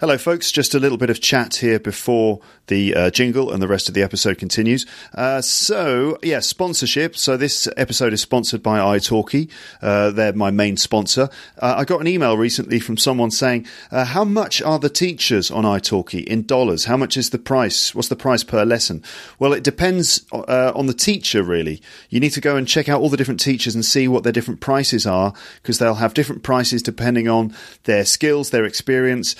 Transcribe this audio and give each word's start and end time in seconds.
Hello, 0.00 0.16
folks. 0.16 0.50
Just 0.50 0.74
a 0.74 0.78
little 0.78 0.96
bit 0.96 1.10
of 1.10 1.20
chat 1.20 1.56
here 1.56 1.78
before 1.78 2.40
the 2.68 2.94
uh, 2.94 3.10
jingle 3.10 3.52
and 3.52 3.62
the 3.62 3.68
rest 3.68 3.86
of 3.86 3.94
the 3.94 4.02
episode 4.02 4.38
continues. 4.38 4.86
Uh, 5.14 5.42
so, 5.42 6.16
yeah, 6.22 6.40
sponsorship. 6.40 7.18
So, 7.18 7.36
this 7.36 7.68
episode 7.76 8.14
is 8.14 8.22
sponsored 8.22 8.62
by 8.62 8.78
italki. 8.78 9.50
Uh, 9.82 10.10
they're 10.10 10.32
my 10.32 10.50
main 10.50 10.78
sponsor. 10.78 11.28
Uh, 11.58 11.74
I 11.76 11.84
got 11.84 12.00
an 12.00 12.06
email 12.06 12.38
recently 12.38 12.80
from 12.80 12.96
someone 12.96 13.30
saying, 13.30 13.66
uh, 13.90 14.06
How 14.06 14.24
much 14.24 14.62
are 14.62 14.78
the 14.78 14.88
teachers 14.88 15.50
on 15.50 15.64
italki 15.64 16.24
in 16.24 16.46
dollars? 16.46 16.86
How 16.86 16.96
much 16.96 17.18
is 17.18 17.28
the 17.28 17.38
price? 17.38 17.94
What's 17.94 18.08
the 18.08 18.16
price 18.16 18.42
per 18.42 18.64
lesson? 18.64 19.04
Well, 19.38 19.52
it 19.52 19.62
depends 19.62 20.24
uh, 20.32 20.72
on 20.74 20.86
the 20.86 20.94
teacher, 20.94 21.42
really. 21.42 21.82
You 22.08 22.20
need 22.20 22.32
to 22.32 22.40
go 22.40 22.56
and 22.56 22.66
check 22.66 22.88
out 22.88 23.02
all 23.02 23.10
the 23.10 23.18
different 23.18 23.40
teachers 23.40 23.74
and 23.74 23.84
see 23.84 24.08
what 24.08 24.22
their 24.22 24.32
different 24.32 24.60
prices 24.60 25.06
are 25.06 25.34
because 25.60 25.78
they'll 25.78 25.96
have 25.96 26.14
different 26.14 26.42
prices 26.42 26.82
depending 26.82 27.28
on 27.28 27.54
their 27.84 28.06
skills, 28.06 28.48
their 28.48 28.64
experience 28.64 29.36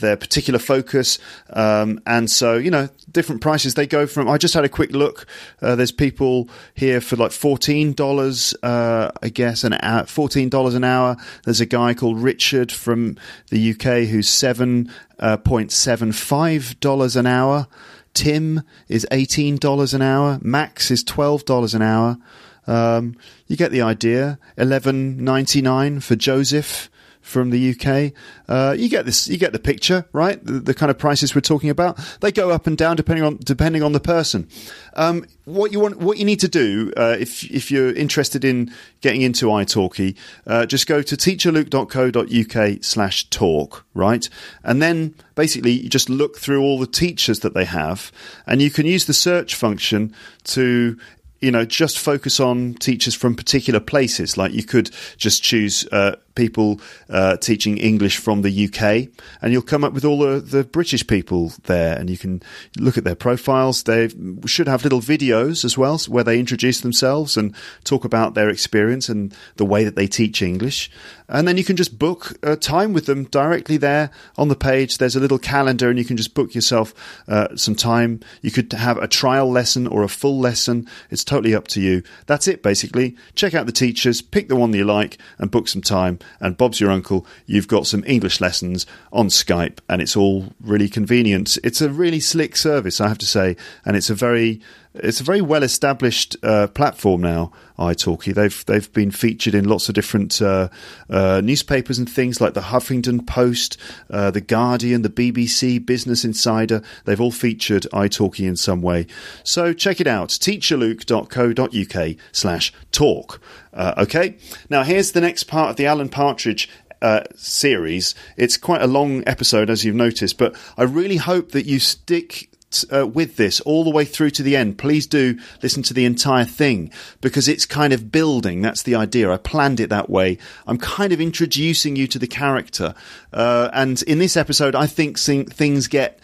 their 0.00 0.16
particular 0.16 0.58
focus. 0.58 1.18
Um, 1.50 2.00
and 2.06 2.30
so, 2.30 2.56
you 2.56 2.70
know, 2.70 2.88
different 3.10 3.40
prices 3.40 3.74
they 3.74 3.86
go 3.86 4.06
from. 4.06 4.28
I 4.28 4.38
just 4.38 4.54
had 4.54 4.64
a 4.64 4.68
quick 4.68 4.92
look. 4.92 5.26
Uh, 5.60 5.74
there's 5.76 5.92
people 5.92 6.48
here 6.74 7.00
for 7.00 7.16
like 7.16 7.32
fourteen 7.32 7.92
dollars, 7.92 8.54
uh, 8.62 9.10
I 9.22 9.28
guess, 9.28 9.64
an 9.64 9.74
hour, 9.74 10.06
fourteen 10.06 10.48
dollars 10.48 10.74
an 10.74 10.84
hour. 10.84 11.16
There's 11.44 11.60
a 11.60 11.66
guy 11.66 11.94
called 11.94 12.20
Richard 12.20 12.72
from 12.72 13.16
the 13.50 13.72
UK 13.72 14.08
who's 14.08 14.28
$7.75 14.28 17.16
an 17.16 17.26
hour. 17.26 17.66
Tim 18.14 18.62
is 18.88 19.06
eighteen 19.10 19.56
dollars 19.56 19.94
an 19.94 20.02
hour. 20.02 20.38
Max 20.42 20.90
is 20.90 21.02
twelve 21.02 21.44
dollars 21.44 21.74
an 21.74 21.82
hour. 21.82 22.18
Um, 22.66 23.16
you 23.46 23.56
get 23.56 23.72
the 23.72 23.82
idea. 23.82 24.38
Eleven 24.56 25.24
ninety 25.24 25.62
nine 25.62 26.00
for 26.00 26.14
Joseph 26.14 26.90
from 27.22 27.50
the 27.50 27.70
UK. 27.70 28.12
Uh, 28.48 28.74
you 28.76 28.88
get 28.88 29.06
this, 29.06 29.28
you 29.28 29.38
get 29.38 29.52
the 29.52 29.58
picture, 29.58 30.04
right? 30.12 30.44
The, 30.44 30.54
the, 30.54 30.74
kind 30.74 30.90
of 30.90 30.98
prices 30.98 31.34
we're 31.34 31.40
talking 31.40 31.70
about. 31.70 31.98
They 32.20 32.30
go 32.32 32.50
up 32.50 32.66
and 32.66 32.76
down 32.76 32.96
depending 32.96 33.24
on 33.24 33.38
depending 33.38 33.82
on 33.82 33.92
the 33.92 34.00
person. 34.00 34.46
Um, 34.94 35.24
what 35.44 35.72
you 35.72 35.80
want, 35.80 35.98
what 35.98 36.18
you 36.18 36.24
need 36.24 36.40
to 36.40 36.48
do 36.48 36.92
uh, 36.96 37.16
if 37.18 37.44
if 37.50 37.70
you're 37.70 37.92
interested 37.92 38.44
in 38.44 38.72
getting 39.00 39.22
into 39.22 39.46
italki, 39.46 40.16
uh, 40.46 40.66
just 40.66 40.86
go 40.86 41.00
to 41.00 41.16
teacherluke.co.uk/talk, 41.16 43.86
right? 43.94 44.28
And 44.64 44.82
then 44.82 45.14
basically 45.34 45.72
you 45.72 45.88
just 45.88 46.10
look 46.10 46.38
through 46.38 46.62
all 46.62 46.78
the 46.78 46.86
teachers 46.86 47.40
that 47.40 47.54
they 47.54 47.64
have, 47.64 48.12
and 48.46 48.60
you 48.60 48.70
can 48.70 48.84
use 48.86 49.06
the 49.06 49.14
search 49.14 49.54
function 49.54 50.14
to 50.44 50.98
you 51.42 51.50
know, 51.50 51.64
just 51.64 51.98
focus 51.98 52.38
on 52.38 52.74
teachers 52.74 53.16
from 53.16 53.34
particular 53.34 53.80
places. 53.80 54.38
Like 54.38 54.52
you 54.52 54.62
could 54.62 54.90
just 55.16 55.42
choose 55.42 55.86
uh, 55.90 56.14
people 56.34 56.80
uh, 57.08 57.36
teaching 57.36 57.78
English 57.78 58.16
from 58.18 58.42
the 58.42 58.66
UK, 58.66 59.08
and 59.40 59.52
you'll 59.52 59.62
come 59.62 59.84
up 59.84 59.92
with 59.92 60.04
all 60.04 60.18
the, 60.18 60.40
the, 60.40 60.64
British 60.64 61.06
people 61.06 61.52
there, 61.64 61.98
and 61.98 62.08
you 62.08 62.16
can 62.16 62.42
look 62.78 62.96
at 62.96 63.04
their 63.04 63.14
profiles. 63.14 63.82
They 63.82 64.08
should 64.46 64.68
have 64.68 64.84
little 64.84 65.00
videos 65.00 65.64
as 65.64 65.76
well 65.76 65.92
where 66.08 66.24
they 66.24 66.38
introduce 66.38 66.80
themselves 66.80 67.36
and 67.36 67.54
talk 67.84 68.04
about 68.04 68.32
their 68.32 68.48
experience 68.48 69.10
and 69.10 69.34
the 69.56 69.64
way 69.64 69.84
that 69.84 69.94
they 69.94 70.06
teach 70.06 70.40
English. 70.40 70.90
And 71.28 71.46
then 71.46 71.56
you 71.56 71.64
can 71.64 71.76
just 71.76 71.98
book 71.98 72.34
uh, 72.42 72.56
time 72.56 72.92
with 72.92 73.06
them 73.06 73.24
directly 73.24 73.76
there 73.76 74.10
on 74.36 74.48
the 74.48 74.56
page. 74.56 74.98
There's 74.98 75.16
a 75.16 75.20
little 75.20 75.38
calendar, 75.38 75.88
and 75.88 75.98
you 75.98 76.04
can 76.04 76.16
just 76.16 76.34
book 76.34 76.54
yourself 76.54 76.94
uh, 77.28 77.56
some 77.56 77.74
time. 77.74 78.20
You 78.40 78.50
could 78.50 78.72
have 78.72 78.96
a 78.98 79.08
trial 79.08 79.50
lesson 79.50 79.86
or 79.86 80.02
a 80.02 80.08
full 80.08 80.38
lesson. 80.38 80.88
It's 81.10 81.24
totally 81.24 81.54
up 81.54 81.68
to 81.68 81.80
you. 81.80 82.02
That's 82.26 82.48
it, 82.48 82.62
basically. 82.62 83.16
Check 83.34 83.54
out 83.54 83.66
the 83.66 83.72
teachers, 83.72 84.22
pick 84.22 84.48
the 84.48 84.56
one 84.56 84.70
that 84.70 84.78
you 84.78 84.84
like, 84.84 85.18
and 85.38 85.50
book 85.50 85.68
some 85.68 85.82
time 85.82 86.18
and 86.40 86.56
Bob's 86.56 86.80
your 86.80 86.90
uncle, 86.90 87.26
you've 87.46 87.68
got 87.68 87.86
some 87.86 88.04
English 88.06 88.40
lessons 88.40 88.86
on 89.12 89.28
Skype, 89.28 89.78
and 89.88 90.02
it's 90.02 90.16
all 90.16 90.46
really 90.60 90.88
convenient. 90.88 91.58
It's 91.64 91.80
a 91.80 91.90
really 91.90 92.20
slick 92.20 92.56
service, 92.56 93.00
I 93.00 93.08
have 93.08 93.18
to 93.18 93.26
say, 93.26 93.56
and 93.84 93.96
it's 93.96 94.10
a 94.10 94.14
very 94.14 94.60
it's 94.94 95.20
a 95.20 95.24
very 95.24 95.40
well 95.40 95.62
established 95.62 96.36
uh, 96.42 96.66
platform 96.68 97.22
now. 97.22 97.50
italki 97.78 98.34
they've 98.34 98.62
they've 98.66 98.92
been 98.92 99.10
featured 99.10 99.54
in 99.54 99.66
lots 99.68 99.88
of 99.88 99.94
different 99.94 100.42
uh, 100.42 100.68
uh, 101.08 101.40
newspapers 101.42 101.98
and 101.98 102.10
things 102.10 102.40
like 102.40 102.54
the 102.54 102.60
Huffington 102.60 103.26
Post, 103.26 103.76
uh, 104.10 104.30
the 104.30 104.40
Guardian, 104.40 105.02
the 105.02 105.08
BBC, 105.08 105.84
Business 105.84 106.24
Insider. 106.24 106.80
They've 107.04 107.20
all 107.20 107.32
featured 107.32 107.86
italki 107.92 108.46
in 108.46 108.54
some 108.56 108.80
way. 108.82 109.08
So 109.44 109.72
check 109.72 110.00
it 110.00 110.06
out: 110.06 110.28
teacherluke.co.uk/slash 110.30 112.72
talk. 112.92 113.40
Uh, 113.72 113.94
okay, 113.96 114.36
now 114.68 114.82
here's 114.82 115.12
the 115.12 115.20
next 115.20 115.44
part 115.44 115.70
of 115.70 115.76
the 115.76 115.86
Alan 115.86 116.10
Partridge 116.10 116.68
uh, 117.00 117.22
series. 117.34 118.14
It's 118.36 118.56
quite 118.56 118.82
a 118.82 118.86
long 118.86 119.24
episode, 119.26 119.70
as 119.70 119.84
you've 119.84 119.96
noticed, 119.96 120.38
but 120.38 120.54
I 120.76 120.84
really 120.84 121.16
hope 121.16 121.50
that 121.52 121.66
you 121.66 121.80
stick 121.80 122.51
uh, 122.92 123.06
with 123.06 123.36
this 123.36 123.60
all 123.60 123.84
the 123.84 123.90
way 123.90 124.04
through 124.04 124.30
to 124.30 124.42
the 124.42 124.56
end. 124.56 124.78
Please 124.78 125.06
do 125.06 125.38
listen 125.62 125.82
to 125.84 125.94
the 125.94 126.04
entire 126.04 126.44
thing 126.44 126.90
because 127.20 127.48
it's 127.48 127.66
kind 127.66 127.92
of 127.92 128.10
building. 128.10 128.62
That's 128.62 128.82
the 128.82 128.94
idea. 128.94 129.30
I 129.30 129.36
planned 129.36 129.80
it 129.80 129.90
that 129.90 130.10
way. 130.10 130.38
I'm 130.66 130.78
kind 130.78 131.12
of 131.12 131.20
introducing 131.20 131.96
you 131.96 132.06
to 132.08 132.18
the 132.18 132.26
character. 132.26 132.94
Uh, 133.32 133.70
and 133.72 134.02
in 134.02 134.18
this 134.18 134.36
episode, 134.36 134.74
I 134.74 134.86
think 134.86 135.18
things 135.18 135.88
get 135.88 136.18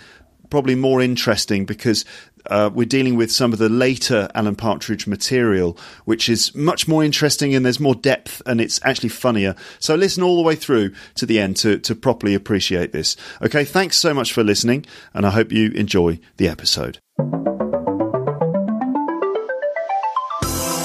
probably 0.51 0.75
more 0.75 1.01
interesting 1.01 1.65
because 1.65 2.05
uh, 2.47 2.71
we're 2.73 2.87
dealing 2.87 3.17
with 3.17 3.31
some 3.31 3.53
of 3.53 3.59
the 3.59 3.69
later 3.69 4.29
Alan 4.35 4.57
Partridge 4.57 5.07
material, 5.07 5.77
which 6.05 6.29
is 6.29 6.55
much 6.55 6.89
more 6.89 7.05
interesting 7.05 7.55
and 7.55 7.65
there's 7.65 7.81
more 7.81 7.95
depth 7.95 8.43
and 8.47 8.61
it's 8.61 8.81
actually 8.85 9.11
funnier. 9.11 9.55
So 9.79 9.95
listen 9.95 10.23
all 10.23 10.37
the 10.37 10.43
way 10.43 10.55
through 10.55 10.93
to 11.17 11.27
the 11.27 11.39
end 11.39 11.57
to, 11.59 11.79
to 11.79 11.95
properly 11.95 12.35
appreciate 12.35 12.93
this. 12.93 13.17
Okay, 13.43 13.65
thanks 13.65 13.97
so 13.97 14.15
much 14.15 14.33
for 14.33 14.43
listening, 14.43 14.87
and 15.15 15.27
I 15.27 15.31
hope 15.31 15.53
you 15.53 15.71
enjoy 15.73 16.19
the 16.37 16.49
episode. 16.49 16.99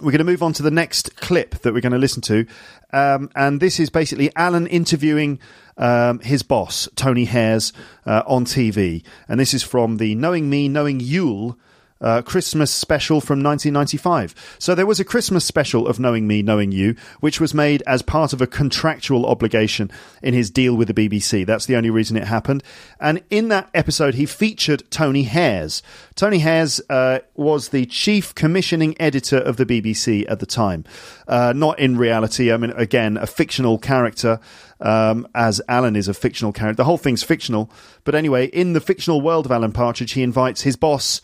we're 0.00 0.12
going 0.12 0.18
to 0.18 0.24
move 0.24 0.42
on 0.42 0.52
to 0.54 0.62
the 0.62 0.70
next 0.70 1.16
clip 1.16 1.56
that 1.60 1.72
we're 1.72 1.80
going 1.80 1.92
to 1.92 1.98
listen 1.98 2.22
to. 2.22 2.46
Um, 2.92 3.30
and 3.34 3.60
this 3.60 3.80
is 3.80 3.90
basically 3.90 4.30
Alan 4.36 4.66
interviewing 4.66 5.38
um, 5.76 6.20
his 6.20 6.42
boss, 6.42 6.88
Tony 6.96 7.24
Hayers, 7.24 7.72
uh, 8.06 8.22
on 8.26 8.44
TV. 8.44 9.04
And 9.28 9.40
this 9.40 9.54
is 9.54 9.62
from 9.62 9.96
the 9.96 10.14
Knowing 10.14 10.48
Me, 10.50 10.68
Knowing 10.68 11.00
Yule 11.00 11.58
uh, 12.04 12.20
Christmas 12.22 12.70
special 12.70 13.20
from 13.20 13.42
1995. 13.42 14.56
So 14.58 14.74
there 14.74 14.86
was 14.86 15.00
a 15.00 15.04
Christmas 15.04 15.44
special 15.44 15.88
of 15.88 15.98
Knowing 15.98 16.26
Me, 16.26 16.42
Knowing 16.42 16.70
You, 16.70 16.94
which 17.20 17.40
was 17.40 17.54
made 17.54 17.82
as 17.86 18.02
part 18.02 18.34
of 18.34 18.42
a 18.42 18.46
contractual 18.46 19.24
obligation 19.24 19.90
in 20.22 20.34
his 20.34 20.50
deal 20.50 20.76
with 20.76 20.94
the 20.94 21.08
BBC. 21.08 21.46
That's 21.46 21.64
the 21.64 21.76
only 21.76 21.88
reason 21.88 22.18
it 22.18 22.24
happened. 22.24 22.62
And 23.00 23.22
in 23.30 23.48
that 23.48 23.70
episode, 23.72 24.14
he 24.14 24.26
featured 24.26 24.82
Tony 24.90 25.22
Hayers. 25.22 25.82
Tony 26.14 26.40
Hayers 26.40 26.80
uh, 26.90 27.20
was 27.34 27.70
the 27.70 27.86
chief 27.86 28.34
commissioning 28.34 28.94
editor 29.00 29.38
of 29.38 29.56
the 29.56 29.64
BBC 29.64 30.26
at 30.28 30.40
the 30.40 30.46
time. 30.46 30.84
Uh, 31.26 31.54
not 31.56 31.78
in 31.78 31.96
reality, 31.96 32.52
I 32.52 32.58
mean, 32.58 32.72
again, 32.72 33.16
a 33.16 33.26
fictional 33.26 33.78
character. 33.78 34.38
Um, 34.80 35.26
as 35.34 35.62
Alan 35.66 35.96
is 35.96 36.08
a 36.08 36.14
fictional 36.14 36.52
character. 36.52 36.78
The 36.78 36.84
whole 36.84 36.98
thing's 36.98 37.22
fictional. 37.22 37.70
But 38.02 38.14
anyway, 38.14 38.46
in 38.46 38.74
the 38.74 38.80
fictional 38.80 39.22
world 39.22 39.46
of 39.46 39.52
Alan 39.52 39.72
Partridge, 39.72 40.12
he 40.12 40.22
invites 40.22 40.62
his 40.62 40.76
boss, 40.76 41.22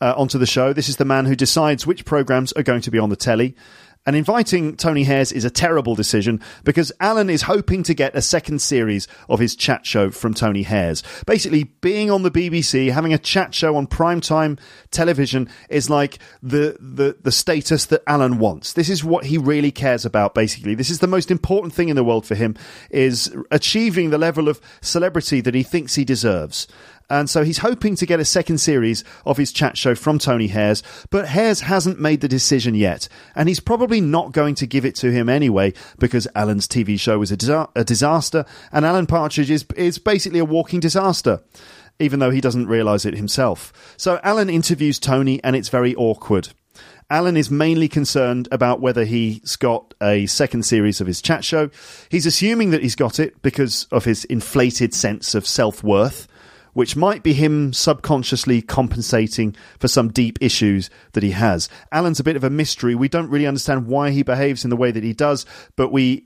uh, 0.00 0.14
onto 0.16 0.38
the 0.38 0.46
show. 0.46 0.72
This 0.72 0.88
is 0.88 0.96
the 0.96 1.04
man 1.04 1.26
who 1.26 1.36
decides 1.36 1.86
which 1.86 2.04
programs 2.04 2.52
are 2.52 2.62
going 2.62 2.82
to 2.82 2.90
be 2.90 2.98
on 2.98 3.10
the 3.10 3.16
telly. 3.16 3.54
And 4.08 4.16
inviting 4.16 4.74
Tony 4.74 5.04
Hayers 5.04 5.32
is 5.32 5.44
a 5.44 5.50
terrible 5.50 5.94
decision 5.94 6.40
because 6.64 6.90
Alan 6.98 7.28
is 7.28 7.42
hoping 7.42 7.82
to 7.82 7.92
get 7.92 8.16
a 8.16 8.22
second 8.22 8.62
series 8.62 9.06
of 9.28 9.38
his 9.38 9.54
chat 9.54 9.84
show 9.84 10.10
from 10.10 10.32
Tony 10.32 10.62
Hayers. 10.62 11.02
Basically, 11.26 11.64
being 11.64 12.10
on 12.10 12.22
the 12.22 12.30
BBC, 12.30 12.90
having 12.90 13.12
a 13.12 13.18
chat 13.18 13.54
show 13.54 13.76
on 13.76 13.86
primetime 13.86 14.58
television 14.90 15.46
is 15.68 15.90
like 15.90 16.20
the, 16.42 16.78
the, 16.80 17.18
the 17.22 17.30
status 17.30 17.84
that 17.84 18.02
Alan 18.06 18.38
wants. 18.38 18.72
This 18.72 18.88
is 18.88 19.04
what 19.04 19.26
he 19.26 19.36
really 19.36 19.70
cares 19.70 20.06
about, 20.06 20.34
basically. 20.34 20.74
This 20.74 20.88
is 20.88 21.00
the 21.00 21.06
most 21.06 21.30
important 21.30 21.74
thing 21.74 21.90
in 21.90 21.96
the 21.96 22.04
world 22.04 22.24
for 22.24 22.34
him, 22.34 22.56
is 22.90 23.36
achieving 23.50 24.08
the 24.08 24.16
level 24.16 24.48
of 24.48 24.58
celebrity 24.80 25.42
that 25.42 25.54
he 25.54 25.62
thinks 25.62 25.96
he 25.96 26.06
deserves. 26.06 26.66
And 27.10 27.28
so 27.30 27.42
he's 27.42 27.58
hoping 27.58 27.96
to 27.96 28.06
get 28.06 28.20
a 28.20 28.24
second 28.24 28.58
series 28.58 29.02
of 29.24 29.36
his 29.36 29.52
chat 29.52 29.78
show 29.78 29.94
from 29.94 30.18
Tony 30.18 30.48
Hayers, 30.48 30.82
but 31.10 31.28
Hayers 31.28 31.60
hasn't 31.60 32.00
made 32.00 32.20
the 32.20 32.28
decision 32.28 32.74
yet. 32.74 33.08
And 33.34 33.48
he's 33.48 33.60
probably 33.60 34.00
not 34.00 34.32
going 34.32 34.54
to 34.56 34.66
give 34.66 34.84
it 34.84 34.94
to 34.96 35.10
him 35.10 35.28
anyway, 35.28 35.72
because 35.98 36.28
Alan's 36.34 36.68
TV 36.68 37.00
show 37.00 37.18
was 37.18 37.32
a, 37.32 37.68
a 37.74 37.84
disaster, 37.84 38.44
and 38.72 38.84
Alan 38.84 39.06
Partridge 39.06 39.50
is, 39.50 39.64
is 39.76 39.98
basically 39.98 40.38
a 40.38 40.44
walking 40.44 40.80
disaster 40.80 41.40
even 42.00 42.20
though 42.20 42.30
he 42.30 42.40
doesn't 42.40 42.68
realize 42.68 43.04
it 43.04 43.14
himself. 43.14 43.72
So 43.96 44.20
Alan 44.22 44.48
interviews 44.48 45.00
Tony, 45.00 45.42
and 45.42 45.56
it's 45.56 45.68
very 45.68 45.96
awkward. 45.96 46.50
Alan 47.10 47.36
is 47.36 47.50
mainly 47.50 47.88
concerned 47.88 48.48
about 48.52 48.80
whether 48.80 49.04
he's 49.04 49.56
got 49.56 49.94
a 50.02 50.26
second 50.26 50.64
series 50.64 51.00
of 51.00 51.06
his 51.06 51.22
chat 51.22 51.42
show. 51.42 51.70
He's 52.10 52.26
assuming 52.26 52.70
that 52.70 52.82
he's 52.82 52.94
got 52.94 53.18
it 53.18 53.40
because 53.40 53.86
of 53.90 54.04
his 54.04 54.24
inflated 54.26 54.92
sense 54.92 55.34
of 55.34 55.46
self 55.46 55.82
worth 55.82 56.28
which 56.72 56.96
might 56.96 57.22
be 57.22 57.32
him 57.32 57.72
subconsciously 57.72 58.62
compensating 58.62 59.54
for 59.78 59.88
some 59.88 60.08
deep 60.08 60.38
issues 60.40 60.90
that 61.12 61.22
he 61.22 61.32
has. 61.32 61.68
Alan's 61.92 62.20
a 62.20 62.24
bit 62.24 62.36
of 62.36 62.44
a 62.44 62.50
mystery. 62.50 62.94
We 62.94 63.08
don't 63.08 63.30
really 63.30 63.46
understand 63.46 63.86
why 63.86 64.10
he 64.10 64.22
behaves 64.22 64.64
in 64.64 64.70
the 64.70 64.76
way 64.76 64.90
that 64.90 65.04
he 65.04 65.12
does, 65.12 65.46
but 65.76 65.92
we 65.92 66.24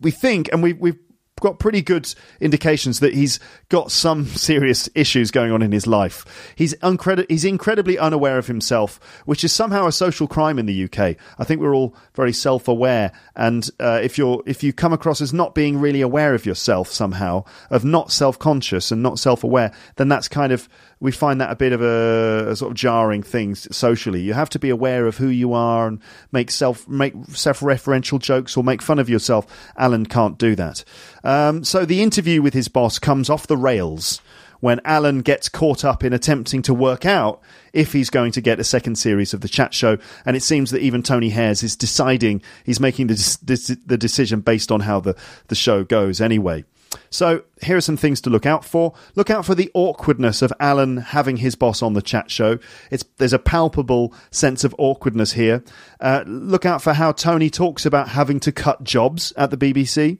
we 0.00 0.10
think, 0.10 0.48
and 0.52 0.62
we 0.62 0.72
we've 0.72 0.98
got 1.40 1.58
pretty 1.58 1.82
good 1.82 2.12
indications 2.40 3.00
that 3.00 3.14
he's 3.14 3.40
got 3.68 3.90
some 3.90 4.26
serious 4.26 4.88
issues 4.94 5.30
going 5.30 5.52
on 5.52 5.62
in 5.62 5.72
his 5.72 5.86
life. 5.86 6.24
He's, 6.56 6.74
uncredi- 6.76 7.26
he's 7.28 7.44
incredibly 7.44 7.98
unaware 7.98 8.38
of 8.38 8.46
himself, 8.46 9.00
which 9.24 9.44
is 9.44 9.52
somehow 9.52 9.86
a 9.86 9.92
social 9.92 10.28
crime 10.28 10.58
in 10.58 10.66
the 10.66 10.84
UK. 10.84 11.16
I 11.38 11.44
think 11.44 11.60
we're 11.60 11.74
all 11.74 11.96
very 12.14 12.32
self-aware, 12.32 13.12
and 13.36 13.68
uh, 13.80 14.00
if 14.02 14.18
you're 14.18 14.42
if 14.46 14.62
you 14.62 14.72
come 14.72 14.92
across 14.92 15.20
as 15.20 15.32
not 15.32 15.54
being 15.54 15.78
really 15.78 16.00
aware 16.00 16.34
of 16.34 16.46
yourself 16.46 16.88
somehow, 16.88 17.44
of 17.70 17.84
not 17.84 18.12
self-conscious 18.12 18.90
and 18.90 19.02
not 19.02 19.18
self-aware, 19.18 19.72
then 19.96 20.08
that's 20.08 20.28
kind 20.28 20.52
of 20.52 20.68
we 21.04 21.12
find 21.12 21.38
that 21.38 21.50
a 21.50 21.54
bit 21.54 21.74
of 21.74 21.82
a, 21.82 22.46
a, 22.48 22.56
sort 22.56 22.70
of 22.70 22.76
jarring 22.78 23.22
thing 23.22 23.54
socially. 23.54 24.22
You 24.22 24.32
have 24.32 24.48
to 24.48 24.58
be 24.58 24.70
aware 24.70 25.06
of 25.06 25.18
who 25.18 25.28
you 25.28 25.52
are 25.52 25.86
and 25.86 26.00
make 26.32 26.50
self 26.50 26.88
make 26.88 27.12
self-referential 27.28 28.18
jokes 28.18 28.56
or 28.56 28.64
make 28.64 28.80
fun 28.80 28.98
of 28.98 29.10
yourself. 29.10 29.46
Alan 29.76 30.06
can't 30.06 30.38
do 30.38 30.56
that. 30.56 30.82
Um, 31.22 31.62
so 31.62 31.84
the 31.84 32.02
interview 32.02 32.40
with 32.40 32.54
his 32.54 32.68
boss 32.68 32.98
comes 32.98 33.28
off 33.28 33.46
the 33.46 33.58
rails 33.58 34.22
when 34.60 34.80
Alan 34.86 35.20
gets 35.20 35.50
caught 35.50 35.84
up 35.84 36.04
in 36.04 36.14
attempting 36.14 36.62
to 36.62 36.72
work 36.72 37.04
out 37.04 37.42
if 37.74 37.92
he's 37.92 38.08
going 38.08 38.32
to 38.32 38.40
get 38.40 38.58
a 38.58 38.64
second 38.64 38.96
series 38.96 39.34
of 39.34 39.42
the 39.42 39.48
chat 39.48 39.74
show. 39.74 39.98
And 40.24 40.38
it 40.38 40.42
seems 40.42 40.70
that 40.70 40.80
even 40.80 41.02
Tony 41.02 41.28
Hayers 41.28 41.62
is 41.62 41.76
deciding 41.76 42.40
he's 42.64 42.80
making 42.80 43.08
the, 43.08 43.78
the 43.84 43.98
decision 43.98 44.40
based 44.40 44.72
on 44.72 44.80
how 44.80 45.00
the, 45.00 45.16
the 45.48 45.54
show 45.54 45.84
goes 45.84 46.22
anyway. 46.22 46.64
So 47.10 47.42
here 47.62 47.76
are 47.76 47.80
some 47.80 47.96
things 47.96 48.20
to 48.22 48.30
look 48.30 48.46
out 48.46 48.64
for. 48.64 48.94
Look 49.14 49.30
out 49.30 49.44
for 49.44 49.54
the 49.54 49.70
awkwardness 49.74 50.42
of 50.42 50.52
Alan 50.60 50.98
having 50.98 51.36
his 51.36 51.54
boss 51.54 51.82
on 51.82 51.94
the 51.94 52.02
chat 52.02 52.30
show. 52.30 52.58
It's, 52.90 53.04
there's 53.18 53.32
a 53.32 53.38
palpable 53.38 54.14
sense 54.30 54.64
of 54.64 54.74
awkwardness 54.78 55.32
here. 55.32 55.62
Uh, 56.00 56.24
look 56.26 56.66
out 56.66 56.82
for 56.82 56.92
how 56.92 57.12
Tony 57.12 57.50
talks 57.50 57.86
about 57.86 58.08
having 58.08 58.40
to 58.40 58.52
cut 58.52 58.84
jobs 58.84 59.32
at 59.36 59.50
the 59.50 59.56
BBC, 59.56 60.18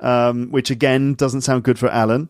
um, 0.00 0.50
which 0.50 0.70
again 0.70 1.14
doesn't 1.14 1.42
sound 1.42 1.64
good 1.64 1.78
for 1.78 1.88
Alan. 1.88 2.28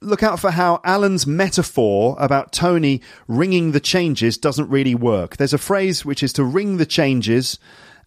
Look 0.00 0.22
out 0.22 0.38
for 0.38 0.50
how 0.50 0.82
Alan's 0.84 1.26
metaphor 1.26 2.14
about 2.18 2.52
Tony 2.52 3.00
ringing 3.26 3.72
the 3.72 3.80
changes 3.80 4.36
doesn't 4.36 4.68
really 4.68 4.94
work. 4.94 5.38
There's 5.38 5.54
a 5.54 5.58
phrase 5.58 6.04
which 6.04 6.22
is 6.22 6.34
to 6.34 6.44
ring 6.44 6.76
the 6.76 6.84
changes 6.84 7.58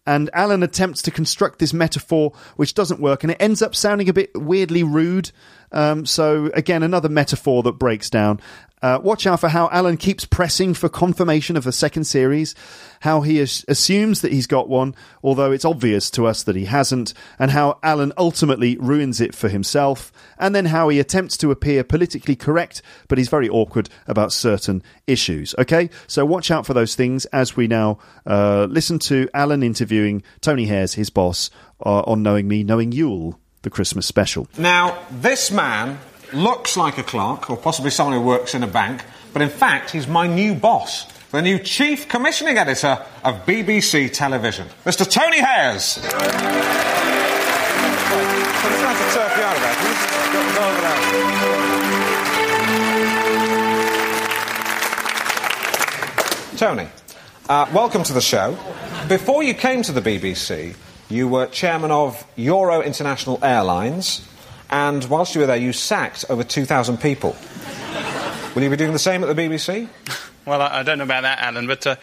and 0.08 0.30
Alan 0.32 0.62
attempts 0.62 1.02
to 1.02 1.10
construct 1.10 1.58
this 1.58 1.74
metaphor 1.74 2.32
which 2.56 2.72
doesn't 2.72 2.98
work, 2.98 3.22
and 3.22 3.30
it 3.30 3.36
ends 3.38 3.60
up 3.60 3.74
sounding 3.74 4.08
a 4.08 4.14
bit 4.14 4.30
weirdly 4.34 4.82
rude. 4.82 5.30
Um, 5.72 6.06
so 6.06 6.50
again, 6.54 6.82
another 6.82 7.08
metaphor 7.08 7.62
that 7.64 7.72
breaks 7.72 8.10
down. 8.10 8.40
Uh, 8.80 8.98
watch 9.02 9.26
out 9.26 9.40
for 9.40 9.48
how 9.48 9.68
Alan 9.72 9.96
keeps 9.96 10.24
pressing 10.24 10.72
for 10.72 10.88
confirmation 10.88 11.56
of 11.56 11.64
the 11.64 11.72
second 11.72 12.04
series, 12.04 12.54
how 13.00 13.22
he 13.22 13.40
as- 13.40 13.64
assumes 13.66 14.20
that 14.20 14.32
he's 14.32 14.46
got 14.46 14.68
one, 14.68 14.94
although 15.22 15.50
it's 15.50 15.64
obvious 15.64 16.10
to 16.12 16.26
us 16.26 16.44
that 16.44 16.54
he 16.54 16.66
hasn't, 16.66 17.12
and 17.38 17.50
how 17.50 17.78
Alan 17.82 18.12
ultimately 18.16 18.76
ruins 18.78 19.20
it 19.20 19.34
for 19.34 19.48
himself, 19.48 20.12
and 20.38 20.54
then 20.54 20.66
how 20.66 20.88
he 20.88 21.00
attempts 21.00 21.36
to 21.38 21.50
appear 21.50 21.82
politically 21.82 22.36
correct, 22.36 22.80
but 23.08 23.18
he's 23.18 23.28
very 23.28 23.48
awkward 23.48 23.88
about 24.06 24.32
certain 24.32 24.80
issues. 25.08 25.56
Okay, 25.58 25.90
so 26.06 26.24
watch 26.24 26.50
out 26.52 26.64
for 26.64 26.74
those 26.74 26.94
things 26.94 27.24
as 27.26 27.56
we 27.56 27.66
now 27.66 27.98
uh, 28.26 28.68
listen 28.70 29.00
to 29.00 29.28
Alan 29.34 29.64
interviewing 29.64 30.22
Tony 30.40 30.66
Hayers, 30.66 30.94
his 30.94 31.10
boss, 31.10 31.50
uh, 31.84 32.02
on 32.02 32.22
Knowing 32.22 32.46
Me, 32.46 32.62
Knowing 32.62 32.92
Yule, 32.92 33.40
the 33.62 33.70
Christmas 33.70 34.06
special. 34.06 34.48
Now, 34.56 34.98
this 35.10 35.50
man 35.50 35.98
looks 36.32 36.76
like 36.76 36.98
a 36.98 37.02
clerk, 37.02 37.50
or 37.50 37.56
possibly 37.56 37.90
someone 37.90 38.16
who 38.16 38.22
works 38.22 38.54
in 38.54 38.62
a 38.62 38.66
bank, 38.66 39.04
but 39.32 39.42
in 39.42 39.48
fact, 39.48 39.90
he's 39.90 40.06
my 40.06 40.26
new 40.26 40.54
boss, 40.54 41.06
the 41.30 41.42
new 41.42 41.58
chief 41.58 42.08
commissioning 42.08 42.58
editor 42.58 43.04
of 43.24 43.46
BBC 43.46 44.12
Television, 44.12 44.66
Mr. 44.84 45.10
Tony 45.10 45.40
Hayers. 45.40 45.98
Tony, 56.58 56.88
uh, 57.48 57.70
welcome 57.72 58.02
to 58.02 58.12
the 58.12 58.20
show. 58.20 58.58
Before 59.08 59.44
you 59.44 59.54
came 59.54 59.82
to 59.82 59.92
the 59.92 60.00
BBC, 60.00 60.74
you 61.10 61.28
were 61.28 61.46
chairman 61.46 61.90
of 61.90 62.24
Euro 62.36 62.82
International 62.82 63.38
Airlines, 63.42 64.26
and 64.70 65.04
whilst 65.06 65.34
you 65.34 65.40
were 65.40 65.46
there, 65.46 65.56
you 65.56 65.72
sacked 65.72 66.24
over 66.28 66.44
2,000 66.44 66.98
people. 66.98 67.36
Will 68.54 68.62
you 68.62 68.70
be 68.70 68.76
doing 68.76 68.92
the 68.92 68.98
same 68.98 69.22
at 69.24 69.34
the 69.34 69.40
BBC? 69.40 69.88
Well, 70.44 70.60
I, 70.62 70.80
I 70.80 70.82
don't 70.82 70.98
know 70.98 71.04
about 71.04 71.22
that, 71.22 71.38
Alan, 71.40 71.66
but 71.66 71.86
uh, 71.86 71.96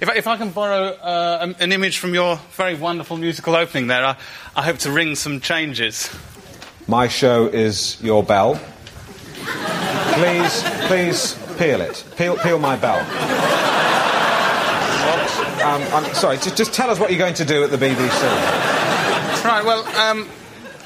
if, 0.00 0.08
I, 0.08 0.14
if 0.16 0.26
I 0.26 0.36
can 0.36 0.50
borrow 0.50 0.88
uh, 0.88 1.52
an- 1.58 1.72
image 1.72 1.98
from 1.98 2.14
your 2.14 2.36
very 2.52 2.74
wonderful 2.74 3.16
musical 3.16 3.54
opening 3.56 3.88
there, 3.88 4.04
I, 4.04 4.16
I 4.56 4.62
hope 4.62 4.78
to 4.78 4.90
ring 4.90 5.14
some 5.14 5.40
changes. 5.40 6.08
My 6.86 7.08
show 7.08 7.46
is 7.46 8.00
your 8.02 8.22
bell. 8.22 8.60
Please, 10.14 10.62
please 10.86 11.34
peel 11.58 11.80
it. 11.80 12.04
Peel, 12.16 12.36
peel 12.38 12.58
my 12.58 12.76
bell. 12.76 13.04
Um, 15.62 15.82
I'm 15.92 16.14
sorry, 16.14 16.36
just, 16.36 16.56
just 16.56 16.72
tell 16.72 16.88
us 16.88 17.00
what 17.00 17.10
you're 17.10 17.18
going 17.18 17.34
to 17.34 17.44
do 17.44 17.64
at 17.64 17.70
the 17.70 17.76
BBC. 17.76 18.22
Right, 19.44 19.64
well, 19.64 19.84
um, 19.98 20.28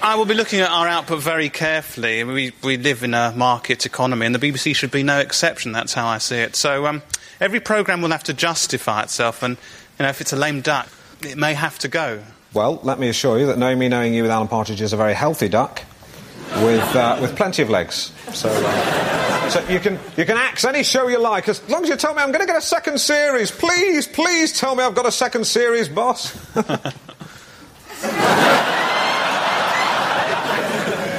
I 0.00 0.14
will 0.14 0.24
be 0.24 0.34
looking 0.34 0.60
at 0.60 0.70
our 0.70 0.88
output 0.88 1.22
very 1.22 1.50
carefully. 1.50 2.24
We, 2.24 2.52
we 2.64 2.76
live 2.78 3.02
in 3.02 3.12
a 3.12 3.32
market 3.36 3.84
economy, 3.84 4.26
and 4.26 4.34
the 4.34 4.38
BBC 4.38 4.74
should 4.74 4.90
be 4.90 5.02
no 5.02 5.18
exception. 5.18 5.72
That's 5.72 5.92
how 5.94 6.06
I 6.06 6.18
see 6.18 6.38
it. 6.38 6.56
So 6.56 6.86
um, 6.86 7.02
every 7.40 7.60
programme 7.60 8.02
will 8.02 8.10
have 8.10 8.24
to 8.24 8.34
justify 8.34 9.02
itself, 9.02 9.42
and 9.42 9.58
you 9.98 10.04
know, 10.04 10.08
if 10.08 10.20
it's 10.20 10.32
a 10.32 10.36
lame 10.36 10.62
duck, 10.62 10.88
it 11.22 11.36
may 11.36 11.54
have 11.54 11.78
to 11.80 11.88
go. 11.88 12.22
Well, 12.54 12.80
let 12.82 12.98
me 12.98 13.08
assure 13.08 13.38
you 13.38 13.46
that 13.46 13.58
knowing 13.58 13.78
me, 13.78 13.88
knowing 13.88 14.14
you 14.14 14.22
with 14.22 14.30
Alan 14.30 14.48
Partridge 14.48 14.80
is 14.80 14.92
a 14.92 14.96
very 14.96 15.14
healthy 15.14 15.48
duck 15.48 15.82
with, 16.64 16.96
uh, 16.96 17.18
with 17.20 17.34
plenty 17.36 17.62
of 17.62 17.70
legs. 17.70 18.12
So, 18.32 18.48
uh, 18.52 19.48
so 19.48 19.60
you, 19.68 19.80
can, 19.80 19.98
you 20.16 20.24
can 20.24 20.36
axe 20.36 20.64
any 20.64 20.82
show 20.82 21.08
you 21.08 21.18
like 21.18 21.48
as 21.48 21.66
long 21.68 21.82
as 21.82 21.88
you 21.88 21.96
tell 21.96 22.14
me 22.14 22.22
I'm 22.22 22.30
going 22.32 22.40
to 22.40 22.46
get 22.46 22.56
a 22.56 22.62
second 22.62 22.98
series. 23.00 23.50
Please, 23.50 24.06
please 24.06 24.58
tell 24.58 24.74
me 24.74 24.84
I've 24.84 24.94
got 24.94 25.06
a 25.06 25.12
second 25.12 25.46
series, 25.46 25.88
boss. 25.88 26.32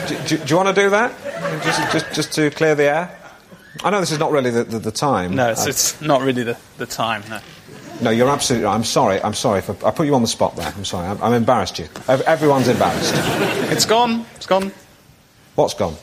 do, 0.07 0.15
do, 0.27 0.37
do 0.37 0.43
you 0.47 0.55
want 0.57 0.73
to 0.75 0.81
do 0.81 0.89
that? 0.89 1.11
Just, 1.63 1.91
just, 1.91 2.13
just 2.13 2.33
to 2.33 2.49
clear 2.51 2.75
the 2.75 2.83
air? 2.83 3.19
I 3.83 3.89
know 3.89 3.99
this 3.99 4.11
is 4.11 4.19
not 4.19 4.31
really 4.31 4.51
the, 4.51 4.63
the, 4.63 4.79
the 4.79 4.91
time. 4.91 5.35
No, 5.35 5.49
it's, 5.49 5.65
Uh, 5.65 5.69
it's 5.69 6.01
not 6.01 6.21
really 6.21 6.43
the, 6.43 6.57
the 6.77 6.85
time, 6.85 7.23
no. 7.29 7.39
no, 8.01 8.09
you're 8.11 8.29
absolutely 8.29 8.65
right. 8.65 8.75
I'm 8.75 8.83
sorry. 8.83 9.21
I'm 9.21 9.33
sorry. 9.33 9.61
For, 9.61 9.75
I 9.85 9.91
put 9.91 10.05
you 10.05 10.15
on 10.15 10.21
the 10.21 10.27
spot 10.27 10.55
there. 10.55 10.71
I'm 10.75 10.85
sorry. 10.85 11.07
I'm, 11.07 11.21
I'm 11.23 11.33
embarrassed 11.33 11.79
you. 11.79 11.87
Everyone's 12.07 12.67
embarrassed. 12.67 13.13
It's 13.71 13.85
gone. 13.85 14.25
It's 14.35 14.45
gone. 14.45 14.71
What's 15.55 15.73
gone? 15.73 15.95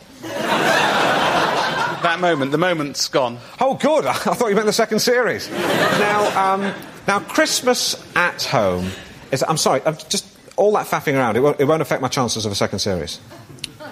That 2.02 2.19
moment, 2.21 2.50
the 2.50 2.59
moment's 2.59 3.09
gone. 3.09 3.38
Oh, 3.61 3.75
good. 3.75 4.07
I 4.07 4.12
thought 4.14 4.49
you 4.49 4.54
meant 4.54 4.66
the 4.66 4.73
second 4.73 5.00
series. 5.00 5.50
now, 5.50 6.54
um, 6.54 6.75
now 7.07 7.21
Christmas 7.21 8.02
at 8.16 8.42
home 8.45 8.90
is. 9.30 9.45
I'm 9.47 9.59
sorry. 9.59 9.83
I'm 9.85 9.97
just 10.09 10.26
all 10.57 10.73
that 10.73 10.87
faffing 10.87 11.14
around. 11.14 11.37
It 11.37 11.40
won't, 11.40 11.61
it 11.61 11.64
won't 11.64 11.83
affect 11.83 12.00
my 12.00 12.09
chances 12.09 12.47
of 12.47 12.52
a 12.52 12.54
second 12.54 12.78
series. 12.78 13.21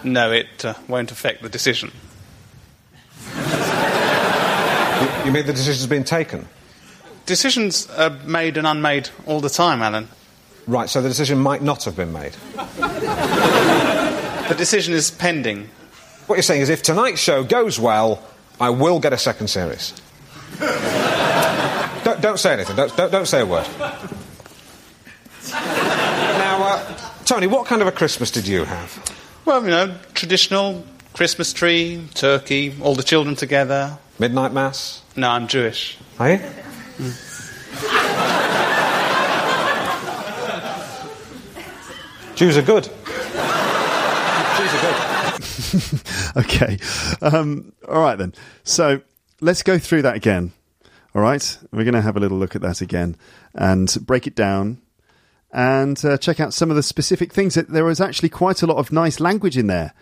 No, 0.05 0.33
it 0.33 0.65
uh, 0.65 0.75
won't 0.87 1.11
affect 1.11 1.43
the 1.43 1.49
decision. 1.49 1.91
You, 5.01 5.27
you 5.27 5.33
mean 5.33 5.47
the 5.47 5.53
decision's 5.53 5.87
been 5.87 6.05
taken? 6.05 6.49
Decisions 7.27 7.89
are 7.91 8.11
made 8.11 8.57
and 8.57 8.67
unmade 8.67 9.11
all 9.27 9.41
the 9.41 9.51
time, 9.51 9.83
Alan. 9.83 10.09
Right. 10.67 10.89
So 10.89 11.03
the 11.03 11.09
decision 11.09 11.39
might 11.39 11.63
not 11.63 11.85
have 11.85 11.97
been 11.97 12.13
made. 12.13 12.35
The 14.49 14.55
decision 14.55 14.95
is 14.95 15.11
pending. 15.11 15.69
What 16.27 16.37
you're 16.37 16.43
saying 16.43 16.63
is, 16.63 16.71
if 16.71 16.83
tonight's 16.83 17.21
show 17.21 17.45
goes 17.45 17.79
well, 17.79 18.23
I 18.59 18.71
will 18.71 18.99
get 18.99 19.13
a 19.13 19.19
second 19.19 19.49
series. 19.49 19.93
don't, 20.59 22.21
don't 22.23 22.39
say 22.39 22.55
anything. 22.55 22.75
Don't, 22.75 22.97
don't, 22.97 23.13
don't 23.13 23.27
say 23.27 23.43
a 23.43 23.47
word. 23.47 23.67
now, 25.53 26.63
uh, 26.63 26.97
Tony, 27.27 27.47
what 27.47 27.67
kind 27.67 27.83
of 27.83 27.89
a 27.89 27.93
Christmas 27.93 28.31
did 28.31 28.49
you 28.49 28.65
have? 28.65 29.17
Well, 29.45 29.63
you 29.65 29.71
know, 29.71 29.95
traditional 30.15 30.83
Christmas 31.13 31.53
tree, 31.53 32.09
turkey, 32.15 32.75
all 32.81 32.95
the 32.95 33.03
children 33.03 33.37
together. 33.37 33.99
Midnight 34.19 34.55
mass? 34.55 35.03
No, 35.15 35.29
I'm 35.29 35.47
Jewish. 35.47 35.99
Are 36.19 36.33
you? 36.33 36.41
Jews 42.35 42.57
are 42.57 42.63
good. 42.63 42.89
Okay. 46.37 46.79
Um, 47.21 47.73
all 47.89 48.01
right, 48.01 48.17
then. 48.17 48.35
So 48.63 49.03
let's 49.41 49.63
go 49.63 49.79
through 49.79 50.03
that 50.03 50.15
again. 50.15 50.53
All 51.15 51.23
right. 51.23 51.59
We're 51.73 51.85
going 51.85 51.95
to 51.95 52.03
have 52.03 52.17
a 52.17 52.21
little 52.21 52.39
look 52.39 52.55
at 52.55 52.63
that 52.63 52.81
again 52.81 53.17
and 53.55 53.95
break 54.03 54.27
it 54.27 54.35
down 54.35 54.81
and 55.51 56.03
uh, 56.05 56.19
check 56.19 56.39
out 56.39 56.55
some 56.55 56.71
of 56.71 56.77
the 56.77 56.83
specific 56.83 57.33
things. 57.33 57.55
That 57.55 57.69
There 57.69 57.85
was 57.85 58.01
actually 58.01 58.29
quite 58.29 58.63
a 58.63 58.67
lot 58.67 58.77
of 58.77 58.93
nice 58.93 59.19
language 59.19 59.57
in 59.57 59.67
there 59.67 59.95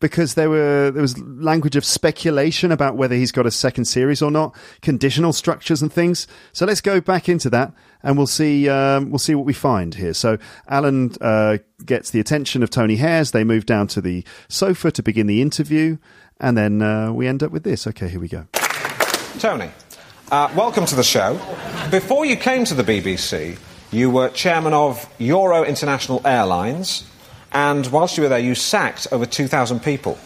because 0.00 0.34
there 0.34 0.50
were 0.50 0.90
there 0.90 1.02
was 1.02 1.18
language 1.18 1.76
of 1.76 1.84
speculation 1.84 2.72
about 2.72 2.96
whether 2.96 3.14
he's 3.14 3.32
got 3.32 3.46
a 3.46 3.50
second 3.50 3.84
series 3.84 4.20
or 4.22 4.30
not, 4.30 4.54
conditional 4.82 5.32
structures 5.32 5.82
and 5.82 5.92
things. 5.92 6.26
So 6.52 6.66
let's 6.66 6.80
go 6.80 7.00
back 7.00 7.28
into 7.28 7.50
that 7.50 7.72
and 8.02 8.16
we'll 8.16 8.26
see 8.26 8.68
um, 8.68 9.10
we'll 9.10 9.18
see 9.18 9.34
what 9.34 9.46
we 9.46 9.52
find 9.52 9.94
here. 9.94 10.14
So 10.14 10.38
Alan 10.68 11.12
uh, 11.20 11.58
gets 11.84 12.10
the 12.10 12.20
attention 12.20 12.62
of 12.62 12.70
Tony 12.70 12.96
Hayers. 12.96 13.30
They 13.30 13.44
move 13.44 13.66
down 13.66 13.86
to 13.88 14.00
the 14.00 14.24
sofa 14.48 14.90
to 14.92 15.02
begin 15.02 15.26
the 15.26 15.42
interview, 15.42 15.98
and 16.40 16.56
then 16.56 16.82
uh, 16.82 17.12
we 17.12 17.26
end 17.26 17.42
up 17.42 17.52
with 17.52 17.64
this. 17.64 17.86
Okay, 17.86 18.08
here 18.08 18.20
we 18.20 18.28
go. 18.28 18.46
Tony, 19.38 19.70
uh, 20.30 20.50
welcome 20.56 20.86
to 20.86 20.94
the 20.94 21.04
show. 21.04 21.34
Before 21.90 22.24
you 22.24 22.36
came 22.36 22.64
to 22.64 22.74
the 22.74 22.82
BBC, 22.84 23.58
you 23.90 24.10
were 24.10 24.28
chairman 24.30 24.72
of 24.72 25.08
Euro 25.18 25.64
International 25.64 26.20
Airlines, 26.24 27.09
and 27.52 27.86
whilst 27.88 28.16
you 28.16 28.22
were 28.22 28.28
there, 28.28 28.38
you 28.38 28.54
sacked 28.54 29.06
over 29.12 29.26
2,000 29.26 29.80
people. 29.80 30.18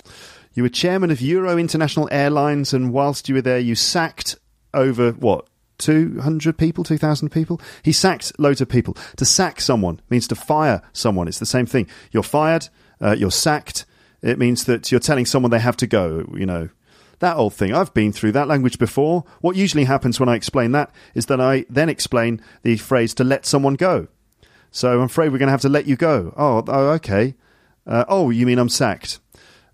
You 0.55 0.63
were 0.63 0.69
chairman 0.69 1.11
of 1.11 1.21
Euro 1.21 1.59
International 1.59 2.09
Airlines, 2.13 2.73
and 2.73 2.93
whilst 2.93 3.29
you 3.29 3.35
were 3.35 3.43
there, 3.43 3.59
you 3.59 3.75
sacked 3.75 4.37
over 4.73 5.13
what? 5.13 5.49
200 5.79 6.57
people, 6.57 6.85
2,000 6.85 7.31
people? 7.31 7.61
He 7.83 7.93
sacked 7.93 8.39
loads 8.39 8.61
of 8.61 8.69
people. 8.69 8.97
To 9.17 9.25
sack 9.25 9.61
someone 9.61 10.01
means 10.09 10.29
to 10.29 10.37
fire 10.37 10.83
someone. 10.93 11.27
It's 11.27 11.41
the 11.41 11.47
same 11.47 11.67
thing. 11.67 11.89
You're 12.13 12.23
fired, 12.23 12.69
uh, 13.01 13.17
you're 13.19 13.33
sacked. 13.33 13.85
It 14.23 14.39
means 14.39 14.65
that 14.65 14.91
you're 14.91 15.01
telling 15.01 15.27
someone 15.27 15.51
they 15.51 15.59
have 15.59 15.77
to 15.79 15.87
go, 15.87 16.31
you 16.35 16.47
know. 16.47 16.69
That 17.19 17.37
old 17.37 17.55
thing. 17.55 17.75
I've 17.75 17.95
been 17.95 18.13
through 18.13 18.33
that 18.33 18.49
language 18.49 18.79
before. 18.79 19.25
What 19.41 19.57
usually 19.57 19.85
happens 19.85 20.19
when 20.19 20.29
I 20.29 20.35
explain 20.35 20.73
that 20.73 20.91
is 21.15 21.27
that 21.27 21.41
I 21.41 21.65
then 21.71 21.89
explain 21.89 22.41
the 22.63 22.77
phrase 22.77 23.15
to 23.15 23.25
let 23.25 23.47
someone 23.47 23.75
go. 23.75 24.09
So 24.75 24.93
I'm 24.93 25.05
afraid 25.05 25.31
we're 25.31 25.39
going 25.39 25.47
to 25.47 25.53
have 25.53 25.61
to 25.61 25.69
let 25.69 25.87
you 25.87 25.95
go. 25.95 26.35
Oh, 26.37 26.65
oh 26.67 26.89
okay. 26.95 27.35
Uh, 27.87 28.05
oh, 28.09 28.31
you 28.31 28.45
mean 28.45 28.59
I'm 28.59 28.69
sacked? 28.69 29.21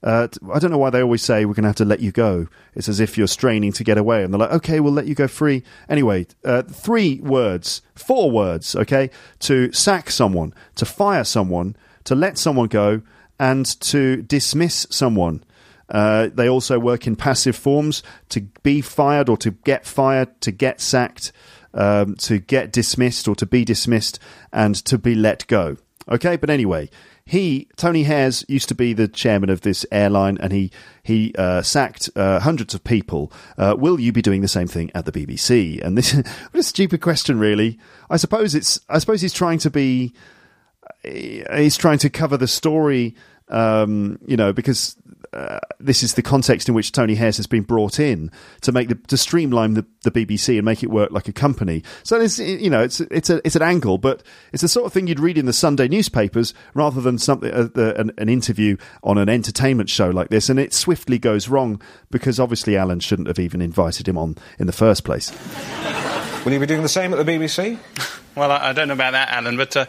Uh, 0.02 0.28
I 0.52 0.58
don't 0.58 0.70
know 0.70 0.76
why 0.76 0.90
they 0.90 1.02
always 1.02 1.22
say 1.22 1.46
we're 1.46 1.54
going 1.54 1.62
to 1.62 1.70
have 1.70 1.76
to 1.76 1.86
let 1.86 2.00
you 2.00 2.12
go. 2.12 2.48
It's 2.74 2.86
as 2.86 3.00
if 3.00 3.16
you're 3.16 3.26
straining 3.26 3.72
to 3.72 3.84
get 3.84 3.96
away, 3.96 4.22
and 4.22 4.32
they're 4.32 4.38
like, 4.38 4.52
"Okay, 4.52 4.78
we'll 4.78 4.92
let 4.92 5.06
you 5.06 5.14
go 5.14 5.26
free." 5.26 5.62
Anyway, 5.88 6.26
uh, 6.44 6.62
three 6.62 7.18
words, 7.20 7.80
four 7.94 8.30
words, 8.30 8.76
okay, 8.76 9.08
to 9.40 9.72
sack 9.72 10.10
someone, 10.10 10.52
to 10.76 10.84
fire 10.84 11.24
someone, 11.24 11.76
to 12.04 12.14
let 12.14 12.36
someone 12.36 12.68
go, 12.68 13.00
and 13.38 13.64
to 13.80 14.20
dismiss 14.22 14.86
someone. 14.90 15.44
Uh, 15.88 16.28
they 16.32 16.48
also 16.48 16.78
work 16.78 17.06
in 17.06 17.16
passive 17.16 17.56
forms 17.56 18.02
to 18.28 18.42
be 18.62 18.80
fired 18.80 19.28
or 19.28 19.36
to 19.38 19.50
get 19.50 19.86
fired, 19.86 20.40
to 20.42 20.50
get 20.50 20.80
sacked, 20.80 21.32
um, 21.74 22.14
to 22.16 22.38
get 22.38 22.72
dismissed 22.72 23.28
or 23.28 23.34
to 23.36 23.46
be 23.46 23.64
dismissed, 23.64 24.18
and 24.52 24.74
to 24.86 24.98
be 24.98 25.14
let 25.14 25.46
go. 25.46 25.76
Okay, 26.08 26.36
but 26.36 26.50
anyway, 26.50 26.90
he 27.24 27.68
Tony 27.76 28.02
Hayers 28.02 28.44
used 28.48 28.68
to 28.70 28.74
be 28.74 28.92
the 28.92 29.06
chairman 29.06 29.50
of 29.50 29.60
this 29.60 29.86
airline, 29.92 30.38
and 30.40 30.52
he 30.52 30.72
he 31.02 31.32
uh, 31.38 31.62
sacked 31.62 32.10
uh, 32.16 32.40
hundreds 32.40 32.74
of 32.74 32.82
people. 32.82 33.32
Uh, 33.56 33.76
will 33.78 34.00
you 34.00 34.10
be 34.10 34.22
doing 34.22 34.40
the 34.40 34.48
same 34.48 34.66
thing 34.66 34.90
at 34.94 35.04
the 35.04 35.12
BBC? 35.12 35.80
And 35.80 35.96
this 35.96 36.12
what 36.14 36.24
a 36.54 36.62
stupid 36.62 37.00
question, 37.00 37.38
really. 37.38 37.78
I 38.08 38.16
suppose 38.16 38.54
it's 38.54 38.80
I 38.88 38.98
suppose 38.98 39.20
he's 39.20 39.32
trying 39.32 39.58
to 39.60 39.70
be 39.70 40.12
he's 41.02 41.76
trying 41.76 41.98
to 41.98 42.10
cover 42.10 42.36
the 42.36 42.48
story, 42.48 43.14
um, 43.48 44.18
you 44.26 44.36
know, 44.36 44.52
because 44.52 44.96
uh, 45.32 45.60
this 45.78 46.02
is 46.02 46.14
the 46.14 46.22
context 46.22 46.68
in 46.68 46.74
which 46.74 46.90
Tony 46.90 47.14
Hayers 47.14 47.36
has 47.36 47.46
been 47.46 47.62
brought 47.62 48.00
in 48.00 48.30
to 48.62 48.72
make 48.72 48.88
the 48.88 48.96
to 48.96 49.16
streamline 49.16 49.74
the, 49.74 49.86
the 50.02 50.10
BBC 50.10 50.56
and 50.56 50.64
make 50.64 50.82
it 50.82 50.90
work 50.90 51.12
like 51.12 51.28
a 51.28 51.32
company. 51.32 51.84
So 52.02 52.20
it's 52.20 52.38
you 52.38 52.68
know 52.68 52.82
it's 52.82 53.00
it's 53.00 53.30
a 53.30 53.40
it's 53.44 53.54
an 53.56 53.62
angle, 53.62 53.98
but 53.98 54.22
it's 54.52 54.62
the 54.62 54.68
sort 54.68 54.86
of 54.86 54.92
thing 54.92 55.06
you'd 55.06 55.20
read 55.20 55.38
in 55.38 55.46
the 55.46 55.52
Sunday 55.52 55.86
newspapers 55.86 56.52
rather 56.74 57.00
than 57.00 57.18
something 57.18 57.52
uh, 57.52 57.68
the, 57.72 57.98
an, 58.00 58.10
an 58.18 58.28
interview 58.28 58.76
on 59.04 59.18
an 59.18 59.28
entertainment 59.28 59.88
show 59.88 60.10
like 60.10 60.30
this. 60.30 60.48
And 60.48 60.58
it 60.58 60.74
swiftly 60.74 61.18
goes 61.18 61.48
wrong 61.48 61.80
because 62.10 62.40
obviously 62.40 62.76
Alan 62.76 62.98
shouldn't 63.00 63.28
have 63.28 63.38
even 63.38 63.62
invited 63.62 64.08
him 64.08 64.18
on 64.18 64.36
in 64.58 64.66
the 64.66 64.72
first 64.72 65.04
place. 65.04 65.30
Will 66.44 66.52
you 66.52 66.58
be 66.58 66.66
doing 66.66 66.82
the 66.82 66.88
same 66.88 67.12
at 67.12 67.24
the 67.24 67.32
BBC? 67.32 67.78
Well, 68.34 68.50
I, 68.50 68.70
I 68.70 68.72
don't 68.72 68.88
know 68.88 68.94
about 68.94 69.12
that, 69.12 69.28
Alan, 69.30 69.56
but 69.56 69.76
uh, 69.76 69.86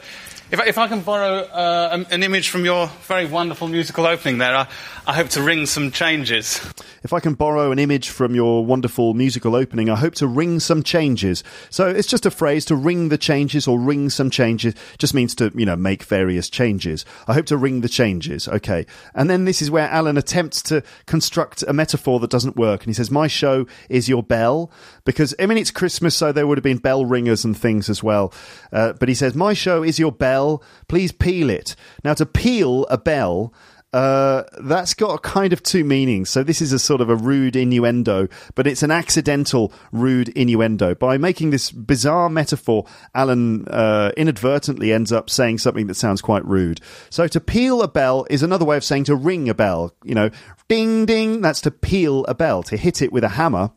If, 0.52 0.60
I- 0.60 0.66
if 0.68 0.78
I 0.78 0.88
can 0.88 1.00
borrow 1.02 1.40
uh, 1.44 1.90
an, 1.94 2.06
an 2.12 2.24
image 2.24 2.50
from 2.50 2.66
your 2.66 2.88
very 3.08 3.26
wonderful 3.26 3.68
musical 3.70 4.06
opening 4.06 4.38
there, 4.40 4.54
I, 4.56 4.68
I 5.08 5.14
hope 5.14 5.30
to 5.30 5.42
ring 5.42 5.66
some 5.66 5.92
changes. 5.92 6.60
If 7.04 7.14
I 7.14 7.20
can 7.22 7.34
borrow 7.36 7.72
an 7.72 7.80
image 7.80 8.10
from 8.10 8.36
your 8.36 8.64
wonderful 8.66 9.14
musical 9.14 9.56
opening, 9.56 9.90
I 9.90 9.96
hope 9.96 10.14
to 10.16 10.28
ring 10.28 10.60
some 10.60 10.84
changes. 10.84 11.44
So 11.70 11.88
it's 11.88 12.08
just 12.08 12.26
a 12.26 12.32
phrase 12.32 12.66
to 12.66 12.76
ring 12.76 13.10
the 13.10 13.18
changes 13.18 13.68
or 13.68 13.80
ring 13.80 14.10
some 14.10 14.30
changes. 14.30 14.76
Just 15.00 15.14
means 15.14 15.34
to, 15.36 15.52
you 15.56 15.66
know, 15.66 15.76
make 15.78 16.04
various 16.04 16.50
changes. 16.50 17.06
I 17.28 17.34
hope 17.34 17.46
to 17.48 17.58
ring 17.58 17.82
the 17.82 17.90
changes. 17.90 18.48
Okay. 18.48 18.86
And 19.16 19.30
then 19.30 19.46
this 19.46 19.62
is 19.62 19.72
where 19.72 19.90
Alan 19.90 20.18
attempts 20.18 20.62
to 20.64 20.84
construct 21.08 21.64
a 21.64 21.74
metaphor 21.74 22.20
that 22.20 22.30
doesn't 22.30 22.56
work. 22.58 22.82
And 22.82 22.90
he 22.90 22.94
says, 22.94 23.10
My 23.10 23.28
show 23.28 23.66
is 23.90 24.08
your 24.10 24.22
bell. 24.22 24.70
Because, 25.06 25.34
I 25.40 25.46
mean, 25.48 25.58
it's 25.58 25.72
Christmas, 25.72 26.14
so 26.16 26.32
there 26.32 26.46
would 26.46 26.58
have 26.60 26.64
been 26.64 26.78
bell 26.78 27.06
ringers 27.06 27.44
and 27.46 27.58
things 27.58 27.90
as 27.90 28.04
well. 28.04 28.32
Uh, 28.72 28.94
but 28.94 29.10
he 29.10 29.16
says, 29.16 29.34
My 29.34 29.54
show 29.54 29.82
is 29.82 29.98
your 29.98 30.12
bell. 30.12 30.41
Please 30.88 31.12
peel 31.12 31.50
it. 31.50 31.76
Now, 32.04 32.14
to 32.16 32.26
peel 32.26 32.86
a 32.90 32.98
bell, 32.98 33.54
uh, 33.94 34.44
that's 34.62 34.94
got 34.94 35.22
kind 35.22 35.52
of 35.52 35.62
two 35.62 35.84
meanings. 35.84 36.30
So 36.30 36.44
this 36.44 36.62
is 36.62 36.72
a 36.72 36.80
sort 36.80 37.02
of 37.02 37.10
a 37.10 37.16
rude 37.16 37.56
innuendo, 37.56 38.30
but 38.56 38.66
it's 38.66 38.84
an 38.84 38.92
accidental 38.92 39.74
rude 39.92 40.30
innuendo. 40.30 40.96
By 40.96 41.18
making 41.18 41.50
this 41.50 41.72
bizarre 41.72 42.30
metaphor, 42.30 42.86
Alan 43.14 43.68
uh, 43.68 44.12
inadvertently 44.16 44.94
ends 44.94 45.12
up 45.12 45.30
saying 45.30 45.58
something 45.58 45.88
that 45.88 45.96
sounds 45.96 46.22
quite 46.22 46.46
rude. 46.46 46.80
So 47.10 47.28
to 47.28 47.42
peal 47.42 47.82
a 47.82 47.88
bell 47.88 48.26
is 48.30 48.44
another 48.44 48.66
way 48.66 48.78
of 48.78 48.84
saying 48.84 49.06
to 49.06 49.16
ring 49.16 49.50
a 49.50 49.54
bell. 49.54 49.94
You 50.04 50.16
know, 50.16 50.30
ding 50.70 51.06
ding. 51.06 51.42
That's 51.42 51.62
to 51.62 51.72
peal 51.72 52.24
a 52.26 52.34
bell, 52.34 52.64
to 52.64 52.78
hit 52.78 53.02
it 53.02 53.12
with 53.12 53.26
a 53.26 53.30
hammer. 53.30 53.72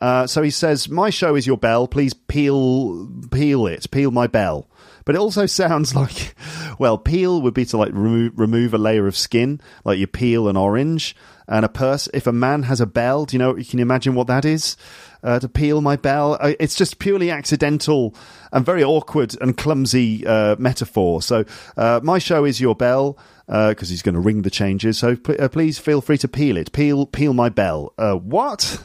Uh, 0.00 0.26
so 0.26 0.42
he 0.42 0.50
says, 0.50 0.88
"My 0.88 1.08
show 1.08 1.36
is 1.36 1.46
your 1.46 1.56
bell. 1.56 1.86
Please 1.86 2.12
peel, 2.12 3.08
peel 3.30 3.66
it, 3.66 3.90
peel 3.90 4.10
my 4.10 4.26
bell." 4.26 4.68
But 5.06 5.14
it 5.14 5.18
also 5.18 5.46
sounds 5.46 5.94
like, 5.94 6.34
well, 6.78 6.98
peel 6.98 7.40
would 7.40 7.54
be 7.54 7.64
to 7.64 7.78
like 7.78 7.92
remo- 7.94 8.32
remove 8.34 8.74
a 8.74 8.78
layer 8.78 9.06
of 9.06 9.16
skin, 9.16 9.62
like 9.86 9.98
you 9.98 10.06
peel 10.06 10.48
an 10.48 10.58
orange. 10.58 11.16
And 11.48 11.64
a 11.64 11.68
person, 11.68 12.10
if 12.12 12.26
a 12.26 12.32
man 12.32 12.64
has 12.64 12.80
a 12.80 12.86
bell, 12.86 13.24
do 13.24 13.36
you 13.36 13.38
know? 13.38 13.56
You 13.56 13.64
can 13.64 13.78
imagine 13.78 14.16
what 14.16 14.26
that 14.26 14.44
is. 14.44 14.76
Uh, 15.22 15.38
to 15.38 15.48
peel 15.48 15.80
my 15.80 15.96
bell, 15.96 16.36
uh, 16.40 16.54
it's 16.58 16.74
just 16.74 16.98
purely 16.98 17.30
accidental 17.30 18.14
and 18.52 18.66
very 18.66 18.82
awkward 18.82 19.34
and 19.40 19.56
clumsy 19.56 20.26
uh, 20.26 20.56
metaphor. 20.58 21.22
So 21.22 21.44
uh, 21.76 22.00
my 22.02 22.18
show 22.18 22.44
is 22.44 22.60
your 22.60 22.74
bell 22.74 23.16
because 23.46 23.88
he's 23.88 24.02
going 24.02 24.16
to 24.16 24.20
ring 24.20 24.42
the 24.42 24.50
changes. 24.50 24.98
So 24.98 25.16
uh, 25.38 25.48
please 25.48 25.78
feel 25.78 26.00
free 26.00 26.18
to 26.18 26.28
peel 26.28 26.56
it. 26.56 26.72
Peel, 26.72 27.06
peel 27.06 27.32
my 27.32 27.48
bell. 27.48 27.92
Uh, 27.96 28.14
what? 28.14 28.84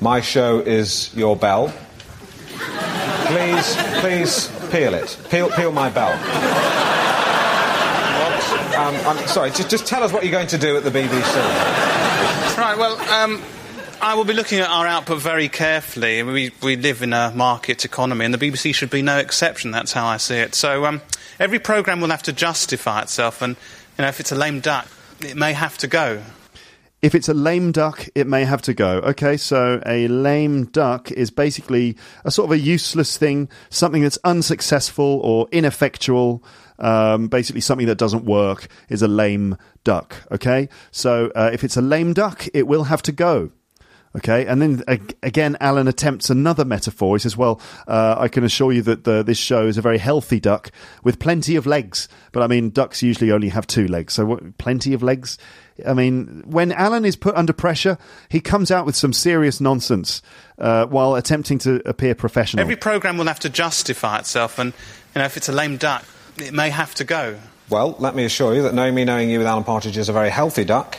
My 0.00 0.20
show 0.20 0.58
is 0.58 1.14
your 1.16 1.36
bell. 1.36 1.72
Please, 3.28 3.76
please 4.00 4.70
peel 4.70 4.94
it. 4.94 5.18
Peel, 5.30 5.50
peel 5.50 5.72
my 5.72 5.90
bell. 5.90 6.12
Um, 8.78 8.94
I'm 9.06 9.26
sorry. 9.26 9.50
Just, 9.50 9.70
just 9.70 9.86
tell 9.86 10.02
us 10.02 10.12
what 10.12 10.22
you're 10.22 10.32
going 10.32 10.46
to 10.48 10.58
do 10.58 10.76
at 10.76 10.84
the 10.84 10.90
BBC. 10.90 11.34
Right, 12.56 12.76
well, 12.78 12.98
um, 13.12 13.42
I 14.00 14.14
will 14.14 14.24
be 14.24 14.32
looking 14.32 14.60
at 14.60 14.68
our 14.68 14.86
output 14.86 15.20
very 15.20 15.48
carefully. 15.48 16.22
We, 16.22 16.52
we 16.62 16.76
live 16.76 17.02
in 17.02 17.12
a 17.12 17.32
market 17.34 17.84
economy, 17.84 18.24
and 18.24 18.32
the 18.32 18.38
BBC 18.38 18.74
should 18.74 18.90
be 18.90 19.02
no 19.02 19.18
exception. 19.18 19.72
That's 19.72 19.92
how 19.92 20.06
I 20.06 20.16
see 20.16 20.36
it. 20.36 20.54
So 20.54 20.86
um, 20.86 21.02
every 21.40 21.58
programme 21.58 22.00
will 22.00 22.10
have 22.10 22.22
to 22.24 22.32
justify 22.32 23.02
itself, 23.02 23.42
and 23.42 23.56
you 23.98 24.02
know, 24.02 24.08
if 24.08 24.20
it's 24.20 24.30
a 24.30 24.36
lame 24.36 24.60
duck, 24.60 24.86
it 25.20 25.36
may 25.36 25.52
have 25.52 25.76
to 25.78 25.88
go. 25.88 26.22
If 27.00 27.14
it's 27.14 27.28
a 27.28 27.34
lame 27.34 27.70
duck, 27.70 28.08
it 28.16 28.26
may 28.26 28.44
have 28.44 28.60
to 28.62 28.74
go. 28.74 28.98
Okay, 28.98 29.36
so 29.36 29.80
a 29.86 30.08
lame 30.08 30.64
duck 30.64 31.12
is 31.12 31.30
basically 31.30 31.96
a 32.24 32.30
sort 32.32 32.46
of 32.46 32.52
a 32.52 32.58
useless 32.58 33.16
thing, 33.16 33.48
something 33.70 34.02
that's 34.02 34.18
unsuccessful 34.24 35.20
or 35.22 35.46
ineffectual. 35.52 36.42
Um, 36.80 37.28
basically, 37.28 37.60
something 37.60 37.86
that 37.86 37.98
doesn't 37.98 38.24
work 38.24 38.66
is 38.88 39.02
a 39.02 39.08
lame 39.08 39.56
duck. 39.84 40.16
Okay, 40.32 40.68
so 40.90 41.30
uh, 41.36 41.50
if 41.52 41.62
it's 41.62 41.76
a 41.76 41.82
lame 41.82 42.14
duck, 42.14 42.48
it 42.52 42.66
will 42.66 42.84
have 42.84 43.02
to 43.02 43.12
go. 43.12 43.52
Okay, 44.18 44.46
and 44.46 44.60
then 44.60 44.82
again, 45.22 45.56
Alan 45.60 45.86
attempts 45.86 46.28
another 46.28 46.64
metaphor. 46.64 47.16
He 47.16 47.20
says, 47.20 47.36
"Well, 47.36 47.60
uh, 47.86 48.16
I 48.18 48.26
can 48.26 48.42
assure 48.42 48.72
you 48.72 48.82
that 48.82 49.04
the, 49.04 49.22
this 49.22 49.38
show 49.38 49.66
is 49.66 49.78
a 49.78 49.82
very 49.82 49.98
healthy 49.98 50.40
duck 50.40 50.72
with 51.04 51.20
plenty 51.20 51.54
of 51.54 51.66
legs. 51.66 52.08
But 52.32 52.42
I 52.42 52.48
mean, 52.48 52.70
ducks 52.70 53.00
usually 53.00 53.30
only 53.30 53.48
have 53.50 53.66
two 53.66 53.86
legs, 53.86 54.14
so 54.14 54.24
what, 54.24 54.58
plenty 54.58 54.92
of 54.92 55.04
legs. 55.04 55.38
I 55.86 55.94
mean, 55.94 56.42
when 56.46 56.72
Alan 56.72 57.04
is 57.04 57.14
put 57.14 57.36
under 57.36 57.52
pressure, 57.52 57.96
he 58.28 58.40
comes 58.40 58.72
out 58.72 58.84
with 58.84 58.96
some 58.96 59.12
serious 59.12 59.60
nonsense 59.60 60.20
uh, 60.58 60.86
while 60.86 61.14
attempting 61.14 61.58
to 61.60 61.80
appear 61.88 62.16
professional. 62.16 62.62
Every 62.62 62.76
programme 62.76 63.18
will 63.18 63.26
have 63.26 63.40
to 63.40 63.48
justify 63.48 64.18
itself, 64.18 64.58
and 64.58 64.72
you 65.14 65.20
know, 65.20 65.24
if 65.26 65.36
it's 65.36 65.48
a 65.48 65.52
lame 65.52 65.76
duck, 65.76 66.04
it 66.38 66.52
may 66.52 66.70
have 66.70 66.92
to 66.96 67.04
go. 67.04 67.38
Well, 67.70 67.94
let 68.00 68.16
me 68.16 68.24
assure 68.24 68.54
you 68.54 68.62
that 68.62 68.74
knowing 68.74 68.96
me, 68.96 69.04
knowing 69.04 69.30
you 69.30 69.38
with 69.38 69.46
Alan 69.46 69.62
Partridge 69.62 69.96
is 69.96 70.08
a 70.08 70.12
very 70.12 70.30
healthy 70.30 70.64
duck 70.64 70.98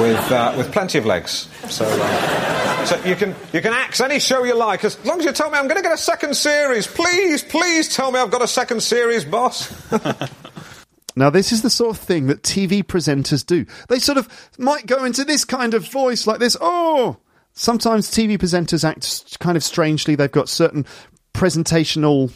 with, 0.00 0.32
uh, 0.32 0.54
with 0.56 0.72
plenty 0.72 0.98
of 0.98 1.06
legs. 1.06 1.48
So, 1.68 1.84
uh, 1.86 2.84
so 2.84 3.04
you, 3.04 3.16
can, 3.16 3.34
you 3.52 3.60
can 3.60 3.72
axe 3.72 4.00
any 4.00 4.18
show 4.18 4.44
you 4.44 4.54
like 4.54 4.84
as 4.84 5.02
long 5.04 5.18
as 5.18 5.24
you 5.24 5.32
tell 5.32 5.50
me 5.50 5.58
I'm 5.58 5.68
going 5.68 5.76
to 5.76 5.82
get 5.82 5.92
a 5.92 5.98
second 5.98 6.34
series. 6.36 6.86
Please, 6.86 7.42
please 7.42 7.94
tell 7.94 8.10
me 8.10 8.20
I've 8.20 8.30
got 8.30 8.42
a 8.42 8.48
second 8.48 8.82
series, 8.82 9.24
boss. 9.24 9.74
Now, 11.18 11.30
this 11.30 11.50
is 11.50 11.62
the 11.62 11.70
sort 11.70 11.96
of 11.96 12.00
thing 12.00 12.28
that 12.28 12.44
TV 12.44 12.84
presenters 12.84 13.44
do. 13.44 13.66
They 13.88 13.98
sort 13.98 14.18
of 14.18 14.28
might 14.56 14.86
go 14.86 15.04
into 15.04 15.24
this 15.24 15.44
kind 15.44 15.74
of 15.74 15.90
voice 15.90 16.28
like 16.28 16.38
this. 16.38 16.56
Oh, 16.60 17.16
sometimes 17.54 18.08
TV 18.08 18.38
presenters 18.38 18.84
act 18.84 19.36
kind 19.40 19.56
of 19.56 19.64
strangely. 19.64 20.14
They've 20.14 20.30
got 20.30 20.48
certain 20.48 20.86
presentational 21.34 22.32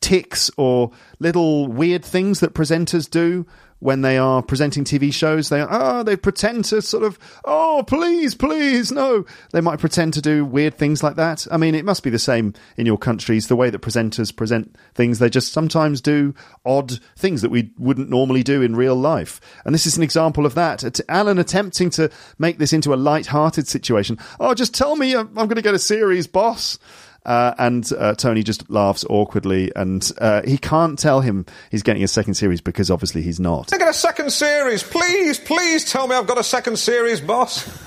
tics 0.00 0.50
or 0.56 0.90
little 1.18 1.68
weird 1.68 2.04
things 2.04 2.40
that 2.40 2.54
presenters 2.54 3.08
do 3.10 3.46
when 3.80 4.00
they 4.00 4.18
are 4.18 4.42
presenting 4.42 4.84
TV 4.84 5.12
shows. 5.12 5.48
They 5.48 5.64
oh, 5.68 6.02
they 6.02 6.16
pretend 6.16 6.64
to 6.66 6.82
sort 6.82 7.04
of 7.04 7.18
oh, 7.44 7.84
please, 7.86 8.34
please, 8.34 8.90
no. 8.90 9.24
They 9.52 9.60
might 9.60 9.78
pretend 9.78 10.14
to 10.14 10.22
do 10.22 10.44
weird 10.44 10.76
things 10.76 11.02
like 11.02 11.16
that. 11.16 11.46
I 11.50 11.56
mean, 11.56 11.74
it 11.74 11.84
must 11.84 12.02
be 12.02 12.10
the 12.10 12.18
same 12.18 12.54
in 12.76 12.86
your 12.86 12.98
countries. 12.98 13.46
The 13.46 13.56
way 13.56 13.70
that 13.70 13.82
presenters 13.82 14.34
present 14.34 14.76
things, 14.94 15.18
they 15.18 15.30
just 15.30 15.52
sometimes 15.52 16.00
do 16.00 16.34
odd 16.64 16.98
things 17.16 17.42
that 17.42 17.50
we 17.50 17.70
wouldn't 17.78 18.10
normally 18.10 18.42
do 18.42 18.62
in 18.62 18.76
real 18.76 18.96
life. 18.96 19.40
And 19.64 19.74
this 19.74 19.86
is 19.86 19.96
an 19.96 20.02
example 20.02 20.46
of 20.46 20.54
that. 20.54 20.84
At- 20.84 21.00
Alan 21.08 21.38
attempting 21.38 21.90
to 21.90 22.10
make 22.38 22.58
this 22.58 22.72
into 22.72 22.92
a 22.92 22.96
light-hearted 22.96 23.68
situation. 23.68 24.18
Oh, 24.40 24.54
just 24.54 24.74
tell 24.74 24.96
me 24.96 25.14
uh, 25.14 25.20
I'm, 25.20 25.28
I'm 25.28 25.46
going 25.46 25.56
to 25.56 25.62
get 25.62 25.74
a 25.74 25.78
series, 25.78 26.26
boss. 26.26 26.78
Uh, 27.26 27.54
and 27.58 27.90
uh, 27.98 28.14
Tony 28.14 28.42
just 28.42 28.70
laughs 28.70 29.04
awkwardly, 29.10 29.70
and 29.76 30.10
uh, 30.18 30.40
he 30.46 30.56
can't 30.56 30.98
tell 30.98 31.20
him 31.20 31.44
he's 31.70 31.82
getting 31.82 32.02
a 32.02 32.08
second 32.08 32.34
series 32.34 32.60
because 32.62 32.90
obviously 32.90 33.20
he's 33.22 33.38
not. 33.38 33.72
I 33.72 33.78
get 33.78 33.88
a 33.88 33.92
second 33.92 34.30
series. 34.32 34.82
Please, 34.82 35.38
please 35.38 35.84
tell 35.90 36.06
me 36.08 36.16
I've 36.16 36.26
got 36.26 36.38
a 36.38 36.44
second 36.44 36.78
series, 36.78 37.20
boss. 37.20 37.66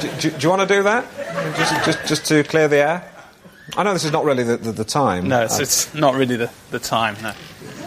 do, 0.00 0.08
do, 0.20 0.30
do 0.30 0.36
you 0.42 0.48
want 0.50 0.62
to 0.68 0.68
do 0.74 0.82
that? 0.84 1.04
Just, 1.56 1.84
just, 1.84 2.06
just 2.06 2.24
to 2.26 2.44
clear 2.44 2.68
the 2.68 2.76
air? 2.78 3.12
I 3.76 3.82
know 3.82 3.92
this 3.92 4.04
is 4.04 4.12
not 4.12 4.24
really 4.24 4.42
the, 4.42 4.56
the, 4.56 4.72
the 4.72 4.84
time. 4.84 5.28
No, 5.28 5.42
it's, 5.42 5.58
Uh, 5.58 5.62
it's 5.62 5.94
not 5.94 6.14
really 6.14 6.36
the, 6.36 6.50
the 6.70 6.78
time. 6.78 7.16
No. 7.22 7.32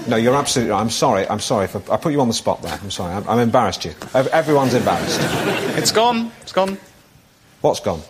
No, 0.08 0.18
you're 0.18 0.36
absolutely 0.36 0.72
right. 0.72 0.82
I'm 0.82 0.90
sorry. 0.90 1.28
I'm 1.28 1.40
sorry. 1.40 1.68
For, 1.68 1.82
I 1.92 1.98
put 1.98 2.12
you 2.12 2.22
on 2.22 2.28
the 2.28 2.34
spot 2.34 2.62
there. 2.62 2.78
I'm 2.82 2.92
sorry. 2.92 3.14
I'm, 3.14 3.28
I'm 3.28 3.40
embarrassed 3.40 3.86
you. 3.86 3.94
Everyone's 4.14 4.74
embarrassed. 4.74 5.20
It's 5.78 5.92
gone. 5.92 6.32
It's 6.42 6.52
gone. 6.52 6.78
What's 7.62 7.80
gone? 7.80 8.02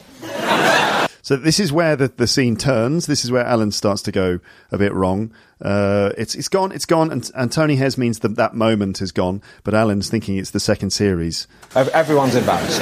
So 1.22 1.38
this 1.38 1.58
is 1.58 1.72
where 1.72 1.96
the, 1.96 2.10
the 2.10 2.28
scene 2.28 2.58
turns. 2.58 3.06
This 3.06 3.24
is 3.24 3.32
where 3.32 3.46
Alan 3.46 3.72
starts 3.72 4.02
to 4.04 4.12
go 4.12 4.40
a 4.72 4.78
bit 4.78 4.92
wrong. 4.94 5.32
Uh, 5.62 6.12
it's 6.18 6.36
it's 6.36 6.50
gone, 6.50 6.74
it's 6.74 6.86
gone, 6.86 7.10
and, 7.10 7.32
and 7.36 7.50
Tony 7.50 7.78
Hayers 7.78 7.98
means 7.98 8.20
that 8.20 8.36
that 8.36 8.54
moment 8.54 9.02
is 9.02 9.14
gone, 9.14 9.42
but 9.64 9.74
Alan's 9.74 10.10
thinking 10.10 10.36
it's 10.36 10.52
the 10.52 10.60
second 10.60 10.90
series. 10.90 11.48
Everyone's 11.76 12.36
embarrassed. 12.36 12.82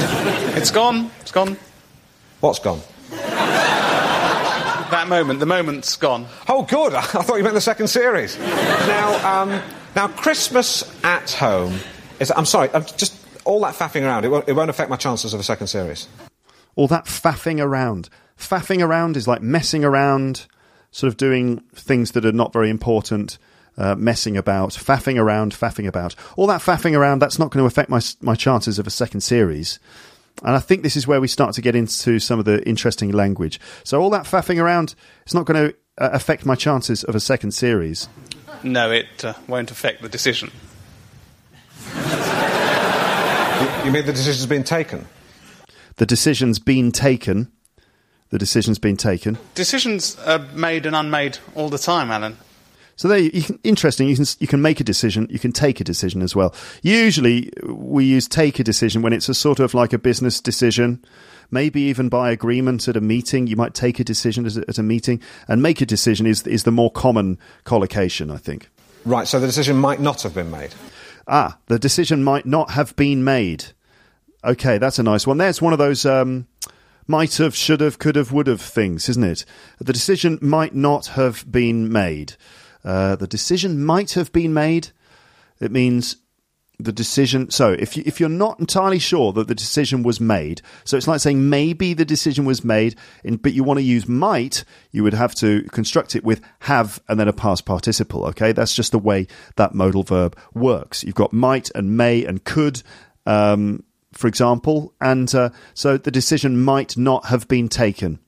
It's 0.57 0.71
gone. 0.71 1.11
It's 1.19 1.31
gone. 1.31 1.55
What's 2.39 2.57
gone? 2.57 2.81
That 4.91 5.07
moment. 5.07 5.39
The 5.39 5.45
moment's 5.45 5.95
gone. 5.95 6.27
Oh, 6.49 6.63
good. 6.63 6.93
I 6.95 7.01
thought 7.01 7.37
you 7.37 7.43
meant 7.43 7.55
the 7.55 7.61
second 7.61 7.87
series. 7.87 8.37
now, 8.37 9.41
um, 9.41 9.61
now, 9.95 10.09
Christmas 10.09 10.83
at 11.03 11.31
home 11.31 11.79
is. 12.19 12.31
I'm 12.35 12.45
sorry. 12.45 12.69
I'm 12.73 12.83
just 12.83 13.15
all 13.45 13.61
that 13.61 13.73
faffing 13.73 14.03
around. 14.03 14.25
It 14.25 14.29
won't, 14.29 14.49
it 14.49 14.53
won't 14.53 14.69
affect 14.69 14.89
my 14.89 14.97
chances 14.97 15.33
of 15.33 15.39
a 15.39 15.43
second 15.43 15.67
series. 15.67 16.09
All 16.75 16.87
that 16.89 17.05
faffing 17.05 17.63
around. 17.63 18.09
Faffing 18.37 18.85
around 18.85 19.15
is 19.15 19.27
like 19.27 19.41
messing 19.41 19.85
around, 19.85 20.45
sort 20.91 21.07
of 21.07 21.15
doing 21.15 21.59
things 21.73 22.11
that 22.11 22.25
are 22.25 22.31
not 22.31 22.51
very 22.51 22.69
important. 22.69 23.37
Uh, 23.77 23.95
messing 23.95 24.35
about, 24.35 24.71
faffing 24.71 25.17
around, 25.17 25.53
faffing 25.53 25.87
about. 25.87 26.13
All 26.35 26.45
that 26.45 26.59
faffing 26.59 26.95
around, 26.95 27.19
that's 27.19 27.39
not 27.39 27.51
going 27.51 27.63
to 27.63 27.67
affect 27.67 27.89
my 27.89 28.01
my 28.19 28.35
chances 28.35 28.77
of 28.77 28.85
a 28.85 28.89
second 28.91 29.21
series. 29.21 29.79
And 30.43 30.55
I 30.55 30.59
think 30.59 30.83
this 30.83 30.95
is 30.97 31.05
where 31.07 31.21
we 31.21 31.27
start 31.27 31.53
to 31.55 31.61
get 31.61 31.75
into 31.75 32.19
some 32.19 32.39
of 32.39 32.45
the 32.45 32.67
interesting 32.67 33.11
language. 33.11 33.59
So 33.83 34.01
all 34.01 34.09
that 34.11 34.25
faffing 34.25 34.61
around, 34.61 34.95
it's 35.23 35.33
not 35.33 35.45
going 35.45 35.69
to 35.69 35.75
uh, 35.97 36.09
affect 36.13 36.45
my 36.45 36.55
chances 36.55 37.03
of 37.03 37.15
a 37.15 37.19
second 37.19 37.51
series. 37.51 38.07
No, 38.63 38.91
it 38.91 39.23
uh, 39.23 39.33
won't 39.47 39.71
affect 39.71 40.01
the 40.01 40.09
decision. 40.09 40.51
You, 43.61 43.85
you 43.85 43.91
mean 43.91 44.05
the 44.05 44.13
decision's 44.13 44.47
been 44.47 44.63
taken? 44.63 45.07
The 45.97 46.05
decision's 46.05 46.57
been 46.59 46.91
taken. 46.91 47.51
The 48.29 48.39
decision's 48.39 48.79
been 48.79 48.97
taken. 48.97 49.37
Decisions 49.55 50.17
are 50.19 50.39
made 50.55 50.85
and 50.85 50.95
unmade 50.95 51.37
all 51.53 51.69
the 51.69 51.77
time, 51.77 52.09
Alan. 52.09 52.37
So 53.01 53.07
there, 53.07 53.17
you 53.17 53.41
can, 53.41 53.59
interesting. 53.63 54.07
You 54.09 54.15
can 54.15 54.25
you 54.37 54.45
can 54.45 54.61
make 54.61 54.79
a 54.79 54.83
decision. 54.83 55.25
You 55.31 55.39
can 55.39 55.51
take 55.51 55.79
a 55.79 55.83
decision 55.83 56.21
as 56.21 56.35
well. 56.35 56.53
Usually, 56.83 57.51
we 57.63 58.05
use 58.05 58.27
take 58.27 58.59
a 58.59 58.63
decision 58.63 59.01
when 59.01 59.11
it's 59.11 59.27
a 59.27 59.33
sort 59.33 59.59
of 59.59 59.73
like 59.73 59.91
a 59.91 59.97
business 59.97 60.39
decision, 60.39 61.03
maybe 61.49 61.81
even 61.81 62.09
by 62.09 62.29
agreement 62.29 62.87
at 62.87 62.95
a 62.95 63.01
meeting. 63.01 63.47
You 63.47 63.55
might 63.55 63.73
take 63.73 63.99
a 63.99 64.03
decision 64.03 64.45
at 64.45 64.55
a, 64.55 64.65
at 64.67 64.77
a 64.77 64.83
meeting, 64.83 65.19
and 65.47 65.63
make 65.63 65.81
a 65.81 65.85
decision 65.87 66.27
is 66.27 66.45
is 66.45 66.61
the 66.61 66.69
more 66.69 66.91
common 66.91 67.39
collocation, 67.63 68.29
I 68.29 68.37
think. 68.37 68.69
Right, 69.03 69.27
so 69.27 69.39
the 69.39 69.47
decision 69.47 69.77
might 69.77 69.99
not 69.99 70.21
have 70.21 70.35
been 70.35 70.51
made. 70.51 70.75
Ah, 71.27 71.57
the 71.69 71.79
decision 71.79 72.23
might 72.23 72.45
not 72.45 72.69
have 72.69 72.95
been 72.95 73.23
made. 73.23 73.65
Okay, 74.43 74.77
that's 74.77 74.99
a 74.99 75.03
nice 75.03 75.25
one. 75.25 75.39
There's 75.39 75.59
one 75.59 75.73
of 75.73 75.79
those 75.79 76.05
um, 76.05 76.45
might 77.07 77.37
have, 77.37 77.55
should 77.55 77.81
have, 77.81 77.97
could 77.97 78.15
have, 78.15 78.31
would 78.31 78.45
have 78.45 78.61
things, 78.61 79.09
isn't 79.09 79.23
it? 79.23 79.43
The 79.79 79.91
decision 79.91 80.37
might 80.39 80.75
not 80.75 81.07
have 81.07 81.51
been 81.51 81.91
made. 81.91 82.35
Uh, 82.83 83.15
the 83.15 83.27
decision 83.27 83.83
might 83.83 84.13
have 84.13 84.31
been 84.31 84.53
made. 84.53 84.89
It 85.59 85.71
means 85.71 86.17
the 86.83 86.91
decision. 86.91 87.49
So 87.51 87.71
if 87.71 87.95
you, 87.95 88.03
if 88.05 88.19
you're 88.19 88.29
not 88.29 88.59
entirely 88.59 88.99
sure 88.99 89.31
that 89.33 89.47
the 89.47 89.55
decision 89.55 90.03
was 90.03 90.19
made, 90.19 90.61
so 90.83 90.97
it's 90.97 91.07
like 91.07 91.19
saying 91.19 91.49
maybe 91.49 91.93
the 91.93 92.05
decision 92.05 92.45
was 92.45 92.63
made, 92.63 92.95
in, 93.23 93.37
but 93.37 93.53
you 93.53 93.63
want 93.63 93.77
to 93.77 93.83
use 93.83 94.07
might, 94.07 94.63
you 94.91 95.03
would 95.03 95.13
have 95.13 95.35
to 95.35 95.63
construct 95.71 96.15
it 96.15 96.23
with 96.23 96.41
have 96.59 97.01
and 97.07 97.19
then 97.19 97.27
a 97.27 97.33
past 97.33 97.65
participle. 97.65 98.25
Okay, 98.27 98.51
that's 98.51 98.75
just 98.75 98.91
the 98.91 98.99
way 98.99 99.27
that 99.55 99.75
modal 99.75 100.03
verb 100.03 100.37
works. 100.53 101.03
You've 101.03 101.15
got 101.15 101.33
might 101.33 101.69
and 101.75 101.97
may 101.97 102.25
and 102.25 102.43
could. 102.43 102.81
Um, 103.25 103.83
for 104.13 104.27
example, 104.27 104.93
and 104.99 105.33
uh, 105.33 105.51
so 105.73 105.97
the 105.97 106.11
decision 106.11 106.61
might 106.61 106.97
not 106.97 107.27
have 107.27 107.47
been 107.47 107.69
taken, 107.69 108.19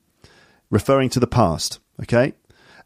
referring 0.70 1.10
to 1.10 1.20
the 1.20 1.26
past. 1.26 1.78
Okay, 2.00 2.32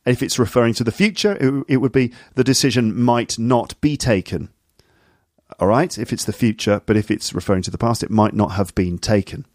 if 0.09 0.23
it's 0.23 0.39
referring 0.39 0.75
to 0.75 0.85
the 0.85 0.93
future, 0.93 1.37
it, 1.41 1.65
it 1.69 1.77
would 1.79 1.93
be 1.93 2.13
the 2.35 2.45
decision 2.45 2.99
might 2.99 3.39
not 3.39 3.81
be 3.81 3.97
taken. 3.97 4.49
All 5.61 5.69
right, 5.69 5.97
if 5.99 6.13
it's 6.13 6.25
the 6.25 6.33
future, 6.33 6.83
but 6.87 6.97
if 6.97 7.11
it's 7.11 7.33
referring 7.33 7.63
to 7.63 7.71
the 7.71 7.79
past, 7.79 8.03
it 8.03 8.11
might 8.11 8.35
not 8.35 8.53
have 8.53 8.75
been 8.75 8.99
taken. 8.99 9.47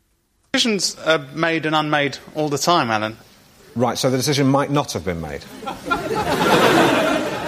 Decisions 0.52 0.98
are 1.00 1.20
made 1.34 1.66
and 1.66 1.76
unmade 1.76 2.18
all 2.36 2.50
the 2.50 2.58
time, 2.58 2.92
Alan. 2.92 3.18
Right, 3.76 3.98
so 3.98 4.10
the 4.10 4.18
decision 4.18 4.48
might 4.48 4.70
not 4.70 4.94
have 4.94 5.04
been 5.04 5.22
made. 5.22 5.42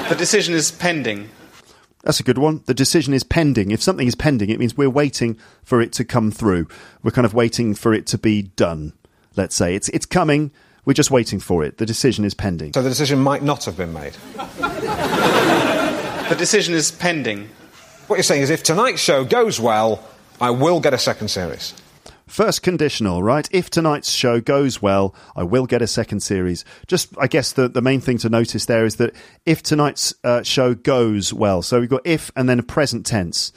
The 0.10 0.16
decision 0.16 0.54
is 0.54 0.72
pending. 0.72 1.30
That's 2.04 2.20
a 2.20 2.24
good 2.24 2.38
one. 2.38 2.62
The 2.68 2.76
decision 2.76 3.14
is 3.16 3.24
pending. 3.24 3.72
If 3.72 3.82
something 3.82 4.08
is 4.08 4.14
pending, 4.14 4.52
it 4.52 4.60
means 4.60 4.78
we're 4.78 4.90
waiting 4.90 5.40
for 5.64 5.82
it 5.82 5.92
to 5.94 6.06
come 6.06 6.30
through. 6.30 6.68
We're 7.02 7.10
kind 7.12 7.26
of 7.26 7.34
waiting 7.34 7.74
for 7.74 7.94
it 7.94 8.06
to 8.08 8.20
be 8.20 8.44
done. 8.44 8.94
Let's 9.36 9.56
say 9.56 9.76
it's 9.76 9.90
it's 9.90 10.06
coming. 10.06 10.52
We're 10.86 10.94
just 10.94 11.12
waiting 11.12 11.40
for 11.40 11.64
it. 11.64 11.78
The 11.78 11.86
decision 11.86 12.26
is 12.26 12.34
pending. 12.34 12.74
So 12.74 12.82
the 12.82 12.90
decision 12.90 13.20
might 13.20 13.44
not 13.44 13.66
have 13.66 13.76
been 13.76 13.94
made. 13.94 14.14
The 16.30 16.36
decision 16.36 16.74
is 16.74 16.92
pending. 16.92 17.50
What 18.08 18.16
you're 18.16 18.24
saying 18.24 18.42
is 18.42 18.50
if 18.50 18.64
tonight's 18.64 19.02
show 19.02 19.24
goes 19.24 19.60
well, 19.60 20.04
I 20.42 20.50
will 20.50 20.80
get 20.80 20.94
a 20.94 20.98
second 20.98 21.28
series. 21.30 21.74
First 22.28 22.64
conditional, 22.64 23.22
right? 23.22 23.48
If 23.52 23.70
tonight's 23.70 24.10
show 24.10 24.42
goes 24.42 24.82
well, 24.82 25.14
I 25.36 25.44
will 25.44 25.68
get 25.68 25.84
a 25.84 25.88
second 25.88 26.22
series. 26.22 26.66
Just, 26.88 27.16
I 27.20 27.28
guess 27.28 27.52
the, 27.52 27.70
the 27.70 27.82
main 27.82 28.02
thing 28.02 28.18
to 28.20 28.30
notice 28.30 28.66
there 28.66 28.86
is 28.86 28.96
that 28.96 29.14
if 29.46 29.62
tonight's 29.62 30.16
uh, 30.24 30.42
show 30.42 30.74
goes 30.74 31.32
well, 31.32 31.62
so 31.62 31.80
we've 31.80 31.90
got 31.90 32.02
if 32.06 32.32
and 32.36 32.50
then 32.50 32.58
a 32.58 32.64
present 32.64 33.06
tense. 33.06 33.54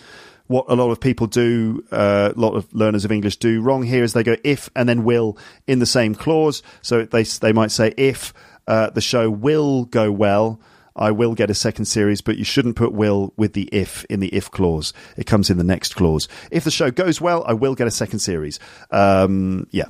What 0.49 0.67
a 0.69 0.75
lot 0.75 0.91
of 0.91 1.01
people 1.01 1.27
do, 1.27 1.85
uh, 1.93 2.33
a 2.35 2.41
lot 2.41 2.55
of 2.55 2.73
learners 2.75 3.05
of 3.05 3.13
English 3.13 3.37
do 3.37 3.61
wrong 3.61 3.83
here 3.83 4.03
is 4.03 4.13
they 4.13 4.23
go 4.23 4.37
if 4.45 4.69
and 4.75 4.89
then 4.89 5.05
will 5.05 5.39
in 5.67 5.79
the 5.79 5.87
same 5.87 6.15
clause. 6.15 6.63
So 6.83 7.05
they 7.05 7.23
they 7.23 7.53
might 7.53 7.71
say 7.71 7.95
if 7.97 8.35
uh, 8.67 8.91
the 8.91 9.01
show 9.01 9.31
will 9.31 9.85
go 9.85 10.11
well, 10.11 10.61
I 10.99 11.13
will 11.13 11.35
get 11.35 11.49
a 11.49 11.55
second 11.55 11.85
series, 11.85 12.21
but 12.21 12.37
you 12.37 12.45
shouldn't 12.45 12.77
put 12.77 12.93
will 12.93 13.33
with 13.37 13.53
the 13.53 13.69
if 13.73 14.05
in 14.07 14.21
the 14.21 14.29
if 14.29 14.51
clause. 14.51 14.93
It 15.17 15.27
comes 15.27 15.49
in 15.49 15.57
the 15.57 15.65
next 15.65 15.95
clause. 15.95 16.29
If 16.51 16.65
the 16.65 16.71
show 16.71 16.91
goes 16.91 17.21
well, 17.21 17.45
I 17.47 17.53
will 17.53 17.75
get 17.75 17.87
a 17.87 17.91
second 17.91 18.19
series. 18.19 18.59
Um, 18.91 19.69
yeah. 19.71 19.87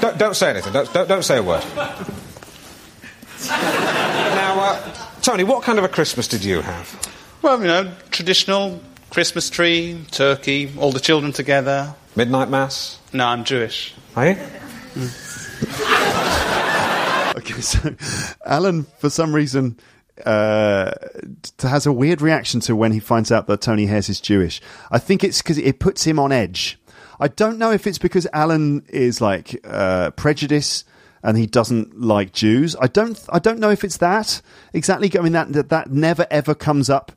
Don't, 0.00 0.18
don't 0.18 0.34
say 0.34 0.50
anything. 0.50 0.72
Don't, 0.72 0.92
don't, 0.92 1.08
don't 1.08 1.24
say 1.24 1.38
a 1.38 1.42
word. 1.42 1.64
now, 3.48 4.60
uh, 4.60 4.92
Tony, 5.20 5.44
what 5.44 5.62
kind 5.62 5.78
of 5.78 5.84
a 5.84 5.88
Christmas 5.88 6.28
did 6.28 6.44
you 6.44 6.60
have? 6.60 7.21
Well, 7.42 7.60
you 7.60 7.66
know, 7.66 7.92
traditional 8.10 8.80
Christmas 9.10 9.50
tree, 9.50 10.04
turkey, 10.12 10.70
all 10.78 10.92
the 10.92 11.00
children 11.00 11.32
together. 11.32 11.94
Midnight 12.14 12.48
Mass? 12.48 13.00
No, 13.12 13.26
I'm 13.26 13.42
Jewish. 13.42 13.94
Are 14.16 14.28
you? 14.30 14.36
Okay, 17.34 17.60
so 17.62 17.94
Alan, 18.44 18.84
for 18.98 19.08
some 19.08 19.34
reason, 19.34 19.78
uh, 20.24 20.92
has 21.60 21.86
a 21.86 21.92
weird 21.92 22.20
reaction 22.20 22.60
to 22.60 22.76
when 22.76 22.92
he 22.92 23.00
finds 23.00 23.32
out 23.32 23.46
that 23.46 23.62
Tony 23.62 23.86
Hayers 23.86 24.10
is 24.10 24.20
Jewish. 24.20 24.60
I 24.90 24.98
think 24.98 25.24
it's 25.24 25.40
because 25.40 25.56
it 25.56 25.80
puts 25.80 26.04
him 26.04 26.18
on 26.18 26.30
edge. 26.30 26.78
I 27.18 27.28
don't 27.28 27.58
know 27.58 27.72
if 27.72 27.86
it's 27.86 27.98
because 27.98 28.26
Alan 28.34 28.84
is 28.88 29.20
like 29.20 29.58
uh, 29.64 30.10
prejudice 30.10 30.84
and 31.22 31.38
he 31.38 31.46
doesn't 31.46 32.00
like 32.00 32.32
Jews. 32.32 32.74
I 32.80 32.86
don't. 32.86 33.18
I 33.28 33.38
don't 33.38 33.60
know 33.60 33.70
if 33.70 33.84
it's 33.84 33.98
that 33.98 34.42
exactly. 34.72 35.10
I 35.18 35.22
mean, 35.22 35.32
that 35.32 35.52
that, 35.52 35.68
that 35.70 35.90
never 35.90 36.26
ever 36.30 36.54
comes 36.54 36.90
up 36.90 37.12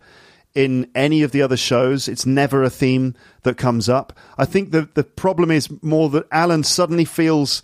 in 0.53 0.89
any 0.95 1.21
of 1.21 1.31
the 1.31 1.41
other 1.41 1.57
shows. 1.57 2.07
It's 2.07 2.25
never 2.25 2.63
a 2.63 2.69
theme 2.69 3.15
that 3.43 3.57
comes 3.57 3.89
up. 3.89 4.13
I 4.37 4.45
think 4.45 4.71
the 4.71 4.89
the 4.93 5.03
problem 5.03 5.51
is 5.51 5.69
more 5.81 6.09
that 6.09 6.27
Alan 6.31 6.63
suddenly 6.63 7.05
feels 7.05 7.61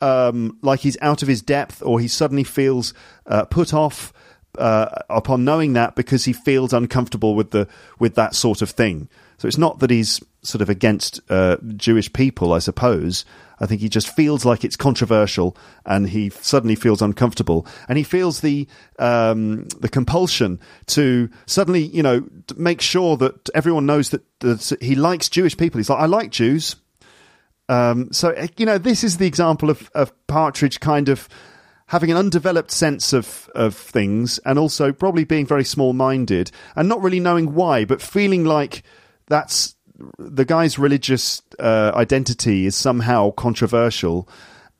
um, 0.00 0.58
like 0.62 0.80
he's 0.80 0.98
out 1.00 1.22
of 1.22 1.28
his 1.28 1.42
depth, 1.42 1.82
or 1.82 2.00
he 2.00 2.08
suddenly 2.08 2.44
feels 2.44 2.92
uh, 3.26 3.44
put 3.46 3.72
off 3.72 4.12
uh, 4.58 4.88
upon 5.08 5.44
knowing 5.44 5.72
that 5.72 5.96
because 5.96 6.24
he 6.24 6.32
feels 6.32 6.72
uncomfortable 6.72 7.34
with 7.34 7.50
the 7.50 7.68
with 7.98 8.14
that 8.14 8.34
sort 8.34 8.62
of 8.62 8.70
thing. 8.70 9.08
So 9.38 9.48
it's 9.48 9.58
not 9.58 9.80
that 9.80 9.90
he's 9.90 10.20
sort 10.44 10.62
of 10.62 10.68
against 10.68 11.20
uh, 11.30 11.56
Jewish 11.76 12.12
people, 12.12 12.52
I 12.52 12.58
suppose. 12.58 13.24
I 13.60 13.66
think 13.66 13.80
he 13.80 13.88
just 13.88 14.14
feels 14.14 14.44
like 14.44 14.64
it's 14.64 14.76
controversial, 14.76 15.56
and 15.86 16.08
he 16.08 16.30
suddenly 16.30 16.74
feels 16.74 17.00
uncomfortable, 17.00 17.66
and 17.88 17.96
he 17.96 18.04
feels 18.04 18.40
the 18.40 18.68
um, 18.98 19.64
the 19.80 19.88
compulsion 19.88 20.60
to 20.86 21.30
suddenly, 21.46 21.84
you 21.84 22.02
know, 22.02 22.24
make 22.56 22.80
sure 22.80 23.16
that 23.16 23.48
everyone 23.54 23.86
knows 23.86 24.10
that, 24.10 24.22
that 24.40 24.76
he 24.80 24.94
likes 24.94 25.28
Jewish 25.28 25.56
people. 25.56 25.78
He's 25.78 25.90
like, 25.90 26.00
I 26.00 26.06
like 26.06 26.30
Jews. 26.30 26.76
Um, 27.68 28.12
so 28.12 28.30
uh, 28.30 28.48
you 28.56 28.66
know, 28.66 28.78
this 28.78 29.04
is 29.04 29.16
the 29.16 29.26
example 29.26 29.70
of, 29.70 29.90
of 29.94 30.12
Partridge 30.26 30.80
kind 30.80 31.08
of 31.08 31.28
having 31.86 32.10
an 32.10 32.16
undeveloped 32.16 32.70
sense 32.70 33.12
of 33.12 33.48
of 33.54 33.76
things, 33.76 34.38
and 34.44 34.58
also 34.58 34.92
probably 34.92 35.24
being 35.24 35.46
very 35.46 35.64
small 35.64 35.92
minded 35.92 36.50
and 36.74 36.88
not 36.88 37.02
really 37.02 37.20
knowing 37.20 37.54
why, 37.54 37.84
but 37.84 38.02
feeling 38.02 38.44
like 38.44 38.82
that's 39.28 39.73
the 40.18 40.44
guy's 40.44 40.78
religious 40.78 41.42
uh, 41.58 41.92
identity 41.94 42.66
is 42.66 42.76
somehow 42.76 43.30
controversial. 43.32 44.28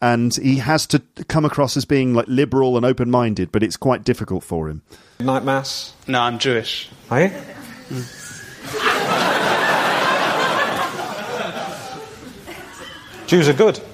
And 0.03 0.35
he 0.37 0.57
has 0.57 0.87
to 0.89 1.01
come 1.29 1.45
across 1.45 1.77
as 1.77 1.85
being 1.85 2.13
like 2.15 2.27
liberal 2.29 2.77
and 2.77 2.85
open 2.85 3.11
minded, 3.11 3.51
but 3.53 3.63
it's 3.63 3.77
quite 3.77 4.05
difficult 4.05 4.45
for 4.45 4.69
him. 4.69 4.83
Midnight 5.19 5.45
Mass? 5.45 5.95
No, 6.07 6.21
I'm 6.21 6.39
Jewish. 6.39 6.91
Are 7.11 7.23
you? 7.23 7.31
Jews 13.27 13.49
are 13.49 13.55
good. 13.55 13.77
Jews 13.77 13.87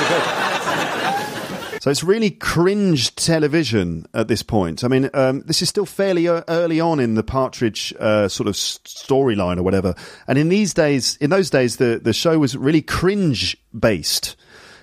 are 0.00 0.08
good. 0.08 0.22
So 1.80 1.90
it's 1.90 2.04
really 2.04 2.30
cringe 2.30 3.16
television 3.16 4.04
at 4.12 4.28
this 4.28 4.42
point. 4.42 4.84
I 4.84 4.88
mean, 4.88 5.08
um, 5.14 5.40
this 5.46 5.62
is 5.62 5.70
still 5.70 5.86
fairly 5.86 6.28
uh, 6.28 6.42
early 6.46 6.78
on 6.78 7.00
in 7.00 7.14
the 7.14 7.22
Partridge 7.22 7.94
uh, 7.98 8.28
sort 8.28 8.48
of 8.48 8.54
storyline 8.54 9.56
or 9.56 9.62
whatever. 9.62 9.94
And 10.28 10.36
in 10.36 10.50
these 10.50 10.74
days, 10.74 11.16
in 11.22 11.30
those 11.30 11.48
days, 11.48 11.78
the 11.78 11.98
the 11.98 12.12
show 12.12 12.38
was 12.38 12.54
really 12.54 12.82
cringe 12.82 13.56
based. 13.76 14.36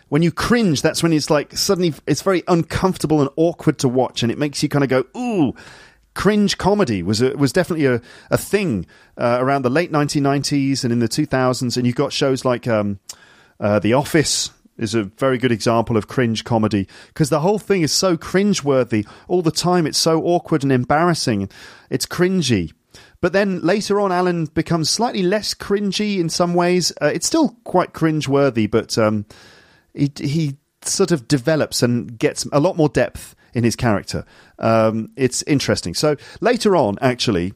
When 0.09 0.23
you 0.23 0.31
cringe, 0.31 0.81
that's 0.81 1.03
when 1.03 1.13
it's 1.13 1.29
like 1.29 1.55
suddenly 1.55 1.93
it's 2.07 2.23
very 2.23 2.41
uncomfortable 2.47 3.21
and 3.21 3.29
awkward 3.35 3.77
to 3.79 3.87
watch, 3.87 4.23
and 4.23 4.31
it 4.31 4.39
makes 4.39 4.63
you 4.63 4.69
kind 4.69 4.83
of 4.83 4.89
go, 4.89 5.05
ooh. 5.15 5.53
Cringe 6.15 6.57
comedy 6.57 7.03
was 7.03 7.21
a, 7.21 7.37
was 7.37 7.53
definitely 7.53 7.85
a, 7.85 8.01
a 8.31 8.39
thing 8.39 8.87
uh, 9.19 9.37
around 9.39 9.61
the 9.61 9.69
late 9.69 9.91
1990s 9.91 10.83
and 10.83 10.91
in 10.91 10.97
the 10.97 11.07
2000s, 11.07 11.77
and 11.77 11.85
you've 11.85 11.95
got 11.95 12.11
shows 12.11 12.43
like 12.43 12.67
um, 12.67 12.99
uh, 13.59 13.77
The 13.77 13.93
Office, 13.93 14.49
is 14.77 14.93
a 14.93 15.03
very 15.03 15.37
good 15.37 15.51
example 15.51 15.97
of 15.97 16.07
cringe 16.07 16.43
comedy 16.43 16.87
because 17.07 17.29
the 17.29 17.39
whole 17.39 17.59
thing 17.59 17.81
is 17.81 17.91
so 17.91 18.17
cringe-worthy 18.17 19.05
all 19.27 19.41
the 19.41 19.51
time. 19.51 19.87
It's 19.87 19.97
so 19.97 20.23
awkward 20.23 20.63
and 20.63 20.71
embarrassing. 20.71 21.49
It's 21.89 22.05
cringy. 22.05 22.73
But 23.19 23.33
then 23.33 23.61
later 23.61 23.99
on, 23.99 24.11
Alan 24.11 24.45
becomes 24.45 24.89
slightly 24.89 25.23
less 25.23 25.53
cringy 25.53 26.19
in 26.19 26.29
some 26.29 26.53
ways. 26.53 26.91
Uh, 27.01 27.07
it's 27.07 27.27
still 27.27 27.57
quite 27.63 27.93
cringe-worthy, 27.93 28.67
but 28.67 28.97
um, 28.97 29.25
he, 29.93 30.11
he 30.17 30.57
sort 30.83 31.11
of 31.11 31.27
develops 31.27 31.81
and 31.81 32.17
gets 32.17 32.45
a 32.51 32.59
lot 32.59 32.77
more 32.77 32.89
depth 32.89 33.35
in 33.53 33.63
his 33.63 33.75
character. 33.75 34.23
Um, 34.59 35.09
it's 35.15 35.41
interesting. 35.43 35.95
So 35.95 36.15
later 36.41 36.75
on, 36.75 36.97
actually, 37.01 37.53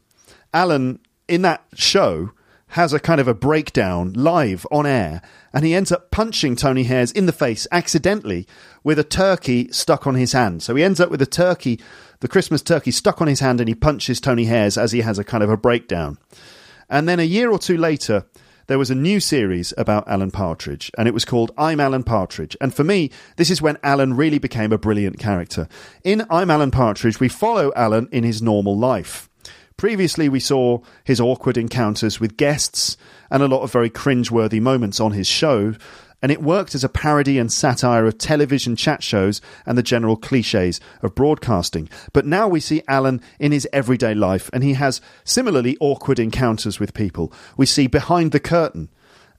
Alan 0.53 0.99
in 1.27 1.43
that 1.43 1.63
show 1.75 2.31
has 2.71 2.93
a 2.93 2.99
kind 2.99 3.19
of 3.19 3.27
a 3.27 3.33
breakdown 3.33 4.13
live 4.13 4.65
on 4.71 4.85
air, 4.85 5.21
and 5.53 5.65
he 5.65 5.73
ends 5.73 5.91
up 5.91 6.09
punching 6.09 6.55
Tony 6.55 6.83
Hayers 6.83 7.11
in 7.11 7.25
the 7.25 7.33
face 7.33 7.67
accidentally 7.71 8.47
with 8.83 8.97
a 8.97 9.03
turkey 9.03 9.69
stuck 9.71 10.07
on 10.07 10.15
his 10.15 10.31
hand. 10.31 10.63
So 10.63 10.75
he 10.75 10.83
ends 10.83 10.99
up 10.99 11.11
with 11.11 11.21
a 11.21 11.25
turkey, 11.25 11.81
the 12.21 12.29
Christmas 12.29 12.61
turkey, 12.61 12.91
stuck 12.91 13.21
on 13.21 13.27
his 13.27 13.41
hand, 13.41 13.59
and 13.59 13.67
he 13.67 13.75
punches 13.75 14.21
Tony 14.21 14.45
Hayers 14.45 14.77
as 14.77 14.93
he 14.93 15.01
has 15.01 15.19
a 15.19 15.23
kind 15.25 15.43
of 15.43 15.49
a 15.49 15.57
breakdown. 15.57 16.17
And 16.89 17.09
then 17.09 17.19
a 17.19 17.23
year 17.23 17.51
or 17.51 17.59
two 17.59 17.77
later, 17.77 18.25
there 18.67 18.79
was 18.79 18.89
a 18.89 18.95
new 18.95 19.19
series 19.19 19.73
about 19.77 20.07
Alan 20.07 20.31
Partridge, 20.31 20.91
and 20.97 21.09
it 21.09 21.13
was 21.13 21.25
called 21.25 21.51
I'm 21.57 21.81
Alan 21.81 22.03
Partridge. 22.03 22.55
And 22.61 22.73
for 22.73 22.85
me, 22.85 23.11
this 23.35 23.49
is 23.49 23.61
when 23.61 23.77
Alan 23.83 24.13
really 24.13 24.39
became 24.39 24.71
a 24.71 24.77
brilliant 24.77 25.19
character. 25.19 25.67
In 26.05 26.25
I'm 26.29 26.49
Alan 26.49 26.71
Partridge, 26.71 27.19
we 27.19 27.27
follow 27.27 27.73
Alan 27.75 28.07
in 28.13 28.23
his 28.23 28.41
normal 28.41 28.77
life. 28.77 29.27
Previously, 29.81 30.29
we 30.29 30.39
saw 30.39 30.77
his 31.03 31.19
awkward 31.19 31.57
encounters 31.57 32.19
with 32.19 32.37
guests 32.37 32.97
and 33.31 33.41
a 33.41 33.47
lot 33.47 33.63
of 33.63 33.71
very 33.71 33.89
cringe-worthy 33.89 34.59
moments 34.59 34.99
on 34.99 35.13
his 35.13 35.25
show, 35.25 35.73
and 36.21 36.31
it 36.31 36.43
worked 36.43 36.75
as 36.75 36.83
a 36.83 36.87
parody 36.87 37.39
and 37.39 37.51
satire 37.51 38.05
of 38.05 38.19
television 38.19 38.75
chat 38.75 39.01
shows 39.01 39.41
and 39.65 39.75
the 39.75 39.81
general 39.81 40.15
cliches 40.15 40.79
of 41.01 41.15
broadcasting. 41.15 41.89
But 42.13 42.27
now 42.27 42.47
we 42.47 42.59
see 42.59 42.83
Alan 42.87 43.21
in 43.39 43.51
his 43.51 43.67
everyday 43.73 44.13
life, 44.13 44.51
and 44.53 44.63
he 44.63 44.73
has 44.73 45.01
similarly 45.23 45.77
awkward 45.79 46.19
encounters 46.19 46.79
with 46.79 46.93
people. 46.93 47.33
We 47.57 47.65
see 47.65 47.87
behind 47.87 48.33
the 48.33 48.39
curtain. 48.39 48.89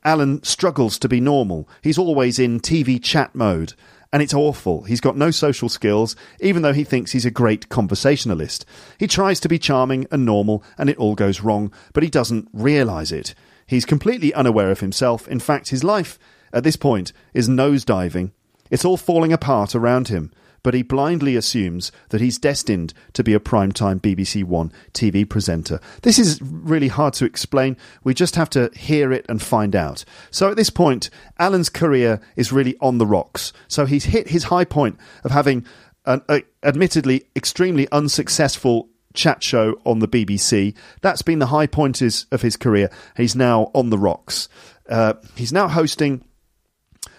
Alan 0.05 0.43
struggles 0.43 0.99
to 0.99 1.09
be 1.09 1.21
normal. 1.21 1.69
He's 1.83 1.99
always 1.99 2.41
in 2.41 2.59
TV 2.59 3.01
chat 3.01 3.33
mode 3.37 3.75
and 4.13 4.23
it's 4.23 4.35
awful. 4.35 4.83
He's 4.83 5.01
got 5.01 5.17
no 5.17 5.31
social 5.31 5.69
skills, 5.69 6.15
even 6.41 6.63
though 6.63 6.73
he 6.73 6.85
thinks 6.85 7.13
he's 7.13 7.25
a 7.25 7.31
great 7.31 7.69
conversationalist. 7.69 8.67
He 8.99 9.07
tries 9.07 9.41
to 9.41 9.49
be 9.49 9.59
charming 9.59 10.07
and 10.11 10.27
normal, 10.27 10.63
and 10.77 10.91
it 10.91 10.99
all 10.99 11.15
goes 11.15 11.41
wrong, 11.41 11.73
but 11.95 12.03
he 12.03 12.11
doesn't 12.11 12.49
realise 12.53 13.11
it. 13.11 13.35
He's 13.67 13.85
completely 13.87 14.35
unaware 14.35 14.71
of 14.71 14.81
himself. 14.81 15.27
In 15.29 15.41
fact, 15.41 15.71
his 15.71 15.83
life, 15.83 16.19
at 16.53 16.65
this 16.65 16.77
point, 16.77 17.13
is 17.33 17.49
nosediving. 17.49 18.33
It's 18.71 18.85
all 18.85 18.97
falling 18.97 19.33
apart 19.33 19.75
around 19.75 20.09
him 20.09 20.31
but 20.63 20.75
he 20.75 20.83
blindly 20.83 21.37
assumes 21.37 21.93
that 22.11 22.21
he's 22.21 22.39
destined 22.39 22.95
to 23.13 23.25
be 23.25 23.35
a 23.35 23.41
primetime 23.41 24.01
BBC 24.01 24.45
One 24.45 24.73
TV 24.93 25.29
presenter. 25.29 25.81
This 26.03 26.19
is 26.19 26.41
really 26.43 26.89
hard 26.89 27.15
to 27.15 27.25
explain. 27.25 27.77
We 28.05 28.15
just 28.15 28.37
have 28.37 28.51
to 28.51 28.71
hear 28.75 29.13
it 29.13 29.27
and 29.29 29.43
find 29.43 29.75
out. 29.75 30.05
So 30.31 30.51
at 30.51 30.57
this 30.57 30.71
point, 30.71 31.11
Alan's 31.39 31.69
career 31.69 32.21
is 32.37 32.53
really 32.53 32.77
on 32.81 32.99
the 32.99 33.07
rocks. 33.07 33.53
So 33.69 33.87
he's 33.87 34.05
hit 34.05 34.29
his 34.29 34.45
high 34.45 34.65
point 34.65 34.99
of 35.25 35.31
having 35.31 35.67
an 36.05 36.23
admittedly 36.63 37.25
extremely 37.37 37.89
unsuccessful 37.93 38.89
chat 39.15 39.43
show 39.43 39.79
on 39.85 39.99
the 39.99 40.09
BBC. 40.09 40.75
That's 41.01 41.23
been 41.23 41.39
the 41.39 41.47
high 41.47 41.67
point 41.67 42.03
is, 42.03 42.27
of 42.31 42.43
his 42.43 42.57
career. 42.57 42.91
He's 43.17 43.37
now 43.37 43.71
on 43.75 43.91
the 43.91 43.99
rocks. 43.99 44.49
Uh, 44.89 45.15
he's 45.37 45.53
now 45.53 45.69
hosting 45.69 46.25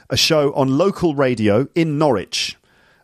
a 0.10 0.18
show 0.18 0.54
on 0.54 0.78
local 0.78 1.16
radio 1.16 1.68
in 1.76 1.98
Norwich 1.98 2.58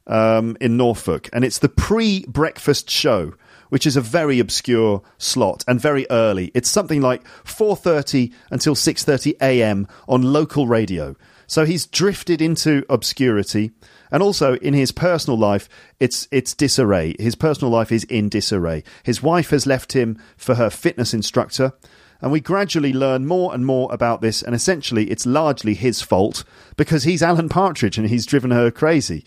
um, 0.10 0.58
in 0.60 0.76
Norfolk, 0.76 1.30
and 1.32 1.46
it's 1.46 1.60
the 1.60 1.70
pre-breakfast 1.70 2.90
show, 2.90 3.34
which 3.70 3.86
is 3.88 3.96
a 3.96 4.02
very 4.02 4.40
obscure 4.40 5.02
slot 5.18 5.64
and 5.68 5.80
very 5.80 6.06
early. 6.10 6.52
It's 6.54 6.68
something 6.68 7.02
like 7.02 7.24
4:30 7.46 8.34
until 8.52 8.76
6:30 8.76 9.36
a.m. 9.42 9.88
on 10.08 10.34
local 10.34 10.68
radio. 10.68 11.16
So 11.48 11.66
he's 11.66 11.88
drifted 11.88 12.42
into 12.42 12.84
obscurity, 12.90 13.72
and 14.12 14.22
also 14.22 14.56
in 14.56 14.74
his 14.74 14.92
personal 14.92 15.38
life, 15.38 15.70
it's 16.00 16.28
it's 16.32 16.54
disarray. 16.54 17.16
His 17.20 17.36
personal 17.36 17.72
life 17.72 17.92
is 17.92 18.04
in 18.06 18.30
disarray. 18.30 18.84
His 19.04 19.24
wife 19.24 19.52
has 19.52 19.66
left 19.66 19.94
him 19.94 20.18
for 20.36 20.56
her 20.56 20.70
fitness 20.70 21.14
instructor. 21.14 21.74
And 22.22 22.34
we 22.34 22.42
gradually 22.42 22.92
learn 22.92 23.26
more 23.26 23.54
and 23.54 23.66
more 23.66 23.88
about 23.94 24.20
this, 24.20 24.42
and 24.42 24.54
essentially 24.54 25.10
it's 25.10 25.26
largely 25.26 25.74
his 25.74 26.02
fault 26.02 26.44
because 26.76 27.04
he's 27.04 27.24
Alan 27.24 27.48
Partridge 27.48 27.98
and 27.98 28.10
he's 28.10 28.26
driven 28.26 28.52
her 28.52 28.72
crazy. 28.72 29.24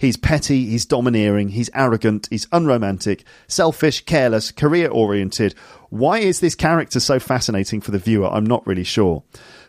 He's 0.00 0.16
petty, 0.16 0.64
he's 0.64 0.86
domineering, 0.86 1.50
he's 1.50 1.68
arrogant, 1.74 2.26
he's 2.30 2.48
unromantic, 2.52 3.22
selfish, 3.48 4.02
careless, 4.06 4.50
career 4.50 4.88
oriented. 4.88 5.54
Why 5.90 6.20
is 6.20 6.40
this 6.40 6.54
character 6.54 7.00
so 7.00 7.18
fascinating 7.18 7.82
for 7.82 7.90
the 7.90 7.98
viewer? 7.98 8.28
I'm 8.28 8.46
not 8.46 8.66
really 8.66 8.82
sure. 8.82 9.24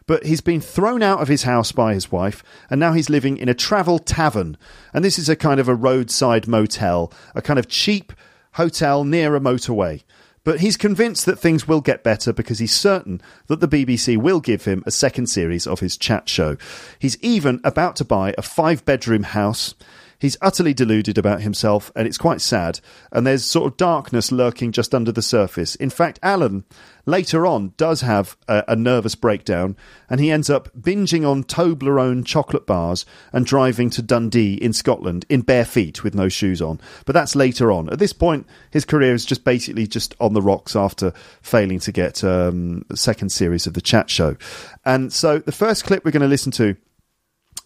But 0.07 0.25
he's 0.25 0.39
been 0.39 0.61
thrown 0.61 1.03
out 1.03 1.19
of 1.19 1.27
his 1.27 1.43
house 1.43 1.73
by 1.73 1.93
his 1.93 2.13
wife, 2.13 2.45
and 2.69 2.79
now 2.79 2.93
he's 2.93 3.09
living 3.09 3.35
in 3.35 3.49
a 3.49 3.53
travel 3.53 3.99
tavern. 3.99 4.57
And 4.93 5.03
this 5.03 5.19
is 5.19 5.27
a 5.27 5.35
kind 5.35 5.59
of 5.59 5.67
a 5.67 5.75
roadside 5.75 6.47
motel, 6.47 7.11
a 7.35 7.41
kind 7.41 7.59
of 7.59 7.67
cheap 7.67 8.13
hotel 8.53 9.03
near 9.03 9.35
a 9.35 9.41
motorway. 9.41 10.01
But 10.45 10.61
he's 10.61 10.77
convinced 10.77 11.25
that 11.25 11.39
things 11.39 11.67
will 11.67 11.81
get 11.81 12.05
better 12.05 12.31
because 12.31 12.59
he's 12.59 12.73
certain 12.73 13.21
that 13.47 13.59
the 13.59 13.67
BBC 13.67 14.15
will 14.15 14.39
give 14.39 14.63
him 14.63 14.81
a 14.85 14.91
second 14.91 15.27
series 15.27 15.67
of 15.67 15.81
his 15.81 15.97
chat 15.97 16.29
show. 16.29 16.55
He's 16.99 17.17
even 17.21 17.59
about 17.65 17.97
to 17.97 18.05
buy 18.05 18.33
a 18.37 18.41
five 18.41 18.85
bedroom 18.85 19.23
house 19.23 19.75
He's 20.21 20.37
utterly 20.39 20.75
deluded 20.75 21.17
about 21.17 21.41
himself, 21.41 21.91
and 21.95 22.07
it's 22.07 22.19
quite 22.19 22.41
sad. 22.41 22.79
And 23.11 23.25
there's 23.25 23.43
sort 23.43 23.71
of 23.71 23.77
darkness 23.77 24.31
lurking 24.31 24.71
just 24.71 24.93
under 24.93 25.11
the 25.11 25.23
surface. 25.23 25.73
In 25.73 25.89
fact, 25.89 26.19
Alan 26.21 26.63
later 27.07 27.47
on 27.47 27.73
does 27.75 28.01
have 28.01 28.37
a, 28.47 28.63
a 28.67 28.75
nervous 28.75 29.15
breakdown, 29.15 29.75
and 30.11 30.19
he 30.19 30.29
ends 30.29 30.47
up 30.47 30.69
binging 30.79 31.27
on 31.27 31.43
Toblerone 31.43 32.23
chocolate 32.23 32.67
bars 32.67 33.03
and 33.33 33.47
driving 33.47 33.89
to 33.89 34.03
Dundee 34.03 34.53
in 34.53 34.73
Scotland 34.73 35.25
in 35.27 35.41
bare 35.41 35.65
feet 35.65 36.03
with 36.03 36.13
no 36.13 36.29
shoes 36.29 36.61
on. 36.61 36.79
But 37.07 37.13
that's 37.13 37.35
later 37.35 37.71
on. 37.71 37.89
At 37.89 37.97
this 37.97 38.13
point, 38.13 38.45
his 38.69 38.85
career 38.85 39.15
is 39.15 39.25
just 39.25 39.43
basically 39.43 39.87
just 39.87 40.13
on 40.19 40.33
the 40.33 40.41
rocks 40.43 40.75
after 40.75 41.13
failing 41.41 41.79
to 41.79 41.91
get 41.91 42.23
um, 42.23 42.85
the 42.89 42.97
second 42.97 43.29
series 43.29 43.65
of 43.65 43.73
the 43.73 43.81
chat 43.81 44.07
show. 44.07 44.37
And 44.85 45.11
so 45.11 45.39
the 45.39 45.51
first 45.51 45.83
clip 45.83 46.05
we're 46.05 46.11
going 46.11 46.21
to 46.21 46.27
listen 46.27 46.51
to 46.51 46.77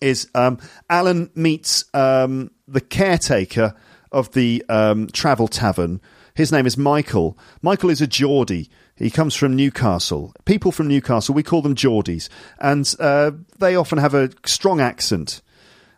is 0.06 0.30
um, 0.36 0.60
Alan 0.90 1.32
meets 1.36 1.84
um, 1.94 2.52
the 2.68 2.80
caretaker 2.80 3.74
of 4.12 4.32
the 4.34 4.64
um, 4.70 5.08
travel 5.08 5.48
tavern. 5.48 6.00
His 6.36 6.52
name 6.52 6.68
is 6.68 6.78
Michael. 6.78 7.38
Michael 7.62 7.90
is 7.90 8.02
a 8.02 8.08
Geordie. 8.08 8.70
He 8.96 9.10
comes 9.10 9.36
from 9.36 9.56
Newcastle. 9.56 10.34
People 10.46 10.72
from 10.72 10.88
Newcastle, 10.88 11.34
we 11.34 11.44
call 11.44 11.62
them 11.62 11.76
Geordies, 11.76 12.30
and 12.60 12.94
uh, 13.00 13.32
they 13.58 13.76
often 13.76 13.98
have 13.98 14.14
a 14.14 14.30
strong 14.46 14.80
accent. 14.80 15.42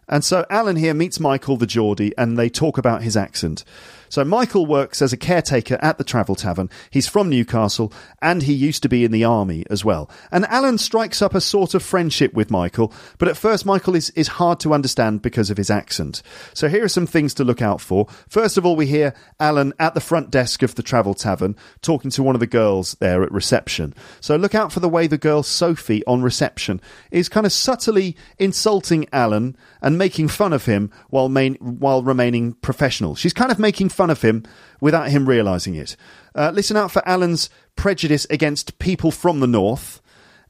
And 0.08 0.24
so 0.24 0.46
Alan 0.50 0.78
here 0.78 0.94
meets 0.94 1.20
Michael 1.20 1.58
the 1.58 1.68
Geordie, 1.68 2.18
and 2.18 2.38
they 2.38 2.50
talk 2.50 2.78
about 2.78 3.04
his 3.04 3.18
accent. 3.18 3.66
So 4.10 4.24
Michael 4.24 4.66
works 4.66 5.02
as 5.02 5.14
a 5.14 5.18
caretaker 5.18 5.78
at 5.82 5.98
the 5.98 6.04
Travel 6.04 6.36
Tavern. 6.36 6.70
He's 6.90 7.08
from 7.08 7.30
Newcastle 7.30 7.92
and 8.22 8.44
he 8.44 8.54
used 8.54 8.84
to 8.84 8.90
be 8.90 9.04
in 9.04 9.12
the 9.12 9.24
army 9.24 9.66
as 9.70 9.84
well. 9.84 10.10
And 10.32 10.46
Alan 10.46 10.78
strikes 10.78 11.22
up 11.22 11.36
a 11.36 11.42
sort 11.42 11.74
of 11.74 11.84
friendship 11.84 12.34
with 12.34 12.52
Michael, 12.52 12.94
but 13.18 13.28
at 13.28 13.38
first 13.38 13.66
Michael 13.66 13.96
is, 13.96 14.10
is 14.12 14.28
hard 14.28 14.60
to 14.62 14.74
understand 14.74 15.22
because 15.22 15.50
of 15.50 15.58
his 15.58 15.70
accent. 15.70 16.22
So 16.54 16.68
here 16.68 16.84
are 16.84 16.90
some 16.90 17.08
things 17.08 17.34
to 17.36 17.44
look 17.44 17.62
out 17.62 17.82
for. 17.82 18.08
First 18.28 18.58
of 18.58 18.66
all, 18.66 18.76
we 18.76 18.88
hear 18.88 19.14
Alan 19.40 19.74
at 19.80 19.94
the 19.94 20.02
front 20.02 20.32
desk 20.32 20.64
of 20.64 20.76
the 20.76 20.84
Travel 20.84 21.14
Tavern 21.14 21.56
talking 21.82 22.12
to 22.12 22.24
one 22.24 22.36
of 22.36 22.40
the 22.40 22.48
girls 22.48 22.96
there 23.00 23.24
at 23.24 23.32
reception. 23.32 23.94
So 24.22 24.36
look 24.36 24.56
out 24.56 24.72
for 24.72 24.80
the 24.80 24.90
way 24.90 25.08
the 25.08 25.18
girl 25.18 25.44
Sophie 25.44 26.06
on 26.06 26.22
reception 26.22 26.82
is 27.12 27.30
kind 27.30 27.46
of 27.46 27.52
subtly 27.52 28.16
insulting 28.38 29.08
Alan 29.12 29.58
and 29.82 29.98
making 29.98 30.28
fun 30.28 30.54
of 30.54 30.66
him 30.66 30.92
while 31.10 31.30
main, 31.30 31.56
while 31.56 32.02
remaining 32.02 32.54
professional. 32.54 33.16
She's 33.16 33.34
kind 33.34 33.52
of 33.52 33.60
making 33.60 33.90
fun 33.98 34.10
of 34.10 34.22
him 34.22 34.44
without 34.80 35.10
him 35.10 35.28
realizing 35.28 35.76
it. 35.76 35.98
Uh, 36.36 36.52
listen 36.54 36.78
out 36.78 36.92
for 36.92 37.06
Alan's 37.08 37.50
prejudice 37.76 38.26
against 38.30 38.78
people 38.80 39.12
from 39.12 39.40
the 39.40 39.48
north, 39.48 40.02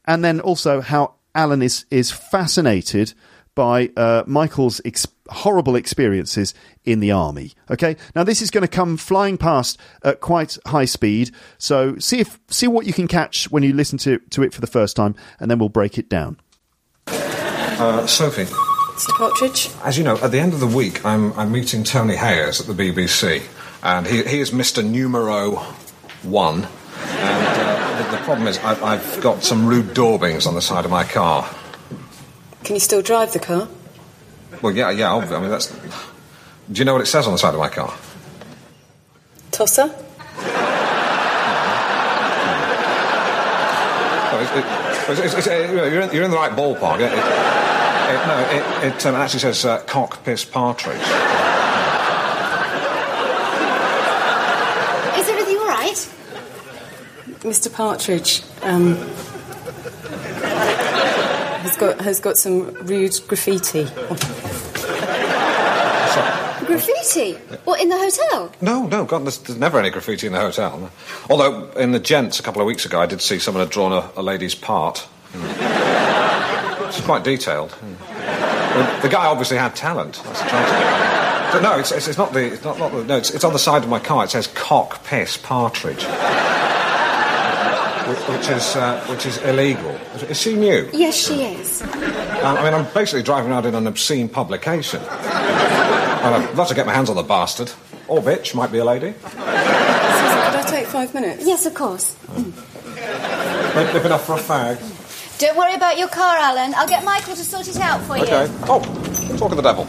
and 0.06 0.24
then 0.24 0.40
also 0.42 0.82
how 0.82 1.16
Alan 1.34 1.62
is 1.62 1.86
is 1.90 2.12
fascinated 2.12 3.14
by 3.56 3.90
uh, 3.98 4.24
Michael's 4.28 4.80
ex- 4.86 5.08
horrible 5.30 5.76
experiences 5.76 6.54
in 6.86 7.00
the 7.00 7.12
army. 7.12 7.54
Okay, 7.72 7.96
now 8.16 8.24
this 8.24 8.42
is 8.42 8.52
going 8.52 8.62
to 8.62 8.68
come 8.68 8.98
flying 8.98 9.38
past 9.38 9.80
at 10.04 10.20
quite 10.20 10.58
high 10.68 10.86
speed, 10.86 11.32
so 11.58 11.98
see 11.98 12.20
if 12.20 12.38
see 12.50 12.68
what 12.68 12.86
you 12.86 12.94
can 12.94 13.08
catch 13.08 13.50
when 13.50 13.64
you 13.64 13.74
listen 13.74 13.98
to 14.00 14.20
to 14.30 14.44
it 14.44 14.54
for 14.54 14.62
the 14.62 14.68
first 14.68 14.96
time, 14.96 15.16
and 15.40 15.50
then 15.50 15.58
we'll 15.58 15.70
break 15.70 15.98
it 15.98 16.10
down. 16.10 16.38
Uh, 17.08 18.06
Sophie. 18.08 18.67
Mr. 18.98 19.16
Partridge? 19.16 19.70
As 19.84 19.96
you 19.96 20.04
know, 20.04 20.18
at 20.18 20.32
the 20.32 20.40
end 20.40 20.54
of 20.54 20.60
the 20.60 20.66
week, 20.66 21.06
I'm, 21.06 21.32
I'm 21.34 21.52
meeting 21.52 21.84
Tony 21.84 22.16
Hayers 22.16 22.60
at 22.60 22.66
the 22.66 22.74
BBC, 22.74 23.44
and 23.84 24.08
he, 24.08 24.24
he 24.24 24.40
is 24.40 24.50
Mr. 24.50 24.84
Numero 24.84 25.52
One. 26.24 26.64
And 26.66 27.48
uh, 27.48 28.04
the, 28.04 28.18
the, 28.18 28.24
problem 28.24 28.48
is, 28.48 28.58
I, 28.58 28.94
I've 28.94 29.22
got 29.22 29.44
some 29.44 29.68
rude 29.68 29.94
daubings 29.94 30.48
on 30.48 30.56
the 30.56 30.64
side 30.64 30.84
of 30.84 30.90
my 30.90 31.04
car. 31.04 31.48
Can 32.64 32.76
you 32.76 32.80
still 32.80 33.04
drive 33.04 33.34
the 33.34 33.40
car? 33.40 33.68
Well, 34.64 34.74
yeah, 34.74 34.90
yeah. 34.90 35.14
I 35.14 35.40
mean, 35.40 35.52
that's. 35.52 35.68
Do 35.68 36.80
you 36.80 36.84
know 36.84 36.94
what 36.94 37.04
it 37.04 37.06
says 37.06 37.28
on 37.28 37.34
the 37.34 37.38
side 37.38 37.54
of 37.54 37.60
my 37.60 37.70
car? 37.70 37.94
Tosser? 39.52 39.94
It's, 45.10 45.20
it's, 45.20 45.34
it's, 45.36 45.48
you're, 45.48 46.02
in, 46.02 46.14
you're, 46.14 46.24
in, 46.24 46.32
the 46.32 46.38
right 46.38 46.52
ballpark. 46.52 47.00
It, 48.08 48.14
it, 48.14 48.28
no, 48.28 48.40
it, 48.52 48.94
it 48.94 49.06
um, 49.06 49.16
actually 49.16 49.42
says 49.42 49.66
uh, 49.66 49.80
cock, 49.80 50.24
piss, 50.24 50.46
partridge. 50.46 50.96
Is 55.18 55.28
everything 55.28 55.58
all 55.58 55.68
right? 55.68 56.10
Mr. 57.42 57.74
Partridge, 57.74 58.44
um, 58.64 58.96
has 61.64 61.76
got 61.76 62.00
has 62.00 62.20
got 62.22 62.38
some 62.38 62.74
rude 62.86 63.20
graffiti. 63.28 63.88
Graffiti? 66.66 67.34
What, 67.64 67.82
in 67.82 67.90
the 67.90 67.98
hotel? 67.98 68.52
No, 68.62 68.88
no, 68.88 69.06
God, 69.06 69.24
there's, 69.24 69.38
there's 69.40 69.58
never 69.58 69.80
any 69.80 69.90
graffiti 69.90 70.28
in 70.28 70.34
the 70.34 70.40
hotel. 70.40 70.92
Although, 71.30 71.72
in 71.72 71.92
the 71.92 72.00
Gents 72.00 72.40
a 72.40 72.44
couple 72.44 72.62
of 72.62 72.68
weeks 72.68 72.86
ago, 72.86 73.00
I 73.02 73.06
did 73.06 73.22
see 73.22 73.40
someone 73.40 73.64
had 73.64 73.72
drawn 73.72 73.94
a, 73.94 74.10
a 74.18 74.22
lady's 74.22 74.56
part. 74.56 75.08
Mm. 75.32 76.27
It's 76.98 77.06
quite 77.06 77.24
detailed. 77.24 77.70
Mm. 77.72 78.00
Well, 78.00 79.02
the 79.02 79.10
guy 79.10 79.28
obviously 79.28 79.58
had 79.58 79.76
talent. 79.76 80.20
That's 80.24 80.42
the 80.42 80.50
trouble. 80.50 80.72
But 81.52 81.62
no, 81.62 81.80
it's, 81.80 81.92
it's, 81.92 82.08
it's 82.08 82.18
not 82.18 82.34
the. 82.34 82.54
It's 82.54 82.64
not, 82.64 82.80
not 82.80 82.92
the, 82.92 83.04
no, 83.04 83.18
it's, 83.18 83.30
it's 83.30 83.44
on 83.44 83.54
the 83.54 83.60
side 83.60 83.84
of 83.84 83.90
my 83.90 84.00
car. 84.00 84.24
It 84.24 84.32
says 84.32 84.48
cock, 84.48 85.04
piss, 85.04 85.38
partridge. 85.38 86.04
Which, 88.08 88.20
which 88.30 88.50
is 88.50 88.76
uh, 88.76 89.06
which 89.10 89.26
is 89.26 89.38
illegal. 89.40 89.92
Is 90.30 90.42
she 90.42 90.56
new? 90.56 90.90
Yes, 90.92 91.16
she 91.16 91.44
is. 91.44 91.84
Um, 91.84 91.90
I 91.94 92.64
mean, 92.64 92.74
I'm 92.74 92.92
basically 92.94 93.22
driving 93.22 93.52
around 93.52 93.66
in 93.66 93.76
an 93.76 93.86
obscene 93.86 94.28
publication. 94.28 95.02
And 95.02 96.36
I'd 96.36 96.56
love 96.56 96.68
to 96.70 96.74
get 96.76 96.86
my 96.86 96.94
hands 96.94 97.10
on 97.10 97.16
the 97.16 97.24
bastard. 97.24 97.72
Or 98.08 98.22
bitch, 98.22 98.56
might 98.56 98.72
be 98.72 98.80
a 98.80 98.86
lady. 98.86 99.14
Could 99.14 99.38
I 99.38 100.66
take 100.68 100.88
five 100.88 101.14
minutes? 101.14 101.46
Yes, 101.46 101.66
of 101.66 101.74
course. 101.74 102.16
Maybe 102.36 103.94
nip 103.94 104.06
enough 104.06 104.26
for 104.26 104.36
a 104.36 104.40
fag. 104.40 104.80
Don't 105.40 105.56
worry 105.56 105.76
about 105.76 106.00
your 106.00 106.08
car, 106.08 106.36
Alan. 106.36 106.74
I'll 106.74 106.88
get 106.88 107.04
Michael 107.04 107.36
to 107.36 107.44
sort 107.44 107.68
it 107.68 107.78
out 107.78 108.02
for 108.06 108.18
you. 108.18 108.24
Okay. 108.24 108.48
Oh, 108.64 108.80
talk 109.38 109.52
of 109.52 109.58
the 109.58 109.62
devil. 109.62 109.88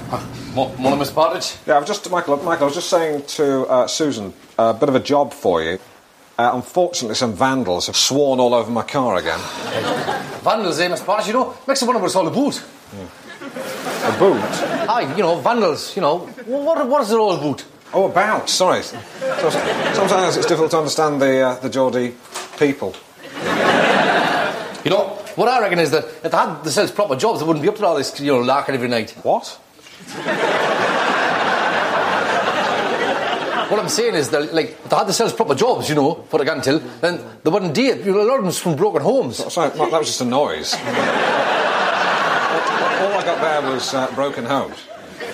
Morning, 0.54 0.98
Miss 0.98 1.11
Partridge. 1.11 1.56
Yeah, 1.66 1.76
I 1.76 1.78
was 1.78 1.88
just 1.88 2.11
Michael. 2.11 2.37
Michael, 2.37 2.64
I 2.64 2.66
was 2.66 2.74
just 2.74 2.90
saying 2.90 3.22
to 3.38 3.66
uh, 3.66 3.87
Susan, 3.87 4.34
a 4.58 4.74
bit 4.74 4.90
of 4.90 4.94
a 4.94 5.00
job 5.00 5.32
for 5.32 5.62
you. 5.62 5.78
Uh, 6.38 6.50
unfortunately, 6.52 7.14
some 7.14 7.32
vandals 7.32 7.87
have 7.87 7.96
sworn 7.96 8.40
all 8.40 8.52
over 8.52 8.70
my 8.70 8.82
car 8.82 9.16
again. 9.16 9.38
Vandals, 10.42 10.78
eh, 10.78 10.87
Miss 10.88 11.02
Partridge? 11.02 11.28
You 11.28 11.32
know, 11.32 11.56
makes 11.66 11.82
me 11.82 11.88
wonder 11.88 12.00
what 12.00 12.06
it's 12.06 12.16
all 12.16 12.28
about. 12.28 12.62
A 14.04 14.18
boot. 14.18 14.88
Aye, 14.88 15.14
you 15.16 15.22
know, 15.22 15.40
vandals, 15.40 15.96
you 15.96 16.02
know. 16.02 16.18
What, 16.46 16.87
what 16.87 17.02
is 17.02 17.11
it 17.11 17.18
all 17.18 17.32
about? 17.34 17.64
Oh, 17.92 18.04
about. 18.04 18.48
Sorry. 18.48 18.82
Sometimes 18.82 20.37
it's 20.37 20.46
difficult 20.46 20.70
to 20.72 20.78
understand 20.78 21.20
the 21.20 21.40
uh, 21.40 21.54
the 21.56 21.70
Geordie 21.70 22.14
people. 22.58 22.94
You 24.84 24.90
know, 24.90 25.18
what 25.38 25.48
I 25.48 25.61
reckon 25.61 25.79
is 25.79 25.92
that 25.92 26.05
if 26.05 26.22
they 26.22 26.37
had 26.37 26.64
themselves 26.64 26.90
proper 26.90 27.14
jobs, 27.14 27.38
they 27.40 27.46
wouldn't 27.46 27.62
be 27.62 27.68
up 27.68 27.77
to 27.77 27.87
all 27.87 27.96
this, 27.96 28.18
you 28.20 28.33
know, 28.33 28.40
larking 28.40 28.74
every 28.74 28.88
night. 28.88 29.12
What? 29.22 29.46
What 33.70 33.79
I'm 33.79 33.88
saying 33.90 34.14
is 34.14 34.31
that, 34.31 34.55
like, 34.55 34.70
if 34.70 34.88
they 34.88 34.96
had 34.96 35.07
themselves 35.07 35.35
proper 35.35 35.55
jobs, 35.55 35.90
you 35.90 35.94
know, 35.94 36.14
for 36.31 36.38
the 36.38 36.44
gantil, 36.44 36.81
then 37.01 37.20
they 37.44 37.51
wouldn't 37.51 37.74
date. 37.74 38.03
You 38.05 38.12
know, 38.12 38.22
a 38.22 38.24
lot 38.24 38.38
of 38.38 38.44
them's 38.44 38.59
from 38.59 38.77
broken 38.77 39.03
homes. 39.03 39.37
Sorry, 39.53 39.77
Mark, 39.77 39.90
that 39.90 39.98
was 39.98 40.09
just 40.09 40.22
a 40.22 40.24
noise. 40.24 40.72
all 40.72 40.81
I 40.81 40.85
got 43.24 43.40
there 43.40 43.70
was 43.70 43.92
uh, 43.92 44.11
broken 44.14 44.46
homes. 44.46 44.79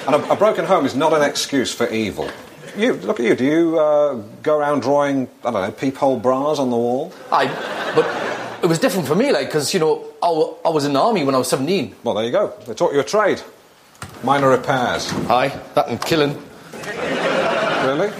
And 0.06 0.16
a, 0.16 0.32
a 0.32 0.36
broken 0.36 0.64
home 0.64 0.84
is 0.84 0.96
not 0.96 1.12
an 1.12 1.22
excuse 1.22 1.72
for 1.72 1.88
evil. 1.88 2.28
You, 2.76 2.94
look 2.94 3.20
at 3.20 3.26
you. 3.26 3.36
Do 3.36 3.44
you 3.44 3.78
uh, 3.78 4.14
go 4.42 4.58
around 4.58 4.82
drawing, 4.82 5.28
I 5.44 5.52
don't 5.52 5.62
know, 5.62 5.70
peephole 5.70 6.18
bras 6.18 6.58
on 6.58 6.70
the 6.70 6.76
wall? 6.76 7.12
Aye, 7.30 7.46
but 7.94 8.33
it 8.64 8.66
was 8.66 8.78
different 8.78 9.06
for 9.06 9.14
me, 9.14 9.30
like, 9.30 9.48
because, 9.48 9.74
you 9.74 9.80
know, 9.80 10.06
I, 10.22 10.28
I 10.68 10.70
was 10.70 10.86
in 10.86 10.94
the 10.94 11.00
army 11.00 11.22
when 11.22 11.34
I 11.34 11.38
was 11.38 11.48
17. 11.48 11.96
Well, 12.02 12.14
there 12.14 12.24
you 12.24 12.30
go. 12.32 12.54
They 12.66 12.72
taught 12.72 12.94
you 12.94 13.00
a 13.00 13.04
trade. 13.04 13.42
Minor 14.22 14.48
repairs. 14.48 15.12
Aye, 15.28 15.48
that 15.74 15.88
and 15.88 16.00
killing. 16.00 16.32
Really? 17.84 18.10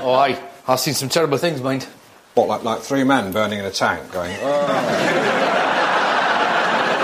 Oh, 0.00 0.14
aye. 0.14 0.42
I've 0.66 0.80
seen 0.80 0.94
some 0.94 1.10
terrible 1.10 1.36
things, 1.36 1.60
mind. 1.60 1.86
What, 2.32 2.48
like, 2.48 2.64
like 2.64 2.80
three 2.80 3.04
men 3.04 3.30
burning 3.30 3.58
in 3.58 3.66
a 3.66 3.70
tank 3.70 4.10
going, 4.10 4.34
oh. 4.40 4.70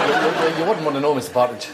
You, 0.08 0.58
you 0.58 0.64
wouldn't 0.66 0.86
want 0.86 0.96
to 0.96 1.02
know, 1.02 1.14
Mr. 1.14 1.34
Partridge. 1.34 1.68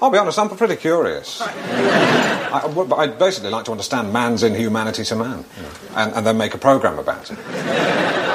I'll 0.00 0.10
be 0.10 0.18
honest, 0.18 0.38
I'm 0.38 0.50
pretty 0.50 0.76
curious. 0.76 1.40
I, 1.40 2.70
but 2.72 2.96
I'd 2.96 3.18
basically 3.18 3.48
like 3.48 3.64
to 3.64 3.72
understand 3.72 4.12
man's 4.12 4.42
inhumanity 4.42 5.04
to 5.04 5.16
man 5.16 5.46
and, 5.96 6.12
and 6.12 6.26
then 6.26 6.36
make 6.36 6.52
a 6.54 6.58
programme 6.58 6.98
about 6.98 7.30
it. 7.30 8.27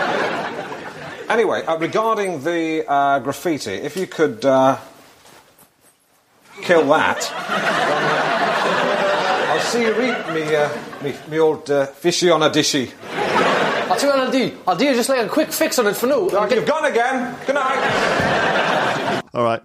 Anyway, 1.29 1.63
uh, 1.65 1.77
regarding 1.77 2.43
the 2.43 2.85
uh, 2.87 3.19
graffiti, 3.19 3.71
if 3.71 3.95
you 3.97 4.07
could 4.07 4.43
uh, 4.45 4.77
kill 6.61 6.87
that, 6.89 7.31
I'll 9.49 9.59
see 9.59 9.83
you 9.83 9.93
read 9.93 10.33
me, 10.33 10.55
uh, 10.55 10.69
me, 11.03 11.15
me 11.29 11.39
old 11.39 11.69
uh, 11.69 11.85
fishy 11.87 12.29
on 12.29 12.43
a 12.43 12.49
dishy. 12.49 12.91
I'll 13.89 13.99
tell 13.99 14.09
you 14.09 14.15
what 14.15 14.27
I'll 14.27 14.31
do. 14.31 14.57
I'll 14.67 14.75
do 14.75 14.93
just 14.93 15.09
like 15.09 15.25
a 15.25 15.29
quick 15.29 15.51
fix 15.51 15.77
on 15.77 15.87
it 15.87 15.95
for 15.95 16.07
now. 16.07 16.47
You've 16.47 16.65
gone 16.65 16.85
again. 16.85 17.37
Good 17.45 17.55
night. 17.55 19.21
All 19.33 19.43
right. 19.43 19.61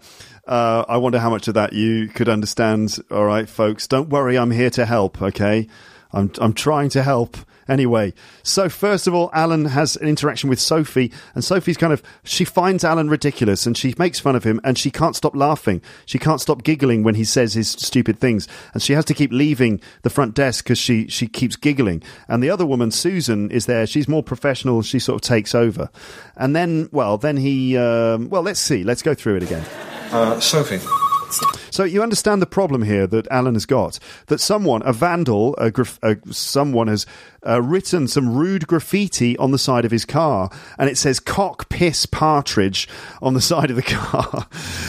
Uh, 0.46 0.84
I 0.88 0.96
wonder 0.96 1.18
how 1.18 1.30
much 1.30 1.48
of 1.48 1.54
that 1.54 1.72
you 1.72 2.08
could 2.08 2.28
understand. 2.28 2.98
All 3.10 3.24
right, 3.24 3.48
folks. 3.48 3.86
Don't 3.86 4.08
worry. 4.08 4.36
I'm 4.36 4.50
here 4.50 4.70
to 4.70 4.86
help. 4.86 5.22
Okay. 5.22 5.68
I'm, 6.12 6.32
I'm 6.38 6.52
trying 6.52 6.88
to 6.90 7.02
help. 7.02 7.36
Anyway, 7.68 8.14
so 8.42 8.68
first 8.68 9.06
of 9.06 9.14
all, 9.14 9.30
Alan 9.32 9.66
has 9.66 9.96
an 9.96 10.08
interaction 10.08 10.48
with 10.48 10.60
Sophie, 10.60 11.12
and 11.34 11.44
Sophie's 11.44 11.76
kind 11.76 11.92
of 11.92 12.02
she 12.24 12.44
finds 12.44 12.84
Alan 12.84 13.10
ridiculous, 13.10 13.66
and 13.66 13.76
she 13.76 13.94
makes 13.98 14.18
fun 14.18 14.34
of 14.34 14.44
him, 14.44 14.60
and 14.64 14.78
she 14.78 14.90
can't 14.90 15.16
stop 15.16 15.36
laughing. 15.36 15.82
She 16.06 16.18
can't 16.18 16.40
stop 16.40 16.62
giggling 16.62 17.02
when 17.02 17.14
he 17.14 17.24
says 17.24 17.54
his 17.54 17.68
stupid 17.70 18.18
things, 18.18 18.48
and 18.72 18.82
she 18.82 18.94
has 18.94 19.04
to 19.06 19.14
keep 19.14 19.32
leaving 19.32 19.80
the 20.02 20.10
front 20.10 20.34
desk 20.34 20.64
because 20.64 20.78
she 20.78 21.08
she 21.08 21.26
keeps 21.26 21.56
giggling. 21.56 22.02
And 22.28 22.42
the 22.42 22.50
other 22.50 22.66
woman, 22.66 22.90
Susan, 22.90 23.50
is 23.50 23.66
there. 23.66 23.86
She's 23.86 24.08
more 24.08 24.22
professional. 24.22 24.82
She 24.82 24.98
sort 24.98 25.22
of 25.22 25.28
takes 25.28 25.54
over, 25.54 25.90
and 26.36 26.56
then 26.56 26.88
well, 26.92 27.18
then 27.18 27.36
he 27.36 27.76
um, 27.76 28.28
well, 28.30 28.42
let's 28.42 28.60
see. 28.60 28.84
Let's 28.84 29.02
go 29.02 29.14
through 29.14 29.36
it 29.36 29.42
again. 29.42 29.64
Uh, 30.10 30.40
Sophie. 30.40 30.80
So 31.70 31.84
you 31.84 32.02
understand 32.02 32.42
the 32.42 32.46
problem 32.46 32.82
here 32.82 33.06
that 33.06 33.26
Alan 33.30 33.54
has 33.54 33.66
got. 33.66 33.98
That 34.26 34.40
someone, 34.40 34.82
a 34.84 34.92
vandal, 34.92 35.54
a 35.56 35.70
graf- 35.70 35.98
someone 36.30 36.88
has 36.88 37.06
uh, 37.46 37.62
written 37.62 38.08
some 38.08 38.34
rude 38.36 38.66
graffiti 38.66 39.36
on 39.38 39.50
the 39.52 39.58
side 39.58 39.84
of 39.84 39.90
his 39.90 40.04
car, 40.04 40.50
and 40.78 40.90
it 40.90 40.98
says 40.98 41.20
"cock 41.20 41.68
piss 41.68 42.06
partridge" 42.06 42.88
on 43.22 43.34
the 43.34 43.40
side 43.50 43.70
of 43.70 43.76
the 43.76 43.82
car. 43.82 44.46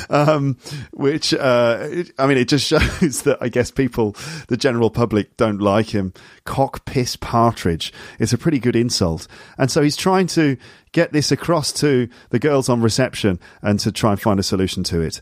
um, 0.09 0.57
which, 0.91 1.33
uh, 1.33 1.77
it- 1.81 2.11
I 2.17 2.25
mean, 2.27 2.37
it 2.37 2.47
just 2.47 2.65
shows 2.99 3.23
that 3.23 3.37
I 3.41 3.49
guess 3.49 3.71
people, 3.71 4.15
the 4.47 4.57
general 4.57 4.89
public, 4.89 5.35
don't 5.37 5.59
like 5.59 5.89
him. 5.93 6.13
Cock 6.45 6.85
piss 6.85 7.15
partridge. 7.15 7.93
It's 8.19 8.33
a 8.33 8.37
pretty 8.37 8.59
good 8.59 8.75
insult, 8.75 9.27
and 9.57 9.69
so 9.69 9.81
he's 9.81 9.97
trying 9.97 10.27
to 10.27 10.57
get 10.91 11.13
this 11.13 11.31
across 11.31 11.71
to 11.71 12.09
the 12.31 12.39
girls 12.39 12.67
on 12.67 12.81
reception 12.81 13.39
and 13.61 13.79
to 13.79 13.91
try 13.91 14.09
and 14.11 14.19
find 14.19 14.39
a 14.39 14.43
solution 14.43 14.83
to 14.83 15.01
it. 15.01 15.21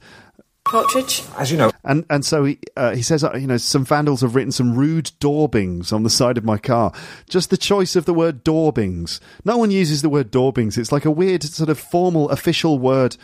Partridge? 0.67 1.23
As 1.37 1.51
you 1.51 1.57
know, 1.57 1.71
And 1.83 2.05
and 2.09 2.25
so 2.25 2.43
he 2.43 2.59
uh, 2.75 2.93
he 2.93 3.01
says, 3.01 3.23
uh, 3.23 3.33
you 3.35 3.47
know, 3.47 3.57
some 3.57 3.85
vandals 3.85 4.21
have 4.21 4.35
written 4.35 4.51
some 4.51 4.75
rude 4.75 5.11
daubings 5.19 5.93
on 5.93 6.03
the 6.03 6.09
side 6.09 6.37
of 6.37 6.43
my 6.43 6.57
car. 6.57 6.91
Just 7.29 7.49
the 7.49 7.57
choice 7.57 7.95
of 7.95 8.05
the 8.05 8.13
word 8.13 8.43
daubings. 8.43 9.19
No 9.45 9.57
one 9.57 9.71
uses 9.71 10.01
the 10.01 10.09
word 10.09 10.31
daubings. 10.31 10.77
It's 10.77 10.91
like 10.91 11.05
a 11.05 11.11
weird 11.11 11.43
sort 11.43 11.69
of 11.69 11.79
formal 11.79 12.29
official 12.29 12.77
word. 12.79 13.17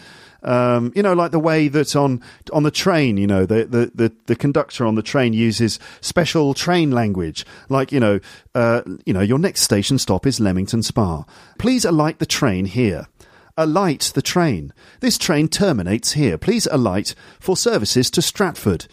Um, 0.44 0.92
you 0.94 1.02
know, 1.02 1.14
like 1.14 1.32
the 1.32 1.40
way 1.40 1.70
that 1.70 1.96
on 1.96 2.22
on 2.52 2.64
the 2.64 2.72
train, 2.72 3.18
you 3.18 3.28
know, 3.28 3.46
the, 3.46 3.66
the, 3.66 3.92
the, 3.96 4.14
the 4.26 4.36
conductor 4.36 4.86
on 4.86 4.96
the 4.96 5.02
train 5.02 5.32
uses 5.32 5.80
special 6.02 6.54
train 6.54 6.92
language, 6.92 7.46
like 7.70 7.92
you 7.92 8.00
know, 8.00 8.20
uh, 8.54 8.82
you 9.06 9.14
know, 9.14 9.22
your 9.22 9.40
next 9.40 9.62
station 9.62 9.98
stop 9.98 10.26
is 10.26 10.40
Leamington 10.40 10.84
Spa. 10.84 11.24
Please 11.60 11.86
alight 11.86 12.20
the 12.20 12.26
train 12.26 12.66
here. 12.66 13.08
Alight 13.58 14.12
the 14.16 14.22
train. 14.22 14.74
This 15.00 15.18
train 15.18 15.48
terminates 15.48 16.13
here. 16.13 16.38
Please 16.38 16.68
alight 16.72 17.13
for 17.39 17.56
services 17.56 18.10
to 18.12 18.22
Stratford. 18.22 18.88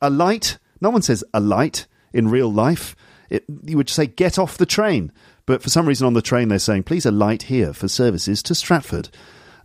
Alight. 0.00 0.58
No 0.80 0.90
one 0.90 1.02
says 1.02 1.24
alight 1.32 1.86
in 2.12 2.28
real 2.28 2.52
life. 2.52 2.94
It, 3.30 3.44
you 3.64 3.76
would 3.76 3.88
say 3.88 4.06
get 4.06 4.38
off 4.38 4.58
the 4.58 4.66
train. 4.66 5.12
But 5.46 5.62
for 5.62 5.70
some 5.70 5.86
reason 5.86 6.06
on 6.06 6.14
the 6.14 6.22
train 6.22 6.48
they're 6.48 6.58
saying 6.58 6.84
please 6.84 7.06
alight 7.06 7.44
here 7.44 7.72
for 7.72 7.88
services 7.88 8.42
to 8.44 8.54
Stratford. 8.54 9.08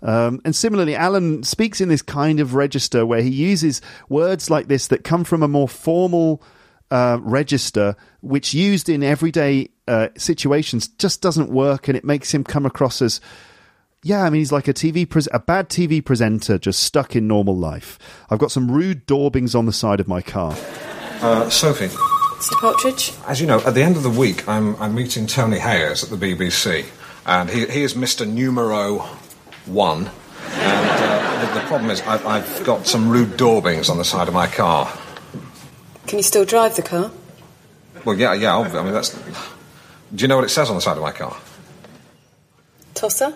Um, 0.02 0.42
and 0.46 0.56
similarly, 0.56 0.96
Alan 0.96 1.44
speaks 1.44 1.82
in 1.82 1.90
this 1.90 2.02
kind 2.02 2.40
of 2.40 2.54
register 2.54 3.06
where 3.06 3.22
he 3.22 3.30
uses 3.30 3.82
words 4.10 4.50
like 4.50 4.68
this 4.68 4.88
that 4.88 5.04
come 5.04 5.24
from 5.24 5.42
a 5.42 5.48
more 5.48 5.68
formal 5.68 6.42
uh, 6.92 7.18
register, 7.22 7.96
which 8.22 8.54
used 8.54 8.90
in 8.90 9.04
everyday 9.04 9.70
uh, 9.88 10.10
situations 10.18 10.88
just 10.88 11.22
doesn't 11.22 11.50
work, 11.50 11.88
and 11.88 11.98
it 11.98 12.06
makes 12.06 12.34
him 12.34 12.44
come 12.44 12.66
across 12.66 13.02
as 13.02 13.20
yeah, 14.08 14.24
I 14.24 14.30
mean, 14.30 14.40
he's 14.40 14.54
like 14.54 14.70
a 14.70 14.74
TV 14.74 15.08
pres- 15.08 15.28
a 15.34 15.40
bad 15.40 15.68
TV 15.70 16.04
presenter 16.04 16.58
just 16.58 16.82
stuck 16.82 17.14
in 17.16 17.28
normal 17.28 17.58
life. 17.58 18.00
I've 18.30 18.40
got 18.40 18.52
some 18.52 18.72
rude 18.72 19.06
daubings 19.06 19.54
on 19.54 19.66
the 19.66 19.74
side 19.74 20.00
of 20.00 20.08
my 20.08 20.22
car. 20.22 20.56
uh, 21.22 21.50
Sophie. 21.50 21.88
Mr. 21.88 22.54
Partridge? 22.62 23.14
As 23.28 23.42
you 23.42 23.48
know, 23.48 23.60
at 23.62 23.74
the 23.74 23.84
end 23.84 23.98
of 23.98 24.04
the 24.04 24.10
week, 24.10 24.48
I'm, 24.48 24.82
I'm 24.82 24.96
meeting 24.96 25.28
Tony 25.28 25.60
Hayers 25.60 26.04
at 26.04 26.10
the 26.10 26.16
BBC, 26.16 26.86
and 27.26 27.50
he, 27.50 27.66
he 27.66 27.84
is 27.84 27.96
Mr. 27.96 28.26
Numero 28.26 29.00
One. 29.66 30.10
And 30.52 30.90
uh, 30.90 31.46
the, 31.54 31.60
the 31.60 31.66
problem 31.66 31.92
is, 31.92 32.00
I've, 32.02 32.26
I've 32.26 32.64
got 32.64 32.88
some 32.88 33.10
rude 33.10 33.32
daubings 33.38 33.90
on 33.90 33.98
the 33.98 34.06
side 34.06 34.30
of 34.30 34.34
my 34.34 34.48
car. 34.48 34.90
Can 36.06 36.20
you 36.20 36.24
still 36.24 36.46
drive 36.46 36.78
the 36.78 36.82
car? 36.84 37.12
Well, 38.06 38.18
yeah, 38.18 38.34
yeah. 38.34 38.58
I 38.58 38.84
mean, 38.84 38.94
that's. 38.94 39.10
Do 40.16 40.22
you 40.24 40.30
know 40.30 40.38
what 40.38 40.46
it 40.46 40.50
says 40.50 40.70
on 40.70 40.76
the 40.76 40.82
side 40.82 40.96
of 40.96 41.04
my 41.04 41.12
car? 41.12 41.36
Tosser? 42.94 43.34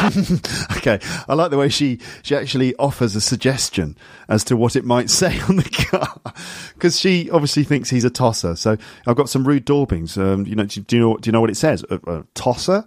Okay, 0.80 0.98
I 1.28 1.34
like 1.34 1.50
the 1.50 1.58
way 1.58 1.68
she 1.68 1.98
she 2.22 2.34
actually 2.34 2.74
offers 2.76 3.14
a 3.14 3.20
suggestion 3.20 3.96
as 4.28 4.42
to 4.44 4.56
what 4.56 4.76
it 4.76 4.84
might 4.84 5.10
say 5.20 5.38
on 5.42 5.56
the 5.56 5.86
car 5.90 6.32
because 6.74 6.98
she 6.98 7.30
obviously 7.30 7.64
thinks 7.64 7.90
he's 7.90 8.04
a 8.04 8.10
tosser. 8.10 8.56
So 8.56 8.76
I've 9.06 9.16
got 9.16 9.28
some 9.28 9.46
rude 9.46 9.66
daubings. 9.66 10.16
Um, 10.16 10.46
you 10.46 10.54
know, 10.54 10.64
do, 10.64 10.80
do 10.80 10.96
you 10.96 11.02
know 11.02 11.16
do 11.18 11.28
you 11.28 11.32
know 11.32 11.40
what 11.40 11.50
it 11.50 11.56
says? 11.56 11.84
A, 11.90 12.00
a 12.06 12.24
tosser. 12.34 12.86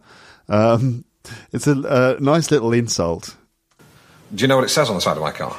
Um, 0.49 1.05
it's 1.51 1.67
a, 1.67 2.17
a 2.17 2.19
nice 2.19 2.49
little 2.51 2.73
insult. 2.73 3.35
Do 4.33 4.41
you 4.41 4.47
know 4.47 4.55
what 4.55 4.65
it 4.65 4.69
says 4.69 4.89
on 4.89 4.95
the 4.95 5.01
side 5.01 5.17
of 5.17 5.23
my 5.23 5.31
car? 5.31 5.55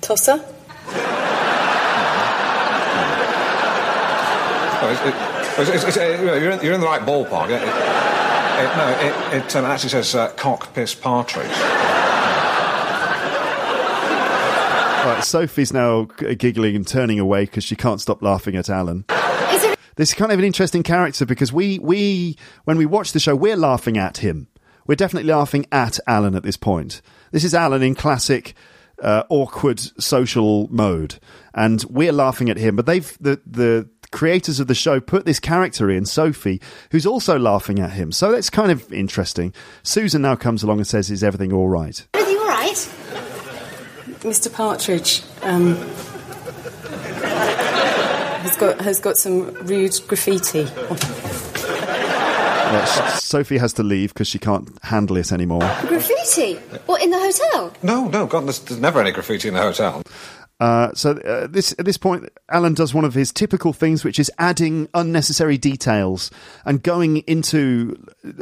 Tosser? 0.00 0.42
Oh, 4.82 4.88
it's, 4.90 5.68
it, 5.68 5.74
it's, 5.74 5.84
it's, 5.84 5.96
you're, 5.96 6.50
in, 6.52 6.64
you're 6.64 6.72
in 6.72 6.80
the 6.80 6.86
right 6.86 7.02
ballpark. 7.02 7.50
It, 8.60 8.64
it, 8.64 8.70
it, 8.70 8.76
no, 8.76 8.88
it, 8.88 9.44
it 9.44 9.56
um, 9.56 9.64
actually 9.64 9.90
says 9.90 10.14
uh, 10.14 10.28
cock, 10.32 10.74
piss, 10.74 10.94
partridge. 10.94 11.50
Right, 15.02 15.24
Sophie's 15.24 15.72
now 15.72 16.04
giggling 16.04 16.76
and 16.76 16.86
turning 16.86 17.18
away 17.18 17.46
because 17.46 17.64
she 17.64 17.74
can't 17.74 18.02
stop 18.02 18.22
laughing 18.22 18.54
at 18.56 18.68
Alan. 18.68 19.06
Is 19.08 19.64
it 19.64 19.78
This 19.96 20.10
is 20.10 20.14
kind 20.14 20.30
of 20.30 20.38
an 20.38 20.44
interesting 20.44 20.82
character 20.82 21.24
because 21.24 21.54
we, 21.54 21.78
we 21.78 22.36
when 22.64 22.76
we 22.76 22.84
watch 22.84 23.12
the 23.12 23.20
show, 23.20 23.34
we're 23.34 23.56
laughing 23.56 23.96
at 23.96 24.18
him. 24.18 24.48
We're 24.86 24.96
definitely 24.96 25.32
laughing 25.32 25.64
at 25.72 25.98
Alan 26.06 26.34
at 26.34 26.42
this 26.42 26.58
point. 26.58 27.00
This 27.32 27.44
is 27.44 27.54
Alan 27.54 27.82
in 27.82 27.94
classic 27.94 28.54
uh, 29.02 29.22
awkward 29.30 29.80
social 30.02 30.68
mode, 30.70 31.18
and 31.54 31.82
we're 31.84 32.12
laughing 32.12 32.50
at 32.50 32.58
him. 32.58 32.76
But 32.76 32.86
they've 32.86 33.16
the 33.20 33.40
the 33.46 33.88
creators 34.10 34.60
of 34.60 34.66
the 34.66 34.74
show 34.74 35.00
put 35.00 35.24
this 35.24 35.38
character 35.40 35.90
in 35.90 36.04
Sophie, 36.06 36.60
who's 36.90 37.06
also 37.06 37.38
laughing 37.38 37.78
at 37.78 37.92
him. 37.92 38.12
So 38.12 38.32
that's 38.32 38.50
kind 38.50 38.70
of 38.72 38.92
interesting. 38.92 39.54
Susan 39.82 40.22
now 40.22 40.36
comes 40.36 40.62
along 40.62 40.78
and 40.78 40.86
says, 40.86 41.10
"Is 41.10 41.22
everything 41.24 41.52
all 41.52 41.68
right?" 41.68 42.06
everything 42.14 42.40
all 42.40 42.48
right? 42.48 42.88
Mr. 44.20 44.52
Partridge 44.52 45.22
um, 45.42 45.76
has 48.42 48.56
got 48.56 48.80
has 48.80 49.00
got 49.00 49.16
some 49.16 49.52
rude 49.66 49.94
graffiti. 50.06 50.66
Uh, 52.70 52.82
S- 52.82 53.24
Sophie 53.24 53.58
has 53.58 53.72
to 53.72 53.82
leave 53.82 54.14
because 54.14 54.28
she 54.28 54.38
can't 54.38 54.68
handle 54.84 55.16
it 55.16 55.32
anymore. 55.32 55.60
Graffiti? 55.88 56.54
What, 56.86 57.02
in 57.02 57.10
the 57.10 57.18
hotel? 57.18 57.72
No, 57.82 58.06
no, 58.06 58.26
God, 58.26 58.44
there's, 58.44 58.60
there's 58.60 58.80
never 58.80 59.00
any 59.00 59.10
graffiti 59.10 59.48
in 59.48 59.54
the 59.54 59.60
hotel. 59.60 60.02
Uh, 60.60 60.92
so 60.92 61.12
uh, 61.12 61.46
this 61.46 61.74
at 61.78 61.86
this 61.86 61.96
point, 61.96 62.28
Alan 62.50 62.74
does 62.74 62.92
one 62.92 63.06
of 63.06 63.14
his 63.14 63.32
typical 63.32 63.72
things, 63.72 64.04
which 64.04 64.18
is 64.18 64.30
adding 64.38 64.88
unnecessary 64.92 65.56
details 65.56 66.30
and 66.66 66.82
going 66.82 67.18
into 67.18 67.96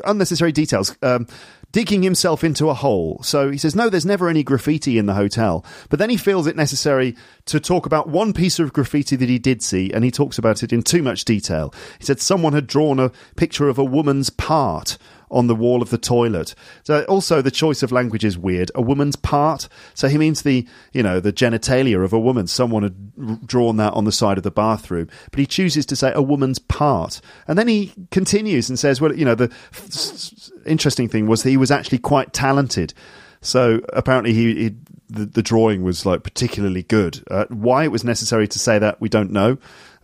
unnecessary 0.05 0.51
details, 0.51 0.97
um, 1.03 1.29
digging 1.71 2.03
himself 2.03 2.43
into 2.43 2.71
a 2.71 2.75
hole. 2.75 3.23
So 3.23 3.53
he 3.53 3.59
says, 3.59 3.77
"No, 3.77 3.89
there's 3.89 4.05
never 4.05 4.29
any 4.29 4.43
graffiti 4.43 4.99
in 4.99 5.07
the 5.07 5.15
hotel," 5.15 5.65
but 5.91 6.01
then 6.01 6.11
he 6.11 6.17
feels 6.17 6.49
it 6.49 6.57
necessary 6.57 7.15
to 7.47 7.61
talk 7.61 7.87
about 7.87 8.09
one 8.09 8.33
piece 8.33 8.59
of 8.59 8.73
graffiti 8.73 9.15
that 9.15 9.29
he 9.29 9.39
did 9.39 9.63
see, 9.63 9.93
and 9.93 10.05
he 10.05 10.11
talks 10.11 10.39
about 10.39 10.65
it 10.65 10.73
in 10.73 10.83
too 10.83 11.05
much 11.05 11.25
detail. 11.25 11.73
He 12.01 12.05
said 12.05 12.21
someone 12.21 12.53
had 12.53 12.67
drawn 12.67 12.99
a 12.99 13.13
picture 13.37 13.69
of 13.69 13.79
a 13.79 13.85
woman's 13.85 14.29
part 14.29 14.99
on 15.31 15.47
the 15.47 15.55
wall 15.55 15.83
of 15.83 15.91
the 15.91 15.99
toilet. 15.99 16.55
So 16.85 17.05
also 17.05 17.43
the 17.43 17.51
choice 17.51 17.83
of 17.83 17.93
language 17.93 18.25
is 18.25 18.39
weird. 18.39 18.71
A 18.75 18.83
woman's 18.83 19.17
part. 19.17 19.69
So 19.95 20.09
he 20.09 20.19
means 20.19 20.43
the 20.43 20.67
you 20.93 21.03
know 21.03 21.21
the 21.21 21.33
genitalia 21.33 22.05
of 22.05 22.13
a 22.13 22.19
woman. 22.19 22.47
Someone 22.47 22.83
had 22.83 23.47
drawn 23.47 23.77
that 23.77 23.93
on 23.95 24.05
the 24.05 24.13
side 24.13 24.39
of 24.39 24.45
the 24.45 24.51
bathroom, 24.51 25.09
but 25.31 25.41
he 25.41 25.47
chooses 25.47 25.87
to 25.87 25.97
say 25.97 26.13
a 26.15 26.23
woman's 26.23 26.59
part, 26.59 27.21
and 27.47 27.59
then 27.59 27.69
he 27.69 27.93
continues 28.11 28.69
and 28.69 28.79
says, 28.79 29.01
well, 29.01 29.15
you 29.15 29.25
know, 29.25 29.35
the 29.35 29.53
f- 29.73 30.51
interesting 30.67 31.09
thing 31.09 31.27
was 31.27 31.43
he 31.43 31.57
was 31.57 31.71
actually 31.71 31.99
quite 31.99 32.33
talented. 32.33 32.95
So 33.41 33.81
apparently 33.93 34.33
he. 34.33 34.55
he 34.55 34.75
the, 35.11 35.25
the 35.25 35.43
drawing 35.43 35.85
was 35.85 36.05
like 36.05 36.23
particularly 36.23 36.83
good. 36.83 37.25
Uh, 37.31 37.47
why 37.49 37.85
it 37.85 37.91
was 37.91 38.05
necessary 38.05 38.47
to 38.47 38.59
say 38.59 38.79
that 38.79 39.01
we 39.01 39.09
don't 39.09 39.31
know, 39.31 39.57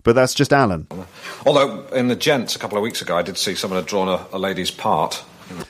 but 0.05 0.14
that's 0.14 0.34
just 0.34 0.52
Alan. 0.52 0.86
Although, 1.44 1.86
in 1.88 2.09
the 2.09 2.16
Gents 2.16 2.55
a 2.55 2.59
couple 2.59 2.78
of 2.78 2.82
weeks 2.82 3.02
ago, 3.02 3.16
I 3.16 3.22
did 3.22 3.36
see 3.36 3.55
someone 3.57 3.80
had 3.80 3.86
drawn 3.86 4.09
a, 4.09 4.24
a 4.32 4.38
lady's 4.38 4.70
part. 4.70 5.24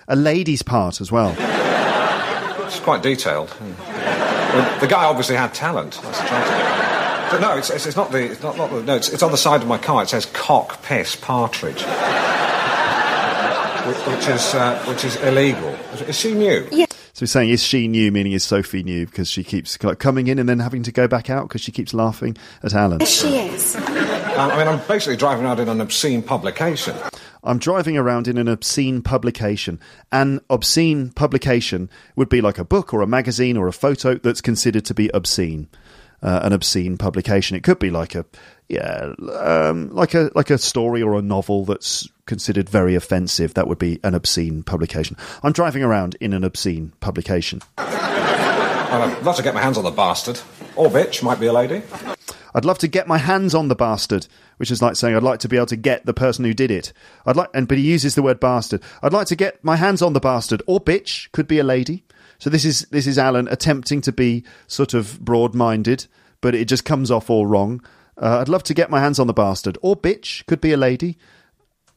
A 0.07 0.17
lady's 0.17 0.63
part 0.63 1.01
as 1.01 1.11
well. 1.11 1.35
It's 2.67 2.81
quite 2.81 3.03
detailed. 3.03 3.51
Well, 3.61 4.81
the 4.81 4.87
guy 4.87 5.05
obviously 5.05 5.37
had 5.37 5.55
talent. 5.55 5.99
That's 6.03 6.21
the 6.21 6.27
trouble. 6.27 6.47
But 7.31 7.41
no, 7.41 7.57
it's, 7.57 7.71
it's, 7.71 7.87
it's 7.87 7.97
not 7.97 8.13
the. 8.13 8.31
It's 8.33 8.43
not, 8.43 8.57
not 8.57 8.71
the. 8.71 8.83
No, 8.83 8.97
it's, 8.97 9.09
it's 9.09 9.23
on 9.23 9.31
the 9.31 9.37
side 9.37 9.63
of 9.63 9.69
my 9.69 9.79
car. 9.79 10.03
It 10.03 10.09
says 10.09 10.27
cock, 10.27 10.83
piss, 10.83 11.17
partridge. 11.17 11.83
which, 13.87 13.97
which 14.07 14.29
is 14.29 14.55
uh, 14.55 14.85
which 14.87 15.05
is 15.05 15.17
illegal. 15.17 15.71
Is 16.07 16.19
she 16.19 16.35
new? 16.35 16.69
Yeah. 16.71 16.87
So 17.15 17.21
he's 17.21 17.31
saying, 17.31 17.51
is 17.51 17.63
she 17.63 17.87
new? 17.87 18.11
Meaning, 18.11 18.33
is 18.33 18.43
Sophie 18.45 18.83
new? 18.83 19.07
Because 19.07 19.31
she 19.31 19.45
keeps 19.45 19.77
coming 19.77 20.27
in 20.27 20.39
and 20.39 20.49
then 20.49 20.59
having 20.59 20.83
to 20.83 20.93
go 20.93 21.07
back 21.07 21.31
out 21.31 21.47
because 21.49 21.61
she 21.61 21.71
keeps 21.71 21.95
laughing 21.95 22.37
at 22.63 22.75
Alan. 22.75 23.01
Yes, 23.01 23.21
she 23.21 23.37
is. 23.37 23.77
I 24.37 24.57
mean, 24.59 24.69
I'm 24.69 24.87
basically 24.87 25.17
driving 25.17 25.45
around 25.45 25.61
in 25.61 25.69
an 25.69 25.81
obscene 25.81 26.23
publication. 26.23 26.97
I'm 27.43 27.59
driving 27.59 27.97
around 27.97 28.27
in 28.27 28.39
an 28.39 28.49
obscene 28.49 29.03
publication. 29.03 29.79
An 30.11 30.41
obscene 30.49 31.11
publication 31.11 31.91
would 32.17 32.29
be 32.29 32.41
like 32.41 32.59
a 32.59 32.65
book 32.65 32.95
or 32.95 33.03
a 33.03 33.07
magazine 33.07 33.57
or 33.57 33.69
a 33.69 33.73
photo 33.73 34.15
that's 34.15 34.41
considered 34.41 34.85
to 34.87 34.95
be 34.95 35.11
obscene. 35.13 35.69
Uh, 36.23 36.41
an 36.43 36.55
obscene 36.55 36.97
publication. 36.97 37.55
It 37.55 37.63
could 37.63 37.79
be 37.79 37.91
like 37.91 38.15
a 38.15 38.25
yeah, 38.71 39.13
um, 39.35 39.91
like 39.91 40.15
a 40.15 40.31
like 40.35 40.49
a 40.49 40.57
story 40.57 41.03
or 41.03 41.19
a 41.19 41.21
novel 41.21 41.67
that's 41.67 42.09
considered 42.25 42.67
very 42.67 42.95
offensive. 42.95 43.53
That 43.53 43.69
would 43.69 43.79
be 43.79 44.01
an 44.03 44.15
obscene 44.15 44.63
publication. 44.63 45.19
I'm 45.43 45.53
driving 45.53 45.83
around 45.83 46.17
in 46.21 46.33
an 46.33 46.43
obscene 46.43 46.95
publication. 47.01 47.61
I'd 47.77 49.23
love 49.23 49.37
to 49.37 49.43
get 49.43 49.53
my 49.53 49.61
hands 49.61 49.77
on 49.77 49.85
the 49.85 49.91
bastard. 49.91 50.41
Or 50.77 50.89
bitch, 50.89 51.23
might 51.23 51.41
be 51.41 51.47
a 51.47 51.53
lady. 51.53 51.83
I'd 52.55 52.65
love 52.65 52.79
to 52.79 52.89
get 52.89 53.09
my 53.09 53.19
hands 53.19 53.55
on 53.55 53.69
the 53.69 53.75
bastard, 53.75 54.29
which 54.59 54.71
is 54.71 54.81
like 54.81 54.97
saying 54.97 55.17
I'd 55.17 55.23
like 55.23 55.41
to 55.41 55.49
be 55.49 55.57
able 55.57 55.67
to 55.67 55.77
get 55.77 56.07
the 56.07 56.15
person 56.15 56.45
who 56.45 56.55
did 56.55 56.71
it. 56.71 56.93
I'd 57.27 57.37
like, 57.37 57.51
and 57.53 57.67
but 57.67 57.79
he 57.79 57.85
uses 57.85 58.15
the 58.15 58.23
word 58.23 58.39
bastard. 58.39 58.83
I'd 59.03 59.13
like 59.13 59.27
to 59.29 59.37
get 59.37 59.65
my 59.65 59.77
hands 59.77 60.01
on 60.03 60.13
the 60.13 60.21
bastard, 60.21 60.63
or 60.67 60.81
bitch 60.81 61.31
could 61.33 61.49
be 61.49 61.59
a 61.59 61.65
lady. 61.65 62.05
So 62.39 62.51
this 62.51 62.65
is 62.65 62.83
this 62.91 63.07
is 63.07 63.19
Alan 63.19 63.49
attempting 63.49 64.01
to 64.03 64.13
be 64.13 64.45
sort 64.67 64.95
of 64.95 65.21
broad-minded, 65.21 66.07
but 66.41 66.55
it 66.55 66.67
just 66.67 66.85
comes 66.85 67.11
off 67.11 67.29
all 67.29 67.47
wrong. 67.47 67.83
Uh, 68.17 68.39
I'd 68.41 68.49
love 68.49 68.63
to 68.65 68.75
get 68.75 68.91
my 68.91 69.01
hands 69.01 69.19
on 69.19 69.27
the 69.27 69.33
bastard, 69.33 69.77
or 69.83 69.97
bitch 69.97 70.47
could 70.47 70.61
be 70.61 70.73
a 70.73 70.77
lady. 70.77 71.19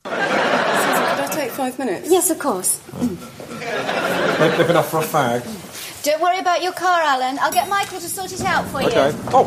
Susan, 0.05 0.17
could 0.17 0.29
I 0.29 1.27
take 1.31 1.51
five 1.51 1.77
minutes? 1.77 2.09
Yes, 2.09 2.31
of 2.31 2.39
course. 2.39 2.81
Nip 2.99 4.57
nip 4.57 4.69
enough 4.69 4.89
for 4.89 4.99
a 4.99 5.03
fag. 5.03 5.66
Don't 6.03 6.21
worry 6.21 6.39
about 6.39 6.61
your 6.63 6.73
car, 6.73 7.01
Alan. 7.01 7.37
I'll 7.39 7.51
get 7.51 7.67
Michael 7.67 7.99
to 7.99 8.07
sort 8.07 8.31
it 8.31 8.41
out 8.43 8.65
for 8.67 8.81
you. 8.81 8.87
Okay. 8.87 9.11
Oh, 9.33 9.45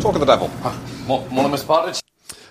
talk 0.00 0.14
of 0.14 0.20
the 0.20 0.26
devil. 0.26 0.48
Mo- 1.06 1.26
Morning, 1.28 1.50
Miss 1.50 2.00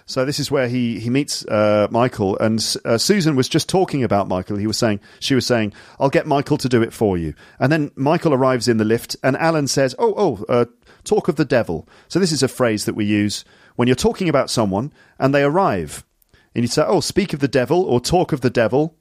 So 0.05 0.25
this 0.25 0.39
is 0.39 0.51
where 0.51 0.67
he 0.67 0.99
he 0.99 1.09
meets 1.09 1.45
uh, 1.45 1.87
Michael, 1.91 2.37
and 2.39 2.59
uh, 2.83 2.97
Susan 2.97 3.35
was 3.35 3.47
just 3.47 3.69
talking 3.69 4.03
about 4.03 4.27
Michael. 4.27 4.57
He 4.57 4.67
was 4.67 4.77
saying 4.77 4.99
she 5.19 5.35
was 5.35 5.45
saying, 5.45 5.73
"I'll 5.99 6.09
get 6.09 6.27
Michael 6.27 6.57
to 6.57 6.69
do 6.69 6.81
it 6.81 6.91
for 6.91 7.17
you." 7.17 7.33
And 7.59 7.71
then 7.71 7.91
Michael 7.95 8.33
arrives 8.33 8.67
in 8.67 8.77
the 8.77 8.85
lift, 8.85 9.15
and 9.23 9.37
Alan 9.37 9.67
says, 9.67 9.95
"Oh, 9.99 10.13
oh, 10.17 10.45
uh, 10.49 10.65
talk 11.03 11.27
of 11.27 11.35
the 11.35 11.45
devil." 11.45 11.87
So 12.07 12.19
this 12.19 12.31
is 12.31 12.43
a 12.43 12.47
phrase 12.47 12.85
that 12.85 12.95
we 12.95 13.05
use 13.05 13.45
when 13.75 13.87
you're 13.87 13.95
talking 13.95 14.27
about 14.29 14.49
someone 14.49 14.91
and 15.19 15.33
they 15.33 15.43
arrive, 15.43 16.03
and 16.53 16.63
you 16.63 16.67
say, 16.67 16.83
"Oh, 16.85 16.99
speak 16.99 17.33
of 17.33 17.39
the 17.39 17.47
devil" 17.47 17.83
or 17.83 17.99
"talk 18.01 18.33
of 18.33 18.41
the 18.41 18.49
devil." 18.49 18.95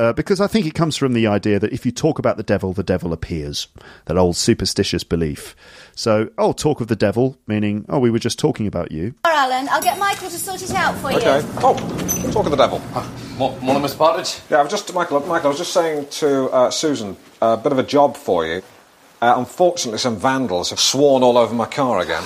Uh, 0.00 0.14
because 0.14 0.40
I 0.40 0.46
think 0.46 0.64
it 0.64 0.72
comes 0.74 0.96
from 0.96 1.12
the 1.12 1.26
idea 1.26 1.58
that 1.58 1.74
if 1.74 1.84
you 1.84 1.92
talk 1.92 2.18
about 2.18 2.38
the 2.38 2.42
devil, 2.42 2.72
the 2.72 2.82
devil 2.82 3.12
appears. 3.12 3.68
That 4.06 4.16
old 4.16 4.34
superstitious 4.34 5.04
belief. 5.04 5.54
So, 5.94 6.30
oh, 6.38 6.54
talk 6.54 6.80
of 6.80 6.88
the 6.88 6.96
devil, 6.96 7.36
meaning, 7.46 7.84
oh, 7.90 7.98
we 7.98 8.08
were 8.10 8.18
just 8.18 8.38
talking 8.38 8.66
about 8.66 8.92
you. 8.92 9.14
Car, 9.24 9.34
Alan. 9.34 9.68
I'll 9.68 9.82
get 9.82 9.98
Michael 9.98 10.30
to 10.30 10.38
sort 10.38 10.62
it 10.62 10.72
out 10.72 10.96
for 10.96 11.12
Okay. 11.12 11.40
you. 11.40 11.46
Oh, 11.58 11.74
talk 12.32 12.46
of 12.46 12.50
the 12.50 12.56
devil. 12.56 12.78
Mo- 13.36 13.54
Morning, 13.60 13.82
Miss 13.82 13.94
Partridge. 13.94 14.40
Yeah, 14.48 14.60
I 14.60 14.62
was 14.62 14.70
just 14.70 14.90
Michael. 14.94 15.20
Michael, 15.20 15.48
I 15.48 15.50
was 15.50 15.58
just 15.58 15.74
saying 15.74 16.06
to 16.12 16.48
uh, 16.50 16.70
Susan, 16.70 17.14
a 17.42 17.58
bit 17.58 17.72
of 17.72 17.78
a 17.78 17.82
job 17.82 18.16
for 18.16 18.46
you. 18.46 18.62
Uh, 19.20 19.34
unfortunately, 19.36 19.98
some 19.98 20.16
vandals 20.16 20.70
have 20.70 20.80
sworn 20.80 21.22
all 21.22 21.36
over 21.36 21.54
my 21.54 21.66
car 21.66 22.00
again. 22.00 22.22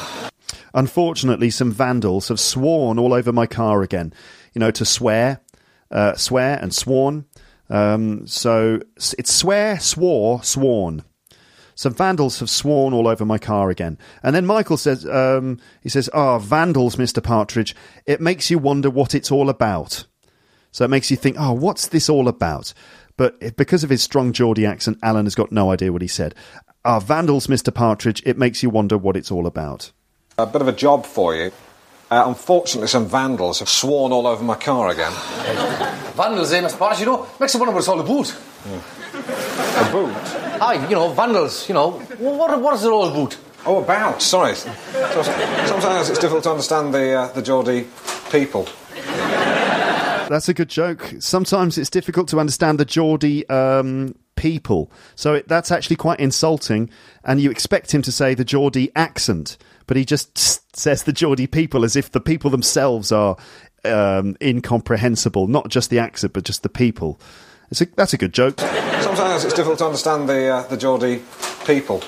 Unfortunately, 0.75 1.51
some 1.51 1.73
vandals 1.73 2.29
have 2.29 2.39
sworn 2.39 3.01
all 3.01 3.13
over 3.13 3.33
my 3.33 3.47
car 3.47 3.83
again. 3.83 4.13
You 4.53 4.61
know, 4.61 4.71
to 4.71 4.85
swear, 4.85 5.41
uh, 5.91 6.15
swear 6.15 6.57
and 6.63 6.73
sworn. 6.73 7.25
Um, 7.71 8.27
so 8.27 8.81
it's 8.97 9.33
swear, 9.33 9.81
swore, 9.81 10.43
sworn. 10.43 11.05
Some 11.75 11.95
vandals 11.95 12.39
have 12.39 12.51
sworn 12.51 12.95
all 12.95 13.09
over 13.09 13.25
my 13.25 13.39
car 13.39 13.71
again. 13.71 13.99
And 14.23 14.37
then 14.37 14.47
Michael 14.47 14.77
says, 14.77 15.05
um, 15.07 15.59
he 15.81 15.89
says, 15.89 16.09
"Ah, 16.15 16.39
vandals, 16.39 16.99
Mister 16.99 17.21
Partridge. 17.21 17.75
It 18.07 18.21
makes 18.21 18.51
you 18.51 18.59
wonder 18.59 18.91
what 18.91 19.15
it's 19.15 19.33
all 19.33 19.49
about." 19.49 20.07
So 20.71 20.85
it 20.85 20.91
makes 20.91 21.11
you 21.11 21.17
think, 21.17 21.37
"Oh, 21.39 21.53
what's 21.53 21.89
this 21.89 22.09
all 22.09 22.29
about?" 22.29 22.75
But 23.17 23.57
because 23.57 23.83
of 23.83 23.91
his 23.91 24.03
strong 24.03 24.33
Geordie 24.33 24.67
accent, 24.67 24.99
Alan 25.03 25.27
has 25.27 25.35
got 25.35 25.53
no 25.53 25.73
idea 25.73 25.93
what 25.93 26.03
he 26.03 26.09
said. 26.09 26.35
Ah, 26.85 27.01
vandals, 27.01 27.49
Mister 27.49 27.71
Partridge. 27.71 28.23
It 28.25 28.39
makes 28.39 28.63
you 28.63 28.71
wonder 28.71 28.99
what 28.99 29.17
it's 29.17 29.33
all 29.33 29.47
about. 29.47 29.91
A 30.37 30.47
bit 30.47 30.63
of 30.63 30.69
a 30.69 30.73
job 30.73 31.07
for 31.07 31.35
you. 31.35 31.51
Uh, 32.15 32.29
unfortunately, 32.29 32.87
some 32.87 33.07
vandals 33.09 33.59
have 33.59 33.69
sworn 33.69 34.13
all 34.13 34.25
over 34.29 34.45
my 34.45 34.55
car 34.55 34.89
again. 34.89 35.11
Vandals, 36.15 36.53
eh, 36.53 36.61
Miss 36.61 36.77
Partridge? 36.77 37.01
You 37.01 37.07
know, 37.07 37.27
makes 37.41 37.53
you 37.55 37.59
wonder 37.59 37.73
what 37.75 37.81
it's 37.81 37.89
all 37.89 37.99
about. 37.99 38.33
boot? 39.91 40.15
Aye, 40.63 40.87
you 40.89 40.95
know, 40.95 41.09
vandals, 41.13 41.69
you 41.69 41.75
know. 41.75 41.91
What, 42.19 42.61
what 42.61 42.75
is 42.75 42.85
it 42.85 42.89
all 42.91 43.09
about? 43.09 43.37
Oh, 43.67 43.83
about. 43.83 44.23
Sorry. 44.23 44.55
So- 44.55 44.71
Sometimes 45.67 46.09
it's 46.09 46.21
difficult 46.21 46.45
to 46.45 46.51
understand 46.51 46.95
the 46.95 47.15
uh, 47.15 47.33
the 47.33 47.43
Geordie 47.43 47.89
people. 48.31 48.69
That's 50.29 50.49
a 50.49 50.55
good 50.55 50.69
joke. 50.69 51.15
Sometimes 51.19 51.77
it's 51.79 51.91
difficult 51.91 52.29
to 52.29 52.39
understand 52.39 52.79
the 52.79 52.85
Geordie 52.85 53.49
um, 53.49 54.15
people. 54.37 54.89
So 55.17 55.35
it, 55.35 55.49
that's 55.49 55.73
actually 55.73 55.97
quite 55.97 56.21
insulting, 56.21 56.91
and 57.25 57.41
you 57.41 57.51
expect 57.51 57.93
him 57.93 58.03
to 58.03 58.13
say 58.13 58.35
the 58.35 58.45
Geordie 58.45 58.93
accent, 58.95 59.59
but 59.87 59.97
he 59.97 60.05
just 60.05 60.77
says 60.77 61.03
the 61.05 61.13
Geordie 61.13 61.47
people 61.47 61.85
as 61.85 61.97
if 61.97 62.11
the 62.11 62.21
people 62.21 62.51
themselves 62.51 63.13
are 63.13 63.37
um, 63.85 64.37
incomprehensible, 64.41 65.47
not 65.47 65.69
just 65.69 65.91
the 65.91 65.99
accent, 65.99 66.33
but 66.33 66.45
just 66.45 66.63
the 66.63 66.69
people. 66.69 67.21
It's 67.71 67.81
a, 67.81 67.87
that's 67.87 68.13
a 68.13 68.19
good 68.19 68.33
joke. 68.33 68.61
Sometimes 68.61 69.45
it's 69.45 69.55
difficult 69.55 69.79
to 69.79 69.87
understand 69.87 70.29
the 70.29 70.49
uh, 70.49 70.63
the 70.69 70.77
Geordie 70.77 71.23
people. 71.67 72.03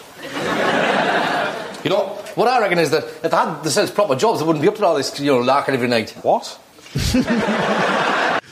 You 1.84 1.90
know, 1.90 2.18
what 2.34 2.48
I 2.48 2.60
reckon 2.60 2.78
is 2.78 2.90
that 2.90 3.04
if 3.04 3.30
they 3.30 3.36
had 3.36 3.62
themselves 3.62 3.90
proper 3.92 4.16
jobs, 4.16 4.40
they 4.40 4.46
wouldn't 4.46 4.62
be 4.62 4.68
up 4.68 4.74
to 4.76 4.84
all 4.84 4.96
this, 4.96 5.20
you 5.20 5.32
know, 5.32 5.38
larking 5.38 5.74
every 5.74 5.88
night. 5.88 6.10
What? 6.22 6.58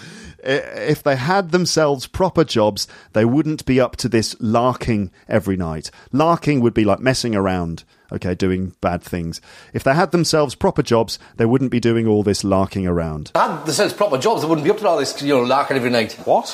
if 0.45 1.03
they 1.03 1.17
had 1.17 1.51
themselves 1.51 2.07
proper 2.07 2.45
jobs, 2.45 2.87
they 3.13 3.25
wouldn't 3.25 3.67
be 3.67 3.81
up 3.81 3.97
to 3.97 4.09
this 4.09 4.37
larking 4.41 5.11
every 5.29 5.57
night. 5.57 5.91
Larking 6.13 6.61
would 6.61 6.75
be 6.75 6.85
like 6.85 7.01
messing 7.01 7.35
around, 7.35 7.85
okay, 8.15 8.35
doing 8.35 8.75
bad 8.81 9.03
things. 9.03 9.41
If 9.73 9.85
they 9.85 9.95
had 9.95 10.11
themselves 10.13 10.55
proper 10.55 10.83
jobs, 10.83 11.19
they 11.37 11.47
wouldn't 11.47 11.71
be 11.71 11.81
doing 11.81 12.07
all 12.07 12.23
this 12.23 12.45
larking 12.45 12.87
around. 12.87 13.29
If 13.29 13.33
they 13.35 13.41
had 13.41 13.65
themselves 13.67 13.93
proper 13.93 14.19
jobs, 14.19 14.43
they 14.43 14.49
wouldn't 14.49 14.65
be 14.65 14.71
up 14.71 14.79
to 14.79 14.89
all 14.89 14.99
this, 14.99 15.21
you 15.23 15.35
know, 15.35 15.43
larking 15.43 15.77
every 15.77 15.91
night. 15.91 16.13
What? 16.25 16.49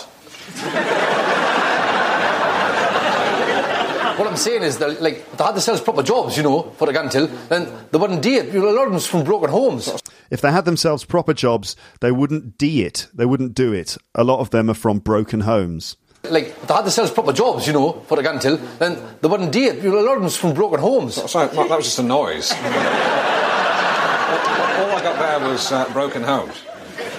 What 4.18 4.28
I'm 4.28 4.36
saying 4.36 4.62
is 4.64 4.76
that, 4.78 5.00
like, 5.00 5.14
if 5.14 5.36
they 5.38 5.44
had 5.44 5.54
themselves 5.54 5.80
proper 5.80 6.02
jobs, 6.02 6.36
you 6.36 6.42
know, 6.42 6.62
for 6.76 6.90
a 6.90 6.92
can 6.92 7.08
tell, 7.08 7.26
then 7.26 7.72
they 7.90 7.96
wouldn't 7.96 8.20
date. 8.20 8.52
You 8.52 8.60
know, 8.60 8.70
a 8.70 8.76
lot 8.76 8.84
of 8.84 8.92
them's 8.92 9.06
from 9.06 9.24
broken 9.24 9.48
homes. 9.48 9.90
If 10.30 10.42
they 10.42 10.52
had 10.52 10.66
themselves 10.66 11.06
proper 11.06 11.32
jobs, 11.32 11.74
they 12.00 12.12
wouldn't 12.12 12.58
D 12.58 12.84
it. 12.84 13.08
They 13.14 13.24
wouldn't 13.24 13.54
do 13.54 13.72
it. 13.72 13.96
A 14.14 14.22
lot 14.22 14.40
of 14.40 14.50
them 14.50 14.68
are 14.68 14.74
from 14.74 14.98
broken 14.98 15.40
homes. 15.40 15.96
Like, 16.22 16.60
they 16.66 16.74
had 16.74 16.80
to 16.80 16.82
themselves 16.84 17.10
proper 17.10 17.32
jobs, 17.32 17.66
you 17.66 17.72
know, 17.72 17.92
for 18.06 18.18
I 18.18 18.22
can 18.22 18.38
tell, 18.38 18.56
then 18.56 18.98
they 19.20 19.28
weren't 19.28 19.50
date. 19.52 19.82
You 19.82 19.90
know, 19.90 20.00
a 20.00 20.06
lot 20.06 20.16
of 20.16 20.22
them's 20.22 20.36
from 20.36 20.52
broken 20.54 20.78
homes. 20.78 21.14
Sorry, 21.30 21.52
Mark, 21.54 21.68
that 21.68 21.76
was 21.78 21.86
just 21.86 21.98
a 21.98 22.02
noise. 22.02 22.52
all 22.52 22.58
I 24.96 25.00
got 25.02 25.18
there 25.18 25.48
was 25.48 25.72
uh, 25.72 25.88
broken 25.92 26.22
homes. 26.22 26.62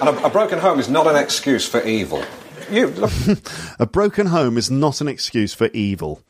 And 0.00 0.08
a, 0.08 0.26
a 0.26 0.30
broken 0.30 0.60
home 0.60 0.78
is 0.78 0.88
not 0.88 1.06
an 1.06 1.16
excuse 1.16 1.68
for 1.68 1.82
evil. 1.82 2.24
You 2.70 2.88
look, 2.88 3.12
A 3.78 3.86
broken 3.86 4.26
home 4.28 4.56
is 4.56 4.70
not 4.70 5.00
an 5.00 5.08
excuse 5.08 5.52
for 5.52 5.66
evil. 5.74 6.22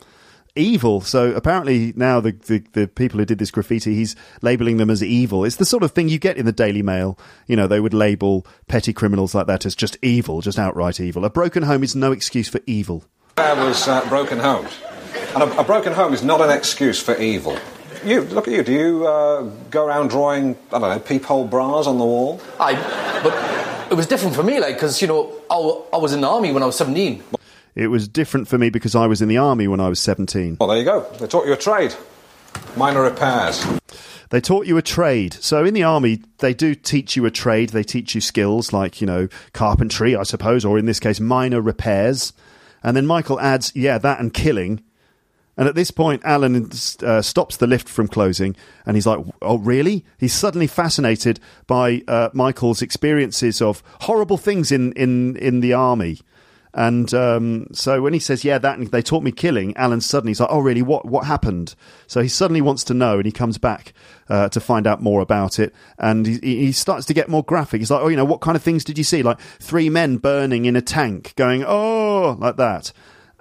Evil. 0.54 1.00
So 1.00 1.32
apparently 1.32 1.94
now 1.96 2.20
the, 2.20 2.32
the, 2.32 2.62
the 2.72 2.86
people 2.86 3.18
who 3.18 3.24
did 3.24 3.38
this 3.38 3.50
graffiti, 3.50 3.94
he's 3.94 4.14
labelling 4.42 4.76
them 4.76 4.90
as 4.90 5.02
evil. 5.02 5.44
It's 5.44 5.56
the 5.56 5.64
sort 5.64 5.82
of 5.82 5.92
thing 5.92 6.10
you 6.10 6.18
get 6.18 6.36
in 6.36 6.44
the 6.44 6.52
Daily 6.52 6.82
Mail. 6.82 7.18
You 7.46 7.56
know, 7.56 7.66
they 7.66 7.80
would 7.80 7.94
label 7.94 8.46
petty 8.68 8.92
criminals 8.92 9.34
like 9.34 9.46
that 9.46 9.64
as 9.64 9.74
just 9.74 9.96
evil, 10.02 10.42
just 10.42 10.58
outright 10.58 11.00
evil. 11.00 11.24
A 11.24 11.30
broken 11.30 11.62
home 11.62 11.82
is 11.82 11.96
no 11.96 12.12
excuse 12.12 12.48
for 12.48 12.60
evil. 12.66 13.04
there 13.36 13.56
was 13.56 13.88
uh, 13.88 14.06
broken 14.10 14.38
homes. 14.38 14.78
And 15.34 15.42
a, 15.42 15.60
a 15.60 15.64
broken 15.64 15.94
home 15.94 16.12
is 16.12 16.22
not 16.22 16.42
an 16.42 16.50
excuse 16.50 17.02
for 17.02 17.16
evil. 17.16 17.58
You 18.04 18.22
look 18.22 18.46
at 18.46 18.52
you. 18.52 18.62
Do 18.62 18.72
you 18.72 19.06
uh, 19.06 19.42
go 19.70 19.86
around 19.86 20.08
drawing 20.08 20.56
I 20.72 20.78
don't 20.78 20.90
know 20.90 20.98
peephole 20.98 21.46
bras 21.46 21.86
on 21.86 21.96
the 21.96 22.04
wall? 22.04 22.42
Aye, 22.60 22.74
but 23.22 23.90
it 23.90 23.94
was 23.94 24.06
different 24.06 24.34
for 24.34 24.42
me, 24.42 24.60
like, 24.60 24.74
because, 24.74 25.00
you 25.00 25.08
know, 25.08 25.32
I, 25.50 25.96
I 25.96 25.98
was 25.98 26.12
in 26.12 26.20
the 26.20 26.28
army 26.28 26.52
when 26.52 26.62
I 26.62 26.66
was 26.66 26.76
17. 26.76 27.22
It 27.74 27.88
was 27.88 28.06
different 28.08 28.48
for 28.48 28.58
me 28.58 28.70
because 28.70 28.94
I 28.94 29.06
was 29.06 29.22
in 29.22 29.28
the 29.28 29.38
army 29.38 29.66
when 29.66 29.80
I 29.80 29.88
was 29.88 29.98
17. 30.00 30.58
Well, 30.60 30.68
there 30.68 30.78
you 30.78 30.84
go. 30.84 31.00
They 31.18 31.26
taught 31.26 31.46
you 31.46 31.52
a 31.52 31.56
trade. 31.56 31.94
Minor 32.76 33.02
repairs. 33.02 33.64
They 34.30 34.40
taught 34.40 34.66
you 34.66 34.76
a 34.78 34.82
trade. 34.82 35.34
So 35.34 35.64
in 35.64 35.74
the 35.74 35.82
army, 35.82 36.22
they 36.38 36.54
do 36.54 36.74
teach 36.74 37.16
you 37.16 37.26
a 37.26 37.30
trade. 37.30 37.70
They 37.70 37.82
teach 37.82 38.14
you 38.14 38.20
skills 38.20 38.72
like, 38.72 39.00
you 39.00 39.06
know, 39.06 39.28
carpentry, 39.52 40.16
I 40.16 40.22
suppose, 40.22 40.64
or 40.64 40.78
in 40.78 40.86
this 40.86 41.00
case, 41.00 41.20
minor 41.20 41.60
repairs. 41.60 42.32
And 42.82 42.96
then 42.96 43.06
Michael 43.06 43.40
adds, 43.40 43.72
yeah, 43.74 43.98
that 43.98 44.20
and 44.20 44.32
killing. 44.32 44.82
And 45.56 45.68
at 45.68 45.74
this 45.74 45.90
point, 45.90 46.22
Alan 46.24 46.70
uh, 47.02 47.20
stops 47.20 47.58
the 47.58 47.66
lift 47.66 47.88
from 47.88 48.08
closing 48.08 48.56
and 48.86 48.96
he's 48.96 49.06
like, 49.06 49.22
Oh, 49.42 49.58
really? 49.58 50.04
He's 50.18 50.32
suddenly 50.32 50.66
fascinated 50.66 51.38
by 51.66 52.02
uh, 52.08 52.30
Michael's 52.32 52.80
experiences 52.80 53.60
of 53.60 53.82
horrible 54.00 54.38
things 54.38 54.72
in, 54.72 54.92
in, 54.94 55.36
in 55.36 55.60
the 55.60 55.74
army. 55.74 56.20
And 56.74 57.12
um, 57.12 57.66
so 57.72 58.00
when 58.00 58.14
he 58.14 58.18
says, 58.18 58.44
"Yeah, 58.44 58.58
that," 58.58 58.80
they 58.90 59.02
taught 59.02 59.22
me 59.22 59.30
killing, 59.30 59.76
Alan 59.76 60.00
suddenly 60.00 60.30
he's 60.30 60.40
like, 60.40 60.48
"Oh, 60.50 60.60
really? 60.60 60.80
What 60.80 61.04
what 61.04 61.26
happened?" 61.26 61.74
So 62.06 62.22
he 62.22 62.28
suddenly 62.28 62.62
wants 62.62 62.82
to 62.84 62.94
know, 62.94 63.16
and 63.16 63.26
he 63.26 63.32
comes 63.32 63.58
back 63.58 63.92
uh, 64.28 64.48
to 64.48 64.60
find 64.60 64.86
out 64.86 65.02
more 65.02 65.20
about 65.20 65.58
it. 65.58 65.74
And 65.98 66.26
he, 66.26 66.38
he 66.38 66.72
starts 66.72 67.04
to 67.06 67.14
get 67.14 67.28
more 67.28 67.44
graphic. 67.44 67.80
He's 67.80 67.90
like, 67.90 68.00
"Oh, 68.00 68.08
you 68.08 68.16
know, 68.16 68.24
what 68.24 68.40
kind 68.40 68.56
of 68.56 68.62
things 68.62 68.84
did 68.84 68.96
you 68.96 69.04
see? 69.04 69.22
Like 69.22 69.38
three 69.60 69.90
men 69.90 70.16
burning 70.16 70.64
in 70.64 70.74
a 70.74 70.82
tank, 70.82 71.34
going, 71.36 71.62
oh, 71.66 72.36
like 72.40 72.56
that." 72.56 72.92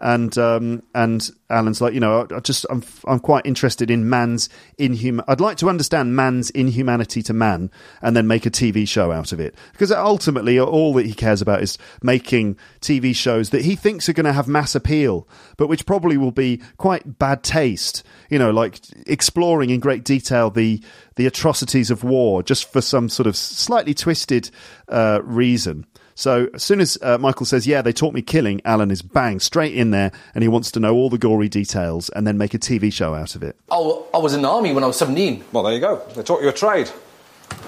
And 0.04 0.36
um, 0.39 0.82
and 0.95 1.30
Alan's 1.52 1.80
like, 1.80 1.93
you 1.93 1.99
know, 1.99 2.28
I, 2.36 2.39
just 2.39 2.66
I'm 2.72 2.84
I'm 3.06 3.20
quite 3.20 3.45
interested 3.45 3.91
in 3.91 4.10
man's 4.10 4.49
inhum. 4.80 5.24
I'd 5.28 5.39
like 5.39 5.58
to 5.58 5.70
understand 5.70 6.16
man's 6.16 6.49
inhumanity 6.49 7.22
to 7.24 7.34
man, 7.34 7.70
and 8.02 8.18
then 8.18 8.26
make 8.26 8.47
a 8.47 8.52
TV 8.52 8.88
show 8.88 9.12
out 9.12 9.32
of 9.32 9.39
it. 9.39 9.54
Because 9.74 9.91
ultimately, 9.91 10.60
all 10.60 10.93
that 10.95 11.06
he 11.06 11.14
cares 11.14 11.39
about 11.39 11.62
is 11.62 11.78
making 12.02 12.58
TV 12.80 13.16
shows 13.16 13.52
that 13.52 13.64
he 13.64 13.76
thinks 13.76 14.10
are 14.10 14.14
going 14.14 14.26
to 14.26 14.34
have 14.34 14.47
mass 14.47 14.74
appeal, 14.74 15.28
but 15.56 15.68
which 15.68 15.86
probably 15.86 16.18
will 16.18 16.32
be 16.32 16.62
quite 16.78 17.20
bad 17.20 17.43
taste. 17.43 18.04
You 18.32 18.39
know, 18.39 18.49
like 18.49 18.80
exploring 19.06 19.70
in 19.70 19.80
great 19.80 20.04
detail 20.04 20.49
the 20.49 20.82
the 21.16 21.28
atrocities 21.28 21.91
of 21.91 22.04
war, 22.04 22.41
just 22.41 22.72
for 22.72 22.82
some 22.82 23.08
sort 23.08 23.28
of 23.28 23.36
slightly 23.36 23.93
twisted 23.93 24.49
uh, 24.88 25.20
reason. 25.24 25.86
So 26.22 26.49
as 26.53 26.61
soon 26.61 26.82
as 26.82 26.99
uh, 27.01 27.17
Michael 27.17 27.47
says, 27.47 27.65
"Yeah, 27.65 27.82
they 27.82 27.91
taught 27.91 28.13
me 28.13 28.22
killing," 28.22 28.61
Alan 28.63 28.91
is 28.91 29.01
bang 29.01 29.39
straight 29.39 29.74
in 29.74 29.89
there, 29.89 30.11
and 30.36 30.43
he 30.43 30.47
wants 30.47 30.69
to 30.74 30.80
know 30.80 30.93
all 30.93 31.09
the 31.09 31.17
gory 31.17 31.49
details 31.49 32.09
and 32.09 32.28
then 32.28 32.38
make 32.38 32.53
a 32.53 32.59
TV 32.59 32.93
show 32.93 33.15
out 33.15 33.36
of 33.36 33.41
it. 33.41 33.55
Oh, 33.72 34.05
I 34.13 34.19
was 34.19 34.36
in 34.36 34.43
the 34.43 34.47
army 34.47 34.72
when 34.72 34.84
I 34.84 34.88
was 34.88 34.97
17. 34.97 35.43
Well, 35.51 35.63
there 35.63 35.74
you 35.74 35.80
go. 35.80 35.95
They 36.15 36.22
taught 36.22 36.43
you 36.43 36.49
a 36.49 36.53
trade. 36.53 36.91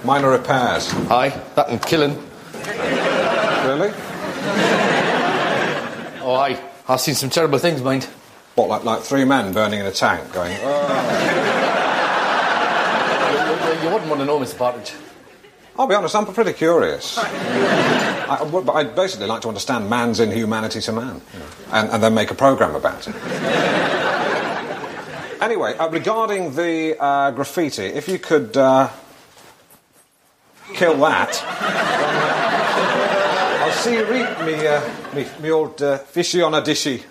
Minor 0.06 0.30
repairs. 0.30 0.94
Aye, 1.10 1.30
that 1.56 1.70
and 1.70 1.82
killing. 1.82 2.14
Really? 3.66 3.92
Oh, 6.22 6.36
aye. 6.40 6.62
I've 6.88 7.02
seen 7.02 7.16
some 7.16 7.32
terrible 7.32 7.58
things, 7.58 7.82
mind. 7.82 8.04
What, 8.54 8.70
like, 8.70 8.84
like 8.84 9.02
three 9.02 9.26
men 9.26 9.52
burning 9.52 9.80
in 9.80 9.88
a 9.88 9.92
tank 9.92 10.32
going, 10.32 10.56
oh. 10.62 10.90
You, 13.74 13.84
you 13.84 13.90
wouldn't 13.92 14.10
want 14.12 14.22
to 14.22 14.26
know, 14.26 14.40
Mr. 14.40 14.56
Partridge. 14.60 14.94
I'll 15.78 15.88
be 15.88 15.96
honest, 15.96 16.16
I'm 16.16 16.26
pretty 16.28 16.54
curious. 16.54 17.18
I, 17.18 18.38
I 18.40 18.44
would- 18.44 18.66
but 18.66 18.74
I'd 18.74 18.96
basically 18.96 19.28
like 19.28 19.42
to 19.42 19.48
understand 19.48 19.90
man's 19.90 20.20
inhumanity 20.20 20.82
to 20.82 20.92
man 20.92 21.22
and, 21.72 21.90
and 21.90 22.04
then 22.04 22.14
make 22.14 22.30
a 22.32 22.36
programme 22.36 22.76
about 22.76 23.08
it. 23.08 23.16
anyway, 25.42 25.76
uh, 25.78 25.90
regarding 25.90 26.54
the 26.56 26.96
uh, 27.02 27.32
graffiti, 27.32 27.86
if 27.86 28.08
you 28.08 28.20
could 28.20 28.56
uh, 28.56 28.90
kill 30.76 30.96
that, 30.98 31.44
I'll 33.64 33.72
see 33.72 33.96
you 33.96 34.06
read 34.06 34.46
me, 34.46 34.68
uh, 34.68 34.82
me, 35.16 35.26
me 35.42 35.50
old 35.52 35.82
uh, 35.82 35.98
fishy 35.98 36.42
on 36.44 36.54
a 36.54 36.62
dishy. 36.62 37.02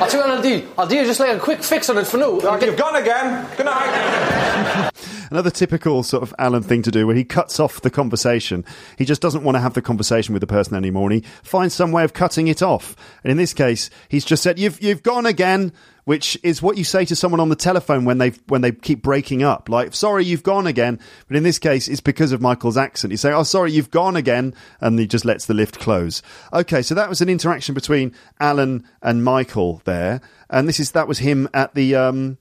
I'll 0.00 0.08
tell 0.08 0.20
you 0.20 0.26
what 0.28 0.36
I'll 0.36 0.42
do. 0.42 0.68
I'll 0.76 0.86
do 0.86 1.04
just 1.06 1.20
like 1.20 1.34
a 1.36 1.40
quick 1.40 1.62
fix 1.62 1.88
on 1.88 1.96
it 1.96 2.06
for 2.06 2.18
now. 2.18 2.58
You've 2.58 2.76
gone 2.76 2.96
again. 2.96 3.46
Good 3.56 3.66
night. 3.66 4.90
Another 5.32 5.50
typical 5.50 6.02
sort 6.02 6.22
of 6.22 6.34
Alan 6.38 6.62
thing 6.62 6.82
to 6.82 6.90
do 6.90 7.06
where 7.06 7.16
he 7.16 7.24
cuts 7.24 7.58
off 7.58 7.80
the 7.80 7.88
conversation. 7.88 8.66
He 8.98 9.06
just 9.06 9.22
doesn't 9.22 9.42
want 9.42 9.54
to 9.56 9.60
have 9.60 9.72
the 9.72 9.80
conversation 9.80 10.34
with 10.34 10.42
the 10.42 10.46
person 10.46 10.76
anymore 10.76 11.10
and 11.10 11.24
he 11.24 11.30
finds 11.42 11.72
some 11.72 11.90
way 11.90 12.04
of 12.04 12.12
cutting 12.12 12.48
it 12.48 12.60
off. 12.60 12.94
And 13.24 13.30
in 13.30 13.38
this 13.38 13.54
case, 13.54 13.88
he's 14.10 14.26
just 14.26 14.42
said, 14.42 14.58
You've 14.58 14.82
you've 14.82 15.02
gone 15.02 15.24
again, 15.24 15.72
which 16.04 16.38
is 16.42 16.60
what 16.60 16.76
you 16.76 16.84
say 16.84 17.06
to 17.06 17.16
someone 17.16 17.40
on 17.40 17.48
the 17.48 17.56
telephone 17.56 18.04
when 18.04 18.18
they 18.18 18.32
when 18.48 18.60
they 18.60 18.72
keep 18.72 19.00
breaking 19.00 19.42
up. 19.42 19.70
Like, 19.70 19.94
sorry, 19.94 20.26
you've 20.26 20.42
gone 20.42 20.66
again. 20.66 21.00
But 21.28 21.38
in 21.38 21.44
this 21.44 21.58
case, 21.58 21.88
it's 21.88 22.02
because 22.02 22.32
of 22.32 22.42
Michael's 22.42 22.76
accent. 22.76 23.12
He's 23.12 23.22
saying, 23.22 23.34
Oh, 23.34 23.42
sorry, 23.42 23.72
you've 23.72 23.90
gone 23.90 24.16
again, 24.16 24.54
and 24.82 24.98
he 24.98 25.06
just 25.06 25.24
lets 25.24 25.46
the 25.46 25.54
lift 25.54 25.78
close. 25.78 26.20
Okay, 26.52 26.82
so 26.82 26.94
that 26.94 27.08
was 27.08 27.22
an 27.22 27.30
interaction 27.30 27.74
between 27.74 28.14
Alan 28.38 28.84
and 29.00 29.24
Michael 29.24 29.80
there. 29.86 30.20
And 30.50 30.68
this 30.68 30.78
is 30.78 30.90
that 30.90 31.08
was 31.08 31.20
him 31.20 31.48
at 31.54 31.74
the 31.74 31.94
um 31.94 32.36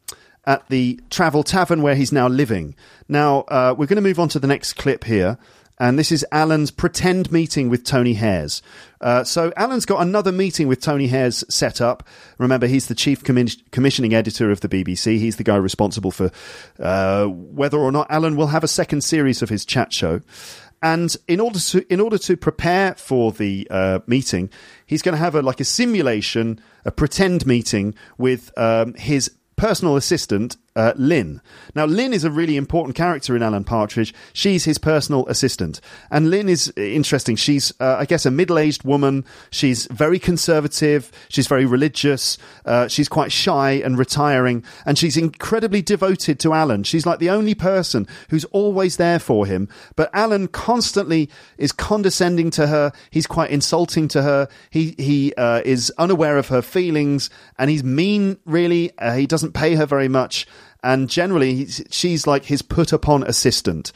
at 0.46 0.68
the 0.70 1.00
Travel 1.10 1.44
Tavern 1.44 1.82
where 1.82 1.96
he's 1.96 2.12
now 2.12 2.28
living. 2.28 2.76
Now, 3.08 3.42
uh, 3.42 3.76
we're 3.78 3.86
going 3.86 3.98
to 3.98 4.02
move 4.02 4.20
on 4.20 4.30
to 4.30 4.40
the 4.40 4.48
next 4.48 4.74
clip 4.74 5.04
here. 5.04 5.38
And 5.82 5.98
this 5.98 6.12
is 6.12 6.24
Alan's 6.32 6.70
pretend 6.70 7.32
meeting 7.32 7.68
with 7.68 7.84
Tony 7.84 8.14
Hayers. 8.14 8.62
Uh, 9.02 9.24
so 9.24 9.52
Alan's 9.58 9.88
got 9.88 10.00
another 10.04 10.32
meeting 10.32 10.68
with 10.68 10.80
Tony 10.80 11.08
Hayers 11.08 11.44
set 11.50 11.82
up. 11.82 12.08
Remember, 12.38 12.68
he's 12.68 12.86
the 12.86 12.94
chief 12.94 13.24
commis- 13.24 13.58
commissioning 13.72 14.14
editor 14.14 14.52
of 14.52 14.62
the 14.62 14.70
BBC. 14.70 15.18
He's 15.18 15.38
the 15.38 15.44
guy 15.44 15.56
responsible 15.56 16.12
for 16.12 16.30
uh, 16.80 17.26
whether 17.26 17.80
or 17.80 17.92
not 17.92 18.06
Alan 18.12 18.36
will 18.36 18.48
have 18.48 18.64
a 18.64 18.68
second 18.68 19.02
series 19.02 19.42
of 19.42 19.50
his 19.50 19.66
chat 19.66 19.92
show. 19.92 20.22
And 20.84 21.16
in 21.28 21.40
order 21.40 21.60
to 21.60 21.94
in 21.94 22.00
order 22.00 22.20
to 22.20 22.38
prepare 22.38 22.94
for 22.94 23.32
the 23.32 23.68
uh, 23.72 24.00
meeting, 24.06 24.52
he's 24.86 25.02
going 25.02 25.14
to 25.14 25.20
have 25.20 25.34
a 25.34 25.42
like 25.42 25.60
a 25.60 25.66
simulation, 25.66 26.60
a 26.86 26.92
pretend 26.92 27.48
meeting 27.48 27.96
with 28.20 28.52
um, 28.58 28.94
his 28.96 29.32
personal 29.62 29.96
assistant, 29.96 30.58
uh, 30.76 30.94
Lynn. 30.96 31.42
Now, 31.76 31.86
Lynn 31.86 32.14
is 32.14 32.24
a 32.24 32.32
really 32.32 32.58
important 32.58 32.96
character 32.96 33.36
in 33.36 33.44
Alan 33.44 33.64
Partridge. 33.64 34.14
She's 34.34 34.66
his 34.66 34.78
personal 34.78 35.26
assistant. 35.28 35.82
And 36.10 36.30
Lynn 36.30 36.48
is 36.50 36.72
interesting. 36.78 37.36
She's, 37.36 37.74
uh, 37.80 37.98
I 38.00 38.06
guess, 38.06 38.26
a 38.26 38.32
middle 38.32 38.58
aged 38.58 38.84
woman. 38.84 39.26
She's 39.50 39.86
very 39.88 40.20
conservative. 40.20 41.12
She's 41.30 41.48
very 41.48 41.66
religious. 41.66 42.38
Uh, 42.66 42.88
she's 42.88 43.10
quite 43.10 43.32
shy 43.32 43.72
and 43.72 43.98
retiring. 43.98 44.64
And 44.86 44.98
she's 44.98 45.18
incredibly 45.18 45.82
devoted 45.82 46.40
to 46.40 46.54
Alan. 46.54 46.84
She's 46.84 47.06
like 47.06 47.20
the 47.20 47.30
only 47.30 47.56
person 47.56 48.08
who's 48.30 48.46
always 48.46 48.98
there 48.98 49.20
for 49.20 49.46
him. 49.46 49.68
But 49.96 50.10
Alan 50.14 50.48
constantly 50.48 51.30
is 51.58 51.72
condescending 51.72 52.50
to 52.52 52.68
her. 52.68 52.92
He's 53.10 53.28
quite 53.28 53.52
insulting 53.52 54.08
to 54.10 54.22
her. 54.22 54.48
He, 54.70 54.96
he 54.98 55.34
uh, 55.36 55.62
is 55.66 55.92
unaware 55.98 56.38
of 56.38 56.48
her 56.48 56.62
feelings 56.62 57.30
and 57.58 57.70
he's 57.70 57.84
mean, 57.84 58.38
really. 58.46 58.98
Uh, 58.98 59.16
he 59.16 59.28
doesn't 59.28 59.54
pay 59.54 59.76
her 59.76 59.86
very 59.86 60.08
much 60.08 60.48
and 60.84 61.10
generally 61.10 61.56
he's, 61.56 61.84
she's 61.90 62.28
like 62.28 62.46
his 62.46 62.62
put 62.62 62.94
upon 62.94 63.24
assistant. 63.24 63.92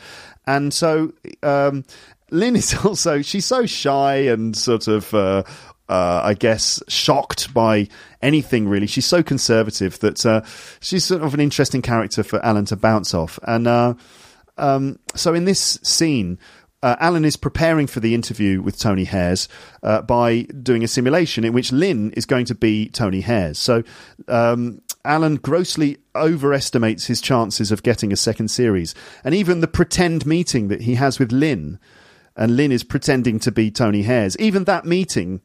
And 0.48 0.74
so 0.74 1.14
um, 1.44 1.84
Lynn 2.32 2.56
is 2.56 2.74
also 2.86 3.22
she's 3.22 3.46
so 3.46 3.66
shy 3.66 4.16
and 4.16 4.56
sort 4.56 4.88
of. 4.88 5.14
Uh, 5.14 5.44
uh, 5.88 6.22
I 6.24 6.34
guess 6.34 6.82
shocked 6.88 7.54
by 7.54 7.88
anything 8.20 8.68
really. 8.68 8.88
She's 8.88 9.06
so 9.06 9.22
conservative 9.22 10.00
that 10.00 10.26
uh, 10.26 10.42
she's 10.80 11.06
sort 11.06 11.22
of 11.22 11.36
an 11.36 11.40
interesting 11.40 11.84
character 11.84 12.24
for 12.24 12.44
Alan 12.44 12.66
to 12.66 12.76
bounce 12.76 13.14
off. 13.14 13.38
And 13.44 13.68
uh, 13.68 13.94
um, 14.58 14.98
so 15.14 15.36
in 15.36 15.46
this 15.46 15.80
scene, 15.84 16.40
uh, 16.82 16.96
Alan 17.00 17.26
is 17.26 17.38
preparing 17.38 17.88
for 17.88 18.00
the 18.00 18.14
interview 18.14 18.62
with 18.62 18.78
Tony 18.80 19.06
Hayers 19.06 19.48
uh, 19.84 20.02
by 20.02 20.42
doing 20.44 20.84
a 20.84 20.88
simulation 20.88 21.44
in 21.44 21.54
which 21.54 21.72
Lynn 21.72 22.12
is 22.12 22.26
going 22.26 22.46
to 22.46 22.56
be 22.56 22.90
Tony 22.90 23.22
Hayers. 23.22 23.58
So 23.58 23.84
um, 24.28 24.82
Alan 25.06 25.36
grossly 25.36 25.98
overestimates 26.16 27.06
his 27.06 27.22
chances 27.22 27.72
of 27.72 27.84
getting 27.84 28.12
a 28.12 28.18
second 28.18 28.50
series. 28.50 28.94
And 29.24 29.34
even 29.34 29.62
the 29.62 29.68
pretend 29.68 30.26
meeting 30.26 30.68
that 30.68 30.82
he 30.82 30.96
has 30.96 31.20
with 31.20 31.32
Lynn, 31.32 31.80
and 32.36 32.58
Lynn 32.58 32.72
is 32.72 32.84
pretending 32.84 33.40
to 33.40 33.52
be 33.52 33.72
Tony 33.72 34.04
Hayers, 34.04 34.38
even 34.38 34.66
that 34.66 34.86
meeting 34.86 35.42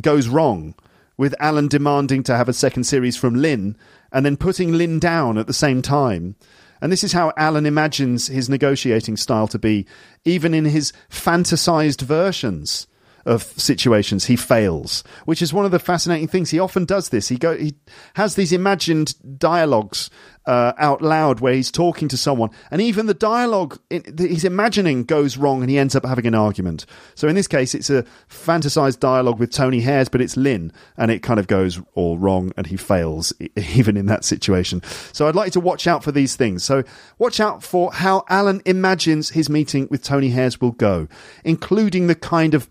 goes 0.00 0.28
wrong 0.28 0.74
with 1.16 1.34
Alan 1.38 1.68
demanding 1.68 2.22
to 2.24 2.36
have 2.36 2.48
a 2.48 2.52
second 2.52 2.84
series 2.84 3.16
from 3.16 3.34
Lynn 3.34 3.76
and 4.12 4.24
then 4.24 4.36
putting 4.36 4.72
Lynn 4.72 4.98
down 4.98 5.38
at 5.38 5.46
the 5.46 5.52
same 5.52 5.82
time. 5.82 6.36
And 6.80 6.90
this 6.90 7.04
is 7.04 7.12
how 7.12 7.32
Alan 7.36 7.66
imagines 7.66 8.26
his 8.26 8.48
negotiating 8.48 9.16
style 9.16 9.48
to 9.48 9.58
be, 9.58 9.86
even 10.24 10.54
in 10.54 10.64
his 10.64 10.92
fantasized 11.10 12.02
versions 12.02 12.86
of 13.24 13.42
situations 13.42 14.26
he 14.26 14.36
fails 14.36 15.04
which 15.24 15.42
is 15.42 15.52
one 15.52 15.64
of 15.64 15.70
the 15.70 15.78
fascinating 15.78 16.28
things. 16.28 16.50
He 16.50 16.58
often 16.58 16.84
does 16.84 17.08
this. 17.08 17.28
He 17.28 17.36
go 17.36 17.56
he 17.56 17.74
has 18.14 18.34
these 18.34 18.52
imagined 18.52 19.14
dialogues 19.38 20.10
uh, 20.46 20.74
out 20.76 21.00
loud 21.00 21.40
where 21.40 21.54
he's 21.54 21.70
talking 21.70 22.06
to 22.08 22.18
someone 22.18 22.50
and 22.70 22.82
even 22.82 23.06
the 23.06 23.14
dialogue 23.14 23.78
that 23.88 24.18
he's 24.18 24.44
imagining 24.44 25.04
goes 25.04 25.38
wrong 25.38 25.62
and 25.62 25.70
he 25.70 25.78
ends 25.78 25.96
up 25.96 26.04
having 26.04 26.26
an 26.26 26.34
argument. 26.34 26.84
So 27.14 27.28
in 27.28 27.34
this 27.34 27.48
case 27.48 27.74
it's 27.74 27.88
a 27.88 28.04
fantasized 28.28 29.00
dialogue 29.00 29.38
with 29.38 29.50
Tony 29.50 29.80
Hayers 29.80 30.08
but 30.08 30.20
it's 30.20 30.36
Lynn 30.36 30.72
and 30.98 31.10
it 31.10 31.22
kind 31.22 31.40
of 31.40 31.46
goes 31.46 31.80
all 31.94 32.18
wrong 32.18 32.52
and 32.56 32.66
he 32.66 32.76
fails 32.76 33.32
even 33.56 33.96
in 33.96 34.06
that 34.06 34.24
situation. 34.24 34.82
So 35.12 35.26
I'd 35.26 35.34
like 35.34 35.52
to 35.52 35.60
watch 35.60 35.86
out 35.86 36.04
for 36.04 36.12
these 36.12 36.36
things. 36.36 36.62
So 36.62 36.84
watch 37.18 37.40
out 37.40 37.62
for 37.62 37.92
how 37.92 38.24
Alan 38.28 38.60
imagines 38.66 39.30
his 39.30 39.48
meeting 39.48 39.88
with 39.90 40.02
Tony 40.02 40.28
Hayers 40.30 40.60
will 40.60 40.72
go 40.72 41.08
including 41.44 42.06
the 42.06 42.14
kind 42.14 42.52
of 42.52 42.68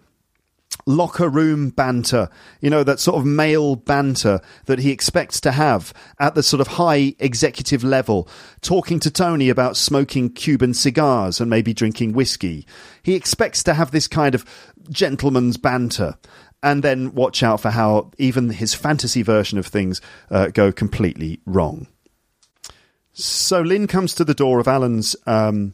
locker 0.86 1.30
room 1.30 1.70
banter, 1.70 2.30
you 2.62 2.70
know, 2.70 2.84
that 2.84 3.00
sort 3.00 3.18
of 3.18 3.26
male 3.26 3.76
banter 3.76 4.42
that 4.66 4.80
he 4.80 4.92
expects 4.92 5.40
to 5.42 5.52
have 5.52 5.94
at 6.20 6.36
the 6.36 6.44
sort 6.44 6.62
of 6.62 6.68
high 6.68 7.16
executive 7.20 7.84
level, 7.84 8.28
talking 8.62 9.00
to 9.00 9.12
Tony 9.12 9.50
about 9.50 9.78
smoking 9.78 10.30
Cuban 10.30 10.74
cigars 10.74 11.40
and 11.40 11.50
maybe 11.50 11.74
drinking 11.74 12.14
whiskey. 12.14 12.66
He 13.02 13.16
expects 13.16 13.64
to 13.64 13.74
have 13.74 13.92
this 13.92 14.08
kind 14.08 14.36
of 14.36 14.46
gentleman's 14.90 15.58
banter. 15.58 16.18
And 16.62 16.82
then 16.82 17.14
watch 17.14 17.44
out 17.44 17.60
for 17.60 17.72
how 17.72 18.12
even 18.18 18.50
his 18.50 18.74
fantasy 18.74 19.22
version 19.22 19.60
of 19.60 19.66
things 19.66 20.00
uh, 20.32 20.48
go 20.48 20.72
completely 20.72 21.42
wrong. 21.46 21.88
So 23.12 23.62
Lynn 23.62 23.86
comes 23.86 24.16
to 24.16 24.24
the 24.24 24.34
door 24.34 24.60
of 24.60 24.68
Alan's 24.68 25.16
um, 25.28 25.74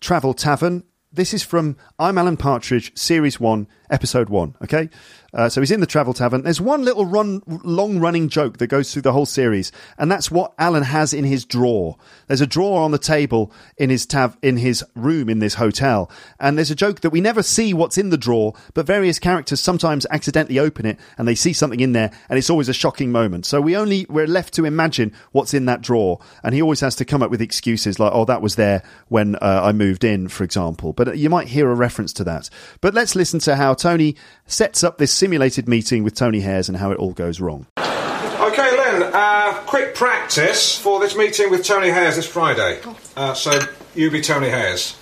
travel 0.00 0.32
tavern 0.32 0.84
this 1.12 1.34
is 1.34 1.42
from 1.42 1.76
I'm 1.98 2.16
Alan 2.16 2.36
Partridge, 2.36 2.96
Series 2.98 3.38
1, 3.38 3.66
Episode 3.90 4.28
1. 4.30 4.56
Okay? 4.64 4.88
Uh, 5.34 5.48
so 5.48 5.62
he's 5.62 5.70
in 5.70 5.80
the 5.80 5.86
travel 5.86 6.12
tavern. 6.12 6.42
There's 6.42 6.60
one 6.60 6.84
little 6.84 7.06
run, 7.06 7.42
long 7.46 8.00
running 8.00 8.28
joke 8.28 8.58
that 8.58 8.66
goes 8.66 8.92
through 8.92 9.02
the 9.02 9.12
whole 9.12 9.24
series, 9.24 9.72
and 9.96 10.12
that's 10.12 10.30
what 10.30 10.52
Alan 10.58 10.82
has 10.82 11.14
in 11.14 11.24
his 11.24 11.46
drawer. 11.46 11.96
There's 12.26 12.42
a 12.42 12.46
drawer 12.46 12.82
on 12.82 12.90
the 12.90 12.98
table 12.98 13.50
in 13.78 13.88
his 13.88 14.04
tav- 14.04 14.36
in 14.42 14.58
his 14.58 14.84
room 14.94 15.30
in 15.30 15.38
this 15.38 15.54
hotel, 15.54 16.10
and 16.38 16.58
there's 16.58 16.70
a 16.70 16.74
joke 16.74 17.00
that 17.00 17.10
we 17.10 17.22
never 17.22 17.42
see 17.42 17.72
what's 17.72 17.96
in 17.96 18.10
the 18.10 18.18
drawer, 18.18 18.52
but 18.74 18.86
various 18.86 19.18
characters 19.18 19.60
sometimes 19.60 20.06
accidentally 20.10 20.58
open 20.58 20.84
it 20.84 20.98
and 21.16 21.26
they 21.26 21.34
see 21.34 21.54
something 21.54 21.80
in 21.80 21.92
there, 21.92 22.10
and 22.28 22.38
it's 22.38 22.50
always 22.50 22.68
a 22.68 22.74
shocking 22.74 23.10
moment. 23.10 23.46
So 23.46 23.60
we 23.60 23.74
only 23.74 24.04
we're 24.10 24.26
left 24.26 24.52
to 24.54 24.66
imagine 24.66 25.12
what's 25.32 25.54
in 25.54 25.64
that 25.64 25.80
drawer, 25.80 26.20
and 26.44 26.54
he 26.54 26.60
always 26.60 26.80
has 26.80 26.94
to 26.96 27.06
come 27.06 27.22
up 27.22 27.30
with 27.30 27.40
excuses 27.40 27.98
like, 27.98 28.12
"Oh, 28.14 28.26
that 28.26 28.42
was 28.42 28.56
there 28.56 28.82
when 29.08 29.36
uh, 29.36 29.62
I 29.64 29.72
moved 29.72 30.04
in," 30.04 30.28
for 30.28 30.44
example. 30.44 30.92
But 30.92 31.16
you 31.16 31.30
might 31.30 31.48
hear 31.48 31.70
a 31.70 31.74
reference 31.74 32.12
to 32.14 32.24
that. 32.24 32.50
But 32.82 32.92
let's 32.92 33.16
listen 33.16 33.40
to 33.40 33.56
how 33.56 33.72
Tony 33.72 34.14
sets 34.52 34.84
up 34.84 34.98
this 34.98 35.12
simulated 35.12 35.68
meeting 35.68 36.04
with 36.04 36.14
Tony 36.14 36.40
Hayers 36.40 36.68
and 36.68 36.76
how 36.78 36.90
it 36.90 36.98
all 36.98 37.12
goes 37.12 37.40
wrong. 37.40 37.66
Okay, 37.78 38.76
Lynn, 38.76 39.10
uh, 39.12 39.62
quick 39.66 39.94
practice 39.94 40.76
for 40.76 41.00
this 41.00 41.16
meeting 41.16 41.50
with 41.50 41.64
Tony 41.64 41.90
Hayers 41.90 42.16
this 42.16 42.26
Friday. 42.26 42.80
Uh, 43.16 43.32
so, 43.34 43.58
you 43.94 44.10
be 44.10 44.20
Tony 44.20 44.50
Hayers. 44.50 44.96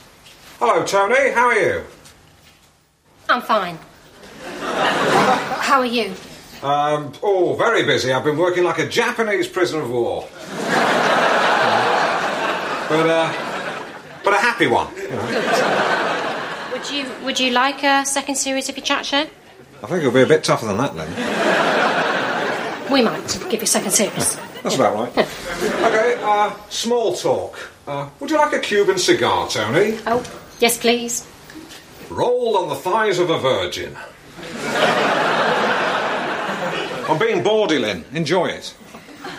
Hello, 0.59 0.85
Tony, 0.85 1.31
how 1.31 1.47
are 1.47 1.59
you? 1.59 1.85
I'm 3.29 3.43
fine. 3.43 3.79
How 4.61 5.81
are 5.81 5.87
you? 5.87 6.15
Um, 6.63 7.13
oh, 7.23 7.55
very 7.57 7.85
busy. 7.85 8.13
I've 8.13 8.25
been 8.25 8.37
working 8.37 8.65
like 8.65 8.79
a 8.79 8.89
Japanese 8.89 9.49
prisoner 9.49 9.83
of 9.83 9.91
war. 9.91 10.29
but, 12.89 13.09
uh, 13.09 13.33
but 14.23 14.35
a 14.35 14.39
happy 14.39 14.67
one. 14.67 14.95
You 14.97 15.09
know. 15.09 15.97
Would 16.73 16.91
you 16.91 17.07
Would 17.25 17.41
you 17.41 17.51
like 17.51 17.83
a 17.83 18.05
second 18.07 18.37
series 18.37 18.69
of 18.69 18.77
your 18.77 18.85
chat 18.85 19.05
show? 19.05 19.27
I 19.83 19.87
think 19.87 20.01
it'll 20.01 20.13
be 20.13 20.21
a 20.23 20.27
bit 20.27 20.45
tougher 20.45 20.67
than 20.67 20.77
that, 20.77 20.95
Lynn. 20.95 21.11
We 22.93 23.03
might 23.03 23.39
give 23.49 23.61
you 23.61 23.63
a 23.63 23.67
second 23.67 23.93
series. 23.93 24.37
That's 24.63 24.75
about 24.75 24.95
right. 24.95 25.19
okay, 25.19 26.17
uh, 26.23 26.55
small 26.69 27.15
talk. 27.15 27.71
Uh, 27.87 28.11
would 28.21 28.31
you 28.31 28.37
like 28.37 28.53
a 28.53 28.59
Cuban 28.59 28.99
cigar, 28.99 29.49
Tony? 29.49 29.99
Oh, 30.07 30.23
yes, 30.59 30.77
please. 30.77 31.27
Rolled 32.11 32.57
on 32.57 32.69
the 32.69 32.75
thighs 32.75 33.19
of 33.19 33.31
a 33.31 33.39
virgin. 33.39 33.97
I'm 37.09 37.19
being 37.19 37.43
bawdy, 37.43 37.79
Lynn. 37.79 38.05
Enjoy 38.13 38.47
it. 38.47 38.75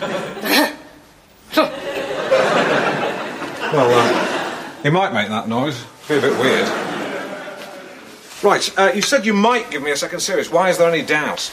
well, 3.72 3.90
uh, 3.94 4.82
he 4.82 4.90
might 4.90 5.12
make 5.12 5.28
that 5.28 5.48
noise. 5.48 5.84
Be 6.08 6.16
a 6.18 6.20
bit 6.20 6.38
weird. 6.38 6.91
Right, 8.42 8.76
uh, 8.76 8.90
you 8.92 9.02
said 9.02 9.24
you 9.24 9.34
might 9.34 9.70
give 9.70 9.82
me 9.82 9.92
a 9.92 9.96
second 9.96 10.18
series. 10.18 10.50
Why 10.50 10.68
is 10.68 10.76
there 10.76 10.90
any 10.92 11.02
doubt? 11.02 11.52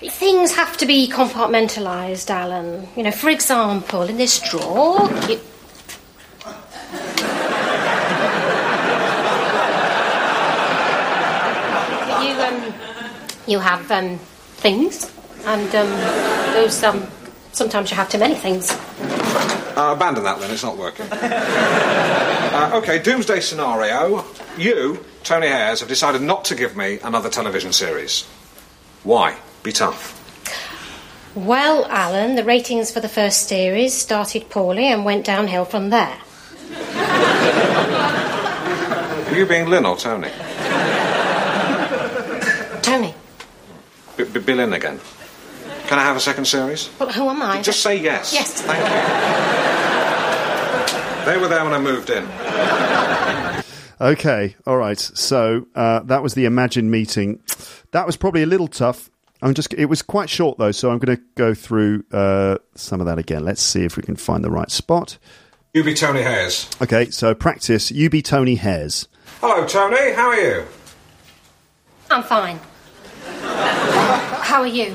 Things 0.00 0.54
have 0.54 0.76
to 0.76 0.86
be 0.86 1.08
compartmentalised, 1.10 2.30
Alan. 2.30 2.86
You 2.94 3.02
know, 3.02 3.10
for 3.10 3.28
example, 3.28 4.02
in 4.02 4.18
this 4.18 4.38
drawer, 4.48 5.10
you... 5.28 5.40
you 12.22 12.34
um, 12.40 12.74
you 13.48 13.58
have 13.58 13.90
um, 13.90 14.18
things, 14.58 15.12
and 15.44 15.74
um, 15.74 15.90
those 16.54 16.84
um, 16.84 17.04
sometimes 17.50 17.90
you 17.90 17.96
have 17.96 18.08
too 18.08 18.18
many 18.18 18.36
things. 18.36 18.78
Uh, 19.78 19.92
abandon 19.92 20.24
that 20.24 20.40
then, 20.40 20.50
it's 20.50 20.64
not 20.64 20.76
working. 20.76 21.06
uh, 21.12 22.72
okay, 22.74 22.98
doomsday 22.98 23.38
scenario. 23.38 24.24
You, 24.56 25.04
Tony 25.22 25.46
Hayers, 25.46 25.78
have 25.78 25.88
decided 25.88 26.20
not 26.20 26.44
to 26.46 26.56
give 26.56 26.76
me 26.76 26.98
another 27.04 27.30
television 27.30 27.72
series. 27.72 28.24
Why? 29.04 29.36
Be 29.62 29.70
tough. 29.70 30.16
Well, 31.36 31.86
Alan, 31.86 32.34
the 32.34 32.42
ratings 32.42 32.90
for 32.90 32.98
the 32.98 33.08
first 33.08 33.46
series 33.46 33.94
started 33.94 34.50
poorly 34.50 34.86
and 34.86 35.04
went 35.04 35.24
downhill 35.24 35.64
from 35.64 35.90
there. 35.90 36.18
Are 39.28 39.36
you 39.36 39.46
being 39.46 39.68
Lynn 39.68 39.86
or 39.86 39.96
Tony? 39.96 40.30
Tony. 42.82 43.14
B- 44.16 44.24
B- 44.24 44.40
be 44.40 44.54
Lynn 44.54 44.72
again. 44.72 44.98
Can 45.88 45.98
I 45.98 46.02
have 46.02 46.16
a 46.16 46.20
second 46.20 46.44
series? 46.44 46.90
Well, 47.00 47.10
who 47.10 47.30
am 47.30 47.40
I? 47.40 47.62
Just 47.62 47.80
say 47.80 47.96
yes. 47.96 48.34
Yes. 48.34 48.60
Thank 48.60 48.78
you. 48.78 48.92
They 51.24 51.38
were 51.38 51.48
there 51.48 51.64
when 51.64 51.72
I 51.72 51.78
moved 51.78 52.10
in. 52.10 52.28
Okay, 54.00 54.54
all 54.66 54.76
right. 54.76 54.98
So 54.98 55.66
uh, 55.74 56.00
that 56.00 56.22
was 56.22 56.34
the 56.34 56.44
Imagine 56.44 56.90
meeting. 56.90 57.42
That 57.92 58.06
was 58.06 58.18
probably 58.18 58.42
a 58.42 58.46
little 58.46 58.68
tough. 58.68 59.08
I'm 59.40 59.54
just. 59.54 59.72
It 59.72 59.86
was 59.86 60.02
quite 60.02 60.28
short 60.28 60.58
though, 60.58 60.72
so 60.72 60.90
I'm 60.90 60.98
going 60.98 61.16
to 61.16 61.22
go 61.36 61.54
through 61.54 62.04
uh, 62.12 62.58
some 62.74 63.00
of 63.00 63.06
that 63.06 63.18
again. 63.18 63.44
Let's 63.46 63.62
see 63.62 63.84
if 63.84 63.96
we 63.96 64.02
can 64.02 64.16
find 64.16 64.44
the 64.44 64.50
right 64.50 64.70
spot. 64.70 65.16
You 65.72 65.84
be 65.84 65.94
Tony 65.94 66.20
Hayers. 66.20 66.68
Okay, 66.82 67.08
so 67.08 67.34
practice. 67.34 67.90
You 67.90 68.10
be 68.10 68.20
Tony 68.20 68.56
Hayers. 68.56 69.08
Hello, 69.40 69.66
Tony. 69.66 70.12
How 70.12 70.28
are 70.28 70.38
you? 70.38 70.64
I'm 72.10 72.22
fine. 72.22 72.60
How 73.40 74.60
are 74.60 74.66
you? 74.66 74.94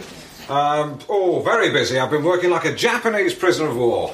Um, 0.50 1.00
oh, 1.10 1.42
very 1.44 1.72
busy. 1.72 1.98
I've 1.98 2.12
been 2.12 2.24
working 2.24 2.50
like 2.50 2.66
a 2.66 2.76
Japanese 2.76 3.34
prisoner 3.34 3.70
of 3.70 3.78
war. 3.78 4.14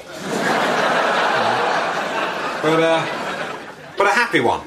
but, 2.62 2.80
uh, 2.80 3.06
but 3.98 4.06
a 4.06 4.10
happy 4.10 4.38
one. 4.40 4.66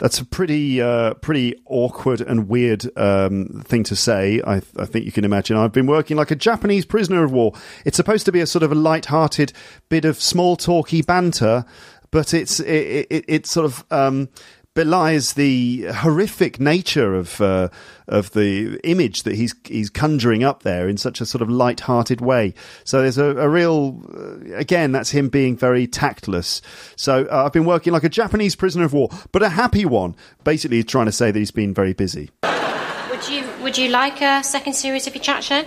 That's 0.00 0.20
a 0.20 0.24
pretty, 0.24 0.80
uh, 0.80 1.14
pretty 1.14 1.56
awkward 1.66 2.20
and 2.20 2.48
weird 2.48 2.86
um, 2.96 3.62
thing 3.66 3.82
to 3.84 3.96
say. 3.96 4.40
I, 4.46 4.62
I 4.78 4.86
think 4.86 5.04
you 5.04 5.12
can 5.12 5.24
imagine. 5.24 5.56
I've 5.56 5.72
been 5.72 5.86
working 5.88 6.16
like 6.16 6.30
a 6.30 6.36
Japanese 6.36 6.86
prisoner 6.86 7.24
of 7.24 7.32
war. 7.32 7.54
It's 7.84 7.96
supposed 7.96 8.24
to 8.26 8.32
be 8.32 8.40
a 8.40 8.46
sort 8.46 8.62
of 8.62 8.70
a 8.70 8.76
light-hearted 8.76 9.52
bit 9.88 10.04
of 10.04 10.20
small 10.20 10.56
talky 10.56 11.02
banter, 11.02 11.64
but 12.12 12.32
it's 12.32 12.60
it, 12.60 13.06
it, 13.10 13.24
it 13.26 13.46
sort 13.46 13.66
of 13.66 13.84
um, 13.90 14.28
belies 14.74 15.34
the 15.34 15.82
horrific 15.92 16.58
nature 16.58 17.14
of 17.14 17.40
uh, 17.40 17.68
of 18.08 18.32
the 18.32 18.80
image 18.84 19.24
that 19.24 19.34
he's 19.34 19.54
he's 19.64 19.90
conjuring 19.90 20.42
up 20.42 20.62
there 20.62 20.88
in 20.88 20.96
such 20.96 21.20
a 21.20 21.26
sort 21.26 21.42
of 21.42 21.50
light-hearted 21.50 22.20
way. 22.20 22.54
So 22.84 23.02
there's 23.02 23.18
a, 23.18 23.36
a 23.36 23.48
real, 23.48 24.02
uh, 24.14 24.54
again, 24.56 24.92
that's 24.92 25.10
him 25.10 25.28
being 25.28 25.56
very 25.56 25.86
tactless. 25.86 26.62
So 26.96 27.26
uh, 27.30 27.44
I've 27.44 27.52
been 27.52 27.64
working 27.64 27.92
like 27.92 28.04
a 28.04 28.08
Japanese 28.08 28.56
prisoner 28.56 28.84
of 28.84 28.92
war, 28.92 29.08
but 29.30 29.42
a 29.42 29.48
happy 29.50 29.84
one. 29.84 30.16
Basically, 30.44 30.78
he's 30.78 30.86
trying 30.86 31.06
to 31.06 31.12
say 31.12 31.30
that 31.30 31.38
he's 31.38 31.50
been 31.50 31.74
very 31.74 31.92
busy. 31.92 32.30
Would 32.42 33.28
you 33.28 33.44
Would 33.62 33.78
you 33.78 33.88
like 33.90 34.22
a 34.22 34.42
second 34.42 34.74
series 34.74 35.06
of 35.06 35.14
your 35.14 35.22
chat 35.22 35.44
show? 35.44 35.64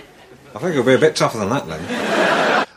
I 0.54 0.58
think 0.58 0.72
it'll 0.72 0.84
be 0.84 0.94
a 0.94 0.98
bit 0.98 1.16
tougher 1.16 1.38
than 1.38 1.50
that, 1.50 1.68
Lynn. 1.68 1.84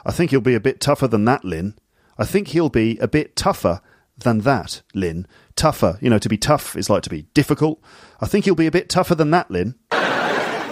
I 0.06 0.12
think 0.12 0.32
he'll 0.32 0.42
be 0.42 0.56
a 0.56 0.60
bit 0.60 0.80
tougher 0.82 1.08
than 1.08 1.26
that, 1.26 1.46
Lynn. 1.46 1.76
I 2.18 2.26
think 2.26 2.50
he'll 2.50 2.70
be 2.70 2.98
a 3.00 3.08
bit 3.08 3.36
tougher 3.36 3.82
than 4.22 4.40
that, 4.40 4.82
Lynn. 4.94 5.28
Tougher. 5.56 5.98
You 6.02 6.10
know, 6.10 6.20
to 6.20 6.30
be 6.30 6.38
tough 6.38 6.76
is 6.76 6.90
like 6.90 7.04
to 7.04 7.10
be 7.10 7.24
difficult. 7.34 7.82
I 8.22 8.28
think 8.28 8.46
he'll 8.46 8.56
be 8.56 8.68
a 8.68 8.72
bit 8.72 8.90
tougher 8.90 9.16
than 9.16 9.32
that, 9.32 9.50
Lynn. 9.52 9.76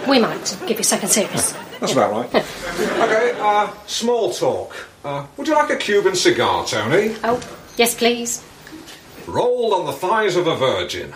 We 0.08 0.18
might 0.18 0.56
give 0.66 0.78
you 0.78 0.80
a 0.80 0.84
second 0.84 1.10
series. 1.10 1.52
That's 1.80 1.92
about 1.92 2.12
right. 2.12 2.34
okay, 2.34 3.38
uh, 3.38 3.72
small 3.86 4.32
talk. 4.32 4.88
Uh, 5.04 5.26
would 5.36 5.46
you 5.46 5.54
like 5.54 5.70
a 5.70 5.76
Cuban 5.76 6.14
cigar, 6.14 6.66
Tony? 6.66 7.14
Oh, 7.24 7.40
yes, 7.76 7.94
please. 7.94 8.44
Rolled 9.26 9.74
on 9.74 9.86
the 9.86 9.92
thighs 9.92 10.36
of 10.36 10.46
a 10.46 10.56
virgin. 10.56 11.14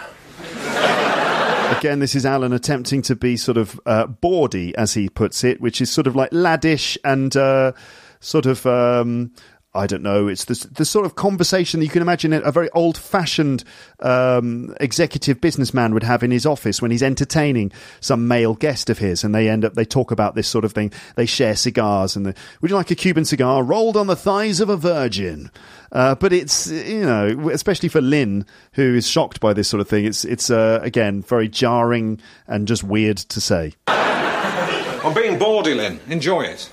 Again, 1.79 2.01
this 2.01 2.15
is 2.15 2.27
Alan 2.27 2.53
attempting 2.53 3.01
to 3.03 3.17
be 3.17 3.37
sort 3.37 3.57
of 3.57 3.81
uh, 3.87 4.07
bawdy, 4.07 4.77
as 4.77 4.95
he 4.95 5.09
puts 5.09 5.43
it, 5.43 5.61
which 5.61 5.81
is 5.81 5.91
sort 5.91 6.07
of 6.07 6.15
like 6.15 6.31
laddish 6.31 6.99
and 7.05 7.35
uh, 7.37 7.73
sort 8.21 8.47
of. 8.47 8.67
Um, 8.67 9.33
I 9.75 9.87
don't 9.87 10.03
know. 10.03 10.29
It's 10.29 10.45
the, 10.45 10.69
the 10.71 10.85
sort 10.85 11.07
of 11.07 11.15
conversation 11.15 11.81
that 11.81 11.87
you 11.87 11.91
can 11.91 12.03
imagine 12.03 12.35
a 12.35 12.53
very 12.53 12.69
old 12.71 12.99
fashioned 12.99 13.65
um, 14.01 14.75
executive 14.81 15.41
businessman 15.41 15.95
would 15.95 16.03
have 16.03 16.23
in 16.23 16.31
his 16.31 16.45
office 16.45 16.83
when 16.83 16.91
he's 16.91 17.03
entertaining 17.03 17.73
some 18.01 18.29
male 18.29 18.55
guest 18.55 18.91
of 18.91 18.99
his, 18.99 19.25
and 19.25 19.35
they 19.35 19.49
end 19.49 19.65
up 19.65 19.73
they 19.73 19.87
talk 19.87 20.11
about 20.11 20.35
this 20.35 20.47
sort 20.47 20.67
of 20.67 20.73
thing. 20.73 20.93
They 21.17 21.25
share 21.25 21.57
cigars, 21.57 22.17
and 22.17 22.27
the, 22.27 22.35
would 22.61 22.71
you 22.71 22.77
like 22.77 22.91
a 22.91 22.95
Cuban 22.95 23.25
cigar 23.25 23.63
rolled 23.63 23.97
on 23.97 24.09
the 24.09 24.17
thighs 24.17 24.61
of 24.61 24.69
a 24.69 24.77
virgin? 24.77 25.51
Uh, 25.91 26.17
but 26.17 26.35
it's 26.35 26.67
you 26.67 27.01
know, 27.07 27.49
especially 27.51 27.89
for 27.89 28.03
Lynn, 28.03 28.45
who 28.75 28.95
is 28.95 29.09
shocked 29.09 29.41
by 29.41 29.55
this 29.55 29.69
sort 29.69 29.81
of 29.81 29.89
thing. 29.89 30.05
It's 30.05 30.27
it's 30.27 30.51
uh, 30.51 30.81
again 30.83 31.23
very 31.23 31.49
jarring 31.49 32.21
and 32.47 32.69
just 32.69 32.85
weird 32.85 33.17
to 33.17 33.41
say. 33.41 33.73
I'm 33.87 35.15
being 35.15 35.39
bawdy, 35.39 35.75
Lynn. 35.75 35.99
Enjoy 36.09 36.43
it. 36.43 36.71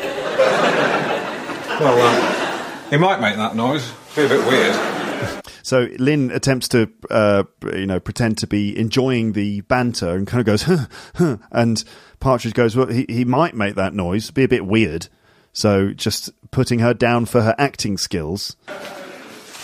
well, 1.80 1.98
uh, 2.00 2.90
he 2.90 2.96
might 2.96 3.20
make 3.20 3.36
that 3.36 3.56
noise. 3.56 3.92
Be 4.14 4.24
a 4.24 4.28
bit 4.28 4.46
weird. 4.46 5.42
So 5.62 5.88
Lynn 5.98 6.30
attempts 6.30 6.68
to, 6.68 6.88
uh, 7.10 7.42
you 7.72 7.86
know, 7.86 7.98
pretend 7.98 8.38
to 8.38 8.46
be 8.46 8.78
enjoying 8.78 9.32
the 9.32 9.62
banter 9.62 10.14
and 10.14 10.24
kind 10.24 10.40
of 10.40 10.46
goes, 10.46 10.62
huh, 10.62 10.86
huh, 11.16 11.36
and 11.50 11.82
Partridge 12.20 12.54
goes, 12.54 12.76
well, 12.76 12.86
he, 12.86 13.04
he 13.08 13.24
might 13.24 13.54
make 13.54 13.74
that 13.74 13.92
noise, 13.92 14.30
be 14.30 14.44
a 14.44 14.48
bit 14.48 14.64
weird. 14.64 15.08
So 15.52 15.92
just 15.92 16.30
putting 16.50 16.78
her 16.78 16.94
down 16.94 17.26
for 17.26 17.42
her 17.42 17.54
acting 17.58 17.98
skills. 17.98 18.56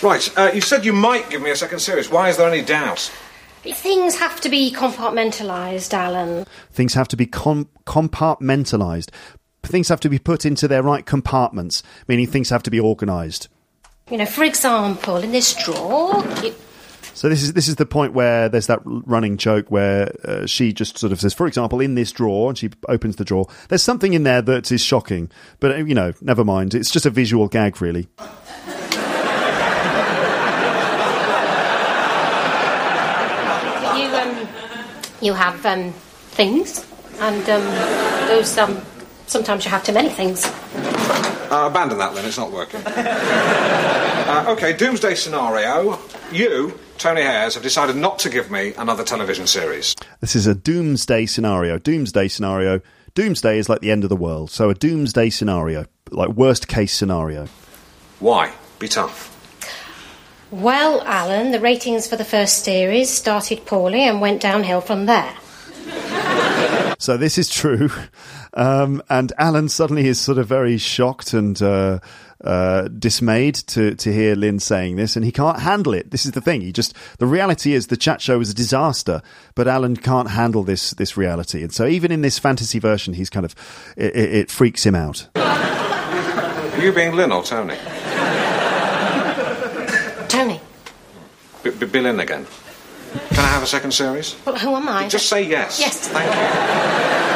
Right, 0.02 0.28
uh, 0.36 0.50
you 0.52 0.60
said 0.60 0.84
you 0.84 0.92
might 0.92 1.30
give 1.30 1.40
me 1.40 1.50
a 1.50 1.56
second 1.56 1.78
series. 1.78 2.10
Why 2.10 2.30
is 2.30 2.36
there 2.36 2.48
any 2.48 2.62
doubt? 2.62 3.12
Things 3.62 4.18
have 4.18 4.40
to 4.40 4.48
be 4.48 4.72
compartmentalised, 4.72 5.94
Alan. 5.94 6.46
Things 6.72 6.94
have 6.94 7.06
to 7.08 7.16
be 7.16 7.26
com- 7.26 7.68
compartmentalized. 7.86 9.10
Things 9.62 9.88
have 9.88 10.00
to 10.00 10.08
be 10.08 10.18
put 10.18 10.44
into 10.44 10.66
their 10.66 10.82
right 10.82 11.06
compartments, 11.06 11.82
meaning 12.08 12.26
things 12.26 12.50
have 12.50 12.62
to 12.64 12.70
be 12.70 12.80
organised. 12.80 13.48
You 14.10 14.18
know, 14.18 14.26
for 14.26 14.44
example, 14.44 15.16
in 15.18 15.32
this 15.32 15.54
drawer, 15.54 16.22
So 17.14 17.28
this 17.28 17.42
is 17.42 17.52
this 17.52 17.68
is 17.68 17.76
the 17.76 17.86
point 17.86 18.14
where 18.14 18.48
there's 18.48 18.66
that 18.66 18.80
running 18.84 19.36
joke 19.36 19.70
where 19.70 20.12
uh, 20.24 20.46
she 20.46 20.72
just 20.72 20.98
sort 20.98 21.12
of 21.12 21.20
says, 21.20 21.32
for 21.32 21.46
example, 21.46 21.80
in 21.80 21.94
this 21.94 22.10
drawer, 22.10 22.48
and 22.48 22.58
she 22.58 22.70
opens 22.88 23.16
the 23.16 23.24
drawer. 23.24 23.46
There's 23.68 23.82
something 23.82 24.14
in 24.14 24.24
there 24.24 24.42
that 24.42 24.72
is 24.72 24.82
shocking, 24.82 25.30
but 25.60 25.70
uh, 25.70 25.76
you 25.76 25.94
know, 25.94 26.12
never 26.20 26.44
mind. 26.44 26.74
It's 26.74 26.90
just 26.90 27.06
a 27.06 27.10
visual 27.10 27.48
gag, 27.48 27.80
really. 27.80 28.08
you 33.96 34.08
um, 34.16 34.48
you 35.20 35.32
have 35.34 35.64
um, 35.64 35.92
things, 36.32 36.84
and 37.20 37.48
um, 37.48 37.62
those 38.26 38.58
um, 38.58 38.82
sometimes 39.26 39.64
you 39.64 39.70
have 39.70 39.82
too 39.84 39.92
many 39.92 40.08
things. 40.08 40.44
Uh, 40.44 41.68
abandon 41.70 41.98
that, 41.98 42.14
then, 42.14 42.24
It's 42.24 42.38
not 42.38 42.50
working. 42.50 42.80
uh, 42.86 44.46
okay, 44.48 44.72
doomsday 44.72 45.14
scenario. 45.14 45.98
You, 46.32 46.78
Tony 46.98 47.20
Hayers, 47.22 47.54
have 47.54 47.62
decided 47.62 47.96
not 47.96 48.18
to 48.20 48.30
give 48.30 48.50
me 48.50 48.72
another 48.78 49.04
television 49.04 49.46
series. 49.46 49.94
This 50.20 50.34
is 50.34 50.46
a 50.46 50.54
doomsday 50.54 51.26
scenario. 51.26 51.78
Doomsday 51.78 52.28
scenario. 52.28 52.80
Doomsday 53.14 53.58
is 53.58 53.68
like 53.68 53.80
the 53.80 53.90
end 53.90 54.04
of 54.04 54.08
the 54.08 54.16
world. 54.16 54.50
So 54.50 54.70
a 54.70 54.74
doomsday 54.74 55.28
scenario, 55.28 55.84
like 56.10 56.30
worst 56.30 56.68
case 56.68 56.94
scenario. 56.94 57.46
Why? 58.20 58.52
Be 58.78 58.88
tough. 58.88 59.28
Well, 60.50 61.02
Alan, 61.02 61.50
the 61.50 61.60
ratings 61.60 62.06
for 62.06 62.16
the 62.16 62.24
first 62.24 62.64
series 62.64 63.10
started 63.10 63.66
poorly 63.66 64.02
and 64.02 64.20
went 64.20 64.40
downhill 64.40 64.80
from 64.80 65.04
there. 65.06 65.34
So 67.02 67.16
this 67.16 67.36
is 67.36 67.48
true. 67.48 67.90
Um, 68.54 69.02
and 69.08 69.32
Alan 69.38 69.70
suddenly 69.70 70.06
is 70.06 70.20
sort 70.20 70.36
of 70.36 70.46
very 70.46 70.76
shocked 70.76 71.32
and 71.32 71.60
uh, 71.62 72.00
uh, 72.44 72.88
dismayed 72.88 73.54
to, 73.54 73.94
to 73.94 74.12
hear 74.12 74.34
Lynn 74.34 74.60
saying 74.60 74.96
this, 74.96 75.16
and 75.16 75.24
he 75.24 75.32
can't 75.32 75.58
handle 75.58 75.94
it. 75.94 76.10
This 76.10 76.26
is 76.26 76.32
the 76.32 76.42
thing. 76.42 76.60
He 76.60 76.70
just 76.70 76.94
the 77.16 77.26
reality 77.26 77.72
is 77.72 77.86
the 77.86 77.96
chat 77.96 78.20
show 78.20 78.36
was 78.36 78.50
a 78.50 78.54
disaster, 78.54 79.22
but 79.54 79.66
Alan 79.66 79.96
can't 79.96 80.32
handle 80.32 80.64
this 80.64 80.90
this 80.90 81.16
reality, 81.16 81.62
and 81.62 81.72
so 81.72 81.86
even 81.86 82.12
in 82.12 82.20
this 82.20 82.38
fantasy 82.38 82.78
version, 82.78 83.14
he's 83.14 83.30
kind 83.30 83.46
of 83.46 83.54
it, 83.96 84.14
it, 84.14 84.34
it 84.34 84.50
freaks 84.50 84.84
him 84.84 84.94
out. 84.94 85.28
Are 85.36 86.78
you 86.78 86.92
being 86.92 87.16
Lynn 87.16 87.32
or 87.32 87.42
Tony? 87.42 87.76
Tony, 90.28 90.60
B- 91.62 91.70
B- 91.70 91.86
be 91.86 92.00
Lynn 92.02 92.20
again. 92.20 92.46
Can 93.12 93.38
I 93.40 93.48
have 93.48 93.62
a 93.62 93.66
second 93.66 93.92
series? 93.92 94.36
well, 94.46 94.56
who 94.56 94.74
am 94.74 94.88
I? 94.88 95.08
Just 95.08 95.28
say 95.28 95.42
yes. 95.42 95.78
Yes. 95.80 96.08
Thank 96.08 96.34
you. 96.34 97.32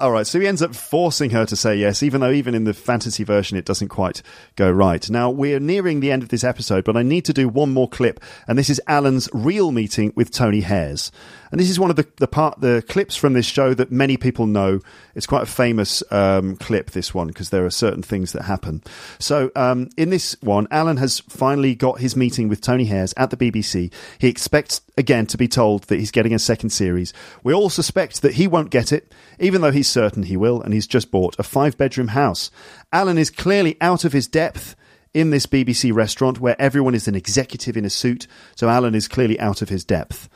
All 0.00 0.10
right, 0.10 0.26
so 0.26 0.40
he 0.40 0.46
ends 0.46 0.62
up 0.62 0.74
forcing 0.74 1.28
her 1.28 1.44
to 1.44 1.54
say 1.54 1.76
yes, 1.76 2.02
even 2.02 2.22
though 2.22 2.30
even 2.30 2.54
in 2.54 2.64
the 2.64 2.72
fantasy 2.72 3.22
version 3.22 3.58
it 3.58 3.66
doesn't 3.66 3.88
quite 3.88 4.22
go 4.56 4.70
right. 4.70 5.10
Now, 5.10 5.28
we're 5.28 5.60
nearing 5.60 6.00
the 6.00 6.10
end 6.10 6.22
of 6.22 6.30
this 6.30 6.42
episode, 6.42 6.84
but 6.84 6.96
I 6.96 7.02
need 7.02 7.26
to 7.26 7.34
do 7.34 7.50
one 7.50 7.70
more 7.74 7.86
clip, 7.86 8.18
and 8.48 8.58
this 8.58 8.70
is 8.70 8.80
Alan's 8.86 9.28
real 9.34 9.72
meeting 9.72 10.14
with 10.16 10.30
Tony 10.30 10.62
Hayers. 10.62 11.12
And 11.50 11.60
this 11.60 11.70
is 11.70 11.80
one 11.80 11.90
of 11.90 11.96
the, 11.96 12.06
the 12.16 12.28
part 12.28 12.60
the 12.60 12.84
clips 12.88 13.16
from 13.16 13.32
this 13.32 13.46
show 13.46 13.74
that 13.74 13.90
many 13.90 14.16
people 14.16 14.46
know. 14.46 14.80
It's 15.14 15.26
quite 15.26 15.42
a 15.42 15.46
famous 15.46 16.02
um, 16.10 16.56
clip, 16.56 16.92
this 16.92 17.12
one, 17.12 17.28
because 17.28 17.50
there 17.50 17.64
are 17.64 17.70
certain 17.70 18.02
things 18.02 18.32
that 18.32 18.42
happen. 18.42 18.82
So, 19.18 19.50
um, 19.56 19.88
in 19.96 20.10
this 20.10 20.36
one, 20.40 20.68
Alan 20.70 20.98
has 20.98 21.20
finally 21.20 21.74
got 21.74 22.00
his 22.00 22.16
meeting 22.16 22.48
with 22.48 22.60
Tony 22.60 22.84
Hayers 22.84 23.14
at 23.16 23.30
the 23.30 23.36
BBC. 23.36 23.92
He 24.18 24.28
expects 24.28 24.80
again 24.96 25.26
to 25.26 25.38
be 25.38 25.48
told 25.48 25.84
that 25.84 25.98
he's 25.98 26.10
getting 26.10 26.34
a 26.34 26.38
second 26.38 26.70
series. 26.70 27.12
We 27.42 27.52
all 27.52 27.70
suspect 27.70 28.22
that 28.22 28.34
he 28.34 28.46
won't 28.46 28.70
get 28.70 28.92
it, 28.92 29.12
even 29.38 29.60
though 29.60 29.72
he's 29.72 29.88
certain 29.88 30.24
he 30.24 30.36
will, 30.36 30.62
and 30.62 30.72
he's 30.72 30.86
just 30.86 31.10
bought 31.10 31.38
a 31.38 31.42
five 31.42 31.76
bedroom 31.76 32.08
house. 32.08 32.50
Alan 32.92 33.18
is 33.18 33.30
clearly 33.30 33.76
out 33.80 34.04
of 34.04 34.12
his 34.12 34.28
depth 34.28 34.76
in 35.12 35.30
this 35.30 35.46
BBC 35.46 35.92
restaurant 35.92 36.38
where 36.38 36.60
everyone 36.60 36.94
is 36.94 37.08
an 37.08 37.16
executive 37.16 37.76
in 37.76 37.84
a 37.84 37.90
suit, 37.90 38.26
so 38.54 38.68
Alan 38.68 38.94
is 38.94 39.08
clearly 39.08 39.38
out 39.40 39.62
of 39.62 39.68
his 39.68 39.84
depth. 39.84 40.28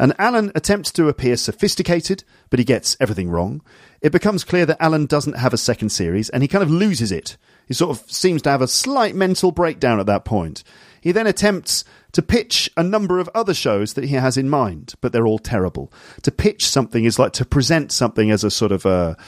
And 0.00 0.14
Alan 0.18 0.50
attempts 0.54 0.90
to 0.92 1.08
appear 1.08 1.36
sophisticated, 1.36 2.24
but 2.48 2.58
he 2.58 2.64
gets 2.64 2.96
everything 3.00 3.28
wrong. 3.28 3.60
It 4.00 4.12
becomes 4.12 4.44
clear 4.44 4.64
that 4.64 4.82
Alan 4.82 5.04
doesn't 5.04 5.36
have 5.36 5.52
a 5.52 5.58
second 5.58 5.90
series, 5.90 6.30
and 6.30 6.42
he 6.42 6.48
kind 6.48 6.62
of 6.62 6.70
loses 6.70 7.12
it. 7.12 7.36
He 7.68 7.74
sort 7.74 7.90
of 7.90 8.10
seems 8.10 8.40
to 8.42 8.50
have 8.50 8.62
a 8.62 8.66
slight 8.66 9.14
mental 9.14 9.52
breakdown 9.52 10.00
at 10.00 10.06
that 10.06 10.24
point. 10.24 10.64
He 11.02 11.12
then 11.12 11.26
attempts 11.26 11.84
to 12.12 12.22
pitch 12.22 12.70
a 12.78 12.82
number 12.82 13.18
of 13.18 13.28
other 13.34 13.52
shows 13.52 13.92
that 13.92 14.04
he 14.04 14.14
has 14.14 14.38
in 14.38 14.48
mind, 14.48 14.94
but 15.02 15.12
they're 15.12 15.26
all 15.26 15.38
terrible. 15.38 15.92
To 16.22 16.30
pitch 16.30 16.66
something 16.66 17.04
is 17.04 17.18
like 17.18 17.32
to 17.34 17.44
present 17.44 17.92
something 17.92 18.30
as 18.30 18.42
a 18.42 18.50
sort 18.50 18.72
of 18.72 18.86
a, 18.86 19.18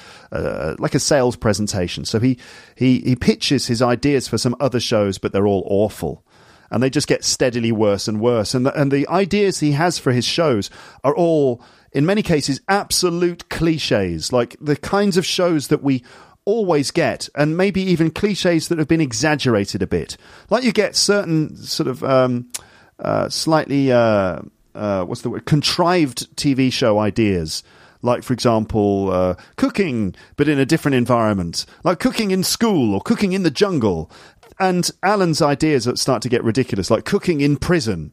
like 0.79 0.95
a 0.95 0.99
sales 0.99 1.37
presentation. 1.37 2.07
So 2.07 2.19
he, 2.19 2.39
he, 2.77 3.01
he 3.01 3.15
pitches 3.15 3.67
his 3.67 3.83
ideas 3.83 4.27
for 4.27 4.39
some 4.39 4.57
other 4.59 4.81
shows, 4.81 5.19
but 5.19 5.33
they're 5.33 5.47
all 5.47 5.67
awful. 5.67 6.25
And 6.73 6.83
they 6.83 6.91
just 6.91 7.07
get 7.07 7.23
steadily 7.23 7.71
worse 7.71 8.09
and 8.09 8.21
worse. 8.21 8.55
And 8.55 8.67
the, 8.67 8.81
and 8.81 8.91
the 8.91 9.07
ideas 9.09 9.61
he 9.61 9.73
has 9.73 9.99
for 9.99 10.11
his 10.11 10.25
shows 10.25 10.71
are 11.05 11.15
all, 11.15 11.63
in 11.93 12.05
many 12.05 12.23
cases, 12.23 12.61
absolute 12.67 13.49
cliches, 13.49 14.33
like 14.33 14.57
the 14.61 14.75
kinds 14.75 15.17
of 15.17 15.25
shows 15.25 15.69
that 15.69 15.85
we 15.85 16.03
always 16.45 16.91
get, 16.91 17.29
and 17.37 17.57
maybe 17.57 17.83
even 17.83 18.11
cliches 18.11 18.69
that 18.69 18.79
have 18.79 18.89
been 18.89 19.01
exaggerated 19.01 19.83
a 19.83 19.87
bit. 19.87 20.17
Like 20.51 20.65
you 20.65 20.73
get 20.73 20.97
certain 20.97 21.57
sort 21.57 21.89
of 21.89 22.03
um, 22.03 22.51
uh, 22.99 23.29
slightly 23.29 23.93
uh, 23.93 24.41
uh, 24.75 25.05
what's 25.05 25.23
the 25.23 25.31
word 25.31 25.45
contrived 25.45 26.35
TV 26.37 26.73
show 26.73 26.99
ideas. 26.99 27.63
Like, 28.05 28.25
for 28.25 28.33
example, 28.33 29.11
uh, 29.13 29.35
cooking, 29.55 30.17
but 30.37 30.49
in 30.49 30.59
a 30.59 30.67
different 30.67 30.97
environment, 30.97 31.65
like 31.85 32.01
cooking 32.01 32.33
in 32.33 32.43
school 32.43 32.95
or 32.95 33.01
cooking 33.01 33.33
in 33.33 33.45
the 33.45 33.51
jungle. 33.51 34.11
And 34.59 34.91
Alan's 35.03 35.43
ideas 35.43 35.89
start 35.97 36.23
to 36.23 36.29
get 36.29 36.45
ridiculous, 36.45 36.91
like 36.91 37.05
cooking 37.05 37.41
in 37.41 37.57
prison 37.57 38.13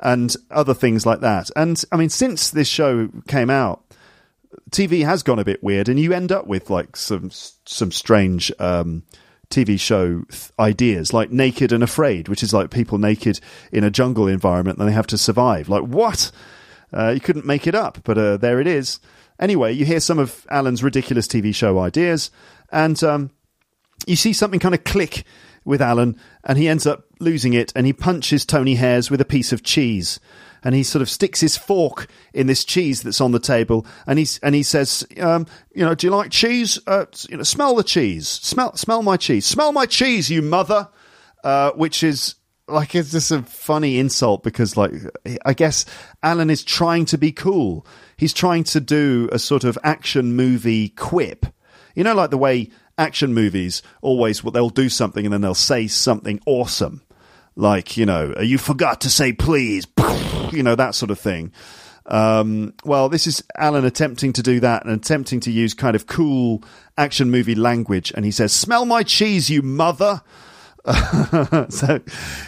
and 0.00 0.34
other 0.50 0.74
things 0.74 1.06
like 1.06 1.20
that. 1.20 1.50
And 1.56 1.82
I 1.92 1.96
mean, 1.96 2.10
since 2.10 2.50
this 2.50 2.68
show 2.68 3.08
came 3.28 3.50
out, 3.50 3.82
TV 4.70 5.04
has 5.04 5.22
gone 5.22 5.38
a 5.38 5.44
bit 5.44 5.62
weird, 5.62 5.88
and 5.88 5.98
you 5.98 6.12
end 6.12 6.32
up 6.32 6.46
with 6.46 6.70
like 6.70 6.96
some 6.96 7.30
some 7.30 7.90
strange 7.90 8.52
um, 8.58 9.02
TV 9.50 9.78
show 9.78 10.22
th- 10.30 10.50
ideas, 10.58 11.12
like 11.12 11.30
Naked 11.30 11.72
and 11.72 11.82
Afraid, 11.82 12.28
which 12.28 12.42
is 12.42 12.52
like 12.52 12.70
people 12.70 12.98
naked 12.98 13.40
in 13.72 13.84
a 13.84 13.90
jungle 13.90 14.26
environment 14.28 14.78
and 14.78 14.88
they 14.88 14.92
have 14.92 15.06
to 15.08 15.18
survive. 15.18 15.68
Like 15.68 15.82
what? 15.82 16.30
Uh, 16.92 17.10
you 17.10 17.20
couldn't 17.20 17.46
make 17.46 17.66
it 17.66 17.74
up, 17.74 17.98
but 18.04 18.16
uh, 18.16 18.36
there 18.36 18.60
it 18.60 18.68
is. 18.68 19.00
Anyway, 19.40 19.72
you 19.72 19.84
hear 19.84 19.98
some 19.98 20.20
of 20.20 20.46
Alan's 20.48 20.82
ridiculous 20.82 21.26
TV 21.26 21.52
show 21.52 21.80
ideas, 21.80 22.30
and 22.70 23.02
um, 23.02 23.30
you 24.06 24.14
see 24.16 24.32
something 24.32 24.60
kind 24.60 24.74
of 24.74 24.84
click 24.84 25.24
with 25.64 25.80
Alan, 25.80 26.18
and 26.44 26.58
he 26.58 26.68
ends 26.68 26.86
up 26.86 27.04
losing 27.20 27.54
it, 27.54 27.72
and 27.74 27.86
he 27.86 27.92
punches 27.92 28.44
Tony 28.44 28.74
Hayers 28.74 29.10
with 29.10 29.20
a 29.20 29.24
piece 29.24 29.52
of 29.52 29.62
cheese 29.62 30.20
and 30.64 30.74
he 30.74 30.82
sort 30.82 31.02
of 31.02 31.10
sticks 31.10 31.40
his 31.40 31.56
fork 31.56 32.08
in 32.32 32.46
this 32.46 32.64
cheese 32.64 33.02
that's 33.02 33.20
on 33.20 33.32
the 33.32 33.38
table, 33.38 33.86
and 34.06 34.18
he's 34.18 34.38
and 34.38 34.54
he 34.54 34.62
says, 34.62 35.06
um, 35.20 35.46
you 35.74 35.84
know, 35.84 35.94
do 35.94 36.06
you 36.06 36.10
like 36.10 36.30
cheese? 36.30 36.78
Uh, 36.86 37.04
you 37.28 37.36
know, 37.36 37.42
smell 37.42 37.74
the 37.74 37.84
cheese, 37.84 38.26
smell 38.26 38.74
smell 38.74 39.02
my 39.02 39.16
cheese, 39.16 39.44
smell 39.44 39.72
my 39.72 39.84
cheese, 39.84 40.30
you 40.30 40.40
mother, 40.40 40.88
uh, 41.44 41.70
which 41.72 42.02
is 42.02 42.36
like 42.66 42.94
it's 42.94 43.12
just 43.12 43.30
a 43.30 43.42
funny 43.42 43.98
insult 43.98 44.42
because 44.42 44.76
like 44.76 44.92
I 45.44 45.52
guess 45.52 45.84
Alan 46.22 46.48
is 46.48 46.64
trying 46.64 47.04
to 47.06 47.18
be 47.18 47.30
cool. 47.30 47.86
He's 48.16 48.32
trying 48.32 48.64
to 48.64 48.80
do 48.80 49.28
a 49.32 49.38
sort 49.38 49.64
of 49.64 49.78
action 49.84 50.34
movie 50.34 50.88
quip. 50.88 51.46
You 51.94 52.02
know, 52.02 52.14
like 52.14 52.30
the 52.30 52.38
way 52.38 52.70
action 52.98 53.34
movies 53.34 53.82
always 54.02 54.40
they'll 54.42 54.68
do 54.70 54.88
something 54.88 55.24
and 55.26 55.32
then 55.32 55.40
they'll 55.40 55.54
say 55.54 55.86
something 55.86 56.40
awesome 56.46 57.02
like 57.56 57.96
you 57.96 58.06
know 58.06 58.34
you 58.40 58.58
forgot 58.58 59.00
to 59.00 59.10
say 59.10 59.32
please 59.32 59.86
you 60.52 60.62
know 60.62 60.74
that 60.74 60.94
sort 60.94 61.10
of 61.10 61.18
thing 61.18 61.52
um, 62.06 62.74
well 62.84 63.08
this 63.08 63.26
is 63.26 63.42
alan 63.56 63.84
attempting 63.84 64.32
to 64.32 64.42
do 64.42 64.60
that 64.60 64.84
and 64.84 64.94
attempting 64.94 65.40
to 65.40 65.50
use 65.50 65.74
kind 65.74 65.96
of 65.96 66.06
cool 66.06 66.62
action 66.98 67.30
movie 67.30 67.54
language 67.54 68.12
and 68.14 68.24
he 68.24 68.30
says 68.30 68.52
smell 68.52 68.84
my 68.84 69.02
cheese 69.02 69.50
you 69.50 69.62
mother 69.62 70.22
so 71.70 71.98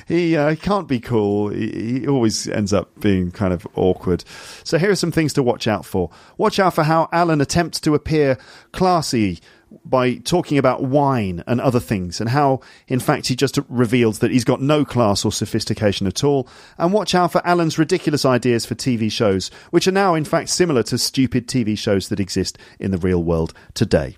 he 0.07 0.37
uh, 0.37 0.55
can't 0.57 0.87
be 0.87 1.01
cool. 1.01 1.49
He, 1.49 2.01
he, 2.01 2.07
always 2.07 2.47
ends 2.47 2.75
up 2.75 3.01
being 3.01 3.31
kind 3.31 3.55
of 3.55 3.67
awkward. 3.77 4.25
So 4.63 4.77
here 4.77 4.91
are 4.91 4.97
some 4.97 5.11
things 5.11 5.33
to 5.35 5.43
watch 5.43 5.67
out 5.67 5.87
for. 5.87 6.11
Watch 6.37 6.59
out 6.59 6.75
for 6.75 6.85
how 6.85 7.09
Alan 7.13 7.41
attempts 7.41 7.81
to 7.81 7.95
appear 7.95 8.37
classy 8.73 9.41
by 9.85 10.15
talking 10.17 10.59
about 10.59 10.85
wine 10.85 11.43
and 11.47 11.61
other 11.61 11.81
things, 11.81 12.21
and 12.21 12.31
how, 12.31 12.61
in 12.89 13.01
fact, 13.01 13.27
he 13.29 13.37
just 13.37 13.59
reveals 13.69 14.21
that 14.21 14.31
he's 14.31 14.45
got 14.45 14.61
no 14.61 14.85
class 14.85 15.25
or 15.25 15.33
sophistication 15.33 16.07
at 16.07 16.23
all. 16.23 16.49
And 16.79 16.93
watch 16.93 17.15
out 17.15 17.33
for 17.33 17.47
Alan's 17.47 17.79
ridiculous 17.79 18.25
ideas 18.25 18.65
for 18.65 18.75
TV 18.75 19.11
shows, 19.11 19.51
which 19.71 19.89
are 19.89 19.93
now, 19.93 20.15
in 20.15 20.25
fact, 20.25 20.49
similar 20.51 20.83
to 20.85 20.99
stupid 20.99 21.47
TV 21.47 21.77
shows 21.77 22.09
that 22.09 22.21
exist 22.21 22.59
in 22.79 22.91
the 22.91 22.99
real 22.99 23.23
world 23.23 23.53
today. 23.75 24.17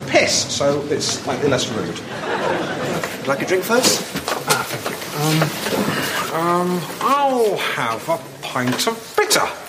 Piss, 0.00 0.54
so 0.54 0.82
it's 0.86 1.06
slightly 1.06 1.48
less 1.48 1.68
rude. 1.68 1.86
Would 1.88 3.22
you 3.22 3.28
like 3.28 3.42
a 3.42 3.46
drink 3.46 3.64
first? 3.64 4.02
Ah, 4.48 4.64
thank 4.68 4.84
you. 4.90 4.96
Um, 5.16 5.66
um, 6.36 6.80
I'll 7.00 7.56
have 7.56 8.08
a 8.08 8.18
pint 8.42 8.86
of 8.86 9.14
bitter. 9.16 9.65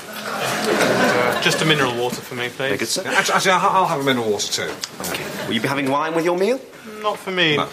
Uh, 0.65 1.41
just 1.47 1.61
a 1.61 1.65
mineral 1.65 1.95
water 1.95 2.21
for 2.21 2.35
me, 2.35 2.49
please. 2.49 2.79
Good, 2.79 2.87
sir. 2.87 3.03
Actually, 3.05 3.35
actually, 3.35 3.51
I'll 3.51 3.69
I'll 3.69 3.85
have 3.85 3.99
a 3.99 4.03
mineral 4.03 4.29
water 4.31 4.51
too. 4.51 4.73
Will 5.47 5.53
you 5.53 5.61
be 5.61 5.67
having 5.67 5.89
wine 5.89 6.15
with 6.15 6.25
your 6.25 6.37
meal? 6.37 6.59
Not 7.01 7.17
for 7.19 7.31
me. 7.31 7.57
No. 7.57 7.67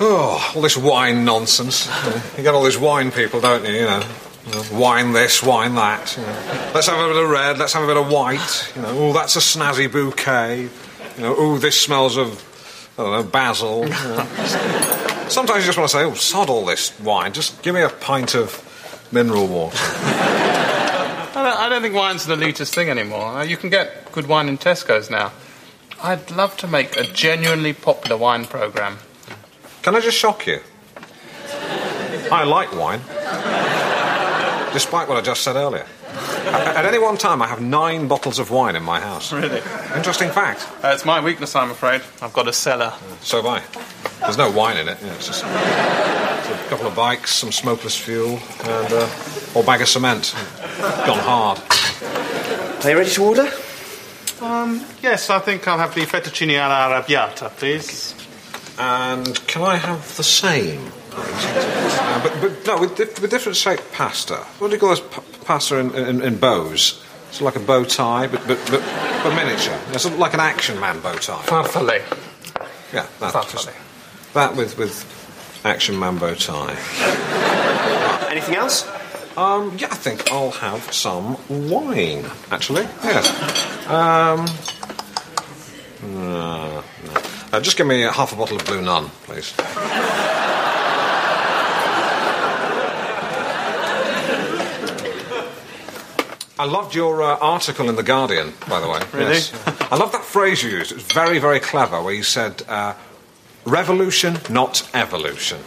Oh, 0.00 0.52
all 0.54 0.62
this 0.62 0.76
wine 0.76 1.24
nonsense. 1.24 1.88
You 2.36 2.44
get 2.44 2.54
all 2.54 2.62
these 2.62 2.78
wine 2.78 3.10
people, 3.10 3.40
don't 3.40 3.64
you? 3.64 3.72
You 3.72 3.84
know, 3.84 4.02
You 4.46 4.52
know, 4.52 4.64
wine 4.72 5.12
this, 5.12 5.42
wine 5.42 5.74
that. 5.74 6.16
You 6.16 6.22
know. 6.22 6.70
Let's 6.74 6.86
have 6.86 6.98
a 6.98 7.12
bit 7.12 7.24
of 7.24 7.28
red. 7.30 7.58
Let's 7.58 7.72
have 7.72 7.82
a 7.82 7.86
bit 7.86 7.96
of 7.96 8.08
white. 8.10 8.72
You 8.76 8.82
know, 8.82 8.88
oh, 8.90 9.12
that's 9.12 9.34
a 9.36 9.40
snazzy 9.40 9.90
bouquet. 9.90 10.62
You 11.16 11.22
know, 11.22 11.34
oh, 11.36 11.58
this 11.58 11.80
smells 11.80 12.16
of 12.16 12.44
I 12.96 13.02
don't 13.02 13.12
know 13.12 13.22
basil. 13.24 13.84
You 13.84 13.90
know. 13.90 14.26
Sometimes 15.28 15.64
you 15.64 15.66
just 15.66 15.78
want 15.78 15.90
to 15.90 15.96
say, 15.96 16.04
oh, 16.04 16.14
sod 16.14 16.48
all 16.48 16.64
this 16.64 16.98
wine. 17.00 17.32
Just 17.32 17.60
give 17.62 17.74
me 17.74 17.82
a 17.82 17.88
pint 17.90 18.34
of 18.34 18.64
mineral 19.12 19.46
water. 19.46 19.76
I 19.80 21.32
don't, 21.34 21.58
I 21.58 21.68
don't 21.68 21.82
think 21.82 21.94
wine's 21.94 22.26
an 22.28 22.38
elitist 22.38 22.74
thing 22.74 22.88
anymore. 22.90 23.26
Uh, 23.38 23.42
You 23.42 23.56
can 23.56 23.70
get 23.70 24.10
good 24.12 24.26
wine 24.26 24.48
in 24.48 24.58
Tesco's 24.58 25.08
now. 25.10 25.32
I'd 26.02 26.30
love 26.30 26.56
to 26.58 26.66
make 26.66 26.96
a 26.96 27.04
genuinely 27.04 27.72
popular 27.72 28.16
wine 28.16 28.44
program. 28.46 28.98
Can 29.82 29.94
I 29.96 30.00
just 30.00 30.16
shock 30.18 30.46
you? 30.46 30.60
I 32.30 32.44
like 32.44 32.72
wine. 32.74 33.00
Despite 34.72 35.08
what 35.08 35.16
I 35.16 35.20
just 35.20 35.42
said 35.42 35.56
earlier. 35.56 35.86
At 36.46 36.76
at 36.76 36.84
any 36.84 36.98
one 36.98 37.16
time, 37.16 37.42
I 37.42 37.48
have 37.48 37.60
nine 37.60 38.08
bottles 38.08 38.38
of 38.38 38.50
wine 38.50 38.76
in 38.76 38.82
my 38.82 39.00
house. 39.00 39.32
Really? 39.32 39.60
Interesting 39.94 40.30
fact. 40.30 40.66
Uh, 40.82 40.88
it's 40.94 41.04
my 41.04 41.20
weakness, 41.20 41.54
I'm 41.54 41.70
afraid. 41.70 42.02
I've 42.22 42.32
got 42.32 42.48
a 42.48 42.52
cellar. 42.52 42.92
So 43.20 43.42
have 43.42 43.46
I. 43.46 43.62
There's 44.20 44.38
no 44.38 44.50
wine 44.50 44.76
in 44.76 44.88
it. 44.88 45.00
You 45.00 45.06
know, 45.08 45.14
it's 45.14 45.26
just 45.26 45.44
it's 45.44 46.66
a 46.66 46.68
couple 46.68 46.86
of 46.86 46.94
bikes, 46.94 47.34
some 47.34 47.52
smokeless 47.52 47.96
fuel, 47.96 48.38
and 48.64 48.92
uh, 48.92 49.08
or 49.54 49.62
bag 49.64 49.80
of 49.82 49.88
cement. 49.88 50.34
Gone 51.06 51.18
hard. 51.18 51.58
Are 52.84 52.90
you 52.90 52.96
ready 52.96 53.10
to 53.10 53.24
order? 53.24 53.50
Um, 54.40 54.84
yes, 55.02 55.30
I 55.30 55.40
think 55.40 55.66
I'll 55.66 55.78
have 55.78 55.94
the 55.94 56.02
fettuccine 56.02 56.58
alla 56.58 57.02
arrabbiata, 57.02 57.50
please. 57.56 58.14
And 58.78 59.46
can 59.48 59.62
I 59.62 59.76
have 59.76 60.16
the 60.16 60.22
same? 60.22 60.92
Please? 61.22 61.44
Uh, 61.98 62.20
but, 62.22 62.40
but 62.40 62.66
no, 62.66 62.80
with, 62.80 62.96
dif- 62.96 63.20
with 63.20 63.30
different 63.30 63.56
shaped 63.56 63.92
pasta. 63.92 64.36
What 64.58 64.68
do 64.68 64.74
you 64.74 64.80
call 64.80 64.90
this 64.90 65.00
p- 65.00 65.22
pasta 65.44 65.76
in, 65.78 65.94
in, 65.94 66.22
in 66.22 66.36
bows? 66.38 67.02
It's 67.28 67.40
like 67.40 67.56
a 67.56 67.60
bow 67.60 67.84
tie, 67.84 68.26
but 68.26 68.46
but 68.46 68.58
but, 68.70 68.80
but 69.22 69.34
miniature. 69.34 69.78
It's 69.92 70.06
like 70.18 70.32
an 70.34 70.40
action 70.40 70.80
man 70.80 71.00
bow 71.00 71.14
tie. 71.16 71.42
Farfalle. 71.42 72.00
Yeah, 72.92 73.06
that. 73.20 73.32
Farfalle. 73.34 73.74
That 74.32 74.56
with 74.56 74.78
with 74.78 75.04
action 75.64 75.98
man 75.98 76.16
bow 76.18 76.34
tie. 76.34 76.76
Anything 78.30 78.54
else? 78.56 78.86
Um, 79.36 79.76
yeah, 79.78 79.88
I 79.90 79.94
think 79.94 80.30
I'll 80.32 80.50
have 80.50 80.92
some 80.92 81.36
wine. 81.70 82.24
Actually, 82.50 82.82
yes. 83.04 83.28
Um, 83.88 84.46
no, 86.02 86.82
no. 86.82 87.22
Uh, 87.52 87.60
just 87.60 87.76
give 87.76 87.86
me 87.86 88.02
a 88.04 88.10
half 88.10 88.32
a 88.32 88.36
bottle 88.36 88.56
of 88.56 88.64
Blue 88.66 88.82
Nun, 88.82 89.08
please. 89.24 89.54
I 96.60 96.64
loved 96.64 96.92
your 96.92 97.22
uh, 97.22 97.38
article 97.38 97.88
in 97.88 97.94
The 97.94 98.02
Guardian, 98.02 98.52
by 98.68 98.80
the 98.80 98.88
way. 98.88 99.00
Really? 99.12 99.34
Yes. 99.34 99.52
I 99.92 99.96
love 99.96 100.10
that 100.10 100.24
phrase 100.24 100.60
you 100.60 100.70
used. 100.70 100.90
It 100.90 100.96
was 100.96 101.04
very, 101.04 101.38
very 101.38 101.60
clever, 101.60 102.02
where 102.02 102.12
you 102.12 102.24
said, 102.24 102.62
uh, 102.68 102.94
revolution, 103.64 104.38
not 104.50 104.88
evolution. 104.92 105.60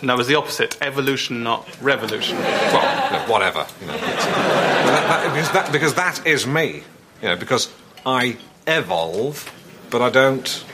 No, 0.00 0.14
it 0.14 0.18
was 0.18 0.28
the 0.28 0.36
opposite. 0.36 0.78
Evolution, 0.80 1.42
not 1.42 1.66
revolution. 1.82 2.38
Well, 2.38 3.12
you 3.12 3.18
know, 3.18 3.24
whatever. 3.32 3.66
You 3.80 3.88
know, 3.88 3.94
uh, 3.94 3.98
that, 3.98 5.08
that, 5.08 5.34
because, 5.34 5.52
that, 5.52 5.72
because 5.72 5.94
that 5.94 6.24
is 6.24 6.46
me. 6.46 6.84
You 7.20 7.28
know, 7.28 7.36
because 7.36 7.68
I 8.06 8.36
evolve, 8.68 9.52
but 9.90 10.02
I 10.02 10.10
don't 10.10 10.64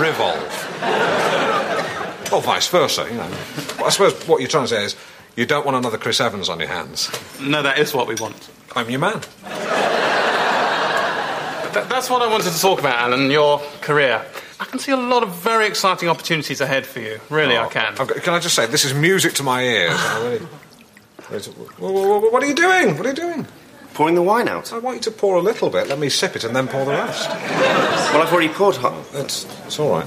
revolve. 0.00 0.52
Or 2.32 2.40
vice 2.42 2.68
versa, 2.68 3.06
you 3.10 3.16
know. 3.16 3.30
I 3.84 3.90
suppose 3.90 4.14
what 4.28 4.40
you're 4.40 4.50
trying 4.50 4.64
to 4.64 4.68
say 4.68 4.84
is 4.84 4.96
you 5.36 5.46
don't 5.46 5.64
want 5.64 5.76
another 5.76 5.98
Chris 5.98 6.20
Evans 6.20 6.48
on 6.48 6.58
your 6.58 6.68
hands. 6.68 7.10
No, 7.40 7.62
that 7.62 7.78
is 7.78 7.94
what 7.94 8.06
we 8.08 8.14
want. 8.16 8.48
I'm 8.74 8.90
your 8.90 9.00
man. 9.00 9.20
Th- 11.72 11.86
that's 11.88 12.08
what 12.08 12.22
I 12.22 12.26
wanted 12.30 12.52
to 12.52 12.60
talk 12.60 12.78
about, 12.80 12.96
Alan, 12.98 13.30
your 13.30 13.60
career. 13.82 14.24
I 14.58 14.64
can 14.64 14.78
see 14.78 14.92
a 14.92 14.96
lot 14.96 15.22
of 15.22 15.34
very 15.36 15.66
exciting 15.66 16.08
opportunities 16.08 16.60
ahead 16.62 16.86
for 16.86 17.00
you. 17.00 17.20
Really, 17.28 17.56
I 17.56 17.66
oh, 17.66 17.68
can. 17.68 17.94
Got- 17.94 18.08
Can 18.22 18.32
I 18.34 18.38
just 18.40 18.54
say, 18.54 18.64
this 18.66 18.84
is 18.86 18.94
music 18.94 19.34
to 19.34 19.42
my 19.42 19.62
ears. 19.62 20.00
Really- 20.20 20.46
Wha- 21.78 21.90
wha- 21.90 22.18
wha- 22.20 22.30
What 22.30 22.42
are 22.42 22.46
you 22.46 22.54
doing? 22.54 22.96
What 22.96 23.04
are 23.04 23.10
you 23.10 23.14
doing? 23.14 23.46
Pouring 23.94 24.14
the 24.14 24.22
wine 24.22 24.48
out. 24.48 24.72
I 24.72 24.78
want 24.78 24.96
you 24.98 25.02
to 25.02 25.10
pour 25.10 25.36
a 25.36 25.40
little 25.40 25.70
bit, 25.70 25.88
let 25.88 25.98
me 25.98 26.08
sip 26.08 26.36
it, 26.36 26.44
and 26.44 26.54
then 26.54 26.68
pour 26.68 26.84
the 26.84 26.92
rest. 26.92 27.28
Well, 27.30 28.22
I've 28.22 28.32
already 28.32 28.48
poured 28.48 28.76
hot. 28.76 28.94
It's, 29.14 29.44
it's 29.66 29.78
all 29.78 29.90
right. 29.90 30.06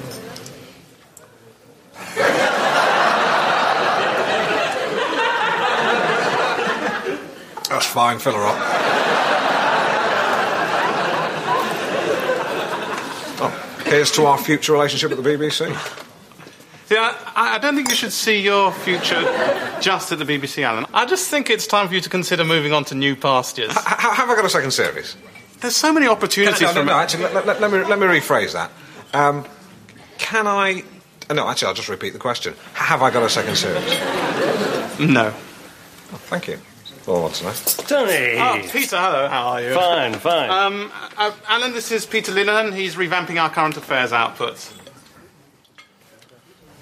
That's 7.80 7.94
fine, 7.94 8.20
fill 8.20 8.34
her 8.34 8.46
up. 8.46 8.58
Oh, 13.42 13.82
here's 13.86 14.12
to 14.12 14.26
our 14.26 14.38
future 14.38 14.74
relationship 14.74 15.12
at 15.12 15.24
the 15.24 15.24
BBC. 15.24 15.74
See, 16.88 16.98
I, 16.98 17.16
I 17.38 17.58
don't 17.58 17.76
think 17.78 17.88
you 17.88 17.96
should 17.96 18.12
see 18.12 18.42
your 18.42 18.74
future 18.74 19.22
just 19.80 20.12
at 20.12 20.20
the 20.20 20.26
BBC, 20.26 20.62
Alan. 20.64 20.88
I 20.94 21.06
just 21.06 21.30
think 21.30 21.50
it's 21.50 21.68
time 21.68 21.88
for 21.88 21.94
you 21.94 22.02
to 22.02 22.10
consider 22.10 22.44
moving 22.44 22.74
on 22.74 22.84
to 22.86 22.96
new 22.96 23.16
pastures. 23.16 23.70
H- 23.72 23.78
have 23.78 24.30
I 24.30 24.36
got 24.36 24.44
a 24.44 24.50
second 24.50 24.72
series? 24.72 25.16
There's 25.62 25.78
so 25.78 25.94
many 25.94 26.08
opportunities 26.10 26.60
no, 26.60 26.68
no, 26.68 26.74
for 26.82 26.84
no, 26.86 26.94
actually, 26.96 27.24
let, 27.32 27.46
let- 27.46 27.62
let 27.62 27.72
me, 27.72 27.78
let 27.86 27.98
me 27.98 28.08
rephrase 28.08 28.52
that. 28.52 28.72
Um, 29.14 29.46
can 30.18 30.48
I. 30.48 30.84
uh, 31.30 31.34
No, 31.34 31.48
actually, 31.48 31.70
I'll 31.70 31.74
just 31.76 31.88
repeat 31.88 32.12
the 32.12 32.20
question. 32.20 32.56
Have 32.74 33.02
I 33.02 33.10
got 33.10 33.24
a 33.24 33.30
second 33.30 33.56
series? 33.56 33.88
No. 35.00 35.34
Oh, 36.12 36.18
thank 36.28 36.50
you. 36.50 36.60
That's 37.10 37.18
all 37.18 37.18
I 37.18 37.22
want 37.24 37.36
to 37.36 37.43
know. 37.45 37.53
Tony! 38.05 38.38
Oh, 38.38 38.62
Peter, 38.72 38.95
hello, 38.95 39.28
how 39.30 39.47
are 39.47 39.62
you? 39.64 39.74
Fine, 39.74 40.14
fine. 40.14 40.49
Um, 40.51 40.91
uh, 41.18 41.32
Alan, 41.47 41.74
this 41.74 41.91
is 41.91 42.05
Peter 42.05 42.32
Linehan. 42.32 42.72
He's 42.76 42.93
revamping 42.93 43.41
our 43.41 43.49
current 43.49 43.76
affairs 43.78 44.14
output. 44.14 44.72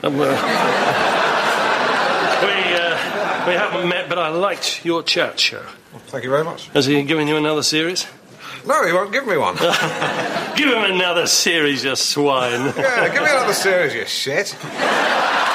Um, 0.04 0.16
uh, 0.16 0.20
we, 2.42 2.48
uh, 2.74 3.48
we 3.48 3.54
haven't 3.54 3.88
met, 3.88 4.10
but 4.10 4.20
I 4.20 4.28
liked 4.28 4.84
your 4.84 5.02
chat 5.02 5.40
show. 5.40 5.64
Thank 6.08 6.26
you 6.26 6.30
very 6.30 6.44
much. 6.44 6.68
Has 6.70 6.88
he 6.88 7.02
given 7.04 7.30
you 7.30 7.38
another 7.38 7.64
series? 7.64 8.06
No, 8.66 8.86
he 8.86 8.92
won't 8.92 9.14
give 9.14 9.26
me 9.26 9.38
one. 9.38 9.56
Give 10.58 10.68
him 10.70 10.84
another 10.92 11.28
series, 11.28 11.86
you 11.86 11.96
swine. 11.96 12.74
yeah, 12.76 13.08
give 13.14 13.24
me 13.24 13.30
another 13.30 13.54
series, 13.54 13.94
you 13.94 14.06
shit. 14.06 14.58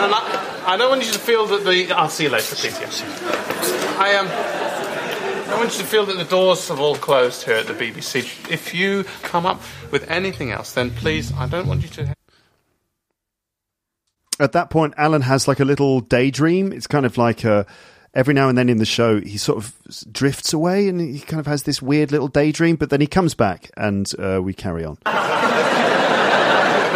I, 0.00 0.74
I 0.74 0.76
don't 0.76 0.90
want 0.90 1.04
you 1.04 1.12
to 1.12 1.18
feel 1.18 1.46
that 1.46 1.64
the. 1.64 1.92
I'll 1.92 2.08
see 2.08 2.24
you 2.24 2.30
later, 2.30 2.54
please. 2.54 2.78
Yes. 2.80 3.02
I 3.98 4.16
um. 4.16 4.28
I 5.48 5.56
want 5.56 5.72
you 5.72 5.78
to 5.78 5.86
feel 5.86 6.04
that 6.06 6.16
the 6.16 6.24
doors 6.24 6.68
have 6.68 6.78
all 6.78 6.94
closed 6.94 7.44
here 7.44 7.56
at 7.56 7.66
the 7.66 7.72
BBC. 7.72 8.50
If 8.50 8.74
you 8.74 9.04
come 9.22 9.46
up 9.46 9.62
with 9.90 10.08
anything 10.10 10.50
else, 10.50 10.72
then 10.72 10.90
please, 10.90 11.32
I 11.32 11.48
don't 11.48 11.66
want 11.66 11.82
you 11.82 11.88
to. 11.88 12.14
At 14.38 14.52
that 14.52 14.70
point, 14.70 14.94
Alan 14.96 15.22
has 15.22 15.48
like 15.48 15.58
a 15.58 15.64
little 15.64 16.00
daydream. 16.00 16.72
It's 16.72 16.86
kind 16.86 17.06
of 17.06 17.16
like 17.16 17.44
uh 17.44 17.64
every 18.14 18.34
now 18.34 18.48
and 18.48 18.58
then 18.58 18.68
in 18.68 18.78
the 18.78 18.84
show, 18.84 19.20
he 19.20 19.38
sort 19.38 19.58
of 19.58 19.74
drifts 20.12 20.52
away 20.52 20.88
and 20.88 21.00
he 21.00 21.20
kind 21.20 21.40
of 21.40 21.46
has 21.46 21.62
this 21.62 21.80
weird 21.80 22.10
little 22.12 22.28
daydream, 22.28 22.76
but 22.76 22.90
then 22.90 23.00
he 23.00 23.06
comes 23.06 23.34
back 23.34 23.70
and 23.76 24.12
uh, 24.18 24.40
we 24.42 24.52
carry 24.52 24.84
on. 24.84 24.98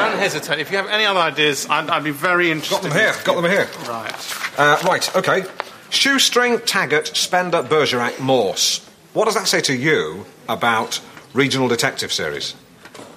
Don't 0.03 0.18
hesitate. 0.18 0.59
If 0.59 0.70
you 0.72 0.78
have 0.78 0.88
any 0.88 1.05
other 1.05 1.20
ideas, 1.20 1.66
I'd, 1.70 1.88
I'd 1.88 2.03
be 2.03 2.11
very 2.11 2.50
interested. 2.50 2.74
Got 2.74 2.82
them 2.82 2.92
here, 2.92 3.14
got 3.24 3.40
them 3.40 3.50
here. 3.50 3.68
Right. 3.88 4.59
Uh, 4.59 4.78
right, 4.84 5.16
okay. 5.16 5.44
Shoestring, 5.90 6.59
Taggart, 6.61 7.16
Spender, 7.16 7.62
Bergerac, 7.62 8.18
Morse. 8.18 8.84
What 9.12 9.26
does 9.26 9.34
that 9.34 9.46
say 9.46 9.61
to 9.61 9.74
you 9.74 10.26
about 10.48 11.00
regional 11.34 11.68
detective 11.68 12.12
series? 12.12 12.55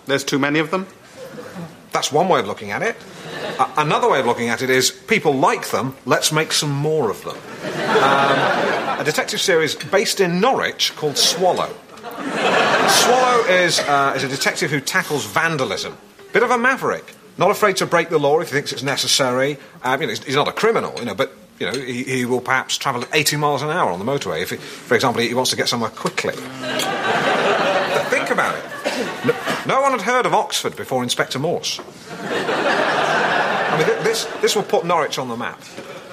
There's 0.05 0.23
too 0.23 0.38
many 0.38 0.59
of 0.59 0.69
them? 0.69 0.86
That's 1.91 2.11
one 2.11 2.29
way 2.29 2.39
of 2.39 2.45
looking 2.45 2.69
at 2.69 2.83
it. 2.83 2.95
Uh, 3.57 3.73
another 3.77 4.07
way 4.07 4.19
of 4.19 4.27
looking 4.27 4.49
at 4.49 4.61
it 4.61 4.69
is 4.69 4.91
people 4.91 5.33
like 5.33 5.69
them, 5.69 5.95
let's 6.05 6.31
make 6.31 6.51
some 6.51 6.71
more 6.71 7.09
of 7.09 7.23
them. 7.23 7.38
Um, 7.89 8.99
a 8.99 9.03
detective 9.03 9.41
series 9.41 9.73
based 9.73 10.19
in 10.19 10.39
Norwich 10.39 10.95
called 10.95 11.17
Swallow. 11.17 11.73
Swallow 12.03 13.45
is, 13.47 13.79
uh, 13.79 14.13
is 14.15 14.23
a 14.23 14.27
detective 14.27 14.69
who 14.69 14.79
tackles 14.79 15.25
vandalism. 15.25 15.97
Bit 16.36 16.43
of 16.43 16.51
a 16.51 16.57
maverick. 16.57 17.15
Not 17.38 17.49
afraid 17.49 17.77
to 17.77 17.86
break 17.86 18.09
the 18.09 18.19
law 18.19 18.41
if 18.41 18.49
he 18.49 18.55
thinks 18.55 18.73
it's 18.73 18.83
necessary. 18.83 19.57
Um, 19.83 20.01
you 20.01 20.07
know, 20.07 20.11
he's, 20.11 20.21
he's 20.25 20.36
not 20.36 20.49
a 20.49 20.51
criminal, 20.51 20.93
you 20.99 21.05
know, 21.05 21.15
but 21.15 21.31
you 21.59 21.65
know, 21.65 21.71
he, 21.71 22.03
he 22.03 22.25
will 22.25 22.41
perhaps 22.41 22.77
travel 22.77 23.03
at 23.03 23.15
80 23.15 23.38
miles 23.38 23.61
an 23.61 23.69
hour 23.69 23.89
on 23.89 23.99
the 23.99 24.05
motorway 24.05 24.41
if, 24.41 24.49
he, 24.49 24.57
for 24.57 24.95
example, 24.95 25.21
he 25.21 25.33
wants 25.33 25.51
to 25.51 25.55
get 25.55 25.69
somewhere 25.69 25.91
quickly. 25.91 26.33
Think 28.09 28.31
about 28.31 28.57
it. 28.57 28.65
No, 29.25 29.33
no 29.65 29.81
one 29.81 29.93
had 29.93 30.01
heard 30.01 30.25
of 30.25 30.33
Oxford 30.33 30.75
before 30.75 31.03
Inspector 31.03 31.39
Morse. 31.39 31.79
I 32.19 33.77
mean, 33.77 33.88
th- 33.88 34.03
this, 34.03 34.25
this 34.41 34.57
will 34.57 34.63
put 34.63 34.83
Norwich 34.86 35.17
on 35.17 35.29
the 35.29 35.38
map. 35.38 35.63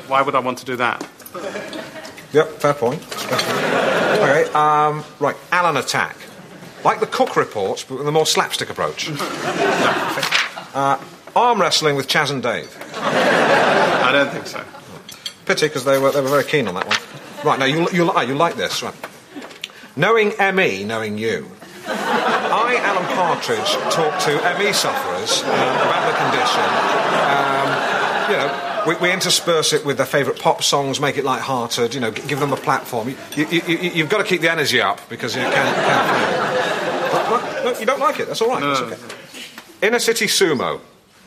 Why 0.07 0.23
would 0.23 0.37
I 0.37 0.39
want 0.39 0.59
to 0.59 0.65
do 0.65 0.77
that? 0.77 1.01
Yep, 2.33 2.49
fair 2.61 2.75
point. 2.75 3.03
Fair 3.03 3.39
point. 3.41 4.23
Okay, 4.23 4.53
um, 4.53 5.03
right, 5.19 5.35
Alan 5.51 5.77
attack. 5.79 6.17
Like 6.85 7.01
the 7.01 7.07
Cook 7.07 7.37
reports, 7.37 7.85
but 7.85 7.99
with 7.99 8.09
a 8.09 8.13
more 8.13 8.27
slapstick 8.27 8.69
approach. 8.71 9.09
uh, 10.75 10.99
arm 11.37 11.61
wrestling 11.61 11.97
with 11.97 12.09
Chas 12.09 12.31
and 12.31 12.43
Dave. 12.43 12.77
I 12.97 14.11
don't 14.13 14.31
think 14.31 14.47
so. 14.47 14.65
Pity, 15.47 15.67
because 15.69 15.85
they 15.85 15.99
were, 15.99 16.11
they 16.13 16.21
were 16.21 16.29
very 16.29 16.45
keen 16.45 16.67
on 16.69 16.75
that 16.75 16.87
one. 16.87 16.97
Right, 17.45 17.59
now, 17.59 17.65
you, 17.67 17.89
you, 17.93 18.11
ah, 18.11 18.21
you 18.23 18.35
like 18.35 18.55
this, 18.57 18.83
right. 18.83 18.95
Knowing 19.97 20.33
ME, 20.55 20.85
knowing 20.85 21.19
you. 21.19 21.51
I, 21.87 22.77
Alan 22.83 23.05
Partridge, 23.17 23.71
talk 23.93 24.19
to 24.21 24.59
ME 24.59 24.73
sufferers 24.73 25.43
um, 25.43 25.49
about 25.51 26.07
the 26.07 26.17
condition. 26.19 26.67
Um, 27.33 27.69
you 28.31 28.37
know, 28.37 28.85
we, 28.87 29.09
we 29.09 29.13
intersperse 29.13 29.73
it 29.73 29.85
with 29.85 29.97
their 29.97 30.07
favourite 30.07 30.41
pop 30.41 30.63
songs, 30.63 31.01
make 31.01 31.19
it 31.19 31.25
light-hearted, 31.25 31.95
you 31.95 32.01
know, 32.01 32.11
give 32.13 32.39
them 32.41 32.53
a 32.53 32.57
platform. 32.57 33.09
You, 33.09 33.17
you, 33.37 33.47
you, 33.51 33.63
you- 33.79 33.91
you've 33.91 34.09
got 34.09 34.19
to 34.19 34.25
keep 34.25 34.41
the 34.41 34.51
energy 34.51 34.81
up 34.81 35.01
because 35.09 35.35
you 35.35 35.43
can't... 35.43 36.62
you 37.81 37.87
don't 37.87 38.01
like 38.01 38.21
it, 38.21 38.27
that's 38.29 38.41
all 38.41 38.49
right. 38.49 38.61
No, 38.61 38.75
that's 38.75 39.03
okay. 39.03 39.87
Inner 39.87 39.99
city 39.99 40.27
sumo. 40.27 40.81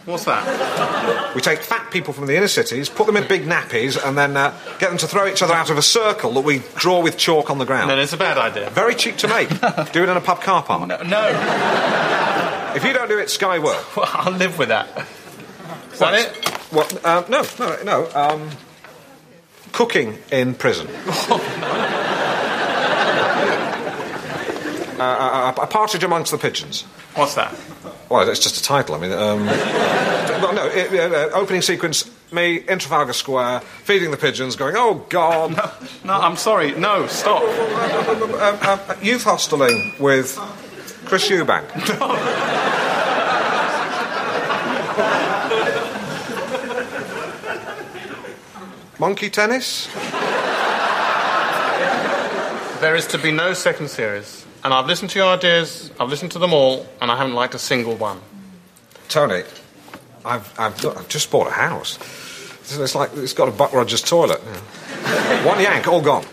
What's 0.06 0.26
that? 0.26 1.34
We 1.34 1.42
take 1.42 1.60
fat 1.60 1.90
people 1.90 2.14
from 2.14 2.28
the 2.28 2.38
inner 2.38 2.48
cities, 2.48 2.90
put 2.90 3.08
them 3.08 3.18
in 3.18 3.28
big 3.28 3.46
nappies, 3.46 3.98
and 4.04 4.16
then 4.16 4.38
uh, 4.38 4.56
get 4.78 4.90
them 4.90 5.00
to 5.00 5.08
throw 5.08 5.28
each 5.28 5.42
other 5.42 5.56
out 5.56 5.72
of 5.72 5.80
a 5.80 5.82
circle 5.82 6.32
that 6.34 6.42
we 6.42 6.62
draw 6.76 7.02
with 7.02 7.18
chalk 7.18 7.50
on 7.50 7.58
the 7.58 7.66
ground. 7.66 7.90
No, 7.90 7.98
it's 7.98 8.14
a 8.14 8.18
bad 8.18 8.38
idea. 8.38 8.70
Very 8.70 8.94
cheap 8.94 9.18
to 9.18 9.28
make. 9.28 9.50
do 9.94 10.04
it 10.04 10.10
in 10.10 10.16
a 10.16 10.22
pub 10.22 10.42
car 10.42 10.62
park. 10.62 10.88
No, 10.88 11.02
no. 11.02 12.74
If 12.76 12.84
you 12.84 12.94
don't 12.94 13.08
do 13.08 13.18
it, 13.18 13.30
Sky 13.30 13.58
will. 13.60 13.82
Well, 13.98 14.10
I'll 14.12 14.34
live 14.34 14.60
with 14.60 14.70
that. 14.70 15.08
Is 15.92 16.00
that 16.00 16.14
it? 16.14 16.72
Well, 16.72 16.88
um, 17.04 17.26
no, 17.30 17.44
no, 17.58 17.84
no. 17.84 18.10
Um, 18.14 18.50
cooking 19.72 20.20
in 20.32 20.54
prison. 20.54 20.88
Uh, 25.00 25.54
a, 25.58 25.62
a 25.62 25.68
partridge 25.68 26.04
amongst 26.04 26.32
the 26.32 26.38
pigeons. 26.38 26.84
What's 27.16 27.36
that? 27.36 27.56
Well, 28.10 28.28
it's 28.30 28.40
just 28.40 28.58
a 28.58 28.64
title. 28.64 28.96
I 28.96 29.00
mean, 29.00 29.12
um, 29.12 29.46
well, 29.46 30.54
no. 30.54 30.68
It, 30.68 30.94
uh, 30.94 31.30
opening 31.34 31.62
sequence: 31.62 32.10
me 32.32 32.58
in 32.58 32.80
Trafalgar 32.80 33.14
Square, 33.14 33.62
feeding 33.62 34.12
the 34.12 34.18
pigeons, 34.18 34.56
going, 34.56 34.76
"Oh 34.78 35.06
God!" 35.10 35.56
No, 35.56 35.72
no, 36.04 36.14
I'm 36.14 36.38
sorry. 36.38 36.74
No, 36.74 37.08
stop. 37.08 37.42
um, 37.44 38.80
um, 38.80 38.80
youth 39.02 39.24
hosteling 39.24 40.00
with 40.00 40.36
Chris 41.06 41.30
Eubank. 41.30 41.66
Monkey 49.00 49.30
tennis? 49.30 49.88
There 52.80 52.96
is 52.96 53.08
to 53.08 53.18
be 53.18 53.32
no 53.32 53.54
second 53.54 53.90
series. 53.90 54.45
And 54.66 54.74
I've 54.74 54.88
listened 54.88 55.12
to 55.12 55.20
your 55.20 55.28
ideas, 55.28 55.92
I've 56.00 56.10
listened 56.10 56.32
to 56.32 56.40
them 56.40 56.52
all, 56.52 56.88
and 57.00 57.12
I 57.12 57.18
haven't 57.18 57.36
liked 57.36 57.54
a 57.54 57.60
single 57.60 57.96
one. 57.96 58.20
Tony, 59.10 59.44
I've, 60.26 60.60
I've, 60.60 60.84
look, 60.84 60.98
I've 60.98 61.08
just 61.08 61.30
bought 61.30 61.46
a 61.46 61.52
house. 61.52 62.00
It's, 62.62 62.76
it's 62.76 62.96
like 62.96 63.12
it's 63.14 63.34
got 63.34 63.48
a 63.48 63.52
Buck 63.52 63.74
Rogers 63.74 64.02
toilet. 64.02 64.40
One 65.46 65.60
yank, 65.60 65.88
all 65.88 66.02
gone. 66.02 66.26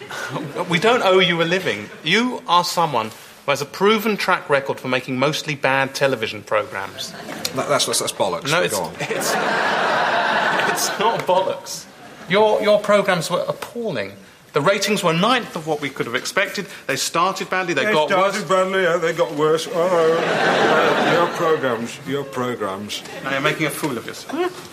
We 0.71 0.79
don't 0.79 1.03
owe 1.03 1.19
you 1.19 1.43
a 1.43 1.45
living. 1.45 1.91
You 2.05 2.43
are 2.49 2.65
someone 2.65 3.11
who 3.45 3.51
has 3.51 3.61
a 3.61 3.67
proven 3.67 4.17
track 4.17 4.49
record 4.49 4.81
for 4.81 4.89
making 4.89 5.19
mostly 5.19 5.55
bad 5.55 5.95
television 5.95 6.43
programs. 6.43 7.13
That, 7.13 7.69
that's, 7.69 7.85
that's, 7.85 7.99
that's 7.99 8.13
bollocks. 8.13 8.51
No, 8.51 8.63
it's, 8.63 8.75
go 8.75 8.85
on. 8.85 8.95
it's, 8.95 9.11
it's 9.11 10.99
not 10.99 11.21
bollocks. 11.27 11.85
Your, 12.31 12.63
your 12.63 12.81
programs 12.81 13.31
were 13.31 13.45
appalling. 13.47 14.13
The 14.53 14.61
ratings 14.61 15.03
were 15.03 15.15
ninth 15.15 15.57
of 15.57 15.67
what 15.67 15.81
we 15.81 15.89
could 15.89 16.05
have 16.07 16.15
expected. 16.15 16.67
They 16.87 16.97
started 16.97 17.49
badly, 17.49 17.73
they, 17.73 17.85
got 17.85 18.11
worse. 18.11 18.45
badly, 18.45 18.83
yeah, 18.83 18.99
they 18.99 19.15
got 19.15 19.33
worse. 19.35 19.67
Oh, 19.73 21.13
your 21.15 21.29
programs, 21.37 21.99
your 22.07 22.25
programs. 22.25 23.03
Now 23.25 23.33
you're 23.33 23.41
making 23.41 23.67
a 23.67 23.71
fool 23.71 23.97
of 23.97 24.07
yourself. 24.07 24.69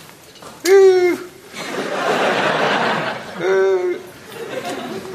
Uh, 3.41 3.93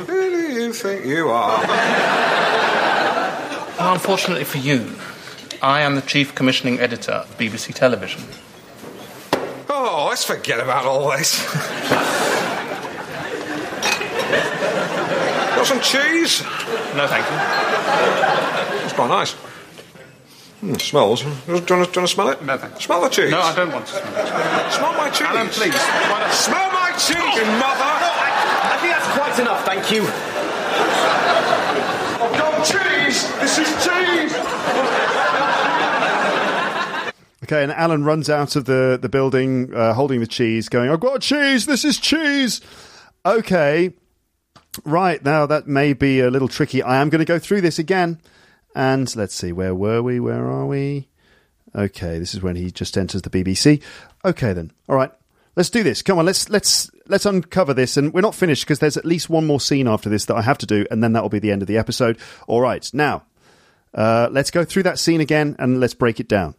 who 0.07 0.31
do 0.31 0.53
you 0.55 0.73
think 0.73 1.05
you 1.05 1.29
are? 1.29 1.67
Well, 3.79 3.93
unfortunately 3.93 4.45
for 4.45 4.59
you, 4.59 4.97
I 5.61 5.83
am 5.83 5.95
the 5.95 6.01
chief 6.01 6.35
commissioning 6.35 6.81
editor 6.81 7.13
of 7.13 7.37
BBC 7.37 7.75
Television. 7.75 8.23
Oh, 9.69 10.07
let's 10.09 10.25
forget 10.25 10.59
about 10.59 10.87
all 10.87 11.11
this. 11.11 11.45
Got 15.65 15.81
some 15.81 15.81
cheese? 15.81 16.43
No, 16.95 17.09
thank 17.09 17.25
you. 17.25 18.85
It's 18.85 18.93
quite 18.93 19.09
nice. 19.09 19.33
Hmm, 20.61 20.75
smells. 20.75 21.23
Do 21.23 21.29
you, 21.29 21.55
want 21.55 21.67
to, 21.67 21.67
do 21.67 21.75
you 21.75 21.81
want 21.81 21.95
to 21.95 22.07
smell 22.07 22.29
it? 22.29 22.45
No, 22.45 22.59
thank 22.59 22.75
you. 22.75 22.81
Smell 22.83 23.01
the 23.01 23.09
cheese. 23.09 23.31
No, 23.31 23.41
I 23.41 23.55
don't 23.57 23.73
want 23.73 23.87
to 23.87 23.93
smell 23.93 24.05
it. 24.05 24.73
Smell 24.73 24.93
my 24.93 25.09
cheese. 25.09 25.27
Alan, 25.27 25.49
please. 25.49 25.73
Why 25.73 26.21
not? 26.21 26.35
Smell 26.35 26.71
my 26.71 26.91
cheese, 26.99 27.17
you 27.17 27.47
mother! 27.57 27.81
I 27.81 28.77
think 28.79 28.93
that's 28.93 29.09
quite 29.17 29.39
enough, 29.41 29.65
thank 29.65 29.91
you. 29.91 30.03
I've 32.21 32.37
got 32.37 32.63
cheese! 32.67 33.25
This 33.41 33.57
is 33.57 33.69
cheese! 33.83 34.35
Okay, 37.45 37.63
and 37.63 37.73
Alan 37.73 38.05
runs 38.05 38.29
out 38.29 38.55
of 38.55 38.67
the, 38.67 38.99
the 39.01 39.09
building 39.09 39.75
uh, 39.75 39.95
holding 39.95 40.21
the 40.21 40.27
cheese, 40.27 40.69
going, 40.69 40.91
I've 40.91 41.01
got 41.01 41.23
cheese, 41.23 41.65
this 41.65 41.87
is 41.87 41.99
cheese. 41.99 42.61
Okay, 43.25 43.95
right, 44.85 45.25
now 45.25 45.47
that 45.47 45.67
may 45.67 45.93
be 45.93 46.21
a 46.21 46.31
little 46.31 46.49
tricky. 46.49 46.83
I 46.83 47.01
am 47.01 47.11
going 47.11 47.21
to 47.21 47.25
go 47.25 47.39
through 47.39 47.61
this 47.61 47.79
again. 47.79 48.21
And 48.75 49.15
let's 49.15 49.35
see, 49.35 49.53
where 49.53 49.75
were 49.75 50.03
we? 50.03 50.19
Where 50.21 50.47
are 50.47 50.67
we? 50.67 51.09
Okay, 51.75 52.19
this 52.19 52.35
is 52.35 52.43
when 52.43 52.57
he 52.57 52.71
just 52.71 52.97
enters 52.97 53.23
the 53.23 53.31
BBC. 53.31 53.83
Okay, 54.25 54.53
then. 54.53 54.73
All 54.89 54.97
right, 54.97 55.11
let's 55.57 55.71
do 55.71 55.83
this. 55.83 56.03
Come 56.03 56.19
on, 56.19 56.27
let's 56.27 56.49
let's 56.49 56.91
let's 57.07 57.27
uncover 57.27 57.75
this. 57.75 57.97
And 57.97 58.13
we're 58.13 58.21
not 58.21 58.35
finished 58.35 58.65
because 58.65 58.79
there's 58.79 58.97
at 58.97 59.05
least 59.05 59.29
one 59.29 59.47
more 59.47 59.61
scene 59.61 59.89
after 59.89 60.09
this 60.09 60.25
that 60.27 60.37
I 60.37 60.43
have 60.43 60.59
to 60.59 60.67
do, 60.67 60.87
and 60.91 61.03
then 61.03 61.13
that 61.13 61.23
will 61.23 61.31
be 61.31 61.41
the 61.41 61.51
end 61.51 61.63
of 61.63 61.69
the 61.69 61.79
episode. 61.79 62.19
All 62.47 62.61
right, 62.61 62.89
now 62.93 63.25
uh, 63.95 64.29
let's 64.31 64.51
go 64.51 64.65
through 64.65 64.85
that 64.85 64.99
scene 64.99 65.21
again 65.21 65.57
and 65.59 65.81
let's 65.81 65.95
break 65.95 66.21
it 66.21 66.29
down. 66.29 66.55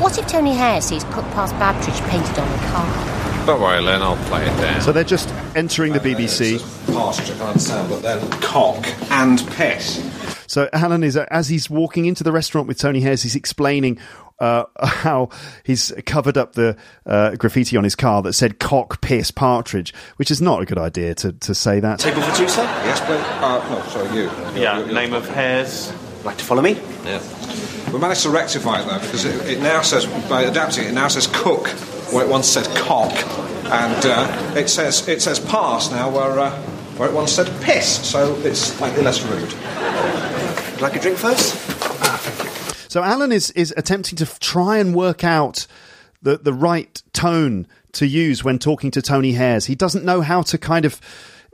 What 0.00 0.18
if 0.18 0.26
Tony 0.26 0.54
Hayers 0.54 0.84
sees 0.84 1.04
Cook 1.04 1.24
past 1.32 1.54
Babtridge 1.54 2.00
painted 2.08 2.38
on 2.38 2.50
the 2.50 2.58
car? 2.66 3.13
Don't 3.46 3.60
worry, 3.60 3.80
Lynn, 3.82 4.00
I'll 4.00 4.16
play 4.28 4.42
it 4.46 4.56
down. 4.58 4.80
So 4.80 4.90
they're 4.90 5.04
just 5.04 5.28
entering 5.54 5.92
the 5.92 6.00
BBC. 6.00 6.58
Past, 6.94 7.20
which 7.20 7.30
I 7.30 7.34
can 7.34 7.46
understand, 7.48 7.88
but 7.90 8.00
then 8.02 8.30
cock 8.40 8.86
and 9.10 9.46
piss. 9.50 10.02
So 10.46 10.68
Alan 10.72 11.02
is 11.02 11.16
uh, 11.16 11.26
as 11.30 11.48
he's 11.48 11.68
walking 11.68 12.06
into 12.06 12.24
the 12.24 12.32
restaurant 12.32 12.68
with 12.68 12.78
Tony 12.78 13.00
Hayers, 13.00 13.22
he's 13.22 13.34
explaining 13.36 13.98
uh, 14.38 14.64
how 14.82 15.28
he's 15.62 15.92
covered 16.06 16.38
up 16.38 16.54
the 16.54 16.76
uh, 17.04 17.34
graffiti 17.36 17.76
on 17.76 17.84
his 17.84 17.94
car 17.94 18.22
that 18.22 18.32
said 18.32 18.58
"cock 18.60 19.02
piss 19.02 19.30
partridge," 19.30 19.92
which 20.16 20.30
is 20.30 20.40
not 20.40 20.62
a 20.62 20.64
good 20.64 20.78
idea 20.78 21.14
to, 21.16 21.32
to 21.32 21.54
say 21.54 21.80
that. 21.80 21.98
Table 21.98 22.22
for 22.22 22.36
two, 22.36 22.48
sir? 22.48 22.62
Yes, 22.62 23.00
please. 23.00 23.20
Uh, 23.42 23.68
no, 23.68 23.82
sorry, 23.88 24.16
you. 24.16 24.24
Yeah, 24.60 24.78
You- 24.78 24.86
you- 24.86 24.94
name 24.94 25.12
of 25.12 25.28
Hayers. 25.28 25.92
Like 26.24 26.38
to 26.38 26.44
follow 26.44 26.62
me? 26.62 26.72
Yeah. 27.04 27.20
We 27.92 27.98
managed 27.98 28.22
to 28.22 28.30
rectify 28.30 28.80
it 28.80 28.86
though, 28.86 28.98
because 28.98 29.26
it, 29.26 29.46
it 29.58 29.60
now 29.62 29.82
says, 29.82 30.06
by 30.30 30.42
adapting 30.42 30.84
it, 30.84 30.90
it 30.90 30.94
now 30.94 31.08
says 31.08 31.26
cook, 31.26 31.66
where 32.12 32.24
it 32.24 32.30
once 32.30 32.48
said 32.48 32.66
cock, 32.76 33.12
and 33.70 34.06
uh, 34.06 34.54
it 34.56 34.68
says 34.68 35.06
it 35.08 35.22
says 35.22 35.40
pass 35.40 35.90
now, 35.90 36.10
where 36.10 36.38
uh, 36.38 36.50
where 36.96 37.08
it 37.08 37.14
once 37.14 37.32
said 37.32 37.50
piss. 37.62 38.08
So 38.08 38.36
it's 38.40 38.58
slightly 38.60 39.02
less 39.02 39.22
rude. 39.22 39.52
Would 39.52 40.76
you 40.76 40.82
like 40.82 40.96
a 40.96 41.00
drink 41.00 41.18
first? 41.18 41.54
So 42.90 43.02
Alan 43.02 43.32
is 43.32 43.50
is 43.52 43.74
attempting 43.76 44.16
to 44.18 44.38
try 44.38 44.78
and 44.78 44.94
work 44.94 45.24
out 45.24 45.66
the 46.22 46.38
the 46.38 46.52
right 46.52 47.02
tone 47.12 47.66
to 47.92 48.06
use 48.06 48.44
when 48.44 48.58
talking 48.58 48.90
to 48.92 49.02
Tony 49.02 49.32
Hayers. 49.32 49.66
He 49.66 49.74
doesn't 49.74 50.04
know 50.04 50.20
how 50.20 50.42
to 50.42 50.58
kind 50.58 50.84
of 50.84 51.00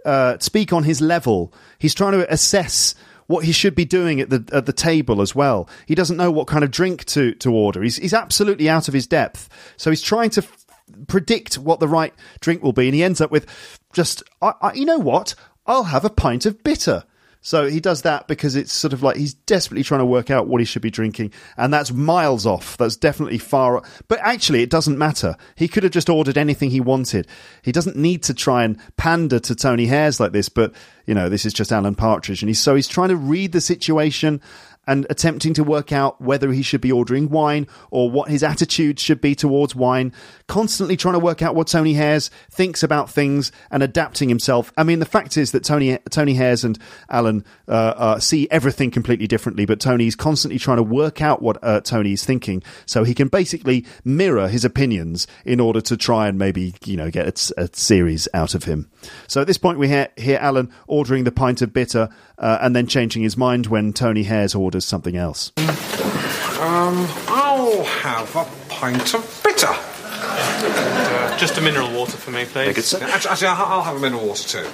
uh, 0.04 0.38
speak 0.38 0.72
on 0.72 0.84
his 0.84 1.00
level. 1.00 1.52
He's 1.78 1.94
trying 1.94 2.12
to 2.12 2.32
assess 2.32 2.94
what 3.30 3.44
he 3.44 3.52
should 3.52 3.76
be 3.76 3.84
doing 3.84 4.20
at 4.20 4.28
the 4.28 4.44
at 4.52 4.66
the 4.66 4.72
table 4.72 5.22
as 5.22 5.36
well. 5.36 5.68
He 5.86 5.94
doesn't 5.94 6.16
know 6.16 6.32
what 6.32 6.48
kind 6.48 6.64
of 6.64 6.72
drink 6.72 7.04
to 7.06 7.32
to 7.34 7.54
order. 7.54 7.80
He's 7.80 7.94
he's 7.94 8.12
absolutely 8.12 8.68
out 8.68 8.88
of 8.88 8.94
his 8.94 9.06
depth. 9.06 9.48
So 9.76 9.88
he's 9.88 10.02
trying 10.02 10.30
to 10.30 10.42
f- 10.42 10.66
predict 11.06 11.54
what 11.56 11.78
the 11.78 11.86
right 11.86 12.12
drink 12.40 12.60
will 12.60 12.72
be, 12.72 12.86
and 12.86 12.94
he 12.94 13.04
ends 13.04 13.20
up 13.20 13.30
with 13.30 13.46
just 13.92 14.24
I, 14.42 14.54
I, 14.60 14.72
you 14.72 14.84
know 14.84 14.98
what? 14.98 15.36
I'll 15.64 15.84
have 15.84 16.04
a 16.04 16.10
pint 16.10 16.44
of 16.44 16.64
bitter. 16.64 17.04
So 17.42 17.68
he 17.68 17.80
does 17.80 18.02
that 18.02 18.28
because 18.28 18.54
it's 18.54 18.72
sort 18.72 18.92
of 18.92 19.02
like 19.02 19.16
he's 19.16 19.32
desperately 19.32 19.82
trying 19.82 20.00
to 20.00 20.06
work 20.06 20.30
out 20.30 20.46
what 20.46 20.60
he 20.60 20.66
should 20.66 20.82
be 20.82 20.90
drinking, 20.90 21.32
and 21.56 21.72
that's 21.72 21.90
miles 21.90 22.44
off. 22.44 22.76
That's 22.76 22.96
definitely 22.96 23.38
far. 23.38 23.82
But 24.08 24.18
actually, 24.20 24.62
it 24.62 24.68
doesn't 24.68 24.98
matter. 24.98 25.36
He 25.56 25.66
could 25.66 25.82
have 25.82 25.92
just 25.92 26.10
ordered 26.10 26.36
anything 26.36 26.70
he 26.70 26.80
wanted. 26.80 27.26
He 27.62 27.72
doesn't 27.72 27.96
need 27.96 28.22
to 28.24 28.34
try 28.34 28.64
and 28.64 28.78
pander 28.98 29.38
to 29.40 29.54
Tony 29.54 29.86
Hayers 29.86 30.20
like 30.20 30.32
this. 30.32 30.50
But 30.50 30.74
you 31.06 31.14
know, 31.14 31.30
this 31.30 31.46
is 31.46 31.54
just 31.54 31.72
Alan 31.72 31.94
Partridge, 31.94 32.42
and 32.42 32.48
he's 32.50 32.60
so 32.60 32.74
he's 32.74 32.88
trying 32.88 33.08
to 33.08 33.16
read 33.16 33.52
the 33.52 33.60
situation 33.60 34.42
and 34.90 35.06
attempting 35.08 35.54
to 35.54 35.62
work 35.62 35.92
out 35.92 36.20
whether 36.20 36.50
he 36.50 36.62
should 36.62 36.80
be 36.80 36.90
ordering 36.90 37.30
wine 37.30 37.68
or 37.92 38.10
what 38.10 38.28
his 38.28 38.42
attitude 38.42 38.98
should 38.98 39.20
be 39.20 39.36
towards 39.36 39.72
wine, 39.72 40.12
constantly 40.48 40.96
trying 40.96 41.14
to 41.14 41.20
work 41.20 41.42
out 41.42 41.54
what 41.54 41.68
Tony 41.68 41.94
Hayers 41.94 42.28
thinks 42.50 42.82
about 42.82 43.08
things 43.08 43.52
and 43.70 43.84
adapting 43.84 44.28
himself. 44.28 44.72
I 44.76 44.82
mean, 44.82 44.98
the 44.98 45.06
fact 45.06 45.36
is 45.36 45.52
that 45.52 45.62
Tony 45.62 45.96
Tony 46.10 46.34
Hayers 46.34 46.64
and 46.64 46.76
Alan 47.08 47.44
uh, 47.68 47.70
uh, 47.70 48.18
see 48.18 48.48
everything 48.50 48.90
completely 48.90 49.28
differently, 49.28 49.64
but 49.64 49.78
Tony's 49.78 50.16
constantly 50.16 50.58
trying 50.58 50.78
to 50.78 50.82
work 50.82 51.22
out 51.22 51.40
what 51.40 51.58
uh, 51.62 51.80
Tony's 51.82 52.24
thinking 52.24 52.60
so 52.84 53.04
he 53.04 53.14
can 53.14 53.28
basically 53.28 53.86
mirror 54.04 54.48
his 54.48 54.64
opinions 54.64 55.28
in 55.44 55.60
order 55.60 55.80
to 55.82 55.96
try 55.96 56.26
and 56.26 56.36
maybe, 56.36 56.74
you 56.84 56.96
know, 56.96 57.12
get 57.12 57.52
a, 57.56 57.62
a 57.62 57.68
series 57.72 58.26
out 58.34 58.56
of 58.56 58.64
him. 58.64 58.90
So 59.28 59.40
at 59.40 59.46
this 59.46 59.58
point, 59.58 59.78
we 59.78 59.86
hear, 59.86 60.08
hear 60.16 60.38
Alan 60.38 60.72
ordering 60.88 61.22
the 61.22 61.30
pint 61.30 61.62
of 61.62 61.72
bitter 61.72 62.08
uh, 62.40 62.58
and 62.60 62.74
then 62.74 62.86
changing 62.86 63.22
his 63.22 63.36
mind 63.36 63.66
when 63.66 63.92
Tony 63.92 64.24
Hayers 64.24 64.54
orders 64.54 64.84
something 64.84 65.16
else. 65.16 65.52
Um, 65.58 67.06
I'll 67.28 67.84
have 67.84 68.34
a 68.36 68.46
pint 68.68 69.14
of 69.14 69.40
bitter. 69.44 69.68
Uh, 69.72 71.38
just 71.38 71.56
a 71.58 71.60
mineral 71.60 71.90
water 71.92 72.16
for 72.16 72.30
me, 72.32 72.44
Very 72.44 72.66
good, 72.68 72.74
please. 72.76 72.86
sir. 72.86 72.98
Actually, 73.02 73.30
actually, 73.30 73.48
I'll 73.48 73.64
I'll 73.66 73.82
have 73.82 73.96
a 73.96 74.00
mineral 74.00 74.26
water 74.26 74.46
too. 74.62 74.68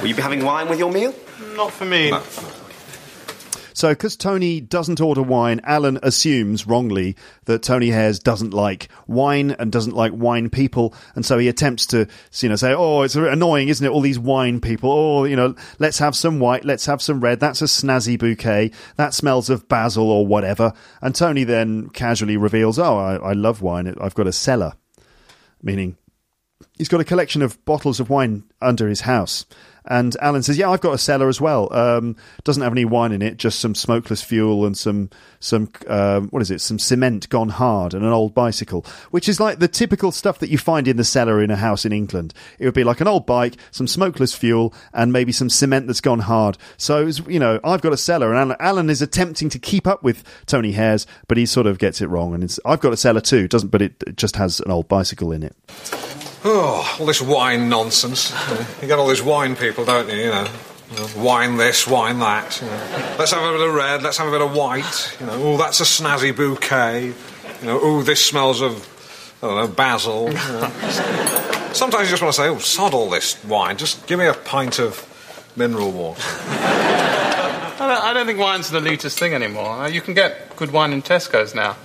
Will 0.00 0.08
you 0.08 0.14
be 0.14 0.22
having 0.22 0.44
wine 0.44 0.68
with 0.68 0.78
your 0.78 0.92
meal? 0.92 1.14
Not 1.56 1.72
for 1.72 1.84
me. 1.84 2.10
No. 2.10 2.22
So, 3.78 3.90
because 3.90 4.16
Tony 4.16 4.60
doesn't 4.60 5.00
order 5.00 5.22
wine, 5.22 5.60
Alan 5.62 6.00
assumes 6.02 6.66
wrongly 6.66 7.14
that 7.44 7.62
Tony 7.62 7.90
Hayers 7.90 8.18
doesn't 8.18 8.52
like 8.52 8.88
wine 9.06 9.52
and 9.52 9.70
doesn't 9.70 9.94
like 9.94 10.12
wine 10.12 10.50
people, 10.50 10.92
and 11.14 11.24
so 11.24 11.38
he 11.38 11.46
attempts 11.46 11.86
to, 11.86 12.08
you 12.40 12.48
know, 12.48 12.56
say, 12.56 12.74
"Oh, 12.74 13.02
it's 13.02 13.14
annoying, 13.14 13.68
isn't 13.68 13.86
it? 13.86 13.90
All 13.90 14.00
these 14.00 14.18
wine 14.18 14.60
people. 14.60 14.90
Oh, 14.90 15.24
you 15.26 15.36
know, 15.36 15.54
let's 15.78 16.00
have 16.00 16.16
some 16.16 16.40
white, 16.40 16.64
let's 16.64 16.86
have 16.86 17.00
some 17.00 17.20
red. 17.20 17.38
That's 17.38 17.62
a 17.62 17.66
snazzy 17.66 18.18
bouquet. 18.18 18.72
That 18.96 19.14
smells 19.14 19.48
of 19.48 19.68
basil 19.68 20.10
or 20.10 20.26
whatever." 20.26 20.72
And 21.00 21.14
Tony 21.14 21.44
then 21.44 21.88
casually 21.90 22.36
reveals, 22.36 22.80
"Oh, 22.80 22.98
I, 22.98 23.14
I 23.14 23.32
love 23.32 23.62
wine. 23.62 23.94
I've 24.00 24.14
got 24.16 24.26
a 24.26 24.32
cellar," 24.32 24.72
meaning 25.62 25.96
he's 26.78 26.88
got 26.88 27.00
a 27.00 27.04
collection 27.04 27.42
of 27.42 27.62
bottles 27.64 28.00
of 28.00 28.08
wine 28.08 28.44
under 28.60 28.88
his 28.88 29.02
house. 29.02 29.44
And 29.90 30.14
Alan 30.20 30.42
says, 30.42 30.58
"Yeah, 30.58 30.68
I've 30.68 30.82
got 30.82 30.92
a 30.92 30.98
cellar 30.98 31.28
as 31.28 31.40
well. 31.40 31.72
Um, 31.72 32.16
doesn't 32.44 32.62
have 32.62 32.72
any 32.72 32.84
wine 32.84 33.10
in 33.10 33.22
it, 33.22 33.38
just 33.38 33.58
some 33.58 33.74
smokeless 33.74 34.20
fuel 34.22 34.66
and 34.66 34.76
some 34.76 35.08
some 35.40 35.70
um, 35.86 36.28
what 36.28 36.42
is 36.42 36.50
it? 36.50 36.60
Some 36.60 36.78
cement 36.78 37.28
gone 37.30 37.48
hard 37.48 37.94
and 37.94 38.04
an 38.04 38.12
old 38.12 38.34
bicycle, 38.34 38.84
which 39.10 39.30
is 39.30 39.40
like 39.40 39.60
the 39.60 39.68
typical 39.68 40.12
stuff 40.12 40.40
that 40.40 40.50
you 40.50 40.58
find 40.58 40.86
in 40.86 40.98
the 40.98 41.04
cellar 41.04 41.42
in 41.42 41.50
a 41.50 41.56
house 41.56 41.86
in 41.86 41.92
England. 41.92 42.34
It 42.58 42.66
would 42.66 42.74
be 42.74 42.84
like 42.84 43.00
an 43.00 43.08
old 43.08 43.24
bike, 43.24 43.54
some 43.70 43.86
smokeless 43.86 44.34
fuel, 44.34 44.74
and 44.92 45.10
maybe 45.10 45.32
some 45.32 45.48
cement 45.48 45.86
that's 45.86 46.02
gone 46.02 46.20
hard. 46.20 46.58
So 46.76 47.06
it's, 47.06 47.20
you 47.20 47.38
know, 47.38 47.58
I've 47.64 47.80
got 47.80 47.94
a 47.94 47.96
cellar, 47.96 48.34
and 48.34 48.38
Alan, 48.38 48.56
Alan 48.60 48.90
is 48.90 49.00
attempting 49.00 49.48
to 49.50 49.58
keep 49.58 49.86
up 49.86 50.02
with 50.02 50.22
Tony 50.44 50.72
Hayers, 50.72 51.06
but 51.28 51.38
he 51.38 51.46
sort 51.46 51.66
of 51.66 51.78
gets 51.78 52.02
it 52.02 52.08
wrong. 52.08 52.34
And 52.34 52.54
I've 52.66 52.80
got 52.80 52.92
a 52.92 52.96
cellar 52.96 53.22
too, 53.22 53.48
doesn't? 53.48 53.70
But 53.70 53.80
it, 53.80 54.02
it 54.06 54.16
just 54.18 54.36
has 54.36 54.60
an 54.60 54.70
old 54.70 54.86
bicycle 54.86 55.32
in 55.32 55.42
it. 55.42 55.56
Oh, 56.44 56.96
all 57.00 57.06
this 57.06 57.20
wine 57.20 57.68
nonsense. 57.68 58.32
You, 58.80 58.88
get 58.88 58.98
all 58.98 59.08
these 59.08 59.22
wine 59.22 59.56
people, 59.56 59.84
don't 59.84 60.08
you? 60.08 60.16
You 60.16 60.30
know, 60.30 60.48
wine 61.16 61.56
this, 61.56 61.86
wine 61.86 62.18
that. 62.20 62.60
You 62.60 62.68
know. 62.68 63.16
Let's 63.18 63.32
have 63.32 63.42
a 63.42 63.58
bit 63.58 63.68
of 63.68 63.74
red. 63.74 64.02
Let's 64.02 64.18
have 64.18 64.28
a 64.28 64.30
bit 64.30 64.40
of 64.40 64.54
white. 64.54 65.16
You 65.20 65.26
know, 65.26 65.32
oh, 65.34 65.56
that's 65.56 65.80
a 65.80 65.84
snazzy 65.84 66.34
bouquet. 66.34 67.06
You 67.06 67.66
know, 67.66 67.80
oh, 67.82 68.02
this 68.02 68.24
smells 68.24 68.60
of, 68.60 68.86
I 69.42 69.46
don't 69.46 69.56
know, 69.56 69.68
basil. 69.68 70.28
You 70.28 70.34
know. 70.34 70.70
Sometimes 71.72 72.04
you 72.04 72.10
just 72.10 72.22
want 72.22 72.34
to 72.34 72.40
say, 72.40 72.48
oh, 72.48 72.58
sod 72.58 72.94
all 72.94 73.10
this 73.10 73.42
wine. 73.44 73.76
Just 73.76 74.06
give 74.06 74.18
me 74.18 74.26
a 74.26 74.34
pint 74.34 74.78
of 74.78 75.04
mineral 75.56 75.90
water. 75.90 76.22
I 76.22 77.76
don't, 77.78 78.04
I 78.04 78.12
don't 78.12 78.26
think 78.26 78.38
wine's 78.38 78.70
the 78.70 78.80
elitist 78.80 79.18
thing 79.18 79.34
anymore. 79.34 79.70
Uh, 79.70 79.88
You 79.88 80.00
can 80.00 80.14
get 80.14 80.54
good 80.56 80.70
wine 80.70 80.92
in 80.92 81.02
Tesco's 81.02 81.54
now. 81.54 81.76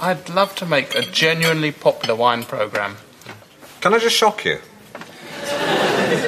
I'd 0.00 0.28
love 0.30 0.54
to 0.56 0.66
make 0.66 0.94
a 0.94 1.02
genuinely 1.02 1.72
popular 1.72 2.14
wine 2.14 2.42
program. 2.42 2.96
Can 3.82 3.92
I 3.92 3.98
just 3.98 4.14
shock 4.14 4.44
you? 4.44 4.60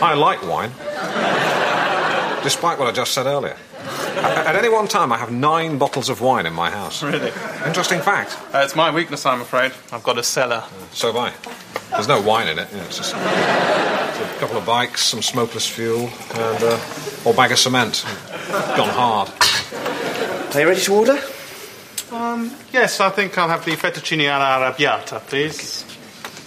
I 0.03 0.15
like 0.15 0.43
wine. 0.43 0.73
Despite 2.43 2.81
what 2.81 2.89
I 2.89 2.93
just 2.93 3.15
said 3.15 3.27
earlier. 3.27 3.57
At 3.79 4.49
at 4.49 4.57
any 4.57 4.69
one 4.69 4.89
time, 4.89 5.13
I 5.13 5.19
have 5.19 5.31
nine 5.31 5.79
bottles 5.79 6.09
of 6.09 6.21
wine 6.21 6.47
in 6.47 6.53
my 6.53 6.69
house. 6.71 7.01
Really? 7.01 7.31
Interesting 7.65 8.01
fact. 8.01 8.37
Uh, 8.53 8.59
it's 8.65 8.75
my 8.75 8.91
weakness, 8.91 9.25
I'm 9.25 9.41
afraid. 9.41 9.71
I've 9.93 10.03
got 10.03 10.19
a 10.19 10.25
cellar. 10.25 10.65
So 10.91 11.13
have 11.13 11.17
I. 11.17 11.33
There's 11.91 12.09
no 12.09 12.21
wine 12.21 12.49
in 12.49 12.59
it. 12.59 12.69
you 12.73 12.79
know, 12.79 12.85
it's 12.85 12.97
just... 12.97 13.15
A 13.15 14.37
couple 14.41 14.57
of 14.57 14.67
bikes, 14.67 15.05
some 15.05 15.23
smokeless 15.23 15.69
fuel, 15.69 16.11
and 16.35 16.63
a 16.65 16.77
whole 17.23 17.35
bag 17.35 17.53
of 17.53 17.59
cement. 17.59 18.05
Gone 18.77 18.89
hard. 18.89 19.31
Are 20.57 20.61
you 20.61 20.67
ready 20.67 20.81
to 20.81 20.93
order? 20.93 21.19
Um, 22.11 22.51
yes, 22.73 22.99
I 22.99 23.11
think 23.11 23.39
I'll 23.39 23.49
have 23.49 23.65
the 23.65 23.77
fettuccine 23.77 24.29
alla 24.29 24.59
arrabbiata, 24.59 25.21
please. 25.21 25.94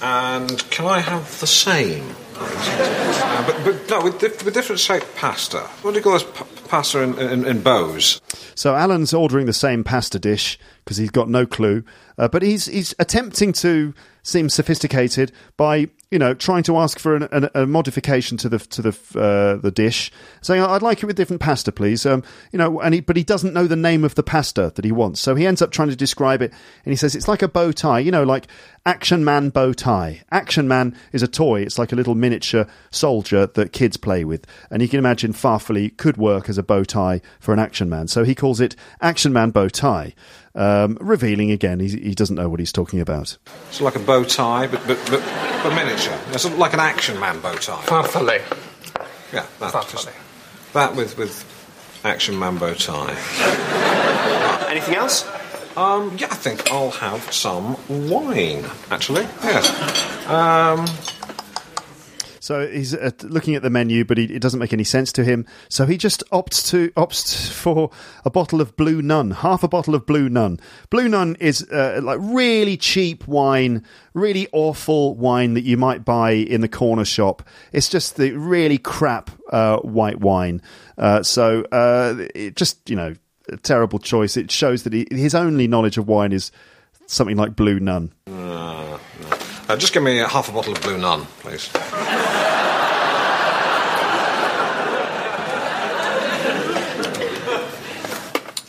And 0.02 0.70
can 0.70 0.86
I 0.86 1.00
have 1.00 1.40
the 1.40 1.48
same? 1.48 2.04
Uh, 2.40 3.46
but, 3.48 3.64
but 3.64 3.90
no, 3.90 4.04
with, 4.04 4.20
dif- 4.20 4.44
with 4.46 4.54
different 4.54 4.80
shaped 4.80 5.16
pasta. 5.16 5.60
What 5.82 5.92
do 5.92 5.98
you 5.98 6.04
call 6.04 6.14
this 6.14 6.24
p- 6.24 6.46
pasta 6.68 7.02
in, 7.02 7.18
in, 7.18 7.46
in 7.46 7.62
bows? 7.62 8.22
So 8.54 8.76
Alan's 8.76 9.14
ordering 9.14 9.48
the 9.48 9.54
same 9.54 9.84
pasta 9.84 10.20
dish 10.20 10.60
because 10.84 10.98
he's 10.98 11.10
got 11.10 11.30
no 11.30 11.46
clue, 11.46 11.84
uh, 12.18 12.28
but 12.28 12.44
he's 12.44 12.66
he's 12.66 12.94
attempting 13.00 13.54
to 13.54 13.94
seem 14.22 14.50
sophisticated 14.50 15.32
by 15.58 15.90
you 16.12 16.20
know 16.20 16.34
trying 16.34 16.64
to 16.64 16.78
ask 16.78 17.00
for 17.00 17.16
an, 17.16 17.28
an, 17.32 17.50
a 17.54 17.66
modification 17.66 18.38
to 18.38 18.50
the 18.50 18.60
to 18.60 18.82
the 18.82 19.20
uh, 19.20 19.62
the 19.62 19.72
dish, 19.72 20.12
saying 20.42 20.62
I'd 20.62 20.82
like 20.82 21.04
it 21.04 21.06
with 21.06 21.16
different 21.16 21.42
pasta, 21.42 21.72
please. 21.72 22.06
Um, 22.06 22.24
you 22.52 22.58
know, 22.58 22.80
and 22.82 22.94
he, 22.94 23.02
but 23.02 23.18
he 23.18 23.24
doesn't 23.24 23.54
know 23.54 23.68
the 23.68 23.76
name 23.76 24.04
of 24.04 24.16
the 24.16 24.24
pasta 24.24 24.72
that 24.76 24.86
he 24.86 24.92
wants, 24.92 25.20
so 25.20 25.36
he 25.36 25.46
ends 25.46 25.62
up 25.62 25.72
trying 25.72 25.90
to 25.90 25.96
describe 25.96 26.42
it, 26.42 26.52
and 26.86 26.92
he 26.92 26.96
says 26.96 27.16
it's 27.16 27.28
like 27.28 27.42
a 27.42 27.48
bow 27.48 27.72
tie, 27.72 28.00
you 28.00 28.12
know, 28.12 28.24
like 28.24 28.48
Action 28.86 29.26
Man 29.26 29.50
bow 29.50 29.74
tie. 29.74 30.24
Action 30.32 30.68
Man 30.68 30.96
is 31.12 31.24
a 31.24 31.28
toy; 31.28 31.62
it's 31.62 31.80
like 31.80 31.92
a 31.92 31.96
little 31.96 32.16
miniature 32.16 32.68
soldier 32.92 33.48
that 33.48 33.74
kids 33.74 33.98
play 33.98 34.24
with, 34.24 34.46
and 34.72 34.82
you 34.82 34.88
can 34.88 35.00
imagine 35.00 35.34
Farfalle 35.34 35.96
could 35.98 36.18
work 36.18 36.50
as 36.50 36.58
a 36.58 36.64
bow 36.64 36.84
tie 36.84 37.22
for 37.40 37.54
an 37.54 37.60
Action 37.60 37.90
Man, 37.90 38.08
so 38.08 38.24
he 38.24 38.36
calls 38.36 38.62
it 38.62 38.76
Action 39.02 39.34
Man 39.34 39.52
bow 39.52 39.68
tie. 39.68 40.14
Um, 40.58 40.98
revealing 41.00 41.52
again, 41.52 41.80
he, 41.80 41.88
he 41.88 42.16
doesn't 42.16 42.36
know 42.36 42.50
what 42.50 42.60
he's 42.60 42.72
talking 42.72 43.00
about. 43.00 43.38
It's 43.70 43.80
like 43.80 43.96
a 43.96 44.00
bow 44.00 44.24
tie, 44.24 44.66
but 44.66 44.82
but 44.88 44.98
but, 45.10 45.22
but 45.64 45.76
miniature. 45.76 46.18
It's 46.32 46.50
like 46.58 46.74
an 46.74 46.80
action 46.80 47.20
man 47.20 47.40
bow 47.40 47.54
tie. 47.56 47.82
Farfalle. 47.84 48.42
Yeah, 49.32 49.46
that, 49.60 49.72
Farfalle. 49.72 49.92
just, 49.92 50.10
that 50.74 50.96
with 50.96 51.16
with 51.16 52.02
action 52.04 52.40
man 52.40 52.58
bow 52.58 52.74
tie. 52.74 53.16
Anything 54.68 54.96
else? 54.96 55.30
Um, 55.78 56.18
yeah, 56.18 56.28
I 56.32 56.36
think 56.36 56.72
I'll 56.72 56.90
have 56.90 57.32
some 57.32 57.78
wine. 58.10 58.66
Actually, 58.90 59.28
yes. 59.44 60.28
Um, 60.28 60.88
So 62.48 62.66
he's 62.66 62.96
uh, 62.96 63.12
looking 63.24 63.56
at 63.56 63.62
the 63.62 63.70
menu, 63.70 64.06
but 64.06 64.18
he, 64.18 64.24
it 64.24 64.42
doesn't 64.42 64.62
make 64.62 64.72
any 64.72 64.86
sense 64.86 65.12
to 65.12 65.26
him. 65.26 65.46
So 65.68 65.86
he 65.86 65.98
just 65.98 66.24
opts 66.32 66.70
to 66.70 66.92
opts 66.92 67.52
for 67.52 67.92
a 68.24 68.30
bottle 68.30 68.62
of 68.62 68.78
Blue 68.78 69.02
Nun, 69.02 69.32
half 69.32 69.64
a 69.64 69.68
bottle 69.68 69.94
of 69.96 70.06
Blue 70.06 70.30
Nun. 70.30 70.58
Blue 70.90 71.10
Nun 71.10 71.36
is 71.42 71.70
uh, 71.70 72.00
like 72.02 72.20
really 72.22 72.78
cheap 72.78 73.28
wine, 73.28 73.84
really 74.14 74.48
awful 74.54 75.14
wine 75.16 75.56
that 75.56 75.66
you 75.66 75.76
might 75.76 76.06
buy 76.06 76.32
in 76.32 76.62
the 76.62 76.70
corner 76.70 77.04
shop. 77.04 77.44
It's 77.74 77.90
just 77.90 78.16
the 78.16 78.32
really 78.32 78.78
crap 78.78 79.30
uh, 79.52 79.80
white 79.80 80.22
wine. 80.22 80.62
Uh, 80.98 81.24
so 81.24 81.66
uh, 81.74 82.16
it 82.34 82.56
just 82.56 82.90
you 82.90 82.96
know 82.96 83.14
a 83.50 83.58
terrible 83.58 84.00
choice. 84.00 84.38
It 84.38 84.52
shows 84.52 84.84
that 84.84 84.94
he, 84.94 85.06
his 85.12 85.36
only 85.36 85.68
knowledge 85.68 85.98
of 85.98 86.08
wine 86.08 86.32
is 86.32 86.54
something 87.08 87.36
like 87.36 87.58
Blue 87.58 87.82
Nun. 87.82 88.14
no. 88.26 89.00
Uh, 89.70 89.76
just 89.76 89.94
give 89.94 90.02
me 90.02 90.20
a 90.20 90.28
half 90.28 90.48
a 90.48 90.52
bottle 90.54 90.72
of 90.74 90.82
Blue 90.82 90.98
Nun, 90.98 91.26
please. 91.40 91.70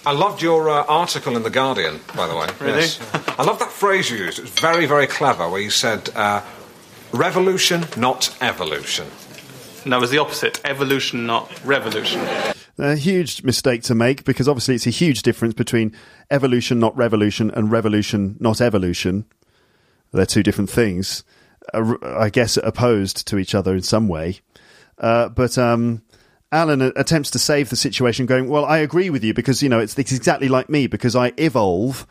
I 0.05 0.13
loved 0.13 0.41
your 0.43 0.71
uh, 0.71 0.85
article 0.87 1.37
in 1.37 1.43
The 1.43 1.51
Guardian, 1.51 2.01
by 2.17 2.27
the 2.27 2.35
way. 2.35 2.49
Really? 2.61 2.81
Yes. 2.81 2.99
I 3.39 3.45
love 3.45 3.59
that 3.59 3.71
phrase 3.71 4.11
you 4.11 4.17
used. 4.17 4.39
It 4.39 4.43
was 4.43 4.51
very, 4.53 4.87
very 4.87 5.07
clever, 5.07 5.49
where 5.49 5.61
you 5.61 5.71
said, 5.71 6.09
uh, 6.17 6.43
revolution, 7.13 7.85
not 7.97 8.35
evolution. 8.41 9.07
No, 9.85 9.99
it 9.99 10.01
was 10.01 10.11
the 10.11 10.19
opposite. 10.19 10.61
Evolution, 10.65 11.27
not 11.27 11.65
revolution. 11.65 12.27
A 12.79 12.97
huge 12.97 13.43
mistake 13.43 13.83
to 13.83 13.95
make 13.95 14.25
because 14.25 14.49
obviously 14.49 14.75
it's 14.77 14.87
a 14.87 14.91
huge 14.91 15.23
difference 15.23 15.55
between 15.55 15.95
evolution, 16.31 16.81
not 16.81 16.97
revolution, 16.97 17.51
and 17.51 17.71
revolution, 17.71 18.37
not 18.41 18.61
evolution. 18.61 19.27
They're 20.13 20.27
two 20.27 20.43
different 20.43 20.71
things, 20.71 21.25
uh, 21.75 21.95
I 22.03 22.31
guess, 22.31 22.57
opposed 22.57 23.27
to 23.29 23.39
each 23.39 23.55
other 23.55 23.75
in 23.75 23.83
some 23.83 24.09
way. 24.09 24.41
Uh, 24.99 25.29
but 25.29 25.59
um, 25.59 26.03
Alan 26.51 26.81
attempts 26.81 27.31
to 27.33 27.39
save 27.39 27.71
the 27.71 27.77
situation, 27.77 28.27
going, 28.27 28.49
"Well, 28.49 28.65
I 28.65 28.79
agree 28.79 29.11
with 29.11 29.23
you 29.23 29.35
because 29.35 29.63
you 29.63 29.69
know 29.69 29.81
it's, 29.81 29.99
it's 29.99 30.13
exactly 30.13 30.49
like 30.49 30.69
me 30.69 30.87
because 30.87 31.15
I 31.15 31.33
evolve." 31.37 32.07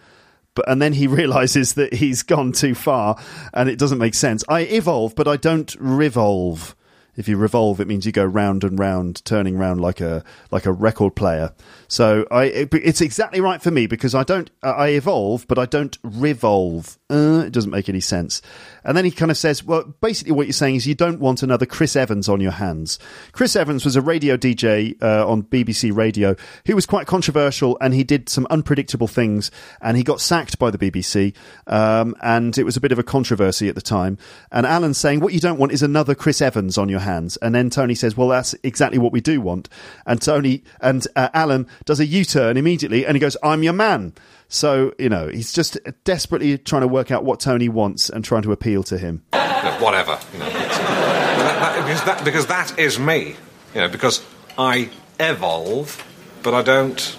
But 0.53 0.69
and 0.69 0.81
then 0.81 0.93
he 0.93 1.07
realizes 1.07 1.73
that 1.73 1.93
he's 1.93 2.23
gone 2.23 2.51
too 2.51 2.75
far, 2.75 3.17
and 3.53 3.67
it 3.69 3.79
doesn't 3.79 3.97
make 3.97 4.13
sense. 4.15 4.43
I 4.47 4.61
evolve, 4.61 5.15
but 5.15 5.27
I 5.27 5.37
don't 5.37 5.75
revolve. 5.79 6.75
If 7.15 7.27
you 7.27 7.35
revolve, 7.35 7.81
it 7.81 7.87
means 7.87 8.05
you 8.05 8.11
go 8.11 8.23
round 8.23 8.63
and 8.63 8.77
round, 8.77 9.25
turning 9.25 9.57
round 9.57 9.81
like 9.81 10.01
a 10.01 10.23
like 10.51 10.67
a 10.67 10.71
record 10.71 11.15
player. 11.15 11.53
So 11.87 12.25
I, 12.29 12.45
it, 12.45 12.73
it's 12.73 13.01
exactly 13.01 13.39
right 13.39 13.61
for 13.61 13.71
me 13.71 13.87
because 13.87 14.13
I 14.13 14.23
don't 14.23 14.49
I 14.61 14.89
evolve, 14.89 15.47
but 15.47 15.57
I 15.57 15.65
don't 15.65 15.97
revolve. 16.03 16.97
Uh, 17.09 17.43
it 17.45 17.53
doesn't 17.53 17.71
make 17.71 17.87
any 17.87 18.01
sense. 18.01 18.41
And 18.83 18.95
then 18.95 19.05
he 19.05 19.11
kind 19.11 19.31
of 19.31 19.37
says, 19.37 19.63
well, 19.63 19.83
basically 20.01 20.33
what 20.33 20.47
you're 20.47 20.53
saying 20.53 20.75
is 20.75 20.87
you 20.87 20.95
don't 20.95 21.19
want 21.19 21.43
another 21.43 21.65
Chris 21.65 21.95
Evans 21.95 22.27
on 22.27 22.41
your 22.41 22.51
hands. 22.51 22.99
Chris 23.31 23.55
Evans 23.55 23.85
was 23.85 23.95
a 23.95 24.01
radio 24.01 24.37
DJ 24.37 25.01
uh, 25.01 25.27
on 25.27 25.43
BBC 25.43 25.95
Radio 25.95 26.35
who 26.65 26.75
was 26.75 26.85
quite 26.85 27.07
controversial 27.07 27.77
and 27.79 27.93
he 27.93 28.03
did 28.03 28.29
some 28.29 28.47
unpredictable 28.49 29.07
things 29.07 29.51
and 29.81 29.97
he 29.97 30.03
got 30.03 30.21
sacked 30.21 30.59
by 30.59 30.71
the 30.71 30.77
BBC 30.77 31.33
um, 31.67 32.15
and 32.21 32.57
it 32.57 32.63
was 32.63 32.77
a 32.77 32.81
bit 32.81 32.91
of 32.91 32.99
a 32.99 33.03
controversy 33.03 33.69
at 33.69 33.75
the 33.75 33.81
time. 33.81 34.17
And 34.51 34.65
Alan's 34.65 34.97
saying 34.97 35.21
what 35.21 35.33
you 35.33 35.39
don't 35.39 35.59
want 35.59 35.71
is 35.71 35.83
another 35.83 36.15
Chris 36.15 36.41
Evans 36.41 36.77
on 36.77 36.89
your 36.89 36.99
hands. 36.99 37.37
And 37.37 37.55
then 37.55 37.69
Tony 37.69 37.95
says, 37.95 38.17
well, 38.17 38.29
that's 38.29 38.55
exactly 38.63 38.97
what 38.97 39.11
we 39.11 39.21
do 39.21 39.39
want. 39.41 39.69
And 40.05 40.21
Tony 40.21 40.63
and 40.81 41.05
uh, 41.15 41.29
Alan 41.33 41.67
does 41.85 41.99
a 41.99 42.05
U-turn 42.05 42.57
immediately 42.57 43.05
and 43.05 43.15
he 43.15 43.19
goes, 43.19 43.37
I'm 43.43 43.63
your 43.63 43.73
man. 43.73 44.13
So, 44.49 44.93
you 44.97 45.09
know, 45.09 45.27
he's 45.27 45.51
just 45.51 45.77
desperately 46.03 46.57
trying 46.57 46.81
to 46.81 46.87
work 46.87 47.11
out 47.11 47.23
what 47.25 47.39
Tony 47.39 47.69
wants 47.69 48.09
and 48.09 48.23
trying 48.23 48.43
to 48.43 48.51
appeal 48.51 48.83
to 48.83 48.97
him. 48.97 49.23
You 49.33 49.39
know, 49.39 49.77
whatever. 49.79 50.17
You 50.33 50.39
know, 50.39 50.49
that, 50.49 51.59
that, 51.59 51.85
because, 51.85 52.03
that, 52.05 52.25
because 52.25 52.47
that 52.47 52.79
is 52.79 52.97
me. 52.97 53.35
You 53.75 53.81
know, 53.81 53.89
because 53.89 54.23
I 54.57 54.89
evolve, 55.19 56.03
but 56.43 56.53
I 56.53 56.61
don't 56.61 57.17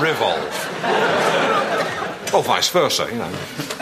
revolve. 0.00 0.66
Or 2.34 2.42
vice 2.42 2.68
versa, 2.68 3.08
you 3.10 3.18
know. 3.18 3.32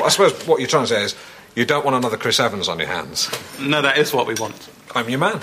I 0.02 0.08
suppose 0.08 0.32
what 0.46 0.60
you're 0.60 0.68
trying 0.68 0.84
to 0.84 0.94
say 0.94 1.02
is 1.02 1.14
you 1.54 1.64
don't 1.64 1.84
want 1.84 1.96
another 1.96 2.16
Chris 2.16 2.38
Evans 2.40 2.68
on 2.68 2.78
your 2.78 2.88
hands. 2.88 3.28
No, 3.60 3.82
that 3.82 3.98
is 3.98 4.12
what 4.12 4.26
we 4.26 4.34
want. 4.34 4.68
I'm 4.94 5.08
your 5.08 5.18
man. 5.18 5.40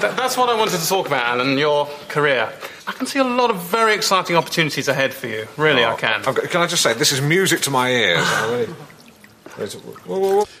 Th- 0.00 0.14
that's 0.14 0.36
what 0.36 0.48
I 0.48 0.54
wanted 0.58 0.78
to 0.78 0.86
talk 0.88 1.06
about, 1.06 1.24
Alan, 1.26 1.56
your 1.58 1.86
career. 2.08 2.52
I 2.86 2.92
can 2.92 3.06
see 3.06 3.18
a 3.18 3.24
lot 3.24 3.50
of 3.50 3.60
very 3.62 3.94
exciting 3.94 4.36
opportunities 4.36 4.88
ahead 4.88 5.12
for 5.14 5.26
you. 5.26 5.46
Really, 5.56 5.84
I 5.84 5.96
can. 5.96 6.24
I've 6.26 6.34
got- 6.34 6.50
can 6.50 6.60
I 6.60 6.66
just 6.66 6.82
say, 6.82 6.92
this 6.94 7.12
is 7.12 7.20
music 7.20 7.60
to 7.62 7.70
my 7.70 7.90
ears. 7.90 8.26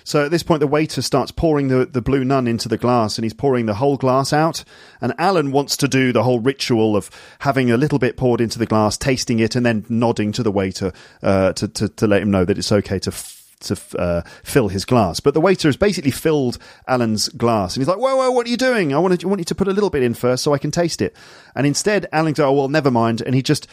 So 0.04 0.24
at 0.24 0.30
this 0.30 0.42
point, 0.42 0.60
the 0.60 0.66
waiter 0.66 1.02
starts 1.02 1.30
pouring 1.30 1.68
the, 1.68 1.84
the 1.84 2.00
blue 2.00 2.24
nun 2.24 2.46
into 2.46 2.66
the 2.68 2.78
glass 2.78 3.18
and 3.18 3.24
he's 3.26 3.34
pouring 3.34 3.66
the 3.66 3.74
whole 3.74 3.98
glass 3.98 4.32
out. 4.32 4.64
And 5.02 5.12
Alan 5.18 5.52
wants 5.52 5.76
to 5.78 5.88
do 5.88 6.12
the 6.12 6.22
whole 6.22 6.40
ritual 6.40 6.96
of 6.96 7.10
having 7.40 7.70
a 7.70 7.76
little 7.76 7.98
bit 7.98 8.16
poured 8.16 8.40
into 8.40 8.58
the 8.58 8.64
glass, 8.64 8.96
tasting 8.96 9.38
it, 9.38 9.54
and 9.54 9.66
then 9.66 9.84
nodding 9.90 10.32
to 10.32 10.42
the 10.42 10.50
waiter 10.50 10.92
uh, 11.22 11.52
to, 11.54 11.68
to, 11.68 11.88
to 11.90 12.06
let 12.06 12.22
him 12.22 12.30
know 12.30 12.46
that 12.46 12.56
it's 12.56 12.72
okay 12.72 12.98
to. 13.00 13.10
F- 13.10 13.35
to 13.60 13.80
uh, 13.98 14.22
fill 14.44 14.68
his 14.68 14.84
glass, 14.84 15.20
but 15.20 15.34
the 15.34 15.40
waiter 15.40 15.68
has 15.68 15.76
basically 15.76 16.10
filled 16.10 16.58
Alan's 16.86 17.28
glass, 17.30 17.74
and 17.74 17.80
he's 17.80 17.88
like, 17.88 17.98
"Whoa, 17.98 18.16
whoa, 18.16 18.30
what 18.30 18.46
are 18.46 18.50
you 18.50 18.56
doing? 18.56 18.92
I 18.92 18.96
I 18.96 19.00
want 19.00 19.22
you 19.22 19.44
to 19.44 19.54
put 19.54 19.68
a 19.68 19.72
little 19.72 19.90
bit 19.90 20.02
in 20.02 20.14
first, 20.14 20.42
so 20.42 20.52
I 20.52 20.58
can 20.58 20.70
taste 20.70 21.00
it." 21.00 21.16
And 21.54 21.66
instead, 21.66 22.06
Alan 22.12 22.32
goes, 22.32 22.44
"Oh 22.44 22.52
well, 22.52 22.68
never 22.68 22.90
mind," 22.90 23.22
and 23.22 23.34
he 23.34 23.42
just 23.42 23.66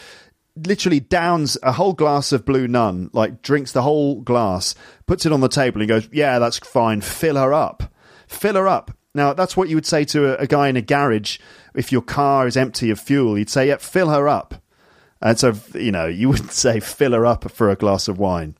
literally 0.55 0.99
downs 0.99 1.57
a 1.63 1.71
whole 1.71 1.93
glass 1.93 2.31
of 2.31 2.45
blue 2.45 2.67
nun, 2.67 3.09
like 3.13 3.41
drinks 3.41 3.71
the 3.71 3.81
whole 3.81 4.21
glass, 4.21 4.75
puts 5.07 5.25
it 5.25 5.31
on 5.31 5.41
the 5.41 5.47
table 5.49 5.81
and 5.81 5.89
goes, 5.89 6.07
Yeah, 6.11 6.39
that's 6.39 6.59
fine. 6.59 7.01
Fill 7.01 7.37
her 7.37 7.53
up. 7.53 7.83
Fill 8.27 8.55
her 8.55 8.67
up. 8.67 8.91
Now, 9.15 9.33
that's 9.33 9.55
what 9.55 9.69
you 9.69 9.75
would 9.75 9.85
say 9.85 10.05
to 10.05 10.33
a, 10.33 10.43
a 10.43 10.47
guy 10.47 10.69
in 10.69 10.77
a 10.77 10.81
garage 10.81 11.39
if 11.75 11.91
your 11.91 12.01
car 12.01 12.47
is 12.47 12.57
empty 12.57 12.89
of 12.89 12.99
fuel. 12.99 13.37
You'd 13.37 13.49
say, 13.49 13.67
Yeah, 13.67 13.77
fill 13.77 14.09
her 14.09 14.27
up. 14.27 14.55
And 15.21 15.39
so, 15.39 15.53
you 15.73 15.91
know, 15.91 16.05
you 16.05 16.29
wouldn't 16.29 16.51
say, 16.53 16.79
Fill 16.79 17.13
her 17.13 17.25
up 17.25 17.49
for 17.51 17.69
a 17.69 17.75
glass 17.75 18.07
of 18.07 18.19
wine. 18.19 18.55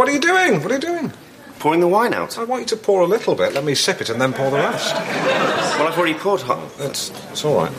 What 0.00 0.08
are 0.08 0.12
you 0.12 0.18
doing? 0.18 0.62
What 0.62 0.72
are 0.72 0.76
you 0.76 0.80
doing? 0.80 1.12
Pouring 1.58 1.80
the 1.80 1.86
wine 1.86 2.14
out. 2.14 2.38
I 2.38 2.44
want 2.44 2.62
you 2.62 2.66
to 2.68 2.76
pour 2.78 3.02
a 3.02 3.06
little 3.06 3.34
bit, 3.34 3.52
let 3.52 3.64
me 3.64 3.74
sip 3.74 4.00
it, 4.00 4.08
and 4.08 4.18
then 4.18 4.32
pour 4.32 4.50
the 4.50 4.56
rest. 4.56 4.94
Well, 4.94 5.88
I've 5.88 5.98
already 5.98 6.14
poured 6.14 6.40
hot. 6.40 6.72
It's, 6.78 7.10
it's 7.30 7.44
all 7.44 7.56
right. 7.56 7.70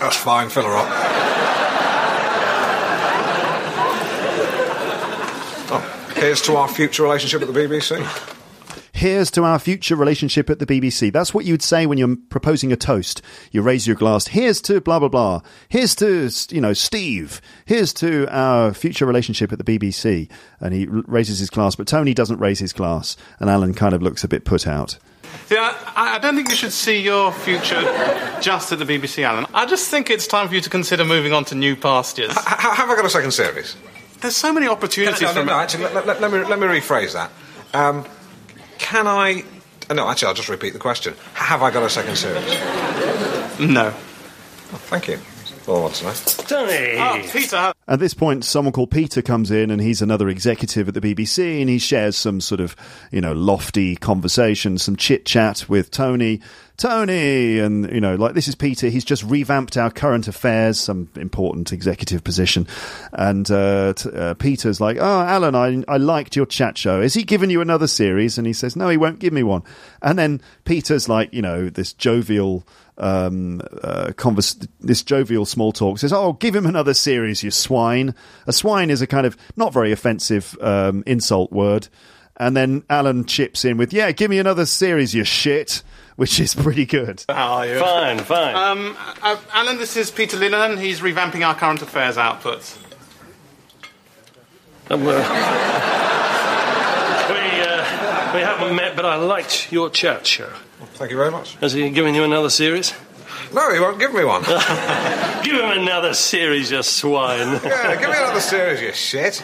That's 0.00 0.16
fine, 0.16 0.48
fill 0.48 0.64
her 0.64 0.76
up. 0.76 0.88
Oh, 5.70 6.12
here's 6.16 6.42
to 6.42 6.56
our 6.56 6.66
future 6.66 7.04
relationship 7.04 7.42
at 7.42 7.46
the 7.46 7.54
BBC. 7.54 8.37
Here's 8.98 9.30
to 9.30 9.44
our 9.44 9.60
future 9.60 9.94
relationship 9.94 10.50
at 10.50 10.58
the 10.58 10.66
BBC. 10.66 11.12
That's 11.12 11.32
what 11.32 11.44
you'd 11.44 11.62
say 11.62 11.86
when 11.86 11.98
you're 11.98 12.16
proposing 12.30 12.72
a 12.72 12.76
toast. 12.76 13.22
You 13.52 13.62
raise 13.62 13.86
your 13.86 13.94
glass. 13.94 14.26
Here's 14.26 14.60
to 14.62 14.80
blah, 14.80 14.98
blah, 14.98 15.06
blah. 15.08 15.40
Here's 15.68 15.94
to, 15.96 16.28
you 16.50 16.60
know, 16.60 16.72
Steve. 16.72 17.40
Here's 17.64 17.92
to 17.94 18.26
our 18.28 18.74
future 18.74 19.06
relationship 19.06 19.52
at 19.52 19.64
the 19.64 19.78
BBC. 19.78 20.28
And 20.58 20.74
he 20.74 20.86
raises 20.88 21.38
his 21.38 21.48
glass, 21.48 21.76
but 21.76 21.86
Tony 21.86 22.12
doesn't 22.12 22.38
raise 22.40 22.58
his 22.58 22.72
glass. 22.72 23.16
And 23.38 23.48
Alan 23.48 23.72
kind 23.72 23.94
of 23.94 24.02
looks 24.02 24.24
a 24.24 24.28
bit 24.28 24.44
put 24.44 24.66
out. 24.66 24.98
Yeah, 25.48 25.72
I, 25.94 26.16
I 26.16 26.18
don't 26.18 26.34
think 26.34 26.48
you 26.48 26.56
should 26.56 26.72
see 26.72 27.00
your 27.00 27.30
future 27.30 27.80
just 28.40 28.72
at 28.72 28.80
the 28.80 28.84
BBC, 28.84 29.22
Alan. 29.22 29.46
I 29.54 29.64
just 29.66 29.88
think 29.88 30.10
it's 30.10 30.26
time 30.26 30.48
for 30.48 30.54
you 30.56 30.60
to 30.60 30.70
consider 30.70 31.04
moving 31.04 31.32
on 31.32 31.44
to 31.44 31.54
new 31.54 31.76
pastures. 31.76 32.30
H- 32.30 32.36
have 32.36 32.90
I 32.90 32.96
got 32.96 33.04
a 33.04 33.10
second 33.10 33.30
series? 33.30 33.76
There's 34.22 34.34
so 34.34 34.52
many 34.52 34.66
opportunities 34.66 35.20
No, 35.22 35.28
no, 35.28 35.40
for 35.42 35.46
no, 35.46 35.52
actually, 35.52 35.84
let, 35.84 36.04
let- 36.04 36.20
let 36.20 36.32
me, 36.32 36.38
let 36.42 36.58
me 36.58 36.66
rephrase 36.66 37.12
that. 37.12 37.30
Um, 37.74 38.04
can 38.78 39.06
I. 39.06 39.44
uh, 39.90 39.94
No, 39.94 40.08
actually, 40.08 40.28
I'll 40.28 40.34
just 40.34 40.48
repeat 40.48 40.72
the 40.72 40.78
question. 40.78 41.14
Have 41.34 41.62
I 41.62 41.70
got 41.70 41.82
a 41.82 41.90
second 41.90 42.16
series? 42.16 42.44
No. 43.60 43.90
thank 44.90 45.08
you. 45.08 45.18
That's 45.68 45.76
all 45.76 45.80
I 45.80 45.82
want 45.82 45.94
to 45.96 46.04
know. 46.04 46.66
Tony! 46.66 46.98
Oh, 46.98 47.30
Peter! 47.30 47.72
At 47.86 47.98
this 47.98 48.14
point, 48.14 48.46
someone 48.46 48.72
called 48.72 48.90
Peter 48.90 49.20
comes 49.20 49.50
in, 49.50 49.70
and 49.70 49.82
he's 49.82 50.00
another 50.00 50.30
executive 50.30 50.88
at 50.88 50.94
the 50.94 51.00
BBC, 51.02 51.60
and 51.60 51.68
he 51.68 51.78
shares 51.78 52.16
some 52.16 52.40
sort 52.40 52.60
of, 52.60 52.74
you 53.12 53.20
know, 53.20 53.34
lofty 53.34 53.94
conversation, 53.94 54.78
some 54.78 54.96
chit 54.96 55.26
chat 55.26 55.68
with 55.68 55.90
Tony. 55.90 56.40
Tony, 56.78 57.58
and 57.58 57.90
you 57.90 58.00
know, 58.00 58.14
like 58.14 58.34
this 58.34 58.46
is 58.46 58.54
Peter. 58.54 58.88
He's 58.88 59.04
just 59.04 59.24
revamped 59.24 59.76
our 59.76 59.90
current 59.90 60.28
affairs, 60.28 60.78
some 60.78 61.10
important 61.16 61.72
executive 61.72 62.22
position, 62.22 62.68
and 63.12 63.50
uh, 63.50 63.94
t- 63.94 64.08
uh, 64.10 64.34
Peter's 64.34 64.80
like, 64.80 64.96
"Oh, 64.96 65.20
Alan, 65.22 65.56
I 65.56 65.82
I 65.92 65.96
liked 65.96 66.36
your 66.36 66.46
chat 66.46 66.78
show. 66.78 67.02
Has 67.02 67.14
he 67.14 67.24
given 67.24 67.50
you 67.50 67.60
another 67.60 67.88
series?" 67.88 68.38
And 68.38 68.46
he 68.46 68.52
says, 68.52 68.76
"No, 68.76 68.88
he 68.88 68.96
won't 68.96 69.18
give 69.18 69.32
me 69.32 69.42
one." 69.42 69.64
And 70.02 70.16
then 70.16 70.40
Peter's 70.64 71.08
like, 71.08 71.34
you 71.34 71.42
know, 71.42 71.68
this 71.68 71.92
jovial 71.92 72.64
um, 72.98 73.62
uh, 73.82 74.12
convers- 74.16 74.58
this 74.80 75.02
jovial 75.02 75.46
small 75.46 75.72
talk 75.72 75.98
says, 75.98 76.12
"Oh, 76.12 76.34
give 76.34 76.54
him 76.54 76.66
another 76.66 76.94
series, 76.94 77.42
you 77.42 77.50
swine." 77.50 78.14
A 78.46 78.52
swine 78.52 78.90
is 78.90 79.00
a 79.00 79.06
kind 79.06 79.26
of 79.26 79.36
not 79.56 79.72
very 79.72 79.92
offensive 79.92 80.56
um, 80.60 81.02
insult 81.06 81.52
word, 81.52 81.88
and 82.36 82.56
then 82.56 82.82
Alan 82.90 83.24
chips 83.24 83.64
in 83.64 83.76
with, 83.76 83.92
"Yeah, 83.92 84.10
give 84.12 84.30
me 84.30 84.38
another 84.38 84.66
series, 84.66 85.14
you 85.14 85.24
shit," 85.24 85.82
which 86.16 86.40
is 86.40 86.54
pretty 86.54 86.86
good. 86.86 87.24
How 87.28 87.52
are 87.54 87.66
you? 87.66 87.78
Fine, 87.78 88.18
fine. 88.20 88.54
Um, 88.56 88.96
uh, 89.22 89.36
Alan, 89.52 89.78
this 89.78 89.96
is 89.96 90.10
Peter 90.10 90.36
Linehan. 90.36 90.78
He's 90.78 91.00
revamping 91.00 91.46
our 91.46 91.54
current 91.54 91.82
affairs 91.82 92.16
outputs. 92.16 92.76
Um, 94.90 95.02
uh, 95.02 95.04
we, 97.28 97.60
uh, 97.60 98.32
we 98.34 98.40
haven't 98.40 98.74
met, 98.74 98.96
but 98.96 99.04
I 99.04 99.16
liked 99.16 99.70
your 99.70 99.90
chat 99.90 100.26
show. 100.26 100.50
Thank 100.94 101.10
you 101.10 101.16
very 101.16 101.30
much. 101.30 101.56
Has 101.56 101.72
he 101.72 101.90
given 101.90 102.14
you 102.14 102.24
another 102.24 102.50
series? 102.50 102.94
No, 103.52 103.72
he 103.72 103.80
won't 103.80 103.98
give 103.98 104.12
me 104.12 104.24
one. 104.24 104.42
Give 105.42 105.54
him 105.54 105.70
another 105.70 106.12
series, 106.12 106.70
you 106.70 106.82
swine. 106.82 107.38
yeah, 107.64 107.94
give 107.98 108.10
me 108.10 108.16
another 108.16 108.40
series, 108.40 108.82
you 108.82 108.92
shit. 108.92 109.42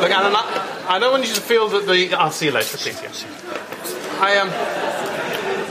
Look, 0.00 0.10
Alan, 0.12 0.34
I, 0.36 0.84
I 0.88 0.98
don't 0.98 1.12
want 1.12 1.26
you 1.26 1.32
to 1.34 1.40
feel 1.40 1.68
that 1.68 1.86
the. 1.86 2.12
I'll 2.14 2.30
see 2.30 2.46
you 2.46 2.52
later, 2.52 2.76
Peter. 2.76 3.08
I 4.20 4.36
Um, 4.36 4.50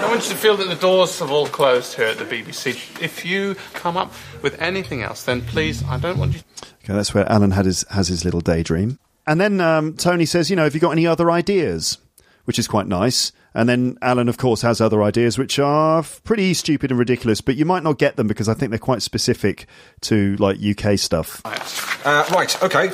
I 0.04 0.10
want 0.10 0.24
you 0.24 0.32
to 0.32 0.36
feel 0.36 0.58
that 0.58 0.68
the 0.68 0.76
doors 0.76 1.18
have 1.20 1.32
all 1.32 1.48
closed 1.48 1.96
here 1.96 2.08
at 2.08 2.18
the 2.18 2.26
BBC. 2.26 3.02
If 3.02 3.26
you 3.26 3.56
come 3.74 3.96
up 3.96 4.12
with 4.42 4.62
anything 4.62 5.02
else, 5.02 5.24
then 5.24 5.42
please, 5.42 5.82
I 5.86 5.98
don't 5.98 6.18
want 6.18 6.34
you. 6.34 6.42
Okay, 6.84 6.94
that's 6.94 7.14
where 7.14 7.30
Alan 7.32 7.52
had 7.52 7.66
his 7.66 7.86
has 7.90 8.10
his 8.10 8.26
little 8.26 8.42
daydream. 8.42 9.00
And 9.26 9.40
then 9.40 9.62
um, 9.62 9.94
Tony 9.94 10.26
says, 10.26 10.50
"You 10.50 10.58
know, 10.58 10.66
have 10.66 10.74
you 10.76 10.82
got 10.82 10.92
any 10.92 11.08
other 11.08 11.32
ideas?" 11.32 12.00
Which 12.44 12.60
is 12.60 12.68
quite 12.68 12.88
nice. 12.88 13.32
And 13.56 13.70
then 13.70 13.98
Alan, 14.02 14.28
of 14.28 14.38
course, 14.38 14.62
has 14.64 14.82
other 14.82 15.02
ideas 15.02 15.38
which 15.38 15.58
are 15.58 16.04
pretty 16.26 16.54
stupid 16.54 16.92
and 16.92 17.00
ridiculous, 17.00 17.40
but 17.40 17.56
you 17.56 17.64
might 17.64 17.84
not 17.84 17.98
get 17.98 18.18
them 18.18 18.28
because 18.28 18.50
I 18.50 18.54
think 18.54 18.72
they're 18.72 18.80
quite 18.80 19.02
specific 19.02 19.68
to 20.02 20.36
like 20.36 20.58
UK 20.62 21.00
stuff. 21.00 21.42
Uh, 21.46 22.26
right, 22.34 22.62
okay. 22.62 22.92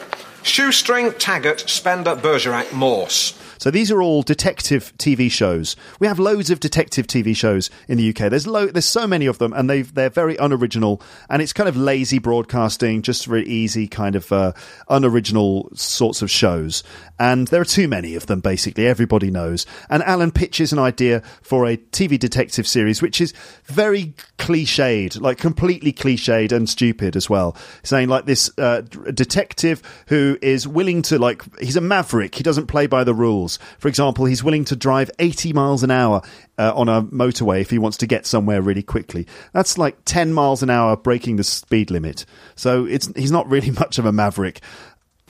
Shoestring, 0.49 1.13
Taggart, 1.13 1.69
Spender, 1.69 2.15
Bergerac, 2.15 2.73
Morse. 2.73 3.37
So 3.59 3.69
these 3.69 3.91
are 3.91 4.01
all 4.01 4.23
detective 4.23 4.93
TV 4.97 5.29
shows. 5.29 5.75
We 5.99 6.07
have 6.07 6.17
loads 6.17 6.49
of 6.49 6.61
detective 6.61 7.07
TV 7.07 7.35
shows 7.35 7.69
in 7.89 7.97
the 7.97 8.09
UK. 8.09 8.29
There's 8.29 8.47
lo- 8.47 8.67
there's 8.67 8.85
so 8.85 9.05
many 9.05 9.25
of 9.25 9.37
them, 9.37 9.51
and 9.51 9.69
they 9.69 9.81
they're 9.81 10.09
very 10.09 10.37
unoriginal, 10.37 11.01
and 11.29 11.41
it's 11.41 11.51
kind 11.51 11.67
of 11.67 11.75
lazy 11.75 12.19
broadcasting, 12.19 13.01
just 13.01 13.25
very 13.25 13.45
easy 13.45 13.85
kind 13.85 14.15
of 14.15 14.31
uh, 14.31 14.53
unoriginal 14.87 15.69
sorts 15.75 16.21
of 16.21 16.31
shows. 16.31 16.83
And 17.19 17.49
there 17.49 17.59
are 17.59 17.65
too 17.65 17.89
many 17.89 18.15
of 18.15 18.27
them. 18.27 18.39
Basically, 18.39 18.87
everybody 18.87 19.29
knows. 19.29 19.65
And 19.89 20.01
Alan 20.03 20.31
pitches 20.31 20.71
an 20.71 20.79
idea 20.79 21.21
for 21.41 21.67
a 21.67 21.75
TV 21.75 22.17
detective 22.17 22.65
series, 22.65 23.01
which 23.01 23.19
is 23.19 23.33
very 23.65 24.13
cliched, 24.37 25.19
like 25.19 25.37
completely 25.37 25.91
cliched 25.91 26.53
and 26.53 26.69
stupid 26.69 27.17
as 27.17 27.29
well. 27.29 27.57
Saying 27.83 28.07
like 28.07 28.25
this 28.25 28.49
uh, 28.57 28.81
detective 29.13 29.81
who 30.07 30.37
is 30.41 30.67
willing 30.67 31.01
to 31.03 31.19
like 31.19 31.43
he's 31.59 31.75
a 31.75 31.81
maverick. 31.81 32.35
He 32.35 32.43
doesn't 32.43 32.67
play 32.67 32.87
by 32.87 33.03
the 33.03 33.13
rules. 33.13 33.59
For 33.77 33.87
example, 33.87 34.25
he's 34.25 34.43
willing 34.43 34.65
to 34.65 34.75
drive 34.75 35.11
80 35.19 35.53
miles 35.53 35.83
an 35.83 35.91
hour 35.91 36.21
uh, 36.57 36.73
on 36.75 36.89
a 36.89 37.03
motorway 37.03 37.61
if 37.61 37.69
he 37.69 37.77
wants 37.77 37.97
to 37.97 38.07
get 38.07 38.25
somewhere 38.25 38.61
really 38.61 38.83
quickly. 38.83 39.27
That's 39.53 39.77
like 39.77 39.97
10 40.05 40.33
miles 40.33 40.63
an 40.63 40.69
hour 40.69 40.95
breaking 40.97 41.35
the 41.37 41.43
speed 41.43 41.91
limit. 41.91 42.25
So 42.55 42.85
it's 42.85 43.07
he's 43.15 43.31
not 43.31 43.49
really 43.49 43.71
much 43.79 43.97
of 43.97 44.05
a 44.05 44.11
maverick. 44.11 44.61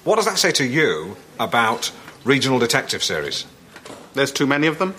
What 0.03 0.15
does 0.15 0.26
that 0.26 0.38
say 0.38 0.52
to 0.53 0.65
you 0.65 1.18
about 1.40 1.91
regional 2.23 2.60
detective 2.60 3.03
series? 3.03 3.45
There's 4.14 4.31
too 4.31 4.48
many 4.48 4.68
of 4.68 4.80
them? 4.80 4.95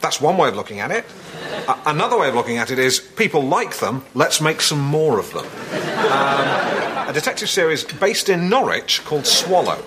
That's 0.00 0.20
one 0.20 0.36
way 0.36 0.48
of 0.48 0.56
looking 0.56 0.80
at 0.80 0.90
it. 0.90 1.04
Another 1.86 2.18
way 2.18 2.28
of 2.28 2.34
looking 2.34 2.56
at 2.56 2.70
it 2.70 2.78
is 2.78 3.00
people 3.00 3.42
like 3.42 3.78
them, 3.78 4.04
let's 4.14 4.40
make 4.40 4.60
some 4.60 4.80
more 4.80 5.18
of 5.18 5.32
them. 5.32 5.44
Um, 6.10 7.08
a 7.08 7.12
detective 7.12 7.50
series 7.50 7.84
based 7.84 8.28
in 8.28 8.48
Norwich 8.48 9.04
called 9.04 9.26
Swallow. 9.26 9.82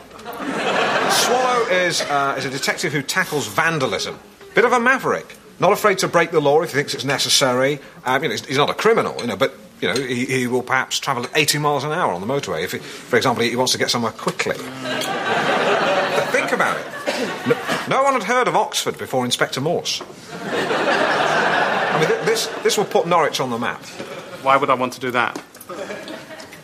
Swallow 1.09 1.65
is, 1.67 2.01
uh, 2.01 2.35
is 2.37 2.45
a 2.45 2.49
detective 2.49 2.93
who 2.93 3.01
tackles 3.01 3.47
vandalism. 3.47 4.19
Bit 4.53 4.65
of 4.65 4.71
a 4.73 4.79
maverick. 4.79 5.35
Not 5.59 5.71
afraid 5.71 5.99
to 5.99 6.07
break 6.07 6.31
the 6.31 6.41
law 6.41 6.61
if 6.61 6.71
he 6.71 6.75
thinks 6.75 6.93
it's 6.93 7.05
necessary. 7.05 7.79
Um, 8.05 8.21
you 8.23 8.29
know, 8.29 8.33
he's, 8.33 8.45
he's 8.45 8.57
not 8.57 8.69
a 8.69 8.73
criminal, 8.73 9.15
you 9.19 9.27
know, 9.27 9.35
but 9.35 9.55
you 9.81 9.87
know, 9.87 9.95
he, 9.95 10.25
he 10.25 10.47
will 10.47 10.63
perhaps 10.63 10.99
travel 10.99 11.23
at 11.23 11.31
80 11.35 11.57
miles 11.59 11.83
an 11.83 11.91
hour 11.91 12.13
on 12.13 12.21
the 12.21 12.27
motorway 12.27 12.63
if, 12.63 12.71
he, 12.71 12.77
for 12.77 13.17
example, 13.17 13.43
he 13.43 13.55
wants 13.55 13.71
to 13.73 13.77
get 13.77 13.89
somewhere 13.89 14.11
quickly. 14.11 14.55
but 14.57 16.29
think 16.31 16.51
about 16.51 16.77
it. 16.77 17.57
No 17.87 18.03
one 18.03 18.13
had 18.13 18.23
heard 18.23 18.47
of 18.47 18.55
Oxford 18.55 18.97
before 18.97 19.25
Inspector 19.25 19.59
Morse. 19.59 20.01
I 20.41 21.97
mean, 21.99 22.09
th- 22.09 22.25
this, 22.25 22.47
this 22.63 22.77
will 22.77 22.85
put 22.85 23.07
Norwich 23.07 23.39
on 23.39 23.49
the 23.49 23.57
map. 23.57 23.83
Why 24.41 24.57
would 24.57 24.69
I 24.69 24.73
want 24.73 24.93
to 24.93 24.99
do 24.99 25.11
that? 25.11 25.41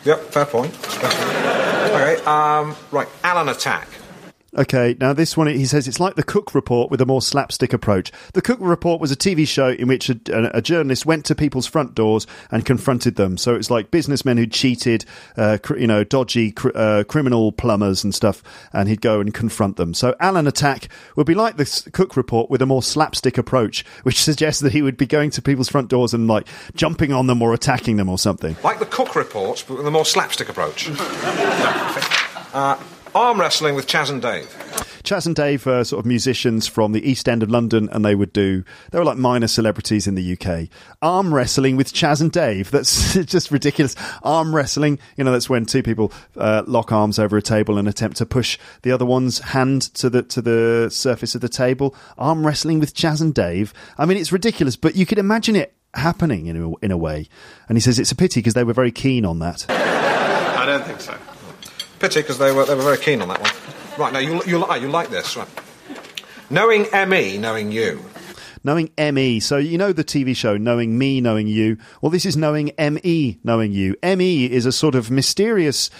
Yep, 0.04 0.20
fair 0.32 0.46
point. 0.46 0.74
Okay, 0.98 2.16
um, 2.24 2.74
right, 2.90 3.08
Alan 3.22 3.48
Attack. 3.48 3.88
Okay, 4.58 4.96
now 4.98 5.12
this 5.12 5.36
one, 5.36 5.46
he 5.46 5.64
says 5.64 5.86
it's 5.86 6.00
like 6.00 6.16
the 6.16 6.24
Cook 6.24 6.56
Report 6.56 6.90
with 6.90 7.00
a 7.00 7.06
more 7.06 7.22
slapstick 7.22 7.72
approach. 7.72 8.10
The 8.32 8.42
Cook 8.42 8.58
Report 8.60 9.00
was 9.00 9.12
a 9.12 9.16
TV 9.16 9.46
show 9.46 9.68
in 9.68 9.86
which 9.86 10.10
a, 10.10 10.18
a, 10.32 10.58
a 10.58 10.62
journalist 10.62 11.06
went 11.06 11.24
to 11.26 11.36
people's 11.36 11.68
front 11.68 11.94
doors 11.94 12.26
and 12.50 12.66
confronted 12.66 13.14
them. 13.14 13.38
So 13.38 13.54
it's 13.54 13.70
like 13.70 13.92
businessmen 13.92 14.38
who 14.38 14.46
cheated, 14.46 15.04
uh, 15.36 15.58
cr- 15.62 15.76
you 15.76 15.86
know, 15.86 16.02
dodgy 16.02 16.50
cr- 16.50 16.70
uh, 16.74 17.04
criminal 17.04 17.52
plumbers 17.52 18.02
and 18.02 18.12
stuff, 18.12 18.42
and 18.72 18.88
he'd 18.88 19.00
go 19.00 19.20
and 19.20 19.32
confront 19.32 19.76
them. 19.76 19.94
So 19.94 20.16
Alan 20.18 20.48
Attack 20.48 20.88
would 21.14 21.26
be 21.26 21.34
like 21.34 21.56
the 21.56 21.90
Cook 21.92 22.16
Report 22.16 22.50
with 22.50 22.60
a 22.60 22.66
more 22.66 22.82
slapstick 22.82 23.38
approach, 23.38 23.84
which 24.02 24.20
suggests 24.22 24.60
that 24.62 24.72
he 24.72 24.82
would 24.82 24.96
be 24.96 25.06
going 25.06 25.30
to 25.30 25.42
people's 25.42 25.68
front 25.68 25.88
doors 25.88 26.12
and 26.12 26.26
like 26.26 26.48
jumping 26.74 27.12
on 27.12 27.28
them 27.28 27.40
or 27.40 27.54
attacking 27.54 27.98
them 27.98 28.08
or 28.08 28.18
something. 28.18 28.56
Like 28.64 28.80
the 28.80 28.86
Cook 28.86 29.14
Report, 29.14 29.64
but 29.68 29.78
with 29.78 29.86
a 29.86 29.92
more 29.92 30.04
slapstick 30.04 30.48
approach. 30.48 30.90
uh, 32.52 32.76
arm 33.14 33.40
wrestling 33.40 33.74
with 33.74 33.86
Chas 33.86 34.10
and 34.10 34.22
Dave. 34.22 34.48
Chas 35.02 35.26
and 35.26 35.34
Dave 35.34 35.66
are 35.66 35.84
sort 35.84 36.00
of 36.00 36.06
musicians 36.06 36.66
from 36.66 36.92
the 36.92 37.08
East 37.08 37.28
End 37.28 37.42
of 37.42 37.50
London, 37.50 37.88
and 37.90 38.04
they 38.04 38.14
would 38.14 38.32
do. 38.32 38.64
They 38.90 38.98
were 38.98 39.04
like 39.04 39.16
minor 39.16 39.46
celebrities 39.46 40.06
in 40.06 40.14
the 40.14 40.32
UK. 40.38 40.68
Arm 41.00 41.32
wrestling 41.32 41.76
with 41.76 41.92
Chas 41.92 42.20
and 42.20 42.30
Dave. 42.30 42.70
That's 42.70 43.14
just 43.24 43.50
ridiculous. 43.50 43.96
Arm 44.22 44.54
wrestling. 44.54 44.98
You 45.16 45.24
know, 45.24 45.32
that's 45.32 45.48
when 45.48 45.66
two 45.66 45.82
people 45.82 46.12
uh, 46.36 46.62
lock 46.66 46.92
arms 46.92 47.18
over 47.18 47.36
a 47.36 47.42
table 47.42 47.78
and 47.78 47.88
attempt 47.88 48.18
to 48.18 48.26
push 48.26 48.58
the 48.82 48.92
other 48.92 49.06
one's 49.06 49.38
hand 49.38 49.82
to 49.94 50.10
the 50.10 50.22
to 50.24 50.42
the 50.42 50.88
surface 50.90 51.34
of 51.34 51.40
the 51.40 51.48
table. 51.48 51.94
Arm 52.18 52.46
wrestling 52.46 52.78
with 52.78 52.94
Chaz 52.94 53.20
and 53.20 53.34
Dave. 53.34 53.72
I 53.96 54.06
mean, 54.06 54.18
it's 54.18 54.32
ridiculous, 54.32 54.76
but 54.76 54.96
you 54.96 55.06
could 55.06 55.18
imagine 55.18 55.56
it 55.56 55.74
happening 55.94 56.46
in 56.46 56.62
a, 56.62 56.76
in 56.84 56.90
a 56.90 56.96
way. 56.96 57.28
And 57.68 57.76
he 57.76 57.80
says 57.80 57.98
it's 57.98 58.12
a 58.12 58.16
pity 58.16 58.40
because 58.40 58.54
they 58.54 58.64
were 58.64 58.72
very 58.72 58.92
keen 58.92 59.24
on 59.24 59.38
that. 59.40 59.66
I 59.68 60.66
don't 60.66 60.84
think 60.84 61.00
so. 61.00 61.16
Pity, 62.00 62.22
because 62.22 62.38
they 62.38 62.50
were, 62.50 62.64
they 62.64 62.74
were 62.74 62.82
very 62.82 62.98
keen 62.98 63.20
on 63.22 63.28
that 63.28 63.40
one. 63.40 63.50
Right, 63.98 64.12
now, 64.12 64.18
you, 64.18 64.42
you, 64.46 64.64
ah, 64.64 64.74
you 64.74 64.88
like 64.88 65.10
this, 65.10 65.36
right? 65.36 65.48
Knowing 66.48 66.86
ME, 67.08 67.38
knowing 67.38 67.70
you. 67.70 68.02
knowing 68.64 68.90
ME. 68.98 69.40
So 69.40 69.56
you 69.56 69.78
know 69.78 69.92
the 69.92 70.04
TV 70.04 70.34
show 70.34 70.56
Knowing 70.56 70.98
Me, 70.98 71.20
Knowing 71.20 71.46
You. 71.46 71.76
Well, 72.00 72.10
this 72.10 72.24
is 72.26 72.36
knowing 72.36 72.72
ME, 72.78 73.38
Knowing 73.44 73.72
You. 73.72 73.96
ME 74.02 74.50
is 74.50 74.66
a 74.66 74.72
sort 74.72 74.94
of 74.94 75.10
mysterious 75.10 75.90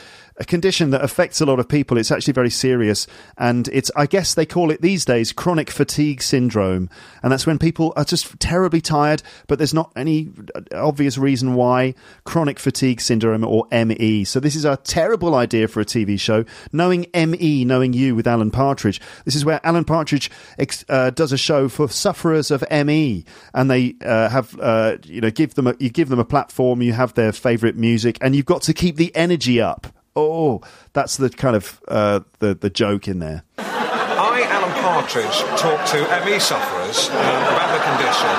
a 0.40 0.44
condition 0.44 0.90
that 0.90 1.04
affects 1.04 1.40
a 1.40 1.46
lot 1.46 1.60
of 1.60 1.68
people. 1.68 1.98
It's 1.98 2.10
actually 2.10 2.32
very 2.32 2.50
serious, 2.50 3.06
and 3.36 3.68
it's 3.68 3.90
I 3.94 4.06
guess 4.06 4.34
they 4.34 4.46
call 4.46 4.70
it 4.70 4.80
these 4.80 5.04
days 5.04 5.32
chronic 5.32 5.70
fatigue 5.70 6.22
syndrome, 6.22 6.88
and 7.22 7.30
that's 7.30 7.46
when 7.46 7.58
people 7.58 7.92
are 7.94 8.04
just 8.04 8.40
terribly 8.40 8.80
tired, 8.80 9.22
but 9.46 9.58
there's 9.58 9.74
not 9.74 9.92
any 9.94 10.30
obvious 10.72 11.18
reason 11.18 11.54
why. 11.54 11.94
Chronic 12.24 12.58
fatigue 12.58 13.02
syndrome 13.02 13.44
or 13.44 13.66
ME. 13.70 14.24
So 14.24 14.40
this 14.40 14.56
is 14.56 14.64
a 14.64 14.78
terrible 14.78 15.34
idea 15.34 15.68
for 15.68 15.80
a 15.80 15.84
TV 15.84 16.18
show. 16.18 16.44
Knowing 16.72 17.06
ME, 17.14 17.64
knowing 17.66 17.92
you 17.92 18.14
with 18.14 18.26
Alan 18.26 18.50
Partridge. 18.50 19.00
This 19.26 19.34
is 19.34 19.44
where 19.44 19.60
Alan 19.62 19.84
Partridge 19.84 20.30
ex- 20.58 20.86
uh, 20.88 21.10
does 21.10 21.32
a 21.32 21.38
show 21.38 21.68
for 21.68 21.88
sufferers 21.88 22.50
of 22.50 22.64
ME, 22.70 23.26
and 23.52 23.70
they 23.70 23.94
uh, 24.02 24.30
have 24.30 24.58
uh, 24.58 24.96
you 25.04 25.20
know 25.20 25.30
give 25.30 25.54
them 25.54 25.66
a, 25.66 25.74
you 25.78 25.90
give 25.90 26.08
them 26.08 26.18
a 26.18 26.24
platform. 26.24 26.80
You 26.80 26.94
have 26.94 27.12
their 27.12 27.32
favourite 27.32 27.76
music, 27.76 28.16
and 28.22 28.34
you've 28.34 28.46
got 28.46 28.62
to 28.62 28.72
keep 28.72 28.96
the 28.96 29.14
energy 29.14 29.60
up. 29.60 29.86
Oh, 30.20 30.60
that's 30.92 31.16
the 31.16 31.30
kind 31.30 31.56
of 31.56 31.80
uh, 31.88 32.20
the 32.40 32.54
the 32.54 32.70
joke 32.70 33.08
in 33.08 33.18
there. 33.18 33.42
I, 33.58 34.42
Alan 34.48 34.72
Partridge, 34.82 35.38
talk 35.58 35.84
to 35.88 36.24
ME 36.24 36.38
sufferers 36.38 37.08
um, 37.08 37.16
about 37.16 37.72
the 37.72 37.82
condition. 37.88 38.30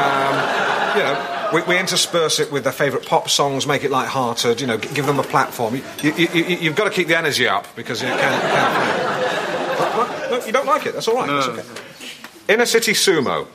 Um, 0.00 0.96
you 0.96 1.02
know, 1.04 1.50
we, 1.54 1.62
we 1.74 1.78
intersperse 1.78 2.40
it 2.40 2.50
with 2.50 2.64
their 2.64 2.72
favourite 2.72 3.06
pop 3.06 3.28
songs, 3.28 3.66
make 3.66 3.84
it 3.84 3.90
light-hearted. 3.90 4.60
You 4.60 4.66
know, 4.66 4.76
g- 4.78 4.88
give 4.94 5.06
them 5.06 5.18
a 5.18 5.22
platform. 5.22 5.76
You, 5.76 5.82
you, 6.02 6.12
you, 6.14 6.28
you- 6.44 6.56
you've 6.58 6.76
got 6.76 6.84
to 6.84 6.90
keep 6.90 7.08
the 7.08 7.16
energy 7.18 7.46
up 7.48 7.66
because 7.76 8.00
you 8.02 8.08
can't. 8.08 8.20
can't 8.42 9.78
What- 9.78 10.30
what? 10.30 10.46
You 10.46 10.52
don't 10.52 10.66
like 10.66 10.86
it. 10.86 10.94
That's 10.94 11.06
all 11.08 11.16
right. 11.16 11.26
That's 11.28 11.48
okay. 11.48 11.64
Inner 12.54 12.66
city 12.66 12.92
sumo. 12.92 13.46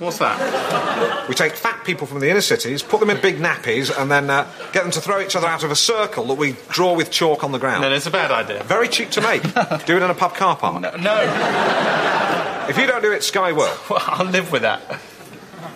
What's 0.00 0.16
that? 0.16 1.28
We 1.28 1.34
take 1.34 1.52
fat 1.52 1.84
people 1.84 2.06
from 2.06 2.20
the 2.20 2.30
inner 2.30 2.40
cities, 2.40 2.82
put 2.82 3.00
them 3.00 3.10
in 3.10 3.20
big 3.20 3.36
nappies, 3.36 3.94
and 3.94 4.10
then 4.10 4.30
uh, 4.30 4.50
get 4.72 4.82
them 4.82 4.90
to 4.92 5.00
throw 5.00 5.20
each 5.20 5.36
other 5.36 5.46
out 5.46 5.62
of 5.62 5.70
a 5.70 5.76
circle 5.76 6.24
that 6.28 6.38
we 6.38 6.56
draw 6.70 6.96
with 6.96 7.10
chalk 7.10 7.44
on 7.44 7.52
the 7.52 7.58
ground. 7.58 7.82
No, 7.82 7.92
it's 7.92 8.06
a 8.06 8.10
bad 8.10 8.30
idea. 8.30 8.64
Very 8.64 8.88
cheap 8.88 9.10
to 9.10 9.20
make. 9.20 9.42
do 9.84 9.98
it 9.98 10.02
in 10.02 10.10
a 10.10 10.14
pub 10.14 10.34
car 10.34 10.56
park. 10.56 10.80
No, 10.80 10.96
no. 10.96 12.66
If 12.70 12.78
you 12.78 12.86
don't 12.86 13.02
do 13.02 13.12
it, 13.12 13.22
Sky 13.22 13.52
will. 13.52 13.76
Well, 13.90 14.02
I'll 14.06 14.24
live 14.24 14.50
with 14.50 14.62
that. 14.62 14.80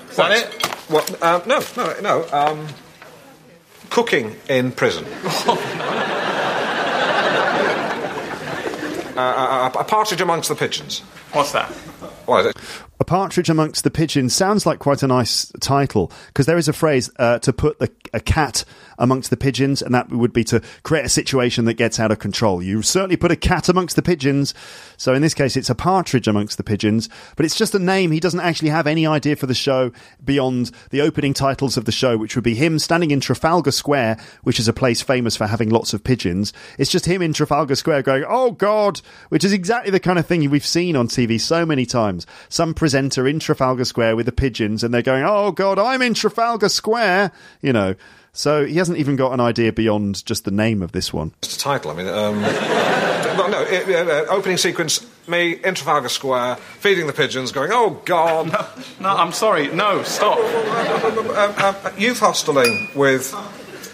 Is 0.09 0.17
that 0.17 0.33
it? 0.33 0.67
What? 0.89 1.23
Um, 1.23 1.43
no, 1.47 1.63
no, 1.77 2.01
no. 2.01 2.27
Um, 2.33 2.67
cooking 3.91 4.37
in 4.49 4.73
prison. 4.73 5.05
uh, 9.17 9.21
uh, 9.21 9.71
a 9.79 9.85
partridge 9.85 10.23
amongst 10.23 10.49
the 10.49 10.55
pigeons. 10.55 11.03
What's 11.35 11.51
that? 11.51 11.67
What 12.27 12.47
is 12.47 12.47
it? 12.47 12.57
A 13.01 13.05
Partridge 13.05 13.51
Amongst 13.51 13.83
the 13.83 13.91
Pigeons 13.91 14.33
sounds 14.33 14.67
like 14.67 14.79
quite 14.79 15.03
a 15.03 15.09
nice 15.09 15.53
title 15.61 16.13
because 16.29 16.47
there 16.47 16.57
is 16.57 16.69
a 16.69 16.73
phrase 16.73 17.11
uh, 17.19 17.41
to 17.41 17.53
put 17.53 17.81
the, 17.81 17.91
a 18.13 18.21
cat 18.21 18.65
amongst 18.99 19.31
the 19.31 19.37
pigeons, 19.37 19.83
and 19.83 19.93
that 19.93 20.11
would 20.11 20.33
be 20.33 20.45
to 20.45 20.63
create 20.85 21.05
a 21.05 21.09
situation 21.09 21.65
that 21.65 21.75
gets 21.75 21.99
out 21.99 22.13
of 22.13 22.21
control. 22.21 22.63
You 22.63 22.83
certainly 22.83 23.17
put 23.17 23.33
a 23.33 23.37
cat 23.37 23.69
amongst 23.69 23.97
the 23.97 24.03
pigeons. 24.03 24.55
So 24.97 25.13
in 25.13 25.23
this 25.23 25.35
case, 25.35 25.57
it's 25.57 25.69
a 25.69 25.75
partridge 25.75 26.29
amongst 26.29 26.57
the 26.57 26.63
pigeons, 26.63 27.09
but 27.37 27.45
it's 27.45 27.57
just 27.57 27.75
a 27.75 27.81
name. 27.81 28.13
He 28.13 28.21
doesn't 28.21 28.39
actually 28.39 28.69
have 28.69 28.87
any 28.87 29.05
idea 29.05 29.35
for 29.35 29.47
the 29.47 29.55
show 29.55 29.91
beyond 30.25 30.71
the 30.91 31.01
opening 31.01 31.35
titles 31.35 31.77
of 31.77 31.87
the 31.87 31.93
show, 31.93 32.17
which 32.17 32.37
would 32.37 32.45
be 32.45 32.55
him 32.55 32.79
standing 32.79 33.11
in 33.11 33.19
Trafalgar 33.19 33.73
Square, 33.73 34.19
which 34.45 34.61
is 34.61 34.69
a 34.69 34.73
place 34.73 35.03
famous 35.03 35.37
for 35.37 35.49
having 35.49 35.69
lots 35.69 35.93
of 35.95 36.05
pigeons. 36.05 36.53
It's 36.79 36.93
just 36.93 37.07
him 37.07 37.23
in 37.23 37.33
Trafalgar 37.33 37.75
Square 37.75 38.03
going, 38.03 38.25
"Oh 38.27 38.53
God," 38.53 39.01
which 39.31 39.43
is 39.43 39.53
exactly 39.53 39.91
the 39.91 39.99
kind 39.99 40.19
of 40.19 40.27
thing 40.27 40.49
we've 40.49 40.65
seen 40.65 40.95
on 40.95 41.09
TV 41.09 41.24
so 41.39 41.65
many 41.65 41.87
times. 41.87 42.27
Some 42.49 42.75
presenter 42.75 43.27
in 43.27 43.39
Trafalgar 43.39 43.85
Square 43.85 44.17
with 44.17 44.27
the 44.27 44.33
pigeons, 44.33 44.85
and 44.85 44.93
they're 44.93 45.03
going, 45.03 45.25
"Oh 45.25 45.53
God, 45.53 45.79
I'm 45.79 46.03
in 46.03 46.15
Trafalgar 46.15 46.69
Square," 46.69 47.33
you 47.61 47.73
know. 47.73 47.95
So 48.33 48.67
he 48.67 48.77
hasn't 48.77 48.99
even 48.99 49.15
got 49.15 49.33
an 49.33 49.41
idea 49.41 49.73
beyond 49.73 50.27
just 50.27 50.45
the 50.45 50.51
name 50.51 50.83
of 50.83 50.91
this 50.91 51.13
one. 51.13 51.33
Just 51.43 51.61
a 51.61 51.61
title. 51.61 51.93
I 51.93 51.95
mean, 51.95 52.09
um, 52.09 52.43
well, 52.43 53.49
no. 53.49 53.63
It, 53.63 53.89
uh, 53.89 54.11
uh, 54.11 54.25
opening 54.29 54.57
sequence: 54.57 55.07
me 55.29 55.53
in 55.53 55.75
Trafalgar 55.75 56.09
Square, 56.09 56.57
feeding 56.57 57.07
the 57.07 57.13
pigeons, 57.13 57.53
going, 57.53 57.71
"Oh 57.73 58.01
God." 58.05 58.51
No, 59.01 59.09
I'm 59.09 59.33
sorry. 59.33 59.69
No, 59.69 60.03
stop. 60.03 60.39
um, 60.39 61.65
um, 61.65 61.99
youth 61.99 62.21
hosteling 62.21 62.95
with 62.95 63.33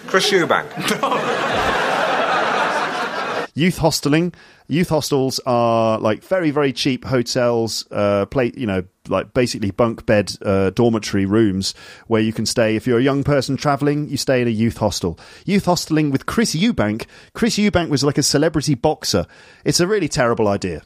Chris 0.07 0.31
Eubank. 0.31 0.71
youth 3.55 3.79
hosteling. 3.79 4.33
Youth 4.71 4.89
hostels 4.89 5.41
are 5.47 5.99
like 5.99 6.23
very, 6.23 6.53
very 6.53 6.73
cheap 6.73 7.05
hotels, 7.05 7.85
uh, 7.91 8.27
play, 8.27 8.53
you 8.57 8.67
know, 8.67 8.85
like 9.09 9.35
basically 9.35 9.73
bunk 9.73 10.07
bed, 10.07 10.33
uh, 10.43 10.71
dormitory 10.71 11.27
rooms 11.27 11.75
where 12.07 12.23
you 12.23 12.33
can 12.33 12.47
stay. 12.47 12.77
If 12.77 12.87
you're 12.87 13.01
a 13.01 13.03
young 13.03 13.25
person 13.25 13.57
traveling, 13.57 14.09
you 14.09 14.17
stay 14.17 14.41
in 14.41 14.47
a 14.47 14.53
youth 14.53 14.77
hostel. 14.77 15.19
Youth 15.45 15.65
hosteling 15.65 16.13
with 16.13 16.27
Chris 16.27 16.55
Eubank. 16.55 17.07
Chris 17.33 17.57
Eubank 17.57 17.89
was 17.89 18.05
like 18.05 18.17
a 18.17 18.23
celebrity 18.23 18.77
boxer. 18.77 19.27
It's 19.65 19.81
a 19.81 19.89
really 19.89 20.09
terrible 20.09 20.47
idea. 20.47 20.83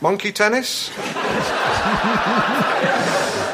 Monkey 0.00 0.32
tennis. 0.32 0.90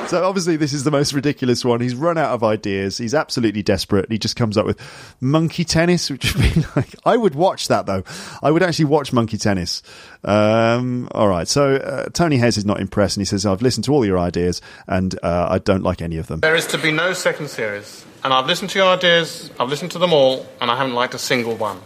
So 0.08 0.22
obviously 0.22 0.56
this 0.56 0.72
is 0.72 0.84
the 0.84 0.90
most 0.90 1.12
ridiculous 1.12 1.64
one. 1.64 1.80
He's 1.80 1.94
run 1.94 2.18
out 2.18 2.30
of 2.30 2.44
ideas. 2.44 2.98
He's 2.98 3.14
absolutely 3.14 3.62
desperate. 3.62 4.10
He 4.10 4.18
just 4.18 4.36
comes 4.36 4.58
up 4.58 4.66
with 4.66 4.78
monkey 5.20 5.64
tennis, 5.64 6.10
which 6.10 6.34
would 6.34 6.54
be 6.54 6.60
like 6.76 6.94
I 7.04 7.16
would 7.16 7.34
watch 7.34 7.68
that 7.68 7.86
though. 7.86 8.04
I 8.42 8.50
would 8.50 8.62
actually 8.62 8.86
watch 8.86 9.12
monkey 9.12 9.38
tennis. 9.38 9.82
Um, 10.22 11.08
all 11.12 11.28
right. 11.28 11.48
So 11.48 11.76
uh, 11.76 12.08
Tony 12.12 12.36
Hayers 12.36 12.56
is 12.56 12.64
not 12.64 12.80
impressed, 12.80 13.16
and 13.16 13.22
he 13.22 13.26
says, 13.26 13.46
"I've 13.46 13.62
listened 13.62 13.84
to 13.84 13.92
all 13.92 14.04
your 14.04 14.18
ideas, 14.18 14.60
and 14.86 15.18
uh, 15.22 15.48
I 15.50 15.58
don't 15.58 15.82
like 15.82 16.02
any 16.02 16.18
of 16.18 16.26
them." 16.26 16.40
There 16.40 16.54
is 16.54 16.66
to 16.68 16.78
be 16.78 16.92
no 16.92 17.12
second 17.12 17.48
series. 17.48 18.04
And 18.24 18.32
I've 18.32 18.46
listened 18.46 18.70
to 18.70 18.78
your 18.78 18.88
ideas, 18.88 19.50
I've 19.60 19.68
listened 19.68 19.92
to 19.92 19.98
them 19.98 20.14
all, 20.14 20.46
and 20.58 20.70
I 20.70 20.76
haven't 20.78 20.94
liked 20.94 21.12
a 21.12 21.18
single 21.18 21.56
one. 21.56 21.78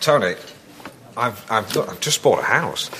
Tony, 0.00 0.34
I've, 1.16 1.50
I've, 1.50 1.74
I've 1.78 2.00
just 2.00 2.22
bought 2.22 2.40
a 2.40 2.42
house. 2.42 2.90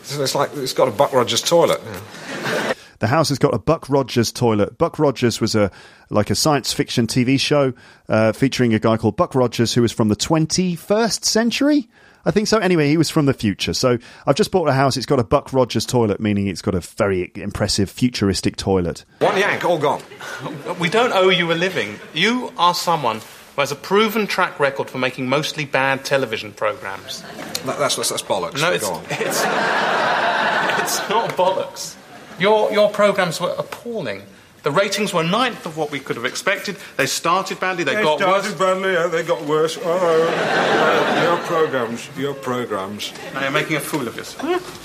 It's, 0.00 0.14
it's 0.14 0.34
like 0.34 0.50
it's 0.54 0.74
got 0.74 0.86
a 0.86 0.90
Buck 0.90 1.14
Rogers 1.14 1.40
toilet. 1.40 1.80
The 3.04 3.08
house 3.08 3.28
has 3.28 3.38
got 3.38 3.52
a 3.52 3.58
Buck 3.58 3.90
Rogers 3.90 4.32
toilet. 4.32 4.78
Buck 4.78 4.98
Rogers 4.98 5.38
was 5.38 5.54
a 5.54 5.70
like 6.08 6.30
a 6.30 6.34
science 6.34 6.72
fiction 6.72 7.06
TV 7.06 7.38
show 7.38 7.74
uh, 8.08 8.32
featuring 8.32 8.72
a 8.72 8.78
guy 8.78 8.96
called 8.96 9.14
Buck 9.14 9.34
Rogers 9.34 9.74
who 9.74 9.82
was 9.82 9.92
from 9.92 10.08
the 10.08 10.16
21st 10.16 11.22
century. 11.22 11.86
I 12.24 12.30
think 12.30 12.48
so. 12.48 12.56
Anyway, 12.56 12.88
he 12.88 12.96
was 12.96 13.10
from 13.10 13.26
the 13.26 13.34
future. 13.34 13.74
So 13.74 13.98
I've 14.26 14.36
just 14.36 14.50
bought 14.50 14.70
a 14.70 14.72
house. 14.72 14.96
It's 14.96 15.04
got 15.04 15.20
a 15.20 15.22
Buck 15.22 15.52
Rogers 15.52 15.84
toilet, 15.84 16.18
meaning 16.18 16.46
it's 16.46 16.62
got 16.62 16.74
a 16.74 16.80
very 16.80 17.30
impressive 17.34 17.90
futuristic 17.90 18.56
toilet. 18.56 19.04
One 19.18 19.36
yank, 19.36 19.66
all 19.66 19.76
gone. 19.78 20.00
We 20.80 20.88
don't 20.88 21.12
owe 21.12 21.28
you 21.28 21.52
a 21.52 21.56
living. 21.56 21.98
You 22.14 22.54
are 22.56 22.72
someone 22.72 23.20
who 23.54 23.60
has 23.60 23.70
a 23.70 23.76
proven 23.76 24.26
track 24.26 24.58
record 24.58 24.88
for 24.88 24.96
making 24.96 25.28
mostly 25.28 25.66
bad 25.66 26.06
television 26.06 26.54
programs. 26.54 27.20
That, 27.20 27.78
that's, 27.78 27.96
that's, 27.96 28.08
that's 28.08 28.22
bollocks. 28.22 28.62
No, 28.62 28.70
Go 28.70 28.72
it's, 28.72 28.88
on. 28.88 29.04
it's, 29.10 29.20
it's 30.80 31.10
not 31.10 31.28
bollocks. 31.36 31.96
Your, 32.38 32.72
your 32.72 32.90
programs 32.90 33.40
were 33.40 33.54
appalling. 33.58 34.22
The 34.62 34.70
ratings 34.70 35.12
were 35.12 35.22
ninth 35.22 35.66
of 35.66 35.76
what 35.76 35.90
we 35.90 36.00
could 36.00 36.16
have 36.16 36.24
expected. 36.24 36.76
They 36.96 37.06
started 37.06 37.60
badly, 37.60 37.84
they, 37.84 38.02
got 38.02 38.18
started 38.18 38.50
worse. 38.50 38.58
badly, 38.58 38.92
yeah, 38.94 39.06
they 39.08 39.22
got 39.22 39.42
worse. 39.44 39.78
Oh, 39.82 39.82
uh, 39.84 41.22
your 41.22 41.36
programs, 41.46 42.08
your 42.16 42.32
programs. 42.34 43.12
Now 43.34 43.42
you're 43.42 43.50
making 43.50 43.76
a 43.76 43.80
fool 43.80 44.08
of 44.08 44.16
yourself. 44.16 44.80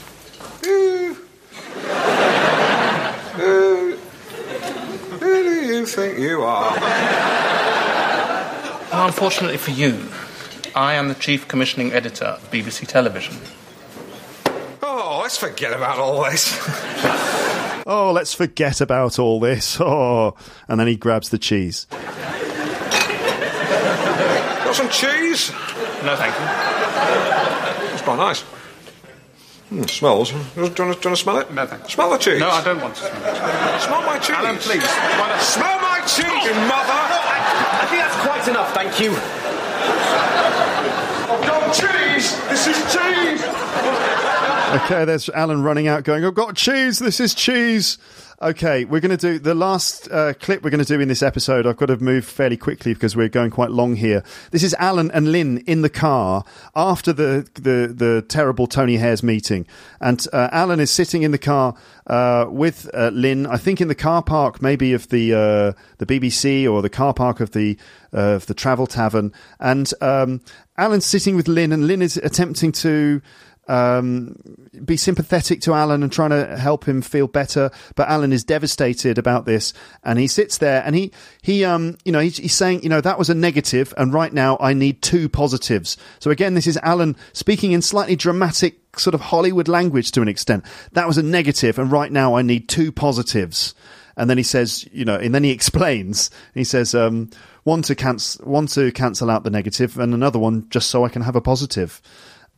Who, 3.40 3.96
who 3.96 5.44
do 5.44 5.66
you 5.66 5.86
think 5.86 6.20
you 6.20 6.42
are? 6.42 6.78
Well, 8.92 9.06
unfortunately 9.06 9.56
for 9.56 9.72
you, 9.72 10.10
I 10.76 10.96
am 10.96 11.08
the 11.08 11.16
chief 11.16 11.48
commissioning 11.48 11.94
editor 11.94 12.26
of 12.26 12.52
BBC 12.52 12.86
Television. 12.86 13.38
Oh, 15.20 15.24
let's 15.24 15.38
forget 15.38 15.74
about 15.74 16.00
all 16.00 16.24
this. 16.24 16.58
Oh, 17.86 18.12
let's 18.14 18.34
forget 18.34 18.80
about 18.80 19.20
all 19.20 19.40
this. 19.40 19.78
Oh, 19.82 20.36
and 20.68 20.80
then 20.80 20.88
he 20.88 20.96
grabs 20.96 21.30
the 21.30 21.38
cheese. 21.38 21.88
Got 24.64 24.76
some 24.76 24.90
cheese? 24.90 25.52
No, 26.04 26.16
thank 26.16 26.34
you. 26.40 26.46
It's 27.94 28.02
quite 28.02 28.18
nice. 28.18 28.41
Hmm, 29.70 29.84
smells. 29.84 30.32
Do 30.32 30.38
you, 30.38 30.62
want 30.62 30.76
to, 30.76 30.84
do 30.84 30.84
you 30.84 30.90
want 30.90 31.02
to 31.02 31.16
smell 31.16 31.38
it? 31.40 31.52
No, 31.54 31.66
thank 31.66 31.84
you. 31.84 31.90
Smell 31.90 32.12
the 32.12 32.18
cheese. 32.18 32.40
No, 32.40 32.50
I 32.50 32.64
don't 32.64 32.80
want 32.82 32.96
to 32.96 33.02
smell 33.02 33.18
it. 33.18 33.82
Smell 33.82 34.02
my 34.04 34.20
cheese. 34.20 34.36
Alan, 34.38 34.58
please. 34.58 34.84
Why 34.84 35.28
not? 35.30 35.41
Smell 35.41 35.82
my 35.82 36.00
cheese, 36.08 36.46
you 36.46 36.54
mother! 36.70 36.96
I 36.96 37.88
think 37.90 38.02
that's 38.02 38.16
quite 38.24 38.48
enough, 38.48 38.74
thank 38.74 39.00
you. 39.02 39.12
I've 41.28 41.44
got 41.46 41.74
cheese! 41.74 42.40
This 42.48 42.68
is 42.68 42.78
cheese! 42.94 44.56
Okay, 44.70 45.04
there's 45.04 45.30
Alan 45.30 45.64
running 45.64 45.88
out 45.88 46.04
going, 46.04 46.24
I've 46.24 46.36
got 46.36 46.56
cheese, 46.56 47.00
this 47.00 47.20
is 47.20 47.34
cheese. 47.34 47.98
Okay, 48.40 48.86
we're 48.86 49.02
going 49.02 49.18
to 49.18 49.18
do 49.18 49.40
the 49.40 49.56
last 49.56 50.08
uh, 50.12 50.34
clip 50.34 50.64
we're 50.64 50.70
going 50.70 50.84
to 50.84 50.86
do 50.86 51.02
in 51.02 51.08
this 51.08 51.24
episode. 51.24 51.66
I've 51.66 51.76
got 51.76 51.88
to 51.88 51.98
move 51.98 52.24
fairly 52.24 52.56
quickly 52.56 52.94
because 52.94 53.16
we're 53.16 53.30
going 53.30 53.50
quite 53.50 53.72
long 53.72 53.96
here. 53.96 54.24
This 54.52 54.62
is 54.62 54.76
Alan 54.78 55.10
and 55.12 55.32
Lynn 55.32 55.58
in 55.66 55.82
the 55.82 55.90
car 55.90 56.46
after 56.76 57.12
the 57.12 57.50
the, 57.56 57.91
the 57.94 58.24
terrible 58.30 58.68
Tony 58.68 58.96
Hayers' 58.98 59.24
meeting, 59.24 59.66
and 60.00 60.26
uh, 60.32 60.50
Alan 60.52 60.80
is 60.80 60.90
sitting 60.90 61.24
in 61.24 61.32
the 61.32 61.38
car 61.38 61.76
uh, 62.08 62.46
with 62.48 62.90
uh, 62.94 63.10
Lynn. 63.12 63.46
I 63.46 63.58
think 63.58 63.82
in 63.82 63.90
the 63.90 63.96
car 63.96 64.24
park, 64.24 64.62
maybe 64.62 64.94
of 64.94 65.10
the 65.10 65.34
uh, 65.34 65.82
the 65.98 66.06
BBC 66.06 66.72
or 66.72 66.82
the 66.82 66.90
car 66.90 67.14
park 67.14 67.41
of 67.41 67.52
the 67.52 67.78
uh, 68.14 68.36
of 68.36 68.46
the 68.46 68.54
Travel 68.54 68.88
Tavern, 68.88 69.34
and 69.60 69.91
um, 70.00 70.40
Alan's 70.78 71.06
sitting 71.06 71.36
with 71.36 71.50
Lynn, 71.50 71.74
and 71.74 71.88
Lynn 71.88 72.02
is 72.02 72.16
attempting 72.16 72.72
to 72.72 73.22
um, 73.70 74.36
be 74.84 74.98
sympathetic 74.98 75.62
to 75.62 75.74
Alan 75.74 76.02
and 76.04 76.12
trying 76.12 76.32
to 76.32 76.58
help 76.58 76.88
him 76.88 77.02
feel 77.02 77.28
better. 77.28 77.70
But 77.96 78.10
Alan 78.10 78.34
is 78.34 78.44
devastated 78.44 79.18
about 79.18 79.46
this, 79.46 79.74
and 80.04 80.18
he 80.18 80.28
sits 80.28 80.58
there 80.58 80.84
and 80.86 80.96
he 80.96 81.12
he 81.41 81.64
um 81.64 81.98
you 82.04 82.12
know 82.12 82.20
he's, 82.20 82.38
he's 82.38 82.56
saying 82.56 82.84
you 82.84 82.90
know 82.90 83.02
that 83.02 83.20
was 83.20 83.30
a 83.30 83.36
negative, 83.36 83.94
and 83.98 84.14
right 84.14 84.34
now 84.34 84.58
I 84.60 84.74
need 84.74 85.02
two 85.02 85.30
positives. 85.30 85.98
So 86.20 86.32
again, 86.32 86.56
this 86.56 86.68
is 86.68 86.78
Alan 86.82 87.16
speaking 87.34 87.72
in 87.72 87.82
slightly 87.82 88.16
dramatic 88.16 89.00
sort 89.00 89.14
of 89.14 89.22
Hollywood 89.22 89.68
language 89.68 90.12
to 90.14 90.22
an 90.22 90.28
extent. 90.28 90.66
That 90.94 91.08
was 91.08 91.18
a 91.18 91.24
negative, 91.24 91.78
and 91.78 91.91
right 91.91 92.12
now 92.12 92.36
I 92.36 92.41
need 92.41 92.68
two 92.68 92.91
positives. 92.91 93.76
And 94.18 94.30
then 94.30 94.38
he 94.38 94.44
says, 94.44 94.86
you 94.91 95.06
know, 95.06 95.16
and 95.16 95.34
then 95.34 95.46
he 95.46 95.52
explains. 95.52 96.30
He 96.54 96.66
says, 96.66 96.94
um, 96.94 97.30
one 97.64 97.82
to 97.84 97.96
cancel, 97.96 98.46
one 98.46 98.68
to 98.68 98.91
cancel 98.91 99.30
out 99.30 99.46
the 99.46 99.50
negative, 99.50 99.98
and 99.98 100.14
another 100.14 100.40
one 100.40 100.68
just 100.70 100.90
so 100.90 101.06
I 101.06 101.10
can 101.10 101.22
have 101.22 101.38
a 101.38 101.41
positive. 101.41 102.02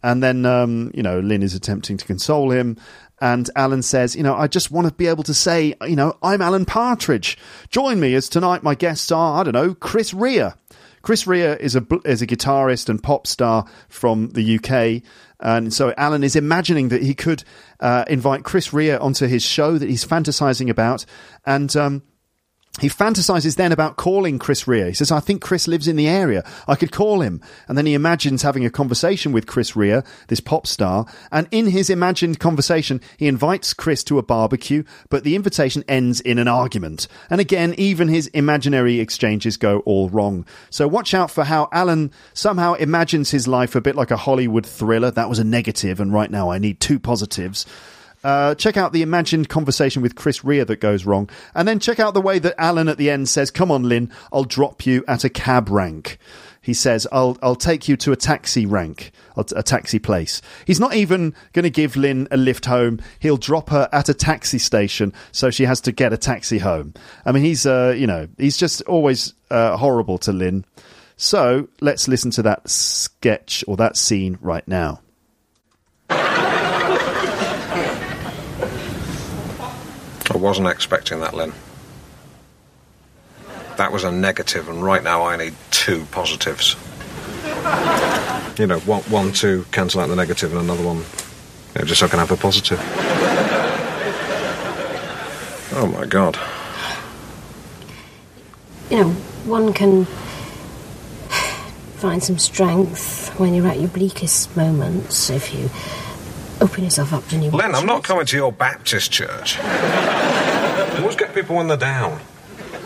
And 0.04 0.22
then, 0.22 0.46
um, 0.46 0.92
you 0.94 1.04
know, 1.04 1.20
Lynn 1.20 1.44
is 1.44 1.54
attempting 1.54 1.98
to 1.98 2.06
console 2.06 2.52
him. 2.52 2.78
And 3.20 3.50
Alan 3.56 3.84
says, 3.84 4.16
you 4.16 4.24
know, 4.24 4.36
I 4.36 4.48
just 4.48 4.72
want 4.72 4.88
to 4.88 4.94
be 4.94 5.08
able 5.08 5.24
to 5.24 5.34
say, 5.34 5.76
you 5.84 5.96
know, 5.96 6.18
I'm 6.24 6.42
Alan 6.42 6.66
Partridge. 6.66 7.38
Join 7.70 8.00
me 8.00 8.16
as 8.16 8.28
tonight 8.28 8.64
my 8.64 8.74
guests 8.74 9.12
are, 9.12 9.40
I 9.40 9.44
don't 9.44 9.54
know, 9.54 9.76
Chris 9.76 10.14
Rea. 10.14 10.54
Chris 11.02 11.26
Rea 11.26 11.58
is 11.60 11.76
a 11.76 11.86
is 12.06 12.22
a 12.22 12.28
guitarist 12.28 12.90
and 12.90 13.02
pop 13.02 13.26
star 13.26 13.66
from 13.90 14.30
the 14.30 14.60
UK, 14.60 15.04
and 15.40 15.74
so 15.74 15.94
Alan 15.98 16.24
is 16.24 16.36
imagining 16.36 16.90
that 16.90 17.02
he 17.02 17.16
could 17.16 17.44
uh, 17.80 18.06
invite 18.08 18.44
Chris 18.44 18.72
Rea 18.72 18.98
onto 18.98 19.26
his 19.26 19.44
show 19.44 19.78
that 19.78 19.90
he's 19.90 20.06
fantasizing 20.06 20.70
about, 20.70 21.06
and 21.46 21.76
um, 21.76 22.04
he 22.80 22.88
fantasizes 22.88 23.58
then 23.58 23.74
about 23.74 23.98
calling 23.98 24.40
Chris 24.40 24.66
Rea. 24.66 24.86
He 24.86 24.94
says, 24.94 25.12
I 25.12 25.20
think 25.20 25.42
Chris 25.42 25.68
lives 25.68 25.90
in 25.90 25.98
the 25.98 26.08
area. 26.08 26.42
I 26.70 26.76
could 26.76 26.94
call 26.94 27.20
him. 27.20 27.42
And 27.68 27.78
then 27.78 27.86
he 27.86 27.94
imagines 27.94 28.44
having 28.44 28.66
a 28.66 28.70
conversation 28.70 29.34
with 29.34 29.46
Chris 29.46 29.76
Rea, 29.76 30.04
this 30.30 30.40
pop 30.40 30.66
star. 30.66 31.06
And 31.34 31.50
in 31.52 31.68
his 31.68 31.90
imagined 31.90 32.40
conversation, 32.40 33.02
he 33.18 33.28
invites 33.28 33.74
Chris 33.74 34.06
to 34.06 34.20
a 34.20 34.24
barbecue, 34.24 34.84
but 35.10 35.26
the 35.26 35.36
invitation 35.36 35.84
ends 35.90 36.22
in 36.22 36.40
an 36.40 36.48
argument. 36.48 37.10
And 37.30 37.42
again, 37.42 37.76
even 37.78 38.08
his 38.08 38.28
imaginary 38.28 39.02
exchanges 39.02 39.58
go 39.58 39.80
all 39.80 40.08
wrong. 40.08 40.46
So 40.70 40.88
watch 40.88 41.14
out 41.14 41.30
for 41.30 41.44
how 41.44 41.68
Alan 41.74 42.12
somehow 42.34 42.76
imagines 42.76 43.32
his 43.32 43.50
life 43.50 43.76
a 43.76 43.82
bit 43.82 43.98
like 43.98 44.12
a 44.12 44.18
Hollywood 44.18 44.66
thriller. 44.66 45.12
That 45.12 45.30
was 45.30 45.40
a 45.40 45.44
negative, 45.44 46.00
and 46.00 46.14
right 46.14 46.32
now 46.32 46.50
I 46.50 46.58
need 46.58 46.80
two 46.80 47.00
positives. 47.00 47.66
Uh, 48.24 48.56
check 48.56 48.78
out 48.78 48.94
the 48.94 49.02
imagined 49.02 49.50
conversation 49.50 50.02
with 50.02 50.16
Chris 50.16 50.44
Rea 50.44 50.64
that 50.64 50.80
goes 50.80 51.06
wrong. 51.06 51.30
And 51.56 51.68
then 51.68 51.80
check 51.80 52.00
out 52.00 52.14
the 52.14 52.22
way 52.22 52.40
that 52.40 52.60
Alan 52.60 52.88
at 52.88 52.98
the 52.98 53.10
end 53.10 53.30
says, 53.30 53.52
Come 53.52 53.72
on, 53.72 53.84
Lynn, 53.84 54.12
I'll 54.32 54.44
drop 54.44 54.86
you 54.86 55.04
at 55.08 55.24
a 55.24 55.30
cab 55.30 55.70
rank. 55.70 56.18
He 56.62 56.76
says, 56.76 57.08
I'll, 57.12 57.38
I'll 57.42 57.56
take 57.56 57.88
you 57.88 57.98
to 57.98 58.12
a 58.12 58.16
taxi 58.16 58.68
rank, 58.68 59.12
a 59.36 59.64
taxi 59.64 59.98
place. 59.98 60.44
He's 60.66 60.80
not 60.80 60.94
even 60.94 61.34
going 61.54 61.64
to 61.64 61.72
give 61.72 61.96
Lynn 61.96 62.28
a 62.30 62.38
lift 62.38 62.66
home. 62.66 63.02
He'll 63.20 63.38
drop 63.38 63.70
her 63.70 63.90
at 63.92 64.10
a 64.10 64.14
taxi 64.14 64.60
station 64.60 65.12
so 65.32 65.50
she 65.50 65.66
has 65.66 65.82
to 65.82 65.92
get 65.92 66.14
a 66.14 66.18
taxi 66.18 66.60
home. 66.60 66.94
I 67.26 67.32
mean, 67.32 67.44
he's, 67.44 67.66
uh, 67.66 67.96
you 67.98 68.06
know, 68.06 68.28
he's 68.38 68.58
just 68.58 68.84
always 68.84 69.34
uh, 69.50 69.76
horrible 69.76 70.20
to 70.20 70.32
Lynn. 70.32 70.64
So 71.18 71.68
let's 71.82 72.08
listen 72.08 72.30
to 72.32 72.44
that 72.44 72.70
sketch 72.70 73.64
or 73.68 73.76
that 73.78 73.98
scene 73.98 74.38
right 74.40 74.68
now. 74.68 75.02
I 80.32 80.38
wasn't 80.38 80.70
expecting 80.70 81.20
that, 81.20 81.34
Lynn. 81.34 81.52
That 83.76 83.92
was 83.92 84.06
a 84.06 84.12
negative, 84.12 84.70
and 84.70 84.82
right 84.82 85.04
now 85.04 85.24
I 85.24 85.36
need 85.36 85.56
two 85.72 86.06
positives. 86.12 86.78
You 88.58 88.68
know, 88.68 88.80
one, 88.80 89.02
one 89.04 89.34
to 89.34 89.66
cancel 89.72 90.00
out 90.00 90.08
the 90.08 90.16
negative, 90.16 90.54
and 90.54 90.62
another 90.62 90.86
one, 90.86 90.98
you 90.98 91.80
know, 91.80 91.84
just 91.86 92.00
so 92.00 92.06
I 92.06 92.10
can 92.10 92.20
have 92.20 92.32
a 92.32 92.38
positive. 92.38 92.80
Oh 95.74 95.88
my 95.88 96.06
god. 96.06 96.38
You 98.90 99.04
know, 99.04 99.10
one 99.46 99.74
can 99.74 100.06
find 101.98 102.24
some 102.24 102.38
strength 102.38 103.38
when 103.38 103.54
you're 103.54 103.68
at 103.68 103.80
your 103.80 103.90
bleakest 103.90 104.56
moments 104.56 105.30
if 105.30 105.54
you 105.54 105.70
open 106.62 106.84
yourself 106.84 107.12
up 107.14 107.28
to 107.30 107.38
new 107.38 107.52
Lynn, 107.52 107.76
I'm 107.76 107.86
not 107.86 108.04
coming 108.04 108.26
to 108.26 108.38
your 108.38 108.52
Baptist 108.52 109.12
church. 109.12 109.58
You 109.58 111.02
always 111.02 111.16
get 111.16 111.34
people 111.34 111.56
when 111.56 111.68
they're 111.68 111.78
down. 111.78 112.22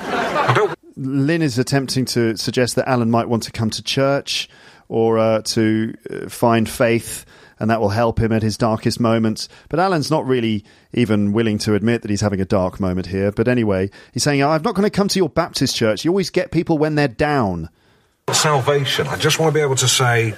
I 0.01 0.53
don't. 0.53 0.73
Lynn 0.95 1.41
is 1.41 1.59
attempting 1.59 2.05
to 2.05 2.37
suggest 2.37 2.75
that 2.75 2.87
Alan 2.87 3.11
might 3.11 3.27
want 3.27 3.43
to 3.43 3.51
come 3.51 3.69
to 3.71 3.83
church 3.83 4.47
or 4.87 5.17
uh, 5.17 5.41
to 5.41 5.93
uh, 6.09 6.29
find 6.29 6.69
faith, 6.69 7.25
and 7.59 7.69
that 7.69 7.81
will 7.81 7.89
help 7.89 8.19
him 8.19 8.31
at 8.31 8.43
his 8.43 8.57
darkest 8.57 8.99
moments. 8.99 9.49
But 9.67 9.79
Alan's 9.79 10.09
not 10.09 10.25
really 10.25 10.63
even 10.93 11.33
willing 11.33 11.57
to 11.59 11.75
admit 11.75 12.01
that 12.03 12.11
he's 12.11 12.21
having 12.21 12.39
a 12.39 12.45
dark 12.45 12.79
moment 12.79 13.07
here. 13.07 13.31
But 13.31 13.47
anyway, 13.47 13.89
he's 14.13 14.23
saying, 14.23 14.41
I'm 14.43 14.61
not 14.61 14.75
going 14.75 14.89
to 14.89 14.89
come 14.89 15.07
to 15.09 15.19
your 15.19 15.29
Baptist 15.29 15.75
church. 15.75 16.05
You 16.05 16.11
always 16.11 16.29
get 16.29 16.51
people 16.51 16.77
when 16.77 16.95
they're 16.95 17.07
down. 17.07 17.69
Salvation. 18.31 19.07
I 19.07 19.17
just 19.17 19.39
want 19.39 19.53
to 19.53 19.57
be 19.57 19.61
able 19.61 19.75
to 19.75 19.87
say, 19.87 20.33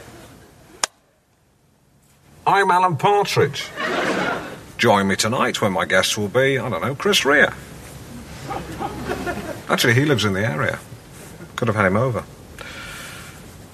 I'm 2.47 2.71
Alan 2.71 2.95
Partridge. 2.95 3.67
Join 4.77 5.09
me 5.09 5.17
tonight 5.17 5.61
when 5.61 5.73
my 5.73 5.83
guests 5.83 6.17
will 6.17 6.29
be, 6.29 6.57
I 6.57 6.69
don't 6.69 6.81
know, 6.81 6.95
Chris 6.95 7.25
Rea. 7.25 7.47
Actually, 9.67 9.95
he 9.95 10.05
lives 10.05 10.23
in 10.23 10.31
the 10.31 10.47
area. 10.49 10.79
Could 11.57 11.67
have 11.67 11.75
had 11.75 11.83
him 11.85 11.97
over. 11.97 12.23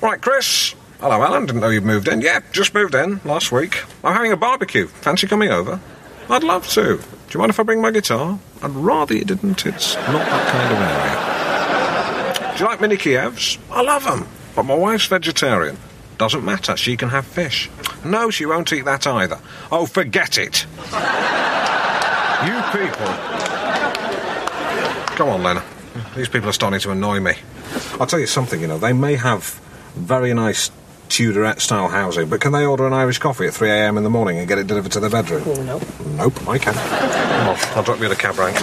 Right, 0.01 0.19
Chris. 0.19 0.73
Hello, 0.99 1.21
Alan. 1.21 1.45
Didn't 1.45 1.61
know 1.61 1.69
you'd 1.69 1.83
moved 1.83 2.07
in. 2.07 2.21
Yeah, 2.21 2.39
just 2.51 2.73
moved 2.73 2.95
in 2.95 3.21
last 3.25 3.51
week. 3.51 3.83
I'm 4.03 4.15
having 4.15 4.31
a 4.31 4.37
barbecue. 4.37 4.87
Fancy 4.87 5.27
coming 5.27 5.51
over? 5.51 5.79
I'd 6.27 6.43
love 6.43 6.67
to. 6.69 6.97
Do 6.97 7.03
you 7.29 7.39
mind 7.39 7.51
if 7.51 7.59
I 7.59 7.63
bring 7.63 7.79
my 7.79 7.91
guitar? 7.91 8.39
I'd 8.63 8.71
rather 8.71 9.13
you 9.13 9.23
didn't. 9.23 9.67
It's 9.67 9.93
not 9.93 10.25
that 10.25 10.51
kind 10.51 10.73
of 10.73 12.39
area. 12.41 12.57
Do 12.57 12.63
you 12.63 12.69
like 12.71 12.81
mini 12.81 12.95
Kievs? 12.97 13.59
I 13.69 13.83
love 13.83 14.03
them. 14.03 14.27
But 14.55 14.63
my 14.63 14.73
wife's 14.73 15.05
vegetarian. 15.05 15.77
Doesn't 16.17 16.45
matter. 16.45 16.77
She 16.77 16.95
can 16.97 17.09
have 17.09 17.25
fish. 17.25 17.69
No, 18.05 18.29
she 18.29 18.45
won't 18.45 18.71
eat 18.71 18.85
that 18.85 19.05
either. 19.07 19.39
Oh, 19.71 19.85
forget 19.85 20.37
it. 20.37 20.65
you 22.45 22.61
people. 22.71 23.07
Come 25.15 25.29
on, 25.29 25.43
Lena. 25.43 25.63
These 26.15 26.29
people 26.29 26.49
are 26.49 26.53
starting 26.53 26.79
to 26.79 26.91
annoy 26.91 27.19
me. 27.19 27.33
I'll 27.99 28.07
tell 28.07 28.19
you 28.19 28.27
something, 28.27 28.59
you 28.59 28.67
know, 28.67 28.77
they 28.77 28.93
may 28.93 29.15
have 29.15 29.59
very 29.95 30.33
nice 30.33 30.71
Tudorette 31.09 31.59
style 31.59 31.89
housing, 31.89 32.29
but 32.29 32.41
can 32.41 32.51
they 32.51 32.65
order 32.65 32.87
an 32.87 32.93
Irish 32.93 33.19
coffee 33.19 33.45
at 33.45 33.53
3am 33.53 33.97
in 33.97 34.03
the 34.03 34.09
morning 34.09 34.39
and 34.39 34.47
get 34.47 34.57
it 34.57 34.65
delivered 34.65 34.91
to 34.93 34.99
their 34.99 35.11
bedroom? 35.11 35.43
Nope. 35.65 35.83
Nope, 36.17 36.47
I 36.47 36.57
can. 36.57 36.73
Come 36.73 37.49
on, 37.49 37.57
I'll 37.77 37.83
drop 37.83 37.99
you 37.99 38.05
at 38.05 38.11
a 38.11 38.15
cab 38.15 38.37
rank. 38.39 38.57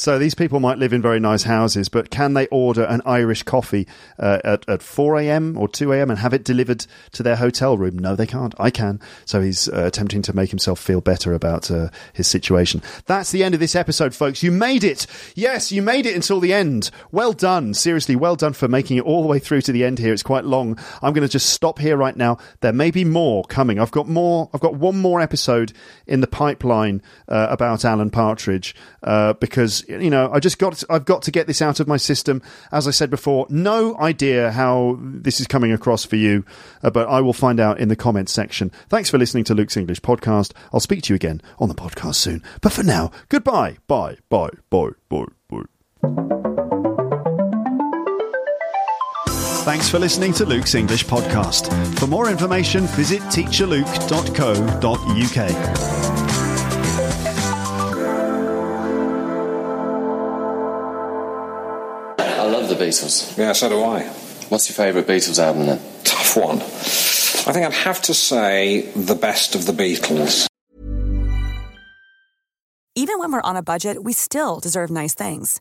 So 0.00 0.18
these 0.18 0.34
people 0.34 0.60
might 0.60 0.78
live 0.78 0.94
in 0.94 1.02
very 1.02 1.20
nice 1.20 1.42
houses, 1.42 1.90
but 1.90 2.08
can 2.08 2.32
they 2.32 2.46
order 2.46 2.84
an 2.84 3.02
Irish 3.04 3.42
coffee 3.42 3.86
uh, 4.18 4.38
at, 4.42 4.66
at 4.66 4.80
4 4.80 5.20
a.m. 5.20 5.58
or 5.58 5.68
2 5.68 5.92
a.m. 5.92 6.08
and 6.08 6.18
have 6.18 6.32
it 6.32 6.42
delivered 6.42 6.86
to 7.12 7.22
their 7.22 7.36
hotel 7.36 7.76
room? 7.76 7.98
No, 7.98 8.16
they 8.16 8.26
can't. 8.26 8.54
I 8.58 8.70
can. 8.70 8.98
So 9.26 9.42
he's 9.42 9.68
uh, 9.68 9.84
attempting 9.84 10.22
to 10.22 10.34
make 10.34 10.48
himself 10.48 10.80
feel 10.80 11.02
better 11.02 11.34
about 11.34 11.70
uh, 11.70 11.90
his 12.14 12.26
situation. 12.26 12.80
That's 13.04 13.30
the 13.30 13.44
end 13.44 13.52
of 13.52 13.60
this 13.60 13.76
episode, 13.76 14.14
folks. 14.14 14.42
You 14.42 14.50
made 14.50 14.84
it. 14.84 15.06
Yes, 15.34 15.70
you 15.70 15.82
made 15.82 16.06
it 16.06 16.14
until 16.14 16.40
the 16.40 16.54
end. 16.54 16.90
Well 17.12 17.34
done. 17.34 17.74
Seriously, 17.74 18.16
well 18.16 18.36
done 18.36 18.54
for 18.54 18.68
making 18.68 18.96
it 18.96 19.04
all 19.04 19.20
the 19.20 19.28
way 19.28 19.38
through 19.38 19.60
to 19.60 19.72
the 19.72 19.84
end 19.84 19.98
here. 19.98 20.14
It's 20.14 20.22
quite 20.22 20.46
long. 20.46 20.78
I'm 21.02 21.12
going 21.12 21.28
to 21.28 21.30
just 21.30 21.50
stop 21.50 21.78
here 21.78 21.98
right 21.98 22.16
now. 22.16 22.38
There 22.62 22.72
may 22.72 22.90
be 22.90 23.04
more 23.04 23.44
coming. 23.44 23.78
I've 23.78 23.90
got 23.90 24.08
more. 24.08 24.48
I've 24.54 24.62
got 24.62 24.76
one 24.76 24.96
more 24.96 25.20
episode 25.20 25.74
in 26.06 26.22
the 26.22 26.26
pipeline 26.26 27.02
uh, 27.28 27.48
about 27.50 27.84
Alan 27.84 28.08
Partridge 28.08 28.74
uh, 29.02 29.34
because 29.34 29.84
you 29.90 30.10
know, 30.10 30.30
I 30.32 30.40
just 30.40 30.58
got 30.58 30.74
to, 30.74 30.86
I've 30.90 31.04
got 31.04 31.22
to 31.22 31.30
get 31.30 31.46
this 31.46 31.62
out 31.62 31.78
of 31.80 31.88
my 31.88 31.96
system. 31.96 32.42
As 32.72 32.86
I 32.88 32.90
said 32.90 33.10
before, 33.10 33.46
no 33.48 33.96
idea 33.98 34.50
how 34.52 34.98
this 35.00 35.40
is 35.40 35.46
coming 35.46 35.72
across 35.72 36.04
for 36.04 36.16
you, 36.16 36.44
uh, 36.82 36.90
but 36.90 37.08
I 37.08 37.20
will 37.20 37.32
find 37.32 37.60
out 37.60 37.78
in 37.80 37.88
the 37.88 37.96
comments 37.96 38.32
section. 38.32 38.70
Thanks 38.88 39.10
for 39.10 39.18
listening 39.18 39.44
to 39.44 39.54
Luke's 39.54 39.76
English 39.76 40.00
podcast. 40.00 40.52
I'll 40.72 40.80
speak 40.80 41.02
to 41.02 41.12
you 41.12 41.16
again 41.16 41.40
on 41.58 41.68
the 41.68 41.74
podcast 41.74 42.16
soon. 42.16 42.42
But 42.60 42.72
for 42.72 42.82
now, 42.82 43.10
goodbye. 43.28 43.76
Bye. 43.86 44.16
Bye. 44.28 44.50
Bye. 44.70 44.90
Bye. 45.08 45.24
Bye. 45.48 45.62
Thanks 49.64 49.88
for 49.90 49.98
listening 49.98 50.32
to 50.34 50.46
Luke's 50.46 50.74
English 50.74 51.04
podcast. 51.04 51.70
For 51.98 52.06
more 52.06 52.30
information, 52.30 52.86
visit 52.86 53.20
teacherluke.co.uk. 53.24 56.19
love 62.50 62.68
the 62.68 62.74
Beatles. 62.74 63.36
Yeah, 63.38 63.52
so 63.52 63.68
do 63.68 63.82
I. 63.82 64.02
What's 64.48 64.68
your 64.68 64.74
favourite 64.74 65.06
Beatles 65.06 65.38
album 65.38 65.66
then? 65.66 65.80
Tough 66.04 66.36
one. 66.36 66.60
I 66.60 67.52
think 67.52 67.64
I'd 67.64 67.72
have 67.72 68.02
to 68.02 68.14
say 68.14 68.90
the 68.94 69.14
best 69.14 69.54
of 69.54 69.66
the 69.66 69.72
Beatles. 69.72 70.46
Even 72.96 73.18
when 73.18 73.32
we're 73.32 73.40
on 73.40 73.56
a 73.56 73.62
budget, 73.62 74.02
we 74.02 74.12
still 74.12 74.60
deserve 74.60 74.90
nice 74.90 75.14
things. 75.14 75.60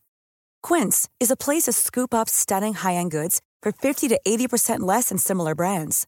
Quince 0.61 1.07
is 1.20 1.32
a 1.32 1.38
place 1.38 1.64
to 1.64 1.72
scoop 1.72 2.14
up 2.14 2.28
stunning 2.28 2.74
high 2.74 2.95
end 2.95 3.11
goods 3.11 3.40
for 3.61 3.72
50 3.72 4.07
to 4.10 4.20
80% 4.28 4.82
less 4.82 5.10
than 5.10 5.18
similar 5.18 5.56
brands. 5.56 6.07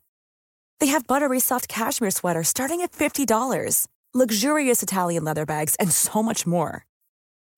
They 0.79 0.87
have 0.87 1.07
buttery 1.07 1.39
soft 1.39 1.67
cashmere 1.67 2.11
sweaters 2.11 2.47
starting 2.47 2.81
at 2.81 2.91
$50, 2.91 3.87
luxurious 4.13 4.83
Italian 4.83 5.23
leather 5.23 5.45
bags, 5.45 5.75
and 5.75 5.91
so 5.91 6.21
much 6.23 6.45
more. 6.47 6.85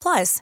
Plus, 0.01 0.41